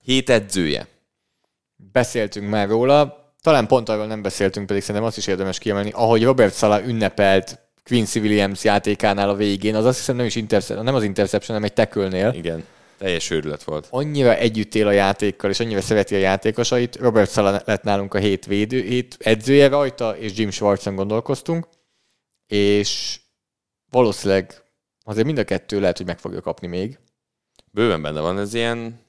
Hét 0.02 0.30
edzője. 0.30 0.86
Beszéltünk 1.76 2.48
már 2.48 2.68
róla, 2.68 3.32
talán 3.40 3.66
pont 3.66 3.88
arról 3.88 4.06
nem 4.06 4.22
beszéltünk, 4.22 4.66
pedig 4.66 4.82
szerintem 4.82 5.04
azt 5.04 5.16
is 5.16 5.26
érdemes 5.26 5.58
kiemelni, 5.58 5.90
ahogy 5.90 6.24
Robert 6.24 6.54
Sala 6.54 6.84
ünnepelt 6.84 7.67
Quincy 7.88 8.18
Williams 8.18 8.64
játékánál 8.64 9.28
a 9.28 9.34
végén, 9.34 9.74
az 9.74 9.84
azt 9.84 9.98
hiszem 9.98 10.16
nem 10.16 10.26
is 10.26 10.34
intercept, 10.34 10.82
nem 10.82 10.94
az 10.94 11.02
interception, 11.02 11.56
hanem 11.56 11.70
egy 11.70 11.74
tekölnél. 11.74 12.32
Igen, 12.36 12.64
teljes 12.98 13.30
őrület 13.30 13.62
volt. 13.62 13.86
Annyira 13.90 14.36
együtt 14.36 14.74
él 14.74 14.86
a 14.86 14.90
játékkal, 14.90 15.50
és 15.50 15.60
annyira 15.60 15.80
szereti 15.80 16.14
a 16.14 16.18
játékosait. 16.18 16.96
Robert 16.96 17.30
Sala 17.30 17.62
lett 17.64 17.82
nálunk 17.82 18.14
a 18.14 18.18
hét, 18.18 18.46
védő, 18.46 18.80
hét 18.80 19.16
edzője 19.18 19.68
rajta, 19.68 20.16
és 20.16 20.32
Jim 20.36 20.50
Schwartzen 20.50 20.94
gondolkoztunk, 20.94 21.68
és 22.46 23.20
valószínűleg 23.90 24.62
azért 25.04 25.26
mind 25.26 25.38
a 25.38 25.44
kettő 25.44 25.80
lehet, 25.80 25.96
hogy 25.96 26.06
meg 26.06 26.18
fogja 26.18 26.40
kapni 26.40 26.66
még. 26.66 26.98
Bőven 27.70 28.02
benne 28.02 28.20
van, 28.20 28.38
ez 28.38 28.54
ilyen, 28.54 29.00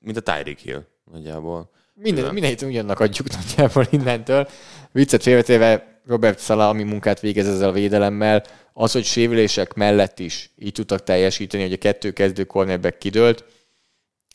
mint 0.00 0.16
a 0.16 0.20
Tyreek 0.20 0.58
Hill 0.58 0.84
nagyjából. 1.12 1.70
Minden, 1.94 2.32
minden 2.32 2.50
héten 2.50 2.68
ugyannak 2.68 3.00
adjuk 3.00 3.26
nagyjából 3.28 3.86
innentől. 3.90 4.48
Viccet 4.92 5.22
félretéve 5.22 5.97
Robert 6.08 6.40
Sala, 6.40 6.68
ami 6.68 6.82
munkát 6.82 7.20
végez 7.20 7.48
ezzel 7.48 7.68
a 7.68 7.72
védelemmel, 7.72 8.44
az, 8.72 8.92
hogy 8.92 9.04
sérülések 9.04 9.74
mellett 9.74 10.18
is 10.18 10.50
így 10.58 10.72
tudtak 10.72 11.02
teljesíteni, 11.02 11.62
hogy 11.62 11.72
a 11.72 11.76
kettő 11.78 12.10
kezdő 12.12 12.44
cornerback 12.44 12.98
kidőlt, 12.98 13.44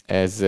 ez, 0.05 0.41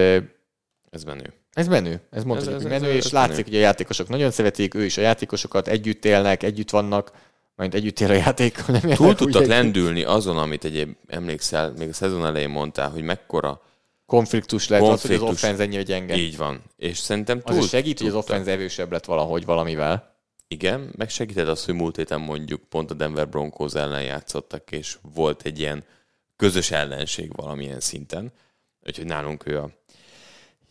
Ez 0.89 1.03
menő. 1.05 1.33
ez 1.53 1.67
menő. 1.67 2.01
Ez 2.11 2.23
mondhatjuk, 2.23 2.55
Ez- 2.55 2.63
hogy 2.63 2.71
ez- 2.71 2.81
menő, 2.81 2.91
ez- 2.97 3.05
és 3.05 3.11
látszik, 3.11 3.35
menő. 3.35 3.47
hogy 3.49 3.55
a 3.55 3.59
játékosok 3.61 4.07
nagyon 4.09 4.31
szeretik, 4.31 4.73
ő 4.73 4.83
is 4.85 4.97
a 4.97 5.01
játékosokat, 5.01 5.67
együtt 5.67 6.05
élnek, 6.05 6.43
együtt 6.43 6.69
vannak, 6.69 7.11
majd 7.55 7.73
együtt 7.75 7.99
él 7.99 8.09
a 8.09 8.13
játék. 8.13 8.65
Nem 8.67 8.81
Túl 8.81 9.15
tudtak 9.15 9.41
úgy, 9.41 9.47
lendülni 9.47 10.03
azon, 10.03 10.37
amit 10.37 10.63
egyéb 10.65 10.95
emlékszel, 11.07 11.73
még 11.77 11.89
a 11.89 11.93
szezon 11.93 12.25
elején 12.25 12.49
mondtál, 12.49 12.89
hogy 12.89 13.03
mekkora 13.03 13.61
Konfliktus 14.05 14.67
lett 14.67 14.81
az, 14.81 14.87
hogy 15.01 15.11
az 15.11 15.19
Konfliktus. 15.19 15.43
offense 15.43 15.63
ennyire 15.63 15.81
gyenge. 15.83 16.15
így 16.15 16.37
van. 16.37 16.61
És 16.77 16.97
szerintem 16.97 17.41
túl 17.41 17.57
Az 17.57 17.67
segít, 17.69 17.99
hogy 17.99 18.07
az 18.07 18.13
offense 18.15 18.51
erősebb 18.51 18.91
lett 18.91 19.05
valahogy 19.05 19.45
valamivel. 19.45 20.14
Igen, 20.47 20.93
meg 20.97 21.09
segített 21.09 21.47
az, 21.47 21.65
hogy 21.65 21.73
múlt 21.73 21.95
héten 21.95 22.21
mondjuk 22.21 22.63
pont 22.63 22.91
a 22.91 22.93
Denver 22.93 23.29
Broncos 23.29 23.73
ellen 23.73 24.03
játszottak, 24.03 24.71
és 24.71 24.97
volt 25.13 25.41
egy 25.41 25.59
ilyen 25.59 25.83
közös 26.35 26.71
ellenség 26.71 27.35
valamilyen 27.35 27.79
szinten. 27.79 28.31
Úgyhogy 28.85 29.05
nálunk 29.05 29.47
ő 29.47 29.59
a 29.59 29.69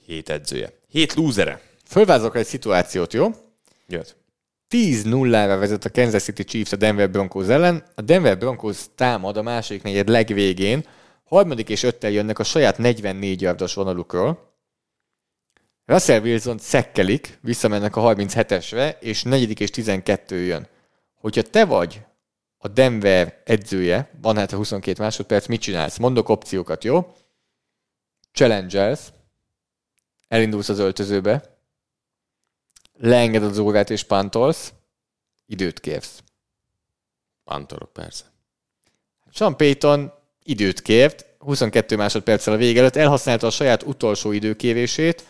hét 0.07 0.29
edzője. 0.29 0.73
Hét 0.89 1.15
lúzere. 1.15 1.61
Fölvázolok 1.85 2.37
egy 2.37 2.47
szituációt, 2.47 3.13
jó? 3.13 3.31
Jött. 3.89 4.17
10-0-ra 4.71 5.57
vezet 5.59 5.85
a 5.85 5.91
Kansas 5.91 6.23
City 6.23 6.45
Chiefs 6.45 6.73
a 6.73 6.77
Denver 6.77 7.11
Broncos 7.11 7.49
ellen. 7.49 7.85
A 7.95 8.01
Denver 8.01 8.39
Broncos 8.39 8.85
támad 8.95 9.37
a 9.37 9.43
második 9.43 9.83
negyed 9.83 10.09
legvégén. 10.09 10.85
Harmadik 11.25 11.69
és 11.69 11.83
öttel 11.83 12.11
jönnek 12.11 12.39
a 12.39 12.45
saját 12.45 12.79
44 12.79 13.41
yardos 13.41 13.75
vonalukról. 13.75 14.54
Russell 15.87 16.21
Wilson 16.21 16.59
szekkelik, 16.59 17.39
visszamennek 17.41 17.97
a 17.97 18.15
37-esre, 18.15 18.97
és 19.01 19.23
negyedik 19.23 19.61
és 19.61 19.71
12 19.71 20.37
jön. 20.37 20.69
Hogyha 21.15 21.43
te 21.43 21.65
vagy 21.65 22.03
a 22.59 22.69
Denver 22.69 23.43
edzője, 23.45 24.11
van 24.21 24.37
hát 24.37 24.53
a 24.53 24.57
22 24.57 25.03
másodperc, 25.03 25.47
mit 25.47 25.61
csinálsz? 25.61 25.97
Mondok 25.97 26.29
opciókat, 26.29 26.85
jó? 26.85 27.15
Challengers, 28.33 29.01
elindulsz 30.29 30.69
az 30.69 30.79
öltözőbe, 30.79 31.59
leengeded 32.93 33.49
az 33.49 33.59
órát 33.59 33.91
és 33.91 34.03
pantolsz, 34.03 34.73
időt 35.47 35.81
kérsz. 35.81 36.23
Pantorok, 37.45 37.93
persze. 37.93 38.25
Sean 39.31 39.57
Payton 39.57 40.13
időt 40.43 40.83
kért, 40.83 41.27
22 41.39 41.97
másodperccel 41.97 42.55
a 42.55 42.57
vége 42.57 42.81
előtt 42.81 42.97
elhasználta 42.97 43.47
a 43.47 43.51
saját 43.51 43.83
utolsó 43.83 44.33
időkérését, 44.33 45.25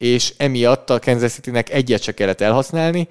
és 0.00 0.34
emiatt 0.36 0.90
a 0.90 0.98
Kansas 0.98 1.32
City-nek 1.32 1.70
egyet 1.70 2.02
se 2.02 2.12
kellett 2.12 2.40
elhasználni. 2.40 3.08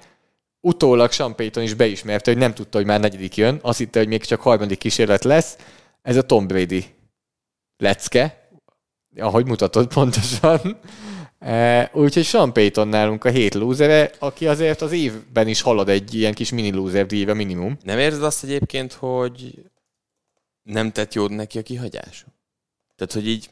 Utólag 0.60 1.12
Sean 1.12 1.36
Payton 1.36 1.62
is 1.62 1.74
beismerte, 1.74 2.30
hogy 2.30 2.40
nem 2.40 2.54
tudta, 2.54 2.78
hogy 2.78 2.86
már 2.86 3.00
negyedik 3.00 3.36
jön, 3.36 3.58
azt 3.62 3.78
hitte, 3.78 3.98
hogy 3.98 4.08
még 4.08 4.24
csak 4.24 4.40
harmadik 4.40 4.78
kísérlet 4.78 5.24
lesz. 5.24 5.56
Ez 6.02 6.16
a 6.16 6.22
Tom 6.22 6.46
Brady 6.46 6.84
lecke, 7.76 8.48
ahogy 9.16 9.46
mutatod 9.46 9.86
pontosan. 9.86 10.78
E, 11.38 11.90
Úgyhogy 11.94 12.24
Sean 12.24 12.52
Payton 12.52 12.88
nálunk 12.88 13.24
a 13.24 13.30
hét 13.30 13.54
lúzere, 13.54 14.10
aki 14.18 14.46
azért 14.46 14.80
az 14.80 14.92
évben 14.92 15.48
is 15.48 15.60
halad 15.60 15.88
egy 15.88 16.14
ilyen 16.14 16.34
kis 16.34 16.50
mini 16.50 16.72
lúzer 16.72 17.06
díjra 17.06 17.34
minimum. 17.34 17.78
Nem 17.82 17.98
érzed 17.98 18.22
azt 18.22 18.44
egyébként, 18.44 18.92
hogy 18.92 19.64
nem 20.62 20.92
tett 20.92 21.14
jót 21.14 21.30
neki 21.30 21.58
a 21.58 21.62
kihagyás? 21.62 22.24
Tehát, 22.96 23.12
hogy 23.12 23.28
így 23.28 23.48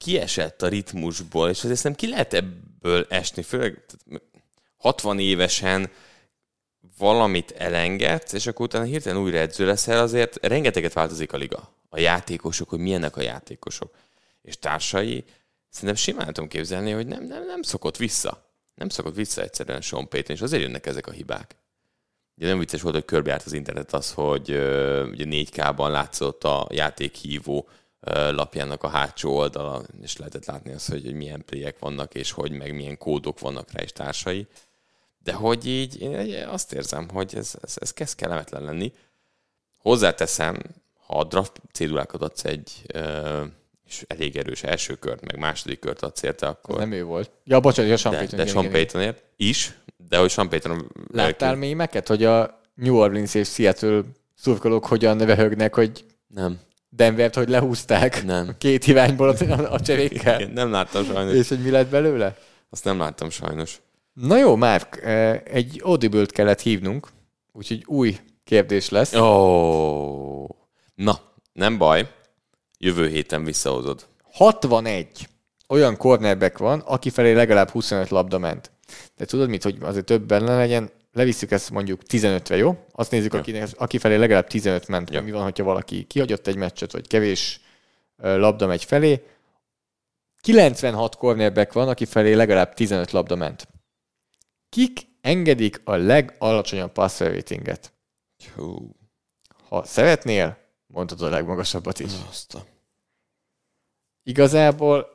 kiesett 0.00 0.62
a 0.62 0.68
ritmusból, 0.68 1.48
és 1.48 1.64
azért 1.64 1.82
nem 1.82 1.94
ki 1.94 2.08
lehet 2.08 2.34
ebből 2.34 3.06
esni, 3.08 3.42
főleg 3.42 3.84
tehát 3.86 4.22
60 4.76 5.18
évesen 5.18 5.90
valamit 6.98 7.50
elengedsz, 7.50 8.32
és 8.32 8.46
akkor 8.46 8.66
utána 8.66 8.84
hirtelen 8.84 9.22
újra 9.22 9.38
edző 9.38 9.66
leszel, 9.66 10.00
azért 10.00 10.46
rengeteget 10.46 10.92
változik 10.92 11.32
a 11.32 11.36
liga. 11.36 11.74
A 11.88 11.98
játékosok, 11.98 12.68
hogy 12.68 12.78
milyenek 12.78 13.16
a 13.16 13.22
játékosok. 13.22 13.94
És 14.42 14.58
társai, 14.58 15.24
szerintem 15.68 15.98
simán 15.98 16.26
tudom 16.26 16.48
képzelni, 16.48 16.90
hogy 16.90 17.06
nem, 17.06 17.24
nem, 17.24 17.46
nem 17.46 17.62
szokott 17.62 17.96
vissza. 17.96 18.48
Nem 18.74 18.88
szokott 18.88 19.14
vissza 19.14 19.42
egyszerűen 19.42 19.80
Sean 19.80 20.08
Payton, 20.08 20.36
és 20.36 20.42
azért 20.42 20.62
jönnek 20.62 20.86
ezek 20.86 21.06
a 21.06 21.10
hibák. 21.10 21.56
Ugye 22.36 22.46
nem 22.46 22.58
vicces 22.58 22.82
volt, 22.82 22.94
hogy 22.94 23.04
körbejárt 23.04 23.46
az 23.46 23.52
internet 23.52 23.92
az, 23.92 24.12
hogy 24.12 24.50
ö, 24.50 25.06
ugye 25.06 25.24
4K-ban 25.28 25.90
látszott 25.90 26.44
a 26.44 26.66
játékhívó 26.70 27.68
lapjának 28.30 28.82
a 28.82 28.88
hátsó 28.88 29.36
oldala, 29.36 29.82
és 30.02 30.16
lehetett 30.16 30.44
látni 30.44 30.72
azt, 30.72 30.90
hogy, 30.90 31.14
milyen 31.14 31.44
playek 31.44 31.78
vannak, 31.78 32.14
és 32.14 32.30
hogy 32.30 32.52
meg 32.52 32.74
milyen 32.74 32.98
kódok 32.98 33.40
vannak 33.40 33.72
rá 33.72 33.82
és 33.82 33.92
társai. 33.92 34.46
De 35.22 35.32
hogy 35.32 35.66
így, 35.66 36.00
én 36.00 36.46
azt 36.48 36.72
érzem, 36.72 37.08
hogy 37.08 37.34
ez, 37.36 37.54
ez, 37.62 37.76
ez 37.80 37.92
kezd 37.92 38.16
kellemetlen 38.16 38.62
lenni. 38.62 38.92
Hozzáteszem, 39.78 40.62
ha 41.06 41.18
a 41.18 41.24
draft 41.24 41.60
cédulákat 41.72 42.22
adsz 42.22 42.44
egy 42.44 42.82
ö, 42.86 43.44
és 43.86 44.04
elég 44.08 44.36
erős 44.36 44.62
első 44.62 44.94
kört, 44.94 45.26
meg 45.26 45.38
második 45.38 45.78
kört 45.78 46.02
adsz 46.02 46.22
érte, 46.22 46.46
akkor... 46.46 46.78
nem 46.78 46.92
ő 46.92 47.04
volt. 47.04 47.30
Ja, 47.44 47.60
bocsánat, 47.60 47.92
a 47.92 47.96
Sean 47.96 48.14
de, 48.14 48.20
Payton. 48.20 48.38
de 48.38 48.42
igen, 48.42 48.54
Sean 48.54 48.64
igen. 48.64 48.76
Paytonért 48.76 49.22
is, 49.36 49.78
de 50.08 50.18
hogy 50.18 50.30
Sean 50.30 50.48
Payton... 50.48 50.90
Láttál 51.12 51.54
mémeket, 51.54 52.08
hogy 52.08 52.24
a 52.24 52.60
New 52.74 52.96
Orleans 52.96 53.34
és 53.34 53.48
Seattle 53.48 54.02
szurkolók 54.34 54.86
hogyan 54.86 55.18
röhögnek, 55.18 55.74
hogy 55.74 56.04
Nem, 56.26 56.60
Denvert, 56.92 57.34
hogy 57.34 57.48
lehúzták 57.48 58.24
nem. 58.24 58.54
két 58.58 58.86
irányból 58.86 59.28
a, 59.28 59.72
a, 59.72 59.80
cserékkel, 59.80 60.40
Igen, 60.40 60.52
nem 60.52 60.70
láttam 60.70 61.04
sajnos. 61.04 61.34
és 61.34 61.48
hogy 61.48 61.62
mi 61.62 61.70
lett 61.70 61.88
belőle? 61.88 62.36
Azt 62.70 62.84
nem 62.84 62.98
láttam 62.98 63.30
sajnos. 63.30 63.80
Na 64.12 64.36
jó, 64.36 64.56
Márk, 64.56 65.00
eh, 65.02 65.40
egy 65.44 65.80
audible 65.84 66.26
kellett 66.26 66.60
hívnunk, 66.60 67.08
úgyhogy 67.52 67.82
új 67.86 68.16
kérdés 68.44 68.88
lesz. 68.88 69.14
Ó, 69.14 69.20
oh. 69.20 70.48
na, 70.94 71.20
nem 71.52 71.78
baj. 71.78 72.08
Jövő 72.78 73.08
héten 73.08 73.44
visszahozod. 73.44 74.06
61 74.32 75.28
olyan 75.68 75.96
cornerback 75.96 76.58
van, 76.58 76.80
aki 76.80 77.10
felé 77.10 77.32
legalább 77.32 77.70
25 77.70 78.08
labda 78.08 78.38
ment. 78.38 78.70
De 79.16 79.24
tudod 79.24 79.48
mit, 79.48 79.62
hogy 79.62 79.76
azért 79.80 80.04
több 80.04 80.22
benne 80.22 80.56
legyen, 80.56 80.90
levisszük 81.12 81.50
ezt 81.50 81.70
mondjuk 81.70 82.00
15-re, 82.08 82.56
jó? 82.56 82.86
Azt 82.92 83.10
nézzük, 83.10 83.46
Jó. 83.46 83.62
aki, 83.76 83.98
felé 83.98 84.16
legalább 84.16 84.46
15 84.46 84.88
ment. 84.88 85.10
Jó. 85.10 85.20
Mi 85.20 85.30
van, 85.30 85.42
hogyha 85.42 85.64
valaki 85.64 86.04
kihagyott 86.04 86.46
egy 86.46 86.56
meccset, 86.56 86.92
vagy 86.92 87.06
kevés 87.06 87.60
labda 88.16 88.66
megy 88.66 88.84
felé. 88.84 89.24
96 90.40 91.16
cornerback 91.16 91.72
van, 91.72 91.88
aki 91.88 92.04
felé 92.04 92.32
legalább 92.32 92.74
15 92.74 93.10
labda 93.10 93.34
ment. 93.34 93.68
Kik 94.68 95.00
engedik 95.20 95.80
a 95.84 95.94
legalacsonyabb 95.96 96.92
passer 96.92 97.34
ratinget? 97.34 97.92
Hú, 98.54 98.94
Ha 99.68 99.84
szeretnél, 99.84 100.58
mondhatod 100.86 101.26
a 101.26 101.30
legmagasabbat 101.30 102.00
is. 102.00 102.10
azt 102.28 102.54
a... 102.54 102.64
Igazából 104.22 105.06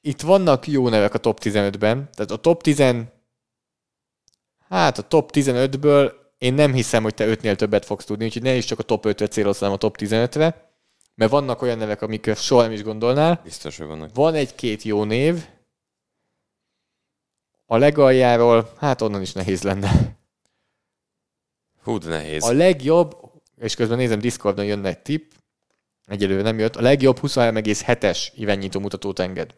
itt 0.00 0.20
vannak 0.20 0.66
jó 0.66 0.88
nevek 0.88 1.14
a 1.14 1.18
top 1.18 1.38
15-ben, 1.42 2.08
tehát 2.12 2.30
a 2.30 2.36
top 2.36 2.62
10 2.62 2.78
hát 4.76 4.98
a 4.98 5.02
top 5.02 5.30
15-ből 5.34 6.12
én 6.38 6.54
nem 6.54 6.72
hiszem, 6.72 7.02
hogy 7.02 7.14
te 7.14 7.26
ötnél 7.26 7.56
többet 7.56 7.84
fogsz 7.84 8.04
tudni, 8.04 8.24
úgyhogy 8.24 8.42
ne 8.42 8.54
is 8.54 8.64
csak 8.64 8.78
a 8.78 8.82
top 8.82 9.04
5-re 9.06 9.26
célozz, 9.26 9.58
hanem 9.58 9.74
a 9.74 9.78
top 9.78 9.96
15-re, 9.98 10.70
mert 11.14 11.30
vannak 11.30 11.62
olyan 11.62 11.78
nevek, 11.78 12.02
amikre 12.02 12.34
soha 12.34 12.62
nem 12.62 12.72
is 12.72 12.82
gondolnál. 12.82 13.40
Biztos, 13.44 13.76
hogy 13.76 13.86
vannak. 13.86 14.14
Van 14.14 14.34
egy-két 14.34 14.82
jó 14.82 15.04
név, 15.04 15.44
a 17.72 17.76
legaljáról, 17.76 18.72
hát 18.76 19.00
onnan 19.02 19.20
is 19.20 19.32
nehéz 19.32 19.62
lenne. 19.62 20.18
Hú, 21.82 21.98
de 21.98 22.08
nehéz. 22.08 22.44
A 22.44 22.52
legjobb, 22.52 23.16
és 23.56 23.74
közben 23.74 23.96
nézem, 23.96 24.18
Discordon 24.18 24.64
jönne 24.64 24.88
egy 24.88 24.98
tipp, 24.98 25.32
egyelőre 26.04 26.42
nem 26.42 26.58
jött, 26.58 26.76
a 26.76 26.80
legjobb 26.80 27.18
23,7-es 27.22 28.40
eventnyitó 28.42 28.80
mutatót 28.80 29.18
enged. 29.18 29.54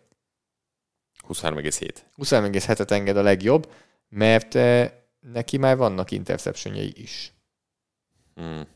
23,7. 1.28 1.90
23,7-et 2.16 2.90
enged 2.90 3.16
a 3.16 3.22
legjobb, 3.22 3.72
mert 4.08 4.54
eh, 4.54 4.90
neki 5.22 5.56
már 5.56 5.76
vannak 5.76 6.10
interceptionjei 6.10 6.92
is. 6.96 7.32
Hmm. 8.34 8.66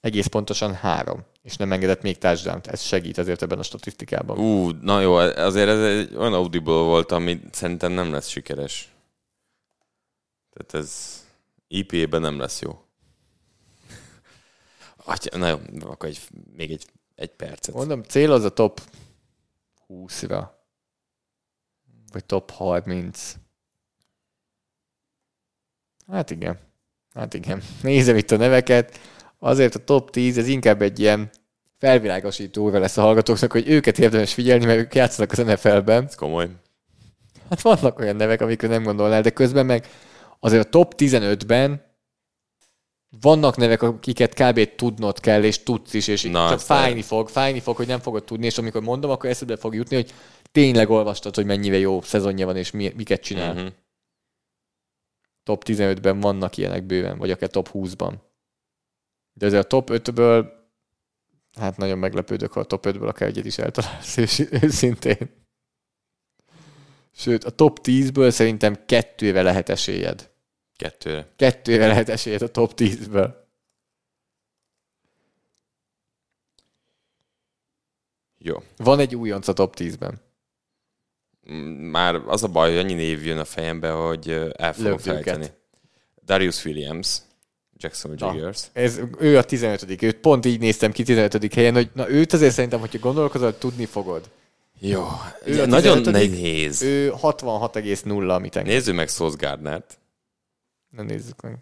Egész 0.00 0.26
pontosan 0.26 0.74
három, 0.74 1.24
és 1.42 1.56
nem 1.56 1.72
engedett 1.72 2.02
még 2.02 2.18
touchdown 2.18 2.60
Ez 2.64 2.80
segít 2.80 3.18
azért 3.18 3.42
ebben 3.42 3.58
a 3.58 3.62
statisztikában. 3.62 4.38
Ú, 4.38 4.70
na 4.70 5.00
jó, 5.00 5.14
azért 5.14 5.68
ez 5.68 5.80
egy 5.80 6.14
olyan 6.16 6.34
audible 6.34 6.72
volt, 6.72 7.12
ami 7.12 7.40
szerintem 7.52 7.92
nem 7.92 8.12
lesz 8.12 8.28
sikeres. 8.28 8.94
Tehát 10.50 10.86
ez 10.86 11.20
IP-ben 11.68 12.20
nem 12.20 12.38
lesz 12.38 12.60
jó. 12.60 12.84
Atya, 15.04 15.38
na 15.38 15.48
jó, 15.48 15.58
akkor 15.80 16.08
egy, 16.08 16.20
még 16.56 16.70
egy, 16.70 16.86
egy 17.14 17.30
percet. 17.30 17.74
Mondom, 17.74 18.02
cél 18.02 18.32
az 18.32 18.44
a 18.44 18.50
top 18.52 18.80
20-ra. 19.88 20.48
Vagy 22.12 22.24
top 22.24 22.50
30. 22.50 23.36
Hát 26.10 26.30
igen. 26.30 26.58
Hát 27.14 27.34
igen. 27.34 27.62
Nézem 27.82 28.16
itt 28.16 28.30
a 28.30 28.36
neveket. 28.36 29.00
Azért 29.38 29.74
a 29.74 29.84
top 29.84 30.10
10, 30.10 30.38
ez 30.38 30.48
inkább 30.48 30.82
egy 30.82 31.00
ilyen 31.00 31.30
felvilágosítóra 31.78 32.78
lesz 32.78 32.96
a 32.96 33.02
hallgatóknak, 33.02 33.52
hogy 33.52 33.68
őket 33.68 33.98
érdemes 33.98 34.34
figyelni, 34.34 34.64
mert 34.64 34.78
ők 34.78 34.94
játszanak 34.94 35.32
az 35.32 35.38
NFL-ben. 35.38 36.04
Ez 36.04 36.14
komoly. 36.14 36.48
Hát 37.50 37.60
vannak 37.60 37.98
olyan 37.98 38.16
nevek, 38.16 38.40
amikről 38.40 38.70
nem 38.70 38.82
gondolnál, 38.82 39.22
de 39.22 39.30
közben 39.30 39.66
meg 39.66 39.86
azért 40.40 40.64
a 40.64 40.68
top 40.68 40.94
15-ben 40.96 41.84
vannak 43.20 43.56
nevek, 43.56 43.82
akiket 43.82 44.34
kb. 44.34 44.74
tudnod 44.76 45.20
kell, 45.20 45.42
és 45.42 45.62
tudsz 45.62 45.94
is, 45.94 46.08
és 46.08 46.22
Na, 46.22 46.48
csak 46.48 46.60
fájni 46.60 47.02
fog, 47.02 47.28
fájni 47.28 47.60
fog, 47.60 47.76
hogy 47.76 47.86
nem 47.86 48.00
fogod 48.00 48.24
tudni, 48.24 48.46
és 48.46 48.58
amikor 48.58 48.82
mondom, 48.82 49.10
akkor 49.10 49.30
eszedbe 49.30 49.56
fog 49.56 49.74
jutni, 49.74 49.96
hogy 49.96 50.12
tényleg 50.52 50.90
olvastad, 50.90 51.34
hogy 51.34 51.44
mennyire 51.44 51.78
jó 51.78 52.00
szezonja 52.00 52.46
van, 52.46 52.56
és 52.56 52.70
mi, 52.70 52.92
miket 52.96 53.20
csinál. 53.20 53.54
Uh-huh. 53.54 53.68
Top 55.46 55.62
15-ben 55.66 56.20
vannak 56.20 56.56
ilyenek 56.56 56.84
bőven, 56.84 57.18
vagy 57.18 57.30
akár 57.30 57.50
top 57.50 57.68
20-ban. 57.72 58.14
De 59.32 59.46
azért 59.46 59.64
a 59.64 59.66
top 59.66 59.90
5-ből, 59.92 60.52
hát 61.52 61.76
nagyon 61.76 61.98
meglepődök, 61.98 62.52
ha 62.52 62.60
a 62.60 62.64
top 62.64 62.86
5-ből 62.86 63.08
akár 63.08 63.28
egyet 63.28 63.44
is 63.44 63.58
eltalálsz, 63.58 64.16
és 64.26 64.46
őszintén. 64.50 65.44
Sőt, 67.12 67.44
a 67.44 67.50
top 67.50 67.78
10-ből 67.82 68.30
szerintem 68.30 68.84
kettővel 68.86 69.42
lehet 69.42 69.68
esélyed. 69.68 70.30
Kettőre. 70.76 71.28
Kettővel 71.36 71.88
lehet 71.88 72.08
esélyed 72.08 72.42
a 72.42 72.50
top 72.50 72.72
10-ből. 72.76 73.34
Jó. 78.38 78.62
Van 78.76 78.98
egy 78.98 79.16
újonc 79.16 79.48
a 79.48 79.52
top 79.52 79.74
10-ben. 79.78 80.20
Már 81.90 82.14
az 82.14 82.42
a 82.42 82.48
baj, 82.48 82.68
hogy 82.70 82.78
annyi 82.78 82.94
név 82.94 83.26
jön 83.26 83.38
a 83.38 83.44
fejembe, 83.44 83.90
hogy 83.90 84.30
el 84.56 84.72
fogom 84.72 84.90
Lökd 84.90 85.06
őket. 85.06 85.24
felejteni. 85.24 85.46
Darius 86.24 86.64
Williams, 86.64 87.18
Jackson 87.76 88.14
Na. 88.18 88.34
Jaggers. 88.34 88.62
Ez, 88.72 89.00
ő 89.18 89.38
a 89.38 89.42
15 89.44 90.02
Őt 90.02 90.16
pont 90.16 90.46
így 90.46 90.60
néztem 90.60 90.92
ki 90.92 91.02
15 91.02 91.54
helyen, 91.54 91.74
hogy 91.74 91.90
na 91.94 92.10
őt 92.10 92.32
azért 92.32 92.54
szerintem, 92.54 92.80
hogyha 92.80 92.98
gondolkozol, 92.98 93.58
tudni 93.58 93.84
fogod. 93.84 94.30
Jó. 94.78 95.06
Ő 95.44 95.62
a 95.62 95.66
Nagyon 95.66 96.02
15., 96.02 96.12
nehéz. 96.12 96.82
Ő 96.82 97.12
66,0, 97.22 98.28
amit 98.34 98.56
engem. 98.56 98.72
Nézzük 98.72 98.94
meg 98.94 99.08
Sauce 99.08 99.36
Gardnert. 99.38 99.98
Na 100.90 101.02
nézzük 101.02 101.40
meg. 101.42 101.56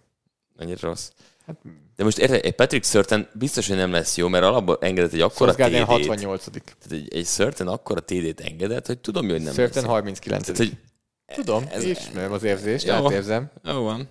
Annyira 0.59 0.89
rossz. 0.89 1.11
Hát- 1.47 1.59
De 1.97 2.05
most 2.05 2.19
érted, 2.19 2.45
egy 2.45 2.55
Patrick 2.55 2.85
Surtain 2.85 3.29
biztos, 3.35 3.69
hogy 3.69 3.77
nem 3.77 3.91
lesz 3.91 4.17
jó, 4.17 4.29
mert 4.29 4.45
alapból 4.45 4.79
engedett 4.81 5.13
egy 5.13 5.21
akkora 5.21 5.53
Gardner 5.55 5.81
TD-t. 5.83 5.91
68 5.91 6.45
Tehát 6.45 6.65
egy, 6.91 7.15
egy 7.15 7.27
Surtain 7.27 7.69
akkora 7.71 8.01
TD-t 8.01 8.41
engedett, 8.41 8.87
hogy 8.87 8.99
tudom, 8.99 9.29
hogy 9.29 9.43
nem 9.43 9.53
Certain 9.55 9.85
lesz. 9.85 9.93
39 9.95 10.43
Tehát, 10.47 10.57
hogy 10.57 10.77
Tudom, 11.35 11.65
ez- 11.71 11.83
ismerem 11.85 12.33
az 12.33 12.43
érzést, 12.43 12.87
Jó. 12.87 12.93
átérzem. 12.95 13.51
jó 13.65 13.83
van. 13.83 14.09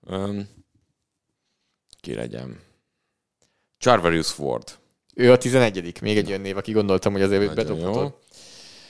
Um, 0.00 0.48
ki 2.00 2.14
legyen? 2.14 2.60
Charvarius 3.78 4.38
Ward. 4.38 4.78
Ő 5.14 5.32
a 5.32 5.38
11 5.38 6.00
Még 6.00 6.16
egy 6.16 6.28
olyan 6.28 6.40
név, 6.40 6.56
aki 6.56 6.72
gondoltam, 6.72 7.12
hogy 7.12 7.22
azért 7.22 7.54
bedobhatod. 7.54 8.14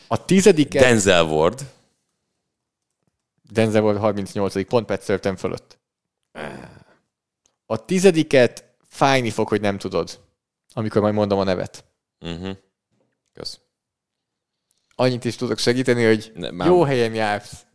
A 0.08 0.24
tizediket 0.24 0.82
Denzel 0.82 1.24
Ward. 1.24 1.60
Denzel 3.50 3.80
volt 3.80 3.98
38 3.98 4.66
pont 4.66 4.86
Pat 4.86 5.02
Certain 5.02 5.36
fölött. 5.36 5.78
A 7.70 7.84
tizediket 7.84 8.64
fájni 8.82 9.30
fog, 9.30 9.48
hogy 9.48 9.60
nem 9.60 9.78
tudod, 9.78 10.20
amikor 10.72 11.02
majd 11.02 11.14
mondom 11.14 11.38
a 11.38 11.44
nevet. 11.44 11.84
Uh-huh. 12.20 12.56
Kösz. 13.32 13.60
Annyit 14.94 15.24
is 15.24 15.36
tudok 15.36 15.58
segíteni, 15.58 16.04
hogy 16.04 16.32
Ne, 16.34 16.50
már 16.50 16.68
jó 16.68 16.82
helyen 16.82 17.14
jársz. 17.14 17.66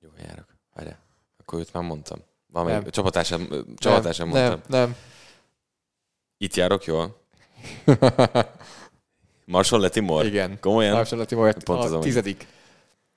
jó 0.00 0.08
járok. 0.26 0.46
Várjál. 0.74 0.98
Akkor 1.38 1.58
őt 1.58 1.72
már 1.72 1.82
mondtam. 1.82 2.18
Van 2.46 2.66
Nem. 2.66 2.90
csapatásán, 2.90 3.64
csapatásán 3.76 4.28
nem, 4.28 4.48
mondtam. 4.48 4.70
nem, 4.80 4.96
Itt 6.36 6.54
járok 6.54 6.84
jól? 6.84 7.20
Marshall 9.44 9.80
Latimore? 9.80 10.26
Igen. 10.26 10.60
Komolyan? 10.60 10.94
Marshall 10.94 11.18
Latimore 11.18 11.52
Pont 11.52 11.84
az, 11.84 11.90
a 11.92 11.94
ami- 11.94 12.04
tizedik. 12.04 12.46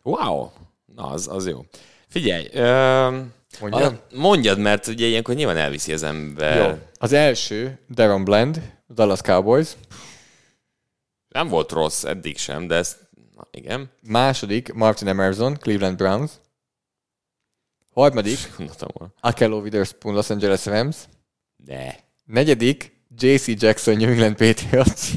Wow! 0.04 0.50
Na, 0.86 1.08
az, 1.08 1.28
az 1.28 1.48
jó. 1.48 1.66
Figyelj, 2.08 2.50
öm, 2.54 3.34
Mondjam? 3.60 3.94
a- 3.94 4.16
mondjad, 4.16 4.60
mert 4.60 4.88
ugye 4.88 5.06
ilyenkor 5.06 5.36
nyilván 5.36 5.58
elviszi 5.58 5.94
az 5.94 6.04
ember. 6.04 6.70
Jó. 6.70 6.78
Az 7.00 7.14
első, 7.14 7.80
Darren 7.90 8.24
Bland, 8.24 8.62
Dallas 8.94 9.22
Cowboys. 9.22 9.70
Nem 11.28 11.48
volt 11.48 11.72
rossz 11.72 12.04
eddig 12.04 12.38
sem, 12.38 12.68
de 12.68 12.76
ezt, 12.76 12.98
na, 13.36 13.48
igen, 13.52 13.92
Második, 14.02 14.74
Martin 14.74 15.08
Emerson, 15.08 15.58
Cleveland 15.60 15.98
Browns. 15.98 16.32
Harmadik. 17.94 18.38
Akello 19.20 19.60
Witherspoon, 19.60 20.16
Los 20.16 20.30
Angeles 20.30 20.66
Rams. 20.66 20.98
Ne. 21.66 21.96
Negyedik, 22.26 22.96
JC 23.18 23.62
Jackson, 23.62 23.96
New 23.98 24.10
England 24.10 24.36
Patriots. 24.36 25.12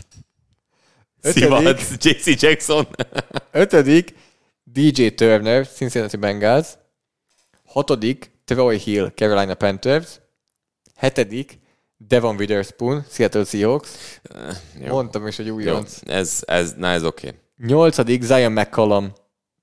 Ötödik, 1.22 1.80
JC 2.04 2.42
Jackson. 2.42 2.86
ötödik 3.50 4.14
DJ 4.62 5.06
Turner, 5.08 5.66
Cincinnati 5.66 6.16
Bengals. 6.16 6.68
Hatodik, 7.72 8.30
Troy 8.44 8.78
Hill, 8.78 9.10
Carolina 9.10 9.54
Panthers. 9.54 10.20
Hetedik, 10.94 11.58
Devon 11.96 12.36
Witherspoon, 12.36 13.04
Seattle 13.08 13.44
Seahawks. 13.44 14.20
Jó. 14.80 14.86
Mondtam 14.86 15.26
is, 15.26 15.36
hogy 15.36 15.50
újonc. 15.50 15.98
ez, 16.06 16.42
ez, 16.46 16.72
na 16.72 16.86
ez 16.86 17.04
oké. 17.04 17.26
Okay. 17.26 17.40
Nyolcadik, 17.56 18.22
Zion 18.22 18.52
McCollum, 18.52 19.12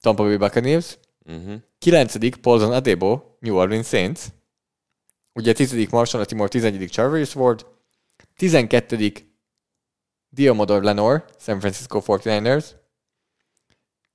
Tampa 0.01 0.23
Bay 0.23 0.37
Buccaneers. 0.37 0.97
Uh-huh. 1.25 1.55
Kilencedik, 1.77 2.35
Paulson 2.35 2.71
Adebo, 2.71 3.21
New 3.39 3.55
Orleans 3.55 3.87
Saints. 3.87 4.25
Ugye 5.33 5.53
tizedik, 5.53 5.89
Marshall 5.89 6.25
Timor, 6.25 6.49
tizenegyedik, 6.49 6.89
Charvarius 6.89 7.35
Ward. 7.35 7.65
Tizenkettedik, 8.35 9.25
Diomodor 10.29 10.83
Lenore, 10.83 11.25
San 11.39 11.59
Francisco 11.59 12.01
49ers. 12.05 12.55
Ez 12.55 12.75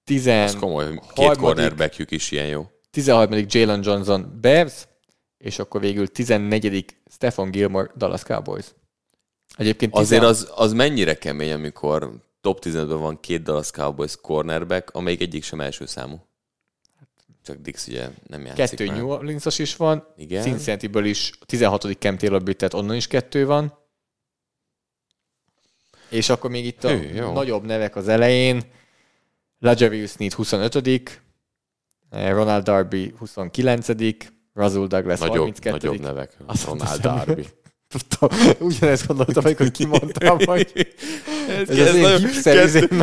Tizen... 0.05 0.59
komoly, 0.59 0.85
hogy 0.85 1.01
két 1.01 1.27
harmadik- 1.27 1.39
cornerbackjük 1.39 2.11
is 2.11 2.31
ilyen 2.31 2.47
jó. 2.47 2.72
13. 2.93 3.45
Jalen 3.49 3.81
Johnson, 3.85 4.39
Bears, 4.41 4.87
és 5.39 5.59
akkor 5.59 5.81
végül 5.81 6.09
14. 6.09 6.97
Stefan 7.11 7.51
Gilmore, 7.51 7.91
Dallas 7.97 8.23
Cowboys. 8.23 8.65
Egyébként 9.57 9.95
Azért 9.95 10.23
tizen- 10.23 10.37
az, 10.37 10.53
az 10.55 10.73
mennyire 10.73 11.15
kemény, 11.15 11.53
amikor 11.53 12.13
top 12.41 12.59
15-ben 12.65 12.99
van 12.99 13.21
két 13.21 13.43
Dallas 13.43 13.71
Cowboys 13.71 14.17
cornerback, 14.21 14.91
amelyik 14.91 15.21
egyik 15.21 15.45
sem 15.45 15.61
első 15.61 15.87
számú. 15.87 16.27
Csak 17.45 17.57
Dix 17.57 17.87
ugye 17.87 18.09
nem 18.27 18.45
játszik 18.45 18.69
kettő 18.79 18.87
már. 18.87 18.97
New 18.97 19.09
Orleans-os 19.11 19.59
is 19.59 19.77
van, 19.77 20.07
Igen. 20.17 20.43
Cincinnati-ből 20.43 21.05
is 21.05 21.33
a 21.41 21.45
16. 21.45 21.99
Cam 21.99 22.19
Taylor 22.19 22.43
tehát 22.43 22.75
onnan 22.75 22.97
is 22.97 23.07
kettő 23.07 23.47
van. 23.47 23.79
És 26.09 26.29
akkor 26.29 26.51
még 26.51 26.65
itt 26.67 26.85
a 26.85 26.89
Hű, 26.89 27.15
jó. 27.15 27.33
nagyobb 27.33 27.65
nevek 27.65 27.97
az 27.97 28.09
elején. 28.09 28.63
Lajarius 29.59 30.11
Sneed 30.11 30.33
25 30.33 30.75
Ronald 32.13 32.65
Darby 32.65 33.15
29 33.19 33.87
Razul 34.55 34.87
Douglas 34.87 35.19
Nagyobb, 35.19 35.37
32 35.37 35.71
nagyobb 35.89 36.01
nevek. 36.03 36.37
Azt 36.47 36.65
Ronald 36.67 37.01
Darby. 37.01 37.45
Ugyanezt 38.59 39.07
gondoltam, 39.07 39.45
amikor 39.45 39.71
kimondtam, 39.71 40.39
hogy 40.45 40.95
ez, 41.49 41.69
ez 41.69 41.79
izém, 41.79 42.01
nagyon- 42.01 42.31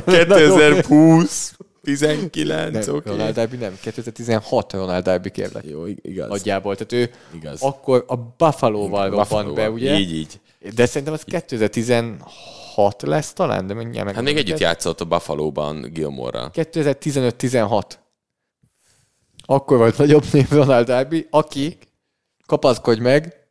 2020. 0.06 1.54
19, 1.84 2.86
Nem, 2.86 2.96
oké. 2.96 3.10
Ronald 3.10 3.36
Darby 3.36 3.56
nem, 3.56 3.78
2016 3.82 4.74
Ronald 4.74 5.04
Darby 5.04 5.30
kérlek. 5.32 5.64
Jó, 5.66 5.86
igaz. 6.02 6.30
Nagyjából, 6.30 6.76
tehát 6.76 6.92
ő 6.94 7.12
Igaz. 7.36 7.62
akkor 7.62 8.06
a 8.08 8.16
Buffalo-val 8.16 9.10
robbant 9.10 9.28
Buffalo-val. 9.30 9.54
be, 9.54 9.70
ugye? 9.70 9.98
Így, 9.98 10.14
így. 10.14 10.40
De 10.76 10.86
szerintem 10.86 11.14
az 11.14 11.24
2016 11.24 13.02
lesz 13.02 13.34
talán, 13.34 13.68
de 13.68 13.74
mindjárt 13.74 14.06
meg. 14.06 14.16
Hát 14.16 14.24
még 14.24 14.38
együtt 14.38 14.58
játszott 14.58 15.02
a 15.02 15.06
Buffalo-ban 15.06 15.90
Gilmore-ral. 15.94 16.52
2015-16. 16.54 17.82
Akkor 19.52 19.78
volt 19.78 19.98
nagyobb 19.98 20.24
név 20.32 20.50
Ronald 20.50 20.86
Darby, 20.86 21.28
aki, 21.30 21.78
kapaszkodj 22.46 23.02
meg, 23.02 23.50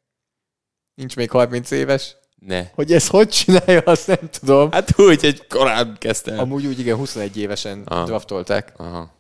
nincs 0.94 1.16
még 1.16 1.30
30 1.30 1.70
éves, 1.70 2.16
Ne. 2.36 2.70
hogy 2.74 2.92
ez 2.92 3.08
hogy 3.08 3.28
csinálja, 3.28 3.80
azt 3.80 4.06
nem 4.06 4.30
tudom. 4.30 4.70
Hát 4.70 4.98
úgy, 4.98 5.24
egy 5.24 5.46
korán 5.46 5.96
kezdte. 5.98 6.38
Amúgy 6.38 6.66
úgy 6.66 6.78
igen, 6.78 6.96
21 6.96 7.36
évesen 7.36 7.82
Aha. 7.82 8.04
draftolták. 8.04 8.72
Aha. 8.76 9.12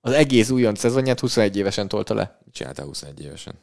Az 0.00 0.12
egész 0.12 0.50
újonc 0.50 0.78
szezonját 0.78 1.20
21 1.20 1.56
évesen 1.56 1.88
tolta 1.88 2.14
le. 2.14 2.40
Mit 2.44 2.54
csináltál 2.54 2.86
21 2.86 3.20
évesen? 3.20 3.54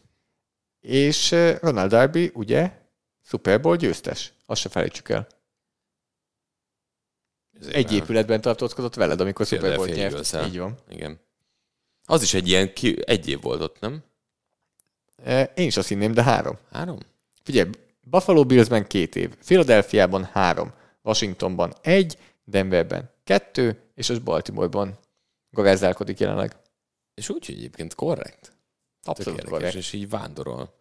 És 0.80 1.32
eh, 1.32 1.58
Ronald 1.62 1.90
Darby, 1.90 2.32
ugye, 2.34 2.72
Super 3.24 3.62
Bowl 3.62 3.76
győztes. 3.76 4.34
Azt 4.46 4.62
se 4.62 4.70
felejtsük 4.70 5.10
el. 5.10 5.28
Ezért 7.60 7.76
Egy 7.76 7.94
épületben 7.94 8.42
tartózkodott 8.42 8.96
veled, 8.96 9.22
amikor 9.22 9.46
Super 9.46 9.76
Bowl 9.76 9.88
nyert. 9.88 10.36
Így 10.46 10.58
van. 10.58 10.78
Igen. 10.90 11.28
Az 12.10 12.22
is 12.22 12.34
egy 12.34 12.48
ilyen, 12.48 12.74
ki, 12.74 12.98
egy 13.06 13.28
év 13.30 13.42
volt 13.42 13.62
ott, 13.62 13.80
nem? 13.80 14.04
Eh, 15.24 15.50
Én 15.56 15.68
is 15.68 15.78
azt 15.78 15.88
hinném, 15.88 16.12
de 16.14 16.24
három. 16.24 16.58
Három? 16.72 16.98
Figyelj, 17.44 17.70
Buffalo 18.02 18.46
Billsben 18.46 18.88
két 18.88 19.16
év, 19.16 19.36
Philadelphiában 19.36 20.24
három, 20.24 20.74
Washingtonban 21.02 21.74
egy, 21.82 22.18
Denverben 22.44 23.10
kettő, 23.24 23.80
és 23.96 24.10
az 24.10 24.20
Baltimoreban 24.20 24.98
garázdálkodik 25.52 26.20
jelenleg. 26.20 26.56
És 27.14 27.30
úgy, 27.30 27.46
hogy 27.46 27.56
egyébként 27.56 27.96
korrekt. 27.96 28.52
Abszolút 29.04 29.44
korrekt. 29.44 29.76
és 29.76 29.94
így 29.94 30.10
vándorol. 30.10 30.74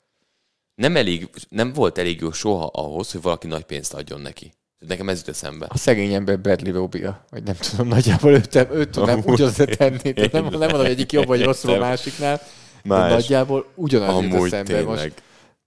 Nem, 0.74 0.96
elég, 0.96 1.30
nem 1.48 1.72
volt 1.72 1.98
elég 1.98 2.20
jó 2.20 2.32
soha 2.32 2.66
ahhoz, 2.66 3.12
hogy 3.12 3.22
valaki 3.22 3.46
nagy 3.46 3.64
pénzt 3.64 3.94
adjon 3.94 4.20
neki. 4.20 4.52
Nekem 4.78 5.08
ez 5.08 5.18
jut 5.18 5.28
eszembe. 5.28 5.66
A 5.68 5.78
szegény 5.78 6.12
ember 6.12 6.40
Bradley 6.40 6.72
Robia, 6.72 7.24
vagy 7.30 7.42
nem 7.42 7.54
tudom, 7.54 7.88
nagyjából 7.88 8.30
őt, 8.32 8.54
őt 8.54 8.90
tudnám 8.90 9.22
ugyanazt 9.24 9.76
tenni. 9.76 10.12
Tehát 10.12 10.32
Nem, 10.32 10.42
nem 10.42 10.52
mondom, 10.52 10.70
hogy 10.70 10.84
egyik 10.90 11.12
jobb 11.12 11.26
vagy 11.26 11.44
rosszabb 11.44 11.76
a 11.76 11.78
másiknál, 11.78 12.36
de 12.82 12.94
Más. 12.94 13.10
nagyjából 13.12 13.66
ugyanaz 13.74 14.22
jut 14.22 14.32
Amúgy 14.32 14.46
eszembe 14.46 14.82
most. 14.82 14.96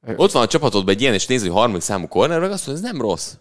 tényleg. 0.01 0.19
Ott 0.19 0.31
van 0.31 0.43
a 0.43 0.47
csapatodban 0.47 0.93
egy 0.93 1.01
ilyen, 1.01 1.13
és 1.13 1.25
néző, 1.27 1.45
hogy 1.47 1.55
harmadik 1.57 1.81
számú 1.81 2.07
cornerback, 2.07 2.51
azt 2.53 2.67
mondja, 2.67 2.85
ez 2.85 2.91
nem 2.91 3.01
rossz. 3.01 3.33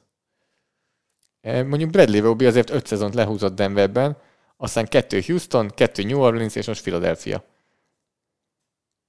Eh, 1.40 1.64
Mondjuk 1.64 1.90
Bradley 1.90 2.20
Roby 2.22 2.46
azért 2.46 2.70
öt 2.70 2.86
szezont 2.86 3.14
lehúzott 3.14 3.54
Denverben, 3.54 4.16
aztán 4.56 4.86
kettő 4.86 5.20
Houston, 5.26 5.68
kettő 5.68 6.02
New 6.02 6.20
Orleans, 6.20 6.54
és 6.54 6.66
most 6.66 6.82
Philadelphia. 6.82 7.44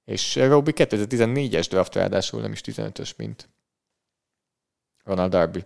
És 0.04 0.36
Roby 0.36 0.72
2014-es 0.74 1.66
draft 1.70 1.94
ráadásul, 1.94 2.40
nem 2.40 2.52
is 2.52 2.60
15-ös, 2.64 3.16
mint 3.16 3.48
Ronald 5.04 5.30
Darby. 5.30 5.64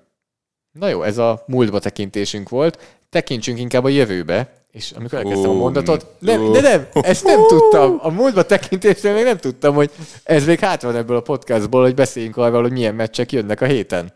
Na 0.78 0.88
jó, 0.88 1.02
ez 1.02 1.18
a 1.18 1.44
múltba 1.46 1.78
tekintésünk 1.78 2.48
volt. 2.48 2.98
Tekintsünk 3.10 3.58
inkább 3.58 3.84
a 3.84 3.88
jövőbe. 3.88 4.52
És 4.70 4.90
amikor 4.90 5.18
elkezdtem 5.18 5.50
a 5.50 5.54
mondatot, 5.54 6.06
nem, 6.18 6.52
de 6.52 6.60
nem, 6.60 6.86
ezt 6.92 7.24
nem 7.24 7.46
tudtam. 7.46 7.98
A 8.02 8.10
múltba 8.10 8.42
tekintésről 8.42 9.14
még 9.14 9.24
nem 9.24 9.36
tudtam, 9.36 9.74
hogy 9.74 9.90
ez 10.22 10.46
még 10.46 10.58
hát 10.58 10.82
van 10.82 10.96
ebből 10.96 11.16
a 11.16 11.20
podcastból, 11.20 11.82
hogy 11.82 11.94
beszéljünk 11.94 12.36
arról, 12.36 12.62
hogy 12.62 12.72
milyen 12.72 12.94
meccsek 12.94 13.32
jönnek 13.32 13.60
a 13.60 13.66
héten. 13.66 14.12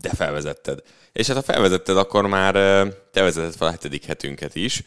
De 0.00 0.08
felvezetted. 0.08 0.78
És 1.12 1.26
hát 1.26 1.36
ha 1.36 1.42
felvezetted, 1.42 1.96
akkor 1.96 2.26
már 2.26 2.52
te 3.12 3.22
vezeted 3.22 3.54
fel 3.54 3.66
a 3.66 3.70
hetedik 3.70 4.04
hetünket 4.04 4.54
is. 4.54 4.84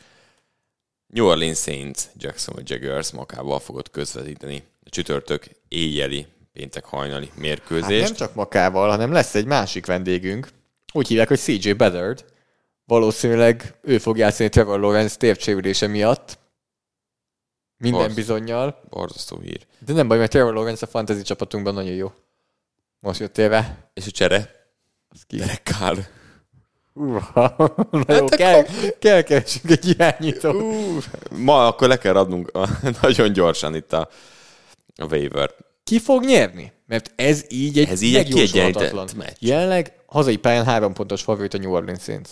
New 1.07 1.25
Orleans 1.25 1.57
Saints, 1.59 1.99
Jacksonville 2.17 2.67
Jaguars 2.75 3.11
makával 3.11 3.59
fogod 3.59 3.91
közvetíteni 3.91 4.63
a 4.85 4.89
csütörtök 4.89 5.45
éjjeli, 5.67 6.27
péntek 6.53 6.85
hajnali 6.85 7.25
Hát 7.25 7.37
mérkőzést. 7.37 8.03
nem 8.03 8.13
csak 8.13 8.35
Makával, 8.35 8.89
hanem 8.89 9.11
lesz 9.11 9.35
egy 9.35 9.45
másik 9.45 9.85
vendégünk. 9.85 10.47
Úgy 10.93 11.07
hívják, 11.07 11.27
hogy 11.27 11.39
CJ 11.39 11.71
Beathard. 11.71 12.25
Valószínűleg 12.85 13.75
ő 13.81 13.97
fog 13.97 14.17
játszani 14.17 14.49
Trevor 14.49 14.79
Lawrence 14.79 15.17
tércsérülése 15.17 15.87
miatt. 15.87 16.39
Minden 17.77 17.99
Valósz- 17.99 18.15
bizonyal. 18.15 18.81
Borzasztó 18.89 19.39
hír. 19.39 19.65
De 19.85 19.93
nem 19.93 20.07
baj, 20.07 20.17
mert 20.17 20.31
Trevor 20.31 20.53
Lawrence 20.53 20.85
a 20.85 20.89
fantasy 20.89 21.21
csapatunkban 21.21 21.73
nagyon 21.73 21.93
jó. 21.93 22.11
Most 22.99 23.19
jöttél 23.19 23.49
rá. 23.49 23.77
És 23.93 24.07
a 24.07 24.11
csere? 24.11 24.51
Az 25.09 25.23
ki? 25.27 25.37
Derek 25.37 25.61
Carr. 25.63 25.97
Uha. 26.93 27.55
Na 28.07 28.15
jó, 28.15 28.25
kell, 28.25 28.65
kell 28.99 29.21
keresünk 29.21 29.69
egy 29.69 29.87
irányítót. 29.87 30.53
Uh, 30.53 31.03
ma 31.37 31.67
akkor 31.67 31.87
le 31.87 31.97
kell 31.97 32.15
adnunk 32.15 32.49
a, 32.55 32.69
nagyon 33.01 33.33
gyorsan 33.33 33.75
itt 33.75 33.93
a, 33.93 34.09
a 34.95 35.05
waiver 35.05 35.51
Ki 35.83 35.99
fog 35.99 36.23
nyerni? 36.23 36.71
Mert 36.85 37.11
ez 37.15 37.45
így 37.49 37.79
egy 37.79 37.89
Ez 37.89 38.01
így 38.01 38.15
egy 38.15 38.33
meccs. 39.15 39.35
Jelenleg 39.39 40.02
hazai 40.13 40.37
pályán 40.37 40.65
három 40.65 40.93
pontos 40.93 41.23
favorit 41.23 41.53
a 41.53 41.57
New 41.57 41.71
Orleans 41.71 42.03
Saints. 42.03 42.29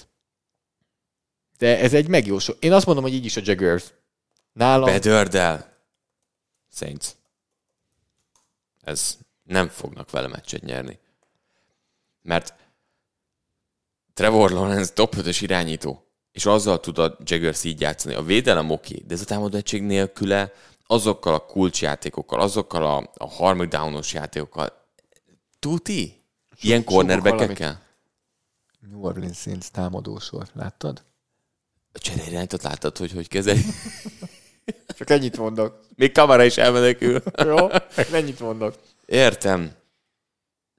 De 1.58 1.80
ez 1.80 1.94
egy 1.94 2.08
megjósol. 2.08 2.56
Én 2.60 2.74
azt 2.74 2.86
mondom, 2.86 3.04
hogy 3.04 3.14
így 3.14 3.26
is 3.26 3.38
a 3.38 3.42
Jaguars. 3.44 3.94
Nálam 4.54 4.86
Bedördel. 4.86 5.78
Saints. 6.72 7.08
Ez 8.82 9.18
nem 9.44 9.68
fognak 9.68 10.12
vele 10.12 10.28
meccset 10.28 10.62
nyerni. 10.62 11.00
Mert 12.22 12.54
Trevor 14.14 14.52
Lawrence 14.52 14.94
top 14.94 15.16
5 15.16 15.42
irányító, 15.42 16.08
és 16.32 16.46
azzal 16.46 16.80
tud 16.80 16.98
a 16.98 17.18
Jaguars 17.24 17.64
így 17.64 17.82
játszani. 17.82 18.16
A 18.16 18.24
védelem 18.24 18.70
oké, 18.70 19.04
de 19.06 19.14
ez 19.14 19.22
a 19.22 19.26
támadó 19.26 19.58
egység 19.58 19.84
nélküle 19.84 20.54
azokkal 20.88 21.34
a 21.34 21.46
kulcsjátékokkal, 21.46 22.40
azokkal 22.42 22.86
a, 22.86 23.12
a 23.14 23.28
harmadik 23.28 23.72
downos 23.72 24.14
játékokkal. 24.14 24.90
Tuti? 25.60 26.21
Ilyen 26.62 26.84
cornerbackekkel? 26.84 27.82
New 28.80 29.04
Orleans 29.04 29.38
Saints 29.38 29.68
támadósor. 29.68 30.48
Láttad? 30.54 31.04
A 31.94 32.00
cserél 32.00 32.28
irányítót 32.28 32.64
láttad, 32.64 32.98
hogy 32.98 33.12
hogy 33.12 33.28
kezeli? 33.28 33.62
Csak 34.98 35.10
ennyit 35.10 35.38
mondok. 35.38 35.80
Még 35.96 36.12
kamera 36.12 36.44
is 36.44 36.58
elmenekül. 36.58 37.22
Jó? 37.46 37.70
Ennyit 38.12 38.40
mondok. 38.40 38.76
Értem. 39.06 39.72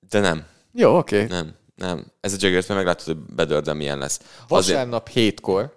De 0.09 0.21
nem. 0.21 0.47
Jó, 0.73 0.97
oké. 0.97 1.25
Okay. 1.25 1.29
Nem, 1.29 1.55
nem. 1.75 2.07
Ez 2.21 2.33
a 2.33 2.37
Jaguars, 2.41 2.67
mert 2.67 2.79
meglátod, 2.81 3.07
hogy 3.07 3.35
bedördem 3.35 3.77
milyen 3.77 3.99
lesz. 3.99 4.19
Azért, 4.19 4.39
Vasárnap 4.49 5.09
hétkor. 5.09 5.73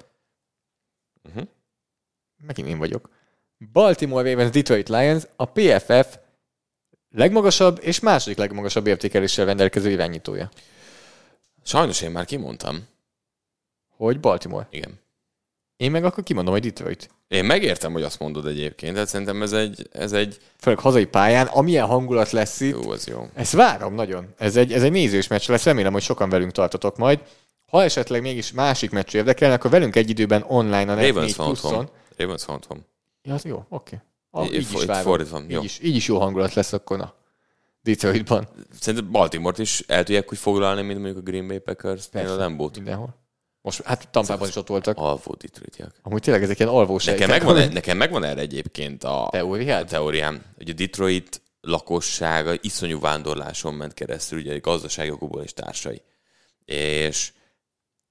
uh-huh. 1.24 1.48
Megint 2.38 2.68
én 2.68 2.78
vagyok. 2.78 3.10
Baltimore 3.72 4.30
Ravens 4.30 4.52
Detroit 4.52 4.90
Lions 4.90 5.24
a 5.36 5.46
PFF 5.46 6.18
legmagasabb 7.16 7.80
és 7.82 8.00
második 8.00 8.38
legmagasabb 8.38 8.88
értékeléssel 8.88 9.46
rendelkező 9.46 9.90
irányítója. 9.90 10.50
Sajnos 11.64 12.02
én 12.02 12.12
már 12.12 12.26
kimondtam. 12.26 12.88
Hogy 13.98 14.20
Baltimore. 14.20 14.68
Igen. 14.70 15.00
Én 15.78 15.92
meg 15.92 16.06
akkor 16.06 16.24
kimondom, 16.24 16.54
hogy 16.54 16.64
Detroit. 16.64 17.10
Én 17.28 17.46
megértem, 17.46 17.92
hogy 17.92 18.04
azt 18.04 18.20
mondod 18.20 18.48
egyébként, 18.48 18.96
de 18.96 19.06
szerintem 19.06 19.42
ez 19.42 19.54
egy, 19.54 19.90
ez 19.92 20.14
egy 20.14 20.38
Főleg 20.58 20.80
hazai 20.80 21.06
pályán, 21.06 21.48
amilyen 21.48 21.86
hangulat 21.86 22.32
lesz 22.32 22.60
itt, 22.60 22.84
jó, 22.84 22.90
az 22.90 23.08
jó. 23.08 23.30
ezt 23.34 23.54
várom 23.54 23.94
nagyon. 23.94 24.34
Ez 24.38 24.56
egy, 24.56 24.74
ez 24.74 24.84
egy 24.84 24.92
nézős 24.92 25.28
meccs 25.28 25.50
lesz, 25.50 25.64
remélem, 25.64 25.94
hogy 25.94 26.02
sokan 26.02 26.30
velünk 26.30 26.52
tartotok 26.52 26.98
majd. 26.98 27.20
Ha 27.66 27.84
esetleg 27.84 28.22
mégis 28.22 28.52
másik 28.52 28.92
meccs 28.92 29.16
érdekel, 29.16 29.52
akkor 29.52 29.72
velünk 29.72 29.96
egy 29.96 30.10
időben 30.10 30.44
online 30.48 30.92
a 30.92 30.96
Net 30.96 31.08
Ravens 31.08 31.28
4 31.28 31.36
van 31.36 31.48
otthon. 31.48 31.72
pluszon. 31.72 31.90
Ravens 32.18 32.46
van 32.46 32.56
otthon. 32.56 32.86
Ja, 33.24 33.34
az 33.34 33.44
jó, 33.46 33.56
oké. 33.56 33.96
Okay. 33.96 34.00
Így 34.44 34.54
Így, 34.54 34.66
fo- 34.66 34.90
is 34.90 34.98
fordítva, 34.98 35.42
jó. 35.48 35.60
Így, 35.60 35.64
is, 35.64 35.80
így 35.84 35.96
is 35.96 36.08
jó 36.08 36.20
hangulat 36.20 36.54
lesz 36.54 36.74
akkor 36.74 37.02
a 37.02 37.16
Detroitban. 37.82 38.48
Szerintem 38.80 39.12
Baltimore-t 39.12 39.60
is 39.60 39.84
el 39.88 40.04
tudják 40.04 40.32
úgy 40.32 40.38
foglalni, 40.38 40.82
mint 40.82 41.00
mondjuk 41.00 41.18
a 41.28 41.30
Green 41.30 41.48
Bay 41.48 41.60
Packers, 41.60 42.08
a 42.14 42.36
Lambót. 42.36 42.76
Mindenhol. 42.76 43.24
Most, 43.62 43.82
hát 43.82 44.10
Tampában 44.10 44.48
is 44.48 44.56
ott 44.56 44.68
voltak. 44.68 44.98
Alvó 44.98 45.36
Detroitiak. 45.40 45.96
Amúgy 46.02 46.22
tényleg 46.22 46.44
ezek 46.44 46.60
ilyen 46.60 46.72
alvós 46.72 47.06
Nekem 47.06 47.28
sejtek. 47.30 47.46
megvan, 47.48 47.72
nekem 47.72 47.98
megvan 47.98 48.24
erre 48.24 48.42
egyébként 48.42 49.04
a, 49.04 49.26
a 49.26 49.30
Teóriád? 49.30 49.88
teóriám, 49.88 50.42
hogy 50.58 50.70
a 50.70 50.74
Detroit 50.74 51.42
lakossága 51.62 52.54
iszonyú 52.62 53.00
vándorláson 53.00 53.74
ment 53.74 53.94
keresztül, 53.94 54.40
ugye 54.40 54.58
gazdaságokból 54.58 55.44
és 55.44 55.54
társai. 55.54 56.02
És 56.66 57.34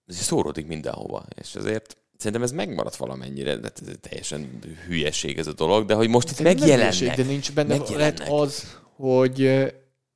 ez 0.07 0.17
szóródik 0.17 0.67
mindenhova. 0.67 1.25
És 1.41 1.55
ezért 1.55 1.97
szerintem 2.17 2.43
ez 2.43 2.53
megmaradt 2.53 2.97
valamennyire, 2.97 3.57
de 3.57 3.71
teljesen 4.01 4.59
hülyeség 4.87 5.39
ez 5.39 5.47
a 5.47 5.53
dolog, 5.53 5.85
de 5.87 5.95
hogy 5.95 6.09
most 6.09 6.31
itt 6.31 6.39
nem 6.39 6.53
megjelennek. 6.53 6.95
hülyeség, 6.95 7.25
De 7.25 7.31
nincs 7.31 7.53
benne, 7.53 7.79
lehet 7.97 8.29
az, 8.29 8.77
hogy 8.97 9.41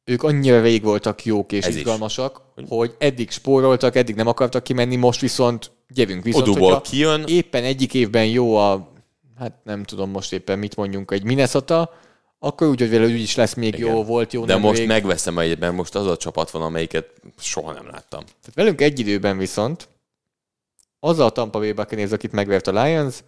ők 0.04 0.22
annyira 0.22 0.60
végig 0.60 0.82
voltak 0.82 1.24
jók 1.24 1.52
és 1.52 1.64
Ez 1.64 1.74
is. 1.74 1.80
izgalmasak, 1.80 2.40
hogy 2.68 2.94
eddig 2.98 3.30
spóroltak, 3.30 3.96
eddig 3.96 4.14
nem 4.14 4.26
akartak 4.26 4.62
kimenni, 4.62 4.96
most 4.96 5.20
viszont 5.20 5.70
gyerünk 5.88 6.24
viszont, 6.24 6.48
Odúból 6.48 6.80
kijön, 6.80 7.24
éppen 7.26 7.64
egyik 7.64 7.94
évben 7.94 8.26
jó 8.26 8.56
a, 8.56 8.92
hát 9.38 9.58
nem 9.64 9.84
tudom 9.84 10.10
most 10.10 10.32
éppen 10.32 10.58
mit 10.58 10.76
mondjunk, 10.76 11.10
egy 11.10 11.24
Minnesota, 11.24 11.90
akkor 12.38 12.68
úgy, 12.68 12.80
hogy 12.80 12.90
vele 12.90 13.04
úgy 13.04 13.20
is 13.20 13.34
lesz 13.34 13.54
még 13.54 13.74
Igen. 13.74 13.90
jó, 13.94 14.04
volt 14.04 14.32
jó 14.32 14.44
de 14.44 14.52
nemrég. 14.52 14.70
most 14.70 14.86
megveszem 14.86 15.38
egyben, 15.38 15.74
most 15.74 15.94
az 15.94 16.06
a 16.06 16.16
csapat 16.16 16.50
van, 16.50 16.62
amelyiket 16.62 17.06
soha 17.38 17.72
nem 17.72 17.86
láttam. 17.86 18.20
Tehát 18.24 18.54
velünk 18.54 18.80
egy 18.80 18.98
időben 18.98 19.38
viszont 19.38 19.88
az 21.00 21.18
a 21.18 21.30
Tampa 21.30 21.58
Bay 21.58 21.72
Buccaneers, 21.72 22.12
akit 22.12 22.32
megvert 22.32 22.66
a 22.66 22.82
Lions, 22.82 23.22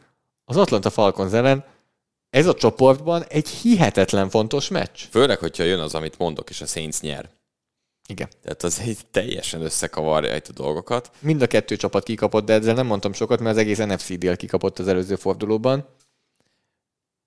az 0.45 0.57
Atlanta 0.57 0.91
Falcons 0.91 1.33
ellen. 1.33 1.65
Ez 2.31 2.47
a 2.47 2.55
csoportban 2.55 3.25
egy 3.29 3.49
hihetetlen 3.49 4.29
fontos 4.29 4.69
meccs. 4.69 5.01
Főleg, 5.11 5.39
hogyha 5.39 5.63
jön 5.63 5.81
az, 5.81 5.95
amit 5.95 6.19
mondok, 6.19 6.51
és 6.51 6.61
a 6.61 6.67
Saints 6.67 7.01
nyer. 7.01 7.31
Igen. 8.09 8.29
Tehát 8.43 8.63
az 8.63 8.81
egy 8.81 8.99
teljesen 9.11 9.63
összekavarja 9.63 10.37
itt 10.37 10.49
a 10.49 10.53
dolgokat. 10.53 11.11
Mind 11.19 11.43
a 11.43 11.47
kettő 11.47 11.77
csapat 11.77 12.05
kikapott, 12.05 12.45
de 12.45 12.53
ezzel 12.53 12.75
nem 12.75 12.87
mondtam 12.87 13.13
sokat, 13.13 13.41
mert 13.41 13.57
az 13.57 13.63
egész 13.63 13.79
NFC 13.79 14.19
dél 14.19 14.37
kikapott 14.37 14.79
az 14.79 14.89
előző 14.89 15.17
fordulóban. 15.17 15.89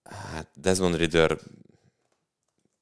Hát 0.03 0.47
Desmond 0.55 0.95
Ridder 0.95 1.37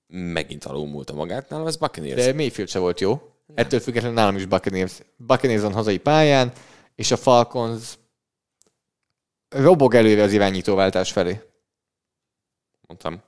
megint 0.07 0.65
alulmúlta 0.65 1.13
magát, 1.13 1.49
nálam 1.49 1.67
ez 1.67 1.75
Buccaneers. 1.75 2.25
De 2.25 2.33
Mayfield 2.33 2.69
se 2.69 2.79
volt 2.79 2.99
jó. 2.99 3.21
Ettől 3.53 3.79
függetlenül 3.79 4.17
nálam 4.17 4.35
is 4.35 4.45
Buccaneers. 4.45 4.99
Buccaneers 5.17 5.73
hazai 5.73 5.97
pályán, 5.97 6.51
és 6.95 7.11
a 7.11 7.17
Falcons 7.17 7.97
robog 9.49 9.95
előre 9.95 10.23
az 10.23 10.33
irányítóváltás 10.33 11.11
felé. 11.11 11.41
Mondtam. 12.87 13.21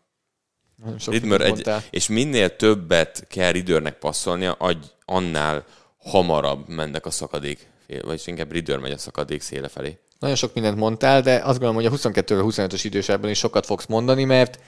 Ridmer 1.06 1.42
egy, 1.42 1.50
mondtál. 1.50 1.84
és 1.90 2.08
minél 2.08 2.56
többet 2.56 3.28
kell 3.28 3.52
Riddernek 3.52 3.98
passzolnia, 3.98 4.58
annál 5.06 5.66
hamarabb 5.98 6.68
mennek 6.68 7.06
a 7.06 7.12
szakadék, 7.12 7.68
vagyis 8.02 8.28
inkább 8.28 8.52
Ridder 8.52 8.80
megy 8.80 8.92
a 8.92 8.98
szakadék 8.98 9.42
széle 9.42 9.68
felé. 9.68 10.00
Nagyon 10.20 10.36
sok 10.36 10.54
mindent 10.54 10.78
mondtál, 10.78 11.22
de 11.22 11.34
azt 11.36 11.46
gondolom, 11.46 11.76
hogy 11.76 11.86
a 11.86 11.90
22 11.90 12.42
25-ös 12.44 12.82
idősában 12.84 13.30
is 13.30 13.38
sokat 13.38 13.66
fogsz 13.66 13.86
mondani, 13.86 14.24
mert 14.24 14.60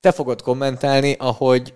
te 0.00 0.12
fogod 0.12 0.42
kommentálni, 0.42 1.16
ahogy 1.18 1.74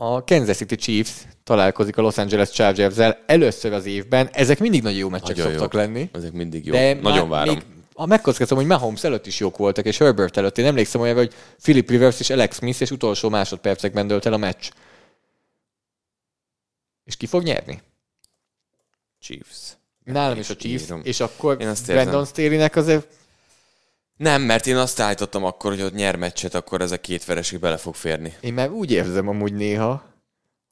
a 0.00 0.24
Kansas 0.24 0.56
City 0.56 0.76
Chiefs 0.76 1.26
találkozik 1.44 1.96
a 1.96 2.02
Los 2.02 2.18
Angeles 2.18 2.50
Chargers-zel 2.50 3.22
először 3.26 3.72
az 3.72 3.86
évben. 3.86 4.28
Ezek 4.32 4.58
mindig 4.58 4.82
nagyon 4.82 4.98
jó 4.98 5.08
meccsek 5.08 5.36
Nagyon 5.36 5.52
szoktak 5.52 5.72
jók. 5.72 5.82
lenni. 5.82 6.10
Ezek 6.12 6.32
mindig 6.32 6.66
jó. 6.66 6.72
De 6.72 6.94
Nagyon 6.94 7.28
várom. 7.28 7.54
Még 7.54 7.64
a 7.94 8.06
megkockázom, 8.06 8.58
hogy 8.58 8.66
Mahomes 8.66 9.04
előtt 9.04 9.26
is 9.26 9.40
jók 9.40 9.56
voltak, 9.56 9.84
és 9.84 9.98
Herbert 9.98 10.36
előtt. 10.36 10.58
Én 10.58 10.64
emlékszem 10.64 11.00
olyan, 11.00 11.16
hogy 11.16 11.34
Philip 11.62 11.90
Rivers 11.90 12.20
és 12.20 12.30
Alex 12.30 12.56
Smith, 12.56 12.80
és 12.80 12.90
utolsó 12.90 13.28
másodpercekben 13.28 14.06
dölt 14.06 14.26
el 14.26 14.32
a 14.32 14.36
meccs. 14.36 14.68
És 17.04 17.16
ki 17.16 17.26
fog 17.26 17.42
nyerni? 17.42 17.82
Chiefs. 19.18 19.76
Nálam 20.04 20.38
is 20.38 20.50
a 20.50 20.56
Chiefs, 20.56 20.84
írom. 20.84 21.00
és 21.04 21.20
akkor. 21.20 21.56
Brandon 21.86 22.24
Staley-nek 22.24 22.76
azért 22.76 23.06
Nem, 24.18 24.42
mert 24.42 24.66
én 24.66 24.76
azt 24.76 25.00
állítottam 25.00 25.44
akkor, 25.44 25.70
hogy 25.70 25.82
ott 25.82 25.94
nyer 25.94 26.16
meccset, 26.16 26.54
akkor 26.54 26.80
ez 26.80 26.90
a 26.90 27.00
két 27.00 27.24
vereség 27.24 27.58
bele 27.58 27.76
fog 27.76 27.94
férni. 27.94 28.34
Én 28.40 28.52
már 28.52 28.70
úgy 28.70 28.90
érzem 28.90 29.28
amúgy 29.28 29.52
néha, 29.52 29.90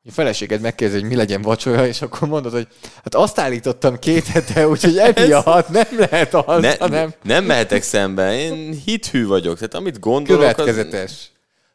hogy 0.03 0.11
a 0.11 0.13
feleséged 0.13 0.61
megkérdezi, 0.61 1.01
hogy 1.01 1.09
mi 1.09 1.17
legyen 1.17 1.43
vacsora, 1.43 1.87
és 1.87 2.03
akkor 2.03 2.29
mondod, 2.29 2.53
hogy 2.53 2.67
hát 2.95 3.15
azt 3.15 3.39
állítottam 3.39 3.99
két 3.99 4.27
hete, 4.27 4.69
úgyhogy 4.69 4.99
emiatt 5.15 5.69
nem 5.69 5.87
lehet 5.99 6.35
az, 6.35 6.63
Ne, 6.63 6.77
hanem 6.79 7.15
nem 7.23 7.45
mehetek 7.45 7.83
szembe, 7.83 8.39
én 8.39 8.83
hithű 8.85 9.27
vagyok, 9.27 9.55
tehát 9.55 9.75
amit 9.75 10.01
gondolok, 10.01 10.43
az, 10.43 10.55
következetes. 10.55 11.31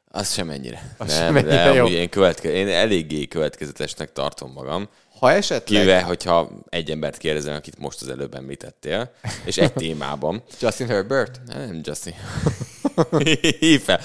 az 0.07 0.33
sem 0.33 0.49
ennyire. 0.49 0.95
Az 0.97 1.07
nem, 1.07 1.17
sem 1.17 1.35
ennyire 1.35 1.65
nem, 1.65 1.75
jó. 1.75 1.87
én, 1.87 2.09
követke, 2.09 2.51
én 2.51 2.67
eléggé 2.67 3.27
következetesnek 3.27 4.11
tartom 4.11 4.51
magam. 4.51 4.89
Ha 5.21 5.31
esetleg 5.31 5.63
Kivéve, 5.63 6.01
hogyha 6.01 6.49
egy 6.69 6.91
embert 6.91 7.17
kérdezem, 7.17 7.55
akit 7.55 7.77
most 7.77 8.01
az 8.01 8.09
előbb 8.09 8.35
említettél, 8.35 9.11
és 9.45 9.57
egy 9.57 9.73
témában. 9.83 10.43
Justin 10.59 10.87
Herbert, 10.87 11.39
Nem, 11.45 11.79
Justin. 11.83 12.13
Hív 13.59 13.81
fel. 13.81 13.99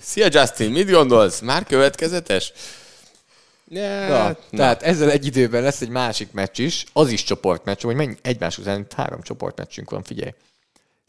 Szia, 0.00 0.26
Justin, 0.30 0.70
mit 0.70 0.90
gondolsz? 0.90 1.40
Már 1.40 1.64
következetes? 1.64 2.52
Ja, 3.68 4.08
Na, 4.08 4.26
na. 4.26 4.36
tehát 4.50 4.82
ezzel 4.82 5.10
egy 5.10 5.26
időben 5.26 5.62
lesz 5.62 5.80
egy 5.80 5.88
másik 5.88 6.32
meccs 6.32 6.58
is, 6.58 6.84
az 6.92 7.10
is 7.10 7.24
csoportmeccs, 7.24 7.82
hogy 7.82 7.94
mennyi 7.94 8.16
egymás 8.22 8.58
után 8.58 8.80
itt 8.80 8.92
három 8.92 9.22
csoportmeccsünk 9.22 9.90
van, 9.90 10.02
figyelj. 10.02 10.32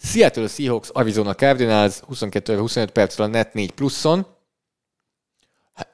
Seattle 0.03 0.47
Seahawks, 0.47 0.89
Arizona 0.93 1.33
Cardinals, 1.33 1.99
22-25 2.13 2.87
percről 2.93 3.27
a 3.27 3.29
net 3.29 3.53
4 3.53 3.71
pluszon. 3.71 4.34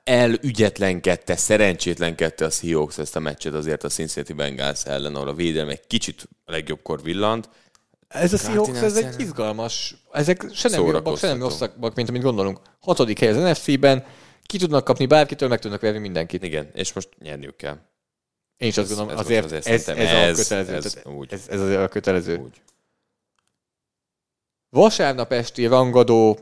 Elügyetlenkedte, 0.03 1.35
szerencsétlenkedte 1.35 2.45
a 2.45 2.49
Seahawks 2.49 2.97
ezt 2.97 3.15
a 3.15 3.19
meccset 3.19 3.53
azért 3.53 3.83
a 3.83 3.89
Cincinnati 3.89 4.33
Bengals 4.33 4.85
ellen, 4.85 5.15
ahol 5.15 5.27
a 5.27 5.33
védelme 5.33 5.71
egy 5.71 5.87
kicsit 5.87 6.27
a 6.45 6.51
legjobbkor 6.51 7.01
villant. 7.01 7.49
Ez 8.07 8.33
a 8.33 8.37
Seahawks, 8.37 8.81
ez 8.81 8.97
egy 8.97 9.19
izgalmas, 9.19 9.95
ezek 10.11 10.45
se 10.53 10.69
nem 10.69 10.85
jobbak, 10.85 11.17
se 11.17 11.27
nem 11.27 11.39
rosszak, 11.39 11.95
mint 11.95 12.09
amit 12.09 12.21
gondolunk. 12.21 12.59
Hatodik 12.79 13.19
hely 13.19 13.29
az 13.29 13.35
NFC-ben, 13.37 14.05
ki 14.43 14.57
tudnak 14.57 14.83
kapni 14.83 15.05
bárkitől, 15.05 15.49
meg 15.49 15.59
tudnak 15.59 15.81
verni 15.81 15.99
mindenkit. 15.99 16.43
Igen, 16.43 16.69
és 16.73 16.93
most 16.93 17.09
nyerniük 17.19 17.55
kell. 17.55 17.77
Én 18.57 18.67
is 18.67 18.77
azt 18.77 18.89
Ez- 18.91 18.97
gondolom, 18.97 19.19
ez 19.19 19.25
azért, 19.25 19.45
azért 19.45 19.65
ez, 19.67 19.73
ez, 19.73 19.81
szerintem 19.83 20.15
a 20.15 20.19
ez- 20.19 20.37
kötelező. 20.47 20.99
ez 20.99 21.05
úgy. 21.13 21.33
ez, 21.33 21.47
ez 21.47 21.59
azért 21.59 21.79
a 21.81 21.87
kötelező. 21.87 22.37
Úgy. 22.37 22.61
Vasárnap 24.69 25.31
esti 25.31 25.65
rangadó 25.65 26.37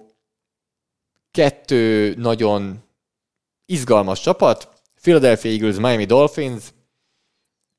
kettő 1.31 2.13
nagyon 2.17 2.83
izgalmas 3.69 4.21
csapat. 4.21 4.69
Philadelphia 5.01 5.51
Eagles, 5.51 5.75
Miami 5.75 6.05
Dolphins. 6.05 6.63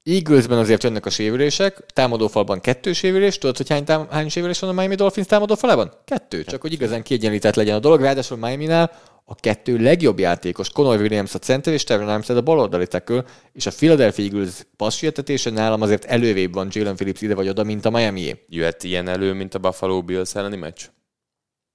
Eaglesben 0.02 0.58
azért 0.58 0.82
jönnek 0.82 1.06
a 1.06 1.10
sérülések, 1.10 1.86
támadófalban 1.86 2.60
kettő 2.60 2.92
sérülés. 2.92 3.38
Tudod, 3.38 3.56
hogy 3.56 3.68
hány, 3.68 3.84
tám- 3.84 4.10
hány 4.10 4.28
sérülés 4.28 4.58
van 4.58 4.70
a 4.70 4.72
Miami 4.72 4.94
Dolphins 4.94 5.26
támadófalában? 5.26 5.92
Kettő, 6.04 6.44
csak 6.44 6.60
hogy 6.60 6.72
igazán 6.72 7.02
kiegyenlített 7.02 7.54
legyen 7.54 7.76
a 7.76 7.78
dolog. 7.78 8.00
Ráadásul 8.00 8.36
Miami-nál 8.36 8.90
a 9.24 9.34
kettő 9.34 9.78
legjobb 9.78 10.18
játékos, 10.18 10.70
Conor 10.70 11.00
Williams 11.00 11.34
a 11.34 11.38
center 11.38 11.72
és 11.72 11.84
Terran 11.84 12.08
Armstead 12.08 12.38
a 12.38 12.42
baloldali 12.42 12.86
tackle, 12.86 13.24
és 13.52 13.66
a 13.66 13.70
Philadelphia 13.70 14.24
Eagles 14.24 14.66
passzsietetése 14.76 15.50
nálam 15.50 15.82
azért 15.82 16.04
előrébb 16.04 16.54
van 16.54 16.68
Jalen 16.70 16.96
Phillips 16.96 17.20
ide 17.20 17.34
vagy 17.34 17.48
oda, 17.48 17.64
mint 17.64 17.84
a 17.84 17.90
Miami-é. 17.90 18.44
Jöhet 18.48 18.84
ilyen 18.84 19.08
elő, 19.08 19.32
mint 19.32 19.54
a 19.54 19.58
Buffalo 19.58 20.02
Bills 20.02 20.34
elleni 20.34 20.56
meccs? 20.56 20.88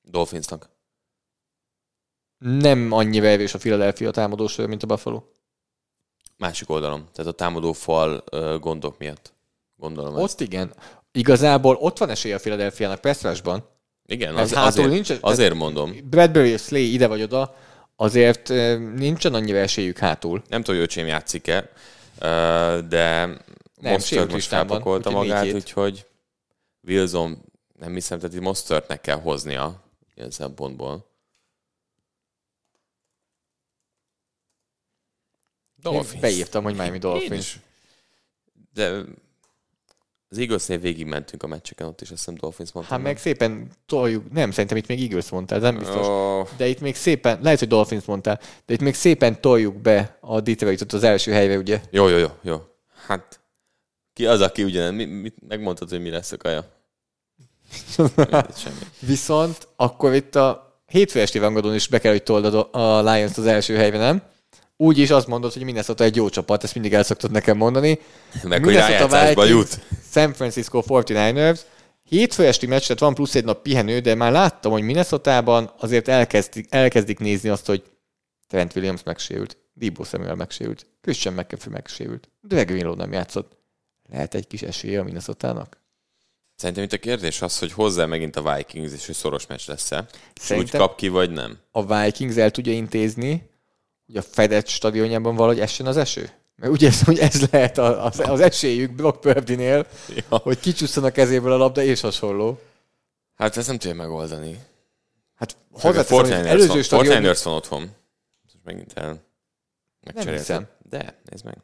Dolphinsnak. 0.02 0.75
Nem 2.38 2.91
annyira 2.91 3.28
erős 3.28 3.53
a 3.53 3.57
Philadelphia 3.57 4.12
támadósor, 4.12 4.68
mint 4.68 4.84
a 4.84 4.88
Buffalo. 4.88 5.24
Másik 6.38 6.70
oldalon. 6.70 7.07
Tehát 7.14 7.32
a 7.32 7.36
támadó 7.36 7.74
fal 7.74 8.24
gondok 8.60 8.98
miatt. 8.98 9.34
Gondolom 9.76 10.16
ezt. 10.16 10.24
Ott 10.24 10.41
igen. 10.41 10.74
Igazából 11.12 11.76
ott 11.76 11.98
van 11.98 12.10
esély 12.10 12.34
a 12.34 12.40
Philadelphia-nak 12.40 13.02
Pestrásban. 13.02 13.68
Igen, 14.06 14.36
az, 14.36 14.53
hátul 14.53 14.68
azért, 14.68 14.90
nincs- 14.90 15.18
azért 15.22 15.53
mondom. 15.53 15.95
Bradbury 16.10 16.49
és 16.49 16.62
Slay 16.62 16.94
ide 16.94 17.07
vagy 17.07 17.22
oda, 17.22 17.56
azért 17.95 18.49
nincsen 18.95 19.34
annyira 19.34 19.57
esélyük 19.57 19.98
hátul. 19.98 20.41
Nem 20.49 20.62
tudom, 20.62 20.80
hogy 20.80 20.90
öcsém 20.90 21.07
játszik-e, 21.07 21.70
de 22.88 23.26
Mostert 23.82 24.03
sérült 24.06 24.26
most 24.32 24.36
listán 24.36 24.60
van, 24.60 24.68
felpakolta 24.68 25.10
magát, 25.10 25.44
hét. 25.44 25.53
úgyhogy 25.53 26.06
Wilson, 26.88 27.44
nem 27.80 27.94
hiszem, 27.94 28.20
tehát 28.20 28.36
itt 28.36 28.41
Mostertnek 28.41 29.02
kell 29.02 29.20
hoznia 29.20 29.84
ilyen 30.16 30.32
szempontból. 30.32 31.06
Én 35.94 36.20
beírtam, 36.20 36.64
hogy 36.64 36.76
Miami 36.76 36.98
Dolphins. 36.98 37.60
De 38.74 39.03
az 40.30 40.38
Eaglesnél 40.38 40.78
végig 40.78 41.06
mentünk 41.06 41.44
a 41.44 41.48
meccseken, 41.48 41.88
ott 41.88 42.02
is 42.02 42.10
azt 42.10 42.20
hiszem 42.20 42.36
Dolphins 42.36 42.72
mondtam. 42.72 42.98
Hát 42.98 43.06
meg 43.06 43.18
szépen 43.18 43.72
toljuk, 43.86 44.32
nem, 44.32 44.52
szerintem 44.52 44.78
itt 44.78 44.88
még 44.88 45.02
Eagles 45.02 45.30
mondtál, 45.30 45.60
nem 45.60 45.78
biztos. 45.78 46.07
Oh, 46.07 46.48
De 46.57 46.68
itt 46.68 46.80
még 46.80 46.95
szépen, 46.95 47.40
lehet, 47.41 47.60
hogy 47.60 47.68
Dolphins 47.68 48.06
mondtál, 48.06 48.40
de 48.66 48.74
itt 48.74 48.82
még 48.82 48.94
szépen 48.94 49.41
toljuk 49.41 49.76
be 49.76 50.18
a 50.22 50.41
Detroitot 50.41 50.94
az 50.94 51.03
első 51.03 51.32
helyre, 51.32 51.57
ugye? 51.57 51.82
jó, 51.91 52.07
jó, 52.07 52.18
jó, 52.18 52.30
jó. 52.41 52.62
Hát 53.06 53.40
ki 54.14 54.26
az, 54.26 54.41
aki 54.41 54.64
ugyan, 54.64 54.94
mi, 54.94 55.06
mit, 55.06 55.36
megmondtad, 55.48 55.90
hogy 55.90 56.02
mi 56.02 56.10
lesz 56.10 56.32
a 56.32 56.38
kaja? 56.38 56.74
Viszont 58.99 59.68
akkor 59.76 60.14
itt 60.14 60.36
a 60.36 60.80
hétfő 60.86 61.20
esti 61.20 61.38
rangadón 61.38 61.74
is 61.74 61.88
be 61.88 61.99
kell, 61.99 62.12
hogy 62.12 62.24
told 62.24 62.45
a 62.45 62.70
a 62.72 63.12
Lions 63.12 63.38
az 63.38 63.45
első 63.45 63.76
helyre, 63.76 63.98
nem? 63.98 64.24
Úgy 64.78 64.98
is 64.98 65.10
azt 65.10 65.28
mondod, 65.28 65.54
hogy 65.54 65.64
Minnesota 65.64 66.04
egy 66.04 66.16
jó 66.16 66.30
csapat, 66.30 66.64
ezt 66.64 66.74
mindig 66.74 66.94
el 66.94 67.04
szoktad 67.04 67.32
nekem 67.32 67.58
mondani. 67.58 68.00
Meg 68.44 68.64
hogy 68.64 68.74
Minnesota 68.74 69.08
rájátszásba 69.08 69.42
Vikings, 69.44 69.72
jut. 69.72 69.82
San 70.12 70.34
Francisco 70.34 70.82
49ers. 70.88 71.60
Hétfő 72.04 72.46
esti 72.46 72.66
meccs, 72.66 72.82
tehát 72.82 73.00
van 73.00 73.14
plusz 73.14 73.36
egy 73.36 73.44
nap 73.44 73.62
pihenő, 73.62 74.00
de 74.00 74.16
már 74.16 74.32
láttam, 74.32 74.72
hogy 74.72 74.82
Minnesotában 74.82 75.72
azért 75.80 76.08
elkezdik, 76.08 76.68
elkezdik 76.70 77.20
nézni 77.20 77.50
azt, 77.50 77.66
hogy 77.66 77.84
Trent 78.48 78.76
Williams 78.76 79.04
megsérült, 79.04 79.58
Debo 79.74 80.04
Samuel 80.04 80.36
megsérült, 80.36 80.86
Christian 81.02 81.34
McCaffrey 81.34 81.74
megsérült, 81.74 82.30
Greg 82.42 82.70
Willow 82.70 82.96
nem 82.96 83.12
játszott. 83.12 83.58
Lehet 84.10 84.34
egy 84.34 84.48
kis 84.48 84.62
esélye 84.62 85.00
a 85.00 85.04
Minnesotának? 85.04 85.78
Szerintem 86.56 86.84
itt 86.84 86.94
a 86.94 86.98
kérdés 86.98 87.42
az, 87.42 87.60
hogy 87.60 87.72
hozzá 87.72 88.06
megint 88.06 88.36
a 88.36 88.56
Vikings, 88.56 88.94
és 88.94 89.06
hogy 89.06 89.16
szoros 89.16 89.48
meccs 89.48 89.68
lesz-e. 89.68 90.06
És 90.10 90.16
úgy 90.36 90.42
Szerintem- 90.42 90.80
kap 90.82 90.96
ki, 90.98 91.08
vagy 91.08 91.32
nem. 91.32 91.58
a 91.72 92.02
Vikings 92.02 92.36
el 92.36 92.52
tudja 92.52 92.74
intézni, 92.74 93.50
hogy 94.06 94.18
a 94.18 94.22
Fedett 94.22 94.68
stadionjában 94.68 95.36
valahogy 95.36 95.60
essen 95.60 95.86
az 95.86 95.98
eső? 95.98 96.30
Mert 96.56 96.72
úgy 96.72 96.82
érzem, 96.82 97.06
hogy 97.06 97.19
ez 97.19 97.49
lehet 97.52 97.77
a- 97.77 98.06
az, 98.06 98.19
az 98.19 98.40
esélyük 98.40 98.91
Brock 98.91 99.19
Purdy-nél, 99.19 99.88
Ja. 100.30 100.38
hogy 100.38 100.60
kicsusszon 100.60 101.03
a 101.03 101.11
kezéből 101.11 101.52
a 101.52 101.57
labda 101.57 101.84
és 101.84 102.02
hasonló. 102.02 102.60
Hát 103.36 103.57
ezt 103.57 103.68
nem 103.68 103.77
tudja 103.77 103.95
megoldani. 103.95 104.60
Hát 105.36 105.57
A 105.72 105.82
hozzáteszem, 105.82 106.18
hogy 106.18 106.32
az 106.32 106.40
49ers 106.40 106.45
előző 106.48 106.68
van, 106.68 106.84
stadion... 106.84 107.23
49ers 107.23 107.41
van 107.44 107.53
otthon. 107.53 107.80
Most 108.44 108.56
megint 108.64 108.91
el 108.95 109.22
megcserélted. 110.02 110.40
hiszem. 110.40 110.68
De, 110.90 111.19
nézd 111.30 111.45
meg. 111.45 111.57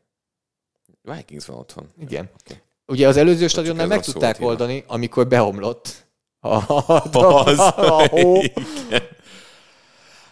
Vikings 1.01 1.45
van 1.45 1.57
otthon. 1.57 1.89
Igen. 1.99 2.29
Oké. 2.41 2.61
Ugye 2.85 3.07
az 3.07 3.17
előző 3.17 3.47
stadionnál 3.47 3.87
meg 3.87 4.01
tudták 4.03 4.37
oldani, 4.41 4.83
amikor 4.87 5.27
beomlott 5.27 6.05
A, 6.39 6.49
a, 6.55 7.43
Az, 7.45 7.59
a, 7.59 8.07
hó. 8.07 8.41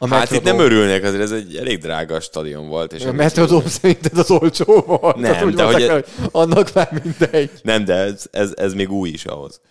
A 0.02 0.08
Hát 0.08 0.32
itt 0.32 0.44
nem 0.44 0.60
örülnek, 0.60 1.04
azért 1.04 1.22
ez 1.22 1.32
egy 1.32 1.58
elég 1.58 1.78
drága 1.78 2.20
stadion 2.20 2.68
volt. 2.68 2.94
És 2.94 3.04
A 3.06 3.12
Metrodome 3.12 3.68
szerinted 3.70 4.18
az 4.18 4.32
olcsó 4.32 4.82
volt? 4.82 5.16
Nem, 5.16 5.48
úgy 5.48 5.54
de 5.54 5.64
hogy- 5.64 5.82
el, 5.82 5.94
hogy 5.94 6.06
annak 6.32 6.74
már 6.74 7.02
mindegy. 7.04 7.52
Nem, 7.64 7.86
de 7.86 7.94
ez, 7.94 8.28
ez, 8.32 8.54
ez 8.56 8.74
még 8.74 8.92
új 8.92 9.10
is 9.10 9.26
ahhoz. 9.26 9.62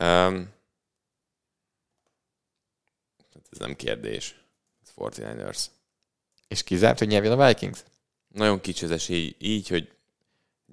Um, 0.00 0.48
ez 3.50 3.58
nem 3.58 3.76
kérdés. 3.76 4.34
Ez 4.82 4.90
49ers. 4.96 5.64
És 6.48 6.62
kizárt, 6.62 6.98
hogy 6.98 7.08
nyerjen 7.08 7.40
a 7.40 7.46
Vikings? 7.46 7.78
Nagyon 8.34 8.60
kicsi 8.60 8.84
az 8.84 8.90
esély 8.90 9.34
így, 9.38 9.68
hogy 9.68 9.88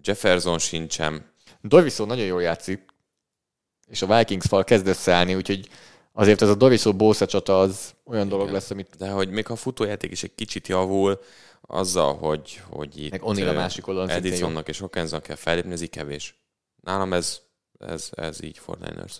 Jefferson 0.03 0.59
sincsen. 0.59 1.25
Dorviso 1.61 2.05
nagyon 2.05 2.25
jól 2.25 2.41
játszik, 2.41 2.85
és 3.87 4.01
a 4.01 4.17
Vikings 4.17 4.45
fal 4.47 4.63
kezd 4.63 4.87
összeállni, 4.87 5.35
úgyhogy 5.35 5.69
azért 6.17 6.41
ez 6.41 6.49
a 6.49 6.55
Dorviso 6.55 6.93
Bosa 6.93 7.25
csata 7.25 7.59
az 7.59 7.93
olyan 8.05 8.27
dolog 8.27 8.49
lesz, 8.49 8.69
amit 8.69 8.95
De 8.97 9.09
hogy 9.09 9.29
még 9.29 9.49
a 9.49 9.55
futójáték 9.55 10.11
is 10.11 10.23
egy 10.23 10.35
kicsit 10.35 10.67
javul, 10.67 11.19
azzal, 11.61 12.15
hogy, 12.15 12.61
hogy 12.69 13.03
itt 13.03 13.11
Meg 13.11 13.21
O'Neal 13.23 13.49
a 13.49 13.53
másik 13.53 13.87
oldalon 13.87 14.09
Edisonnak 14.09 14.67
és 14.67 14.79
Hawkinsnak 14.79 15.23
kell 15.23 15.35
fellépni, 15.35 15.71
ez 15.71 15.81
így 15.81 15.89
kevés. 15.89 16.35
Nálam 16.81 17.13
ez, 17.13 17.39
ez, 17.79 18.09
ez 18.15 18.43
így 18.43 18.61
49ers. 18.67 19.15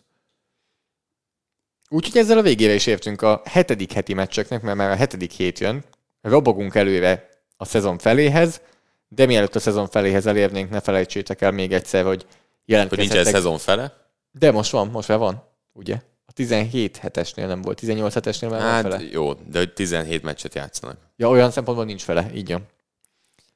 Úgyhogy 1.89 2.17
ezzel 2.21 2.37
a 2.37 2.41
végére 2.41 2.73
is 2.73 2.85
értünk 2.85 3.21
a 3.21 3.41
hetedik 3.45 3.91
heti 3.91 4.13
meccseknek, 4.13 4.61
mert 4.61 4.77
már 4.77 4.91
a 4.91 4.95
hetedik 4.95 5.31
hét 5.31 5.59
jön. 5.59 5.83
Robogunk 6.21 6.75
előre 6.75 7.29
a 7.57 7.65
szezon 7.65 7.97
feléhez, 7.97 8.61
de 9.07 9.25
mielőtt 9.25 9.55
a 9.55 9.59
szezon 9.59 9.87
feléhez 9.87 10.25
elérnénk, 10.25 10.69
ne 10.69 10.79
felejtsétek 10.79 11.41
el 11.41 11.51
még 11.51 11.73
egyszer, 11.73 12.03
hogy 12.03 12.21
Hogy 12.21 12.27
nincsen 12.27 12.65
jelentkezhetek. 12.65 13.33
szezon 13.33 13.57
fele? 13.57 14.07
De 14.31 14.51
most 14.51 14.71
van, 14.71 14.87
most 14.87 15.07
már 15.07 15.17
van, 15.17 15.43
ugye? 15.73 16.01
A 16.35 16.37
17 16.37 16.97
hetesnél 16.97 17.47
nem 17.47 17.61
volt, 17.61 17.79
18 17.79 18.13
hetesnél 18.13 18.49
már 18.49 18.61
Hát 18.61 18.81
fele. 18.81 19.01
jó, 19.11 19.33
de 19.33 19.57
hogy 19.57 19.73
17 19.73 20.23
meccset 20.23 20.55
játszanak. 20.55 20.97
Ja, 21.17 21.29
olyan 21.29 21.51
szempontból 21.51 21.85
nincs 21.85 22.03
fele, 22.03 22.29
így 22.33 22.51
van. 22.51 22.65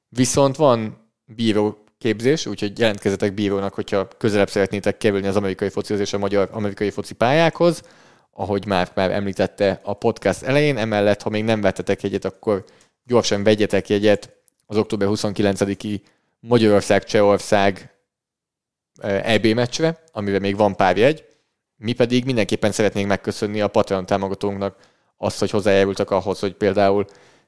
Viszont 0.10 0.56
van 0.56 1.10
bíró 1.26 1.84
képzés, 1.98 2.46
úgyhogy 2.46 2.80
jelentkezzetek 2.80 3.34
bírónak, 3.34 3.74
hogyha 3.74 4.08
közelebb 4.18 4.50
szeretnétek 4.50 4.98
kerülni 4.98 5.28
az 5.28 5.36
amerikai 5.36 5.70
focihoz 5.70 6.02
és 6.02 6.14
a 6.14 6.18
magyar 6.18 6.50
amerikai 6.52 6.90
foci 6.90 7.14
pályákhoz, 7.14 7.82
ahogy 8.32 8.66
már, 8.66 8.92
már 8.96 9.12
említette 9.12 9.80
a 9.84 9.94
podcast 9.94 10.44
elején. 10.44 10.78
Emellett, 10.78 11.22
ha 11.22 11.30
még 11.30 11.44
nem 11.44 11.62
vettetek 11.62 12.02
jegyet, 12.04 12.26
akkor 12.26 12.66
gyorsan 13.04 13.44
vegyetek 13.44 13.90
jegyet 13.90 14.36
az 14.66 14.78
október 14.78 15.08
29-i 15.12 16.00
Magyarország-Csehország 16.40 17.94
EB 19.02 19.46
meccsre, 19.46 20.04
amiben 20.12 20.42
még 20.42 20.56
van 20.56 20.76
pár 20.76 20.98
jegy. 20.98 21.26
Mi 21.82 21.94
pedig 21.94 22.26
mindenképpen 22.26 22.72
szeretnénk 22.72 23.08
megköszönni 23.08 23.62
a 23.62 23.68
Patreon 23.68 24.06
támogatónknak 24.06 24.76
azt, 25.18 25.40
hogy 25.40 25.50
hozzájárultak 25.50 26.12
ahhoz, 26.12 26.40
hogy 26.40 26.54
például 26.54 27.06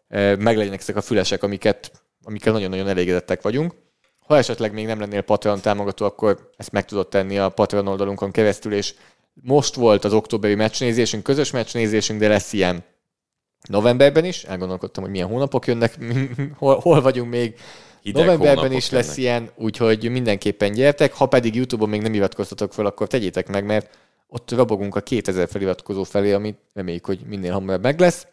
eh, 0.07 0.37
meglegyenek 0.37 0.79
ezek 0.79 0.95
a 0.95 1.01
fülesek, 1.01 1.43
amiket, 1.43 1.91
amikkel 2.23 2.53
nagyon-nagyon 2.53 2.87
elégedettek 2.87 3.41
vagyunk. 3.41 3.73
Ha 4.19 4.37
esetleg 4.37 4.73
még 4.73 4.85
nem 4.85 4.99
lennél 4.99 5.21
Patreon 5.21 5.61
támogató, 5.61 6.05
akkor 6.05 6.49
ezt 6.57 6.71
meg 6.71 6.85
tudod 6.85 7.07
tenni 7.07 7.37
a 7.37 7.49
Patreon 7.49 7.87
oldalunkon 7.87 8.31
keresztül, 8.31 8.73
és 8.73 8.93
most 9.33 9.75
volt 9.75 10.03
az 10.03 10.13
októberi 10.13 10.55
meccsnézésünk, 10.55 11.23
közös 11.23 11.51
meccsnézésünk, 11.51 12.19
de 12.19 12.27
lesz 12.27 12.53
ilyen 12.53 12.83
novemberben 13.69 14.25
is. 14.25 14.43
Elgondolkodtam, 14.43 15.03
hogy 15.03 15.11
milyen 15.11 15.27
hónapok 15.27 15.67
jönnek, 15.67 15.97
hol, 16.57 16.79
hol 16.79 17.01
vagyunk 17.01 17.29
még. 17.29 17.55
Hideg 18.01 18.25
Novemberben 18.25 18.71
is 18.71 18.89
lesz 18.89 19.17
jönnek. 19.17 19.17
ilyen, 19.17 19.49
úgyhogy 19.55 20.09
mindenképpen 20.09 20.71
gyertek. 20.71 21.13
Ha 21.13 21.25
pedig 21.25 21.55
YouTube-on 21.55 21.89
még 21.89 22.01
nem 22.01 22.13
iratkoztatok 22.13 22.73
fel, 22.73 22.85
akkor 22.85 23.07
tegyétek 23.07 23.47
meg, 23.47 23.65
mert 23.65 23.97
ott 24.33 24.51
rabogunk 24.51 24.95
a 24.95 25.01
2000 25.01 25.47
feliratkozó 25.47 26.03
felé, 26.03 26.31
amit 26.31 26.59
reméljük, 26.73 27.05
hogy 27.05 27.21
minél 27.25 27.51
hamarabb 27.51 27.81
meg 27.81 27.99
lesz. 27.99 28.27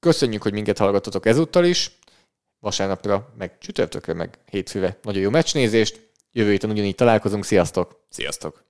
Köszönjük, 0.00 0.42
hogy 0.42 0.52
minket 0.52 0.78
hallgatotok 0.78 1.26
ezúttal 1.26 1.64
is. 1.64 1.98
Vasárnapra, 2.58 3.34
meg 3.38 3.58
csütörtökre, 3.58 4.12
meg 4.12 4.38
hétfőre 4.50 4.98
nagyon 5.02 5.22
jó 5.22 5.30
meccsnézést. 5.30 6.10
Jövő 6.32 6.50
héten 6.50 6.70
ugyanígy 6.70 6.94
találkozunk. 6.94 7.44
Sziasztok! 7.44 8.06
Sziasztok! 8.08 8.67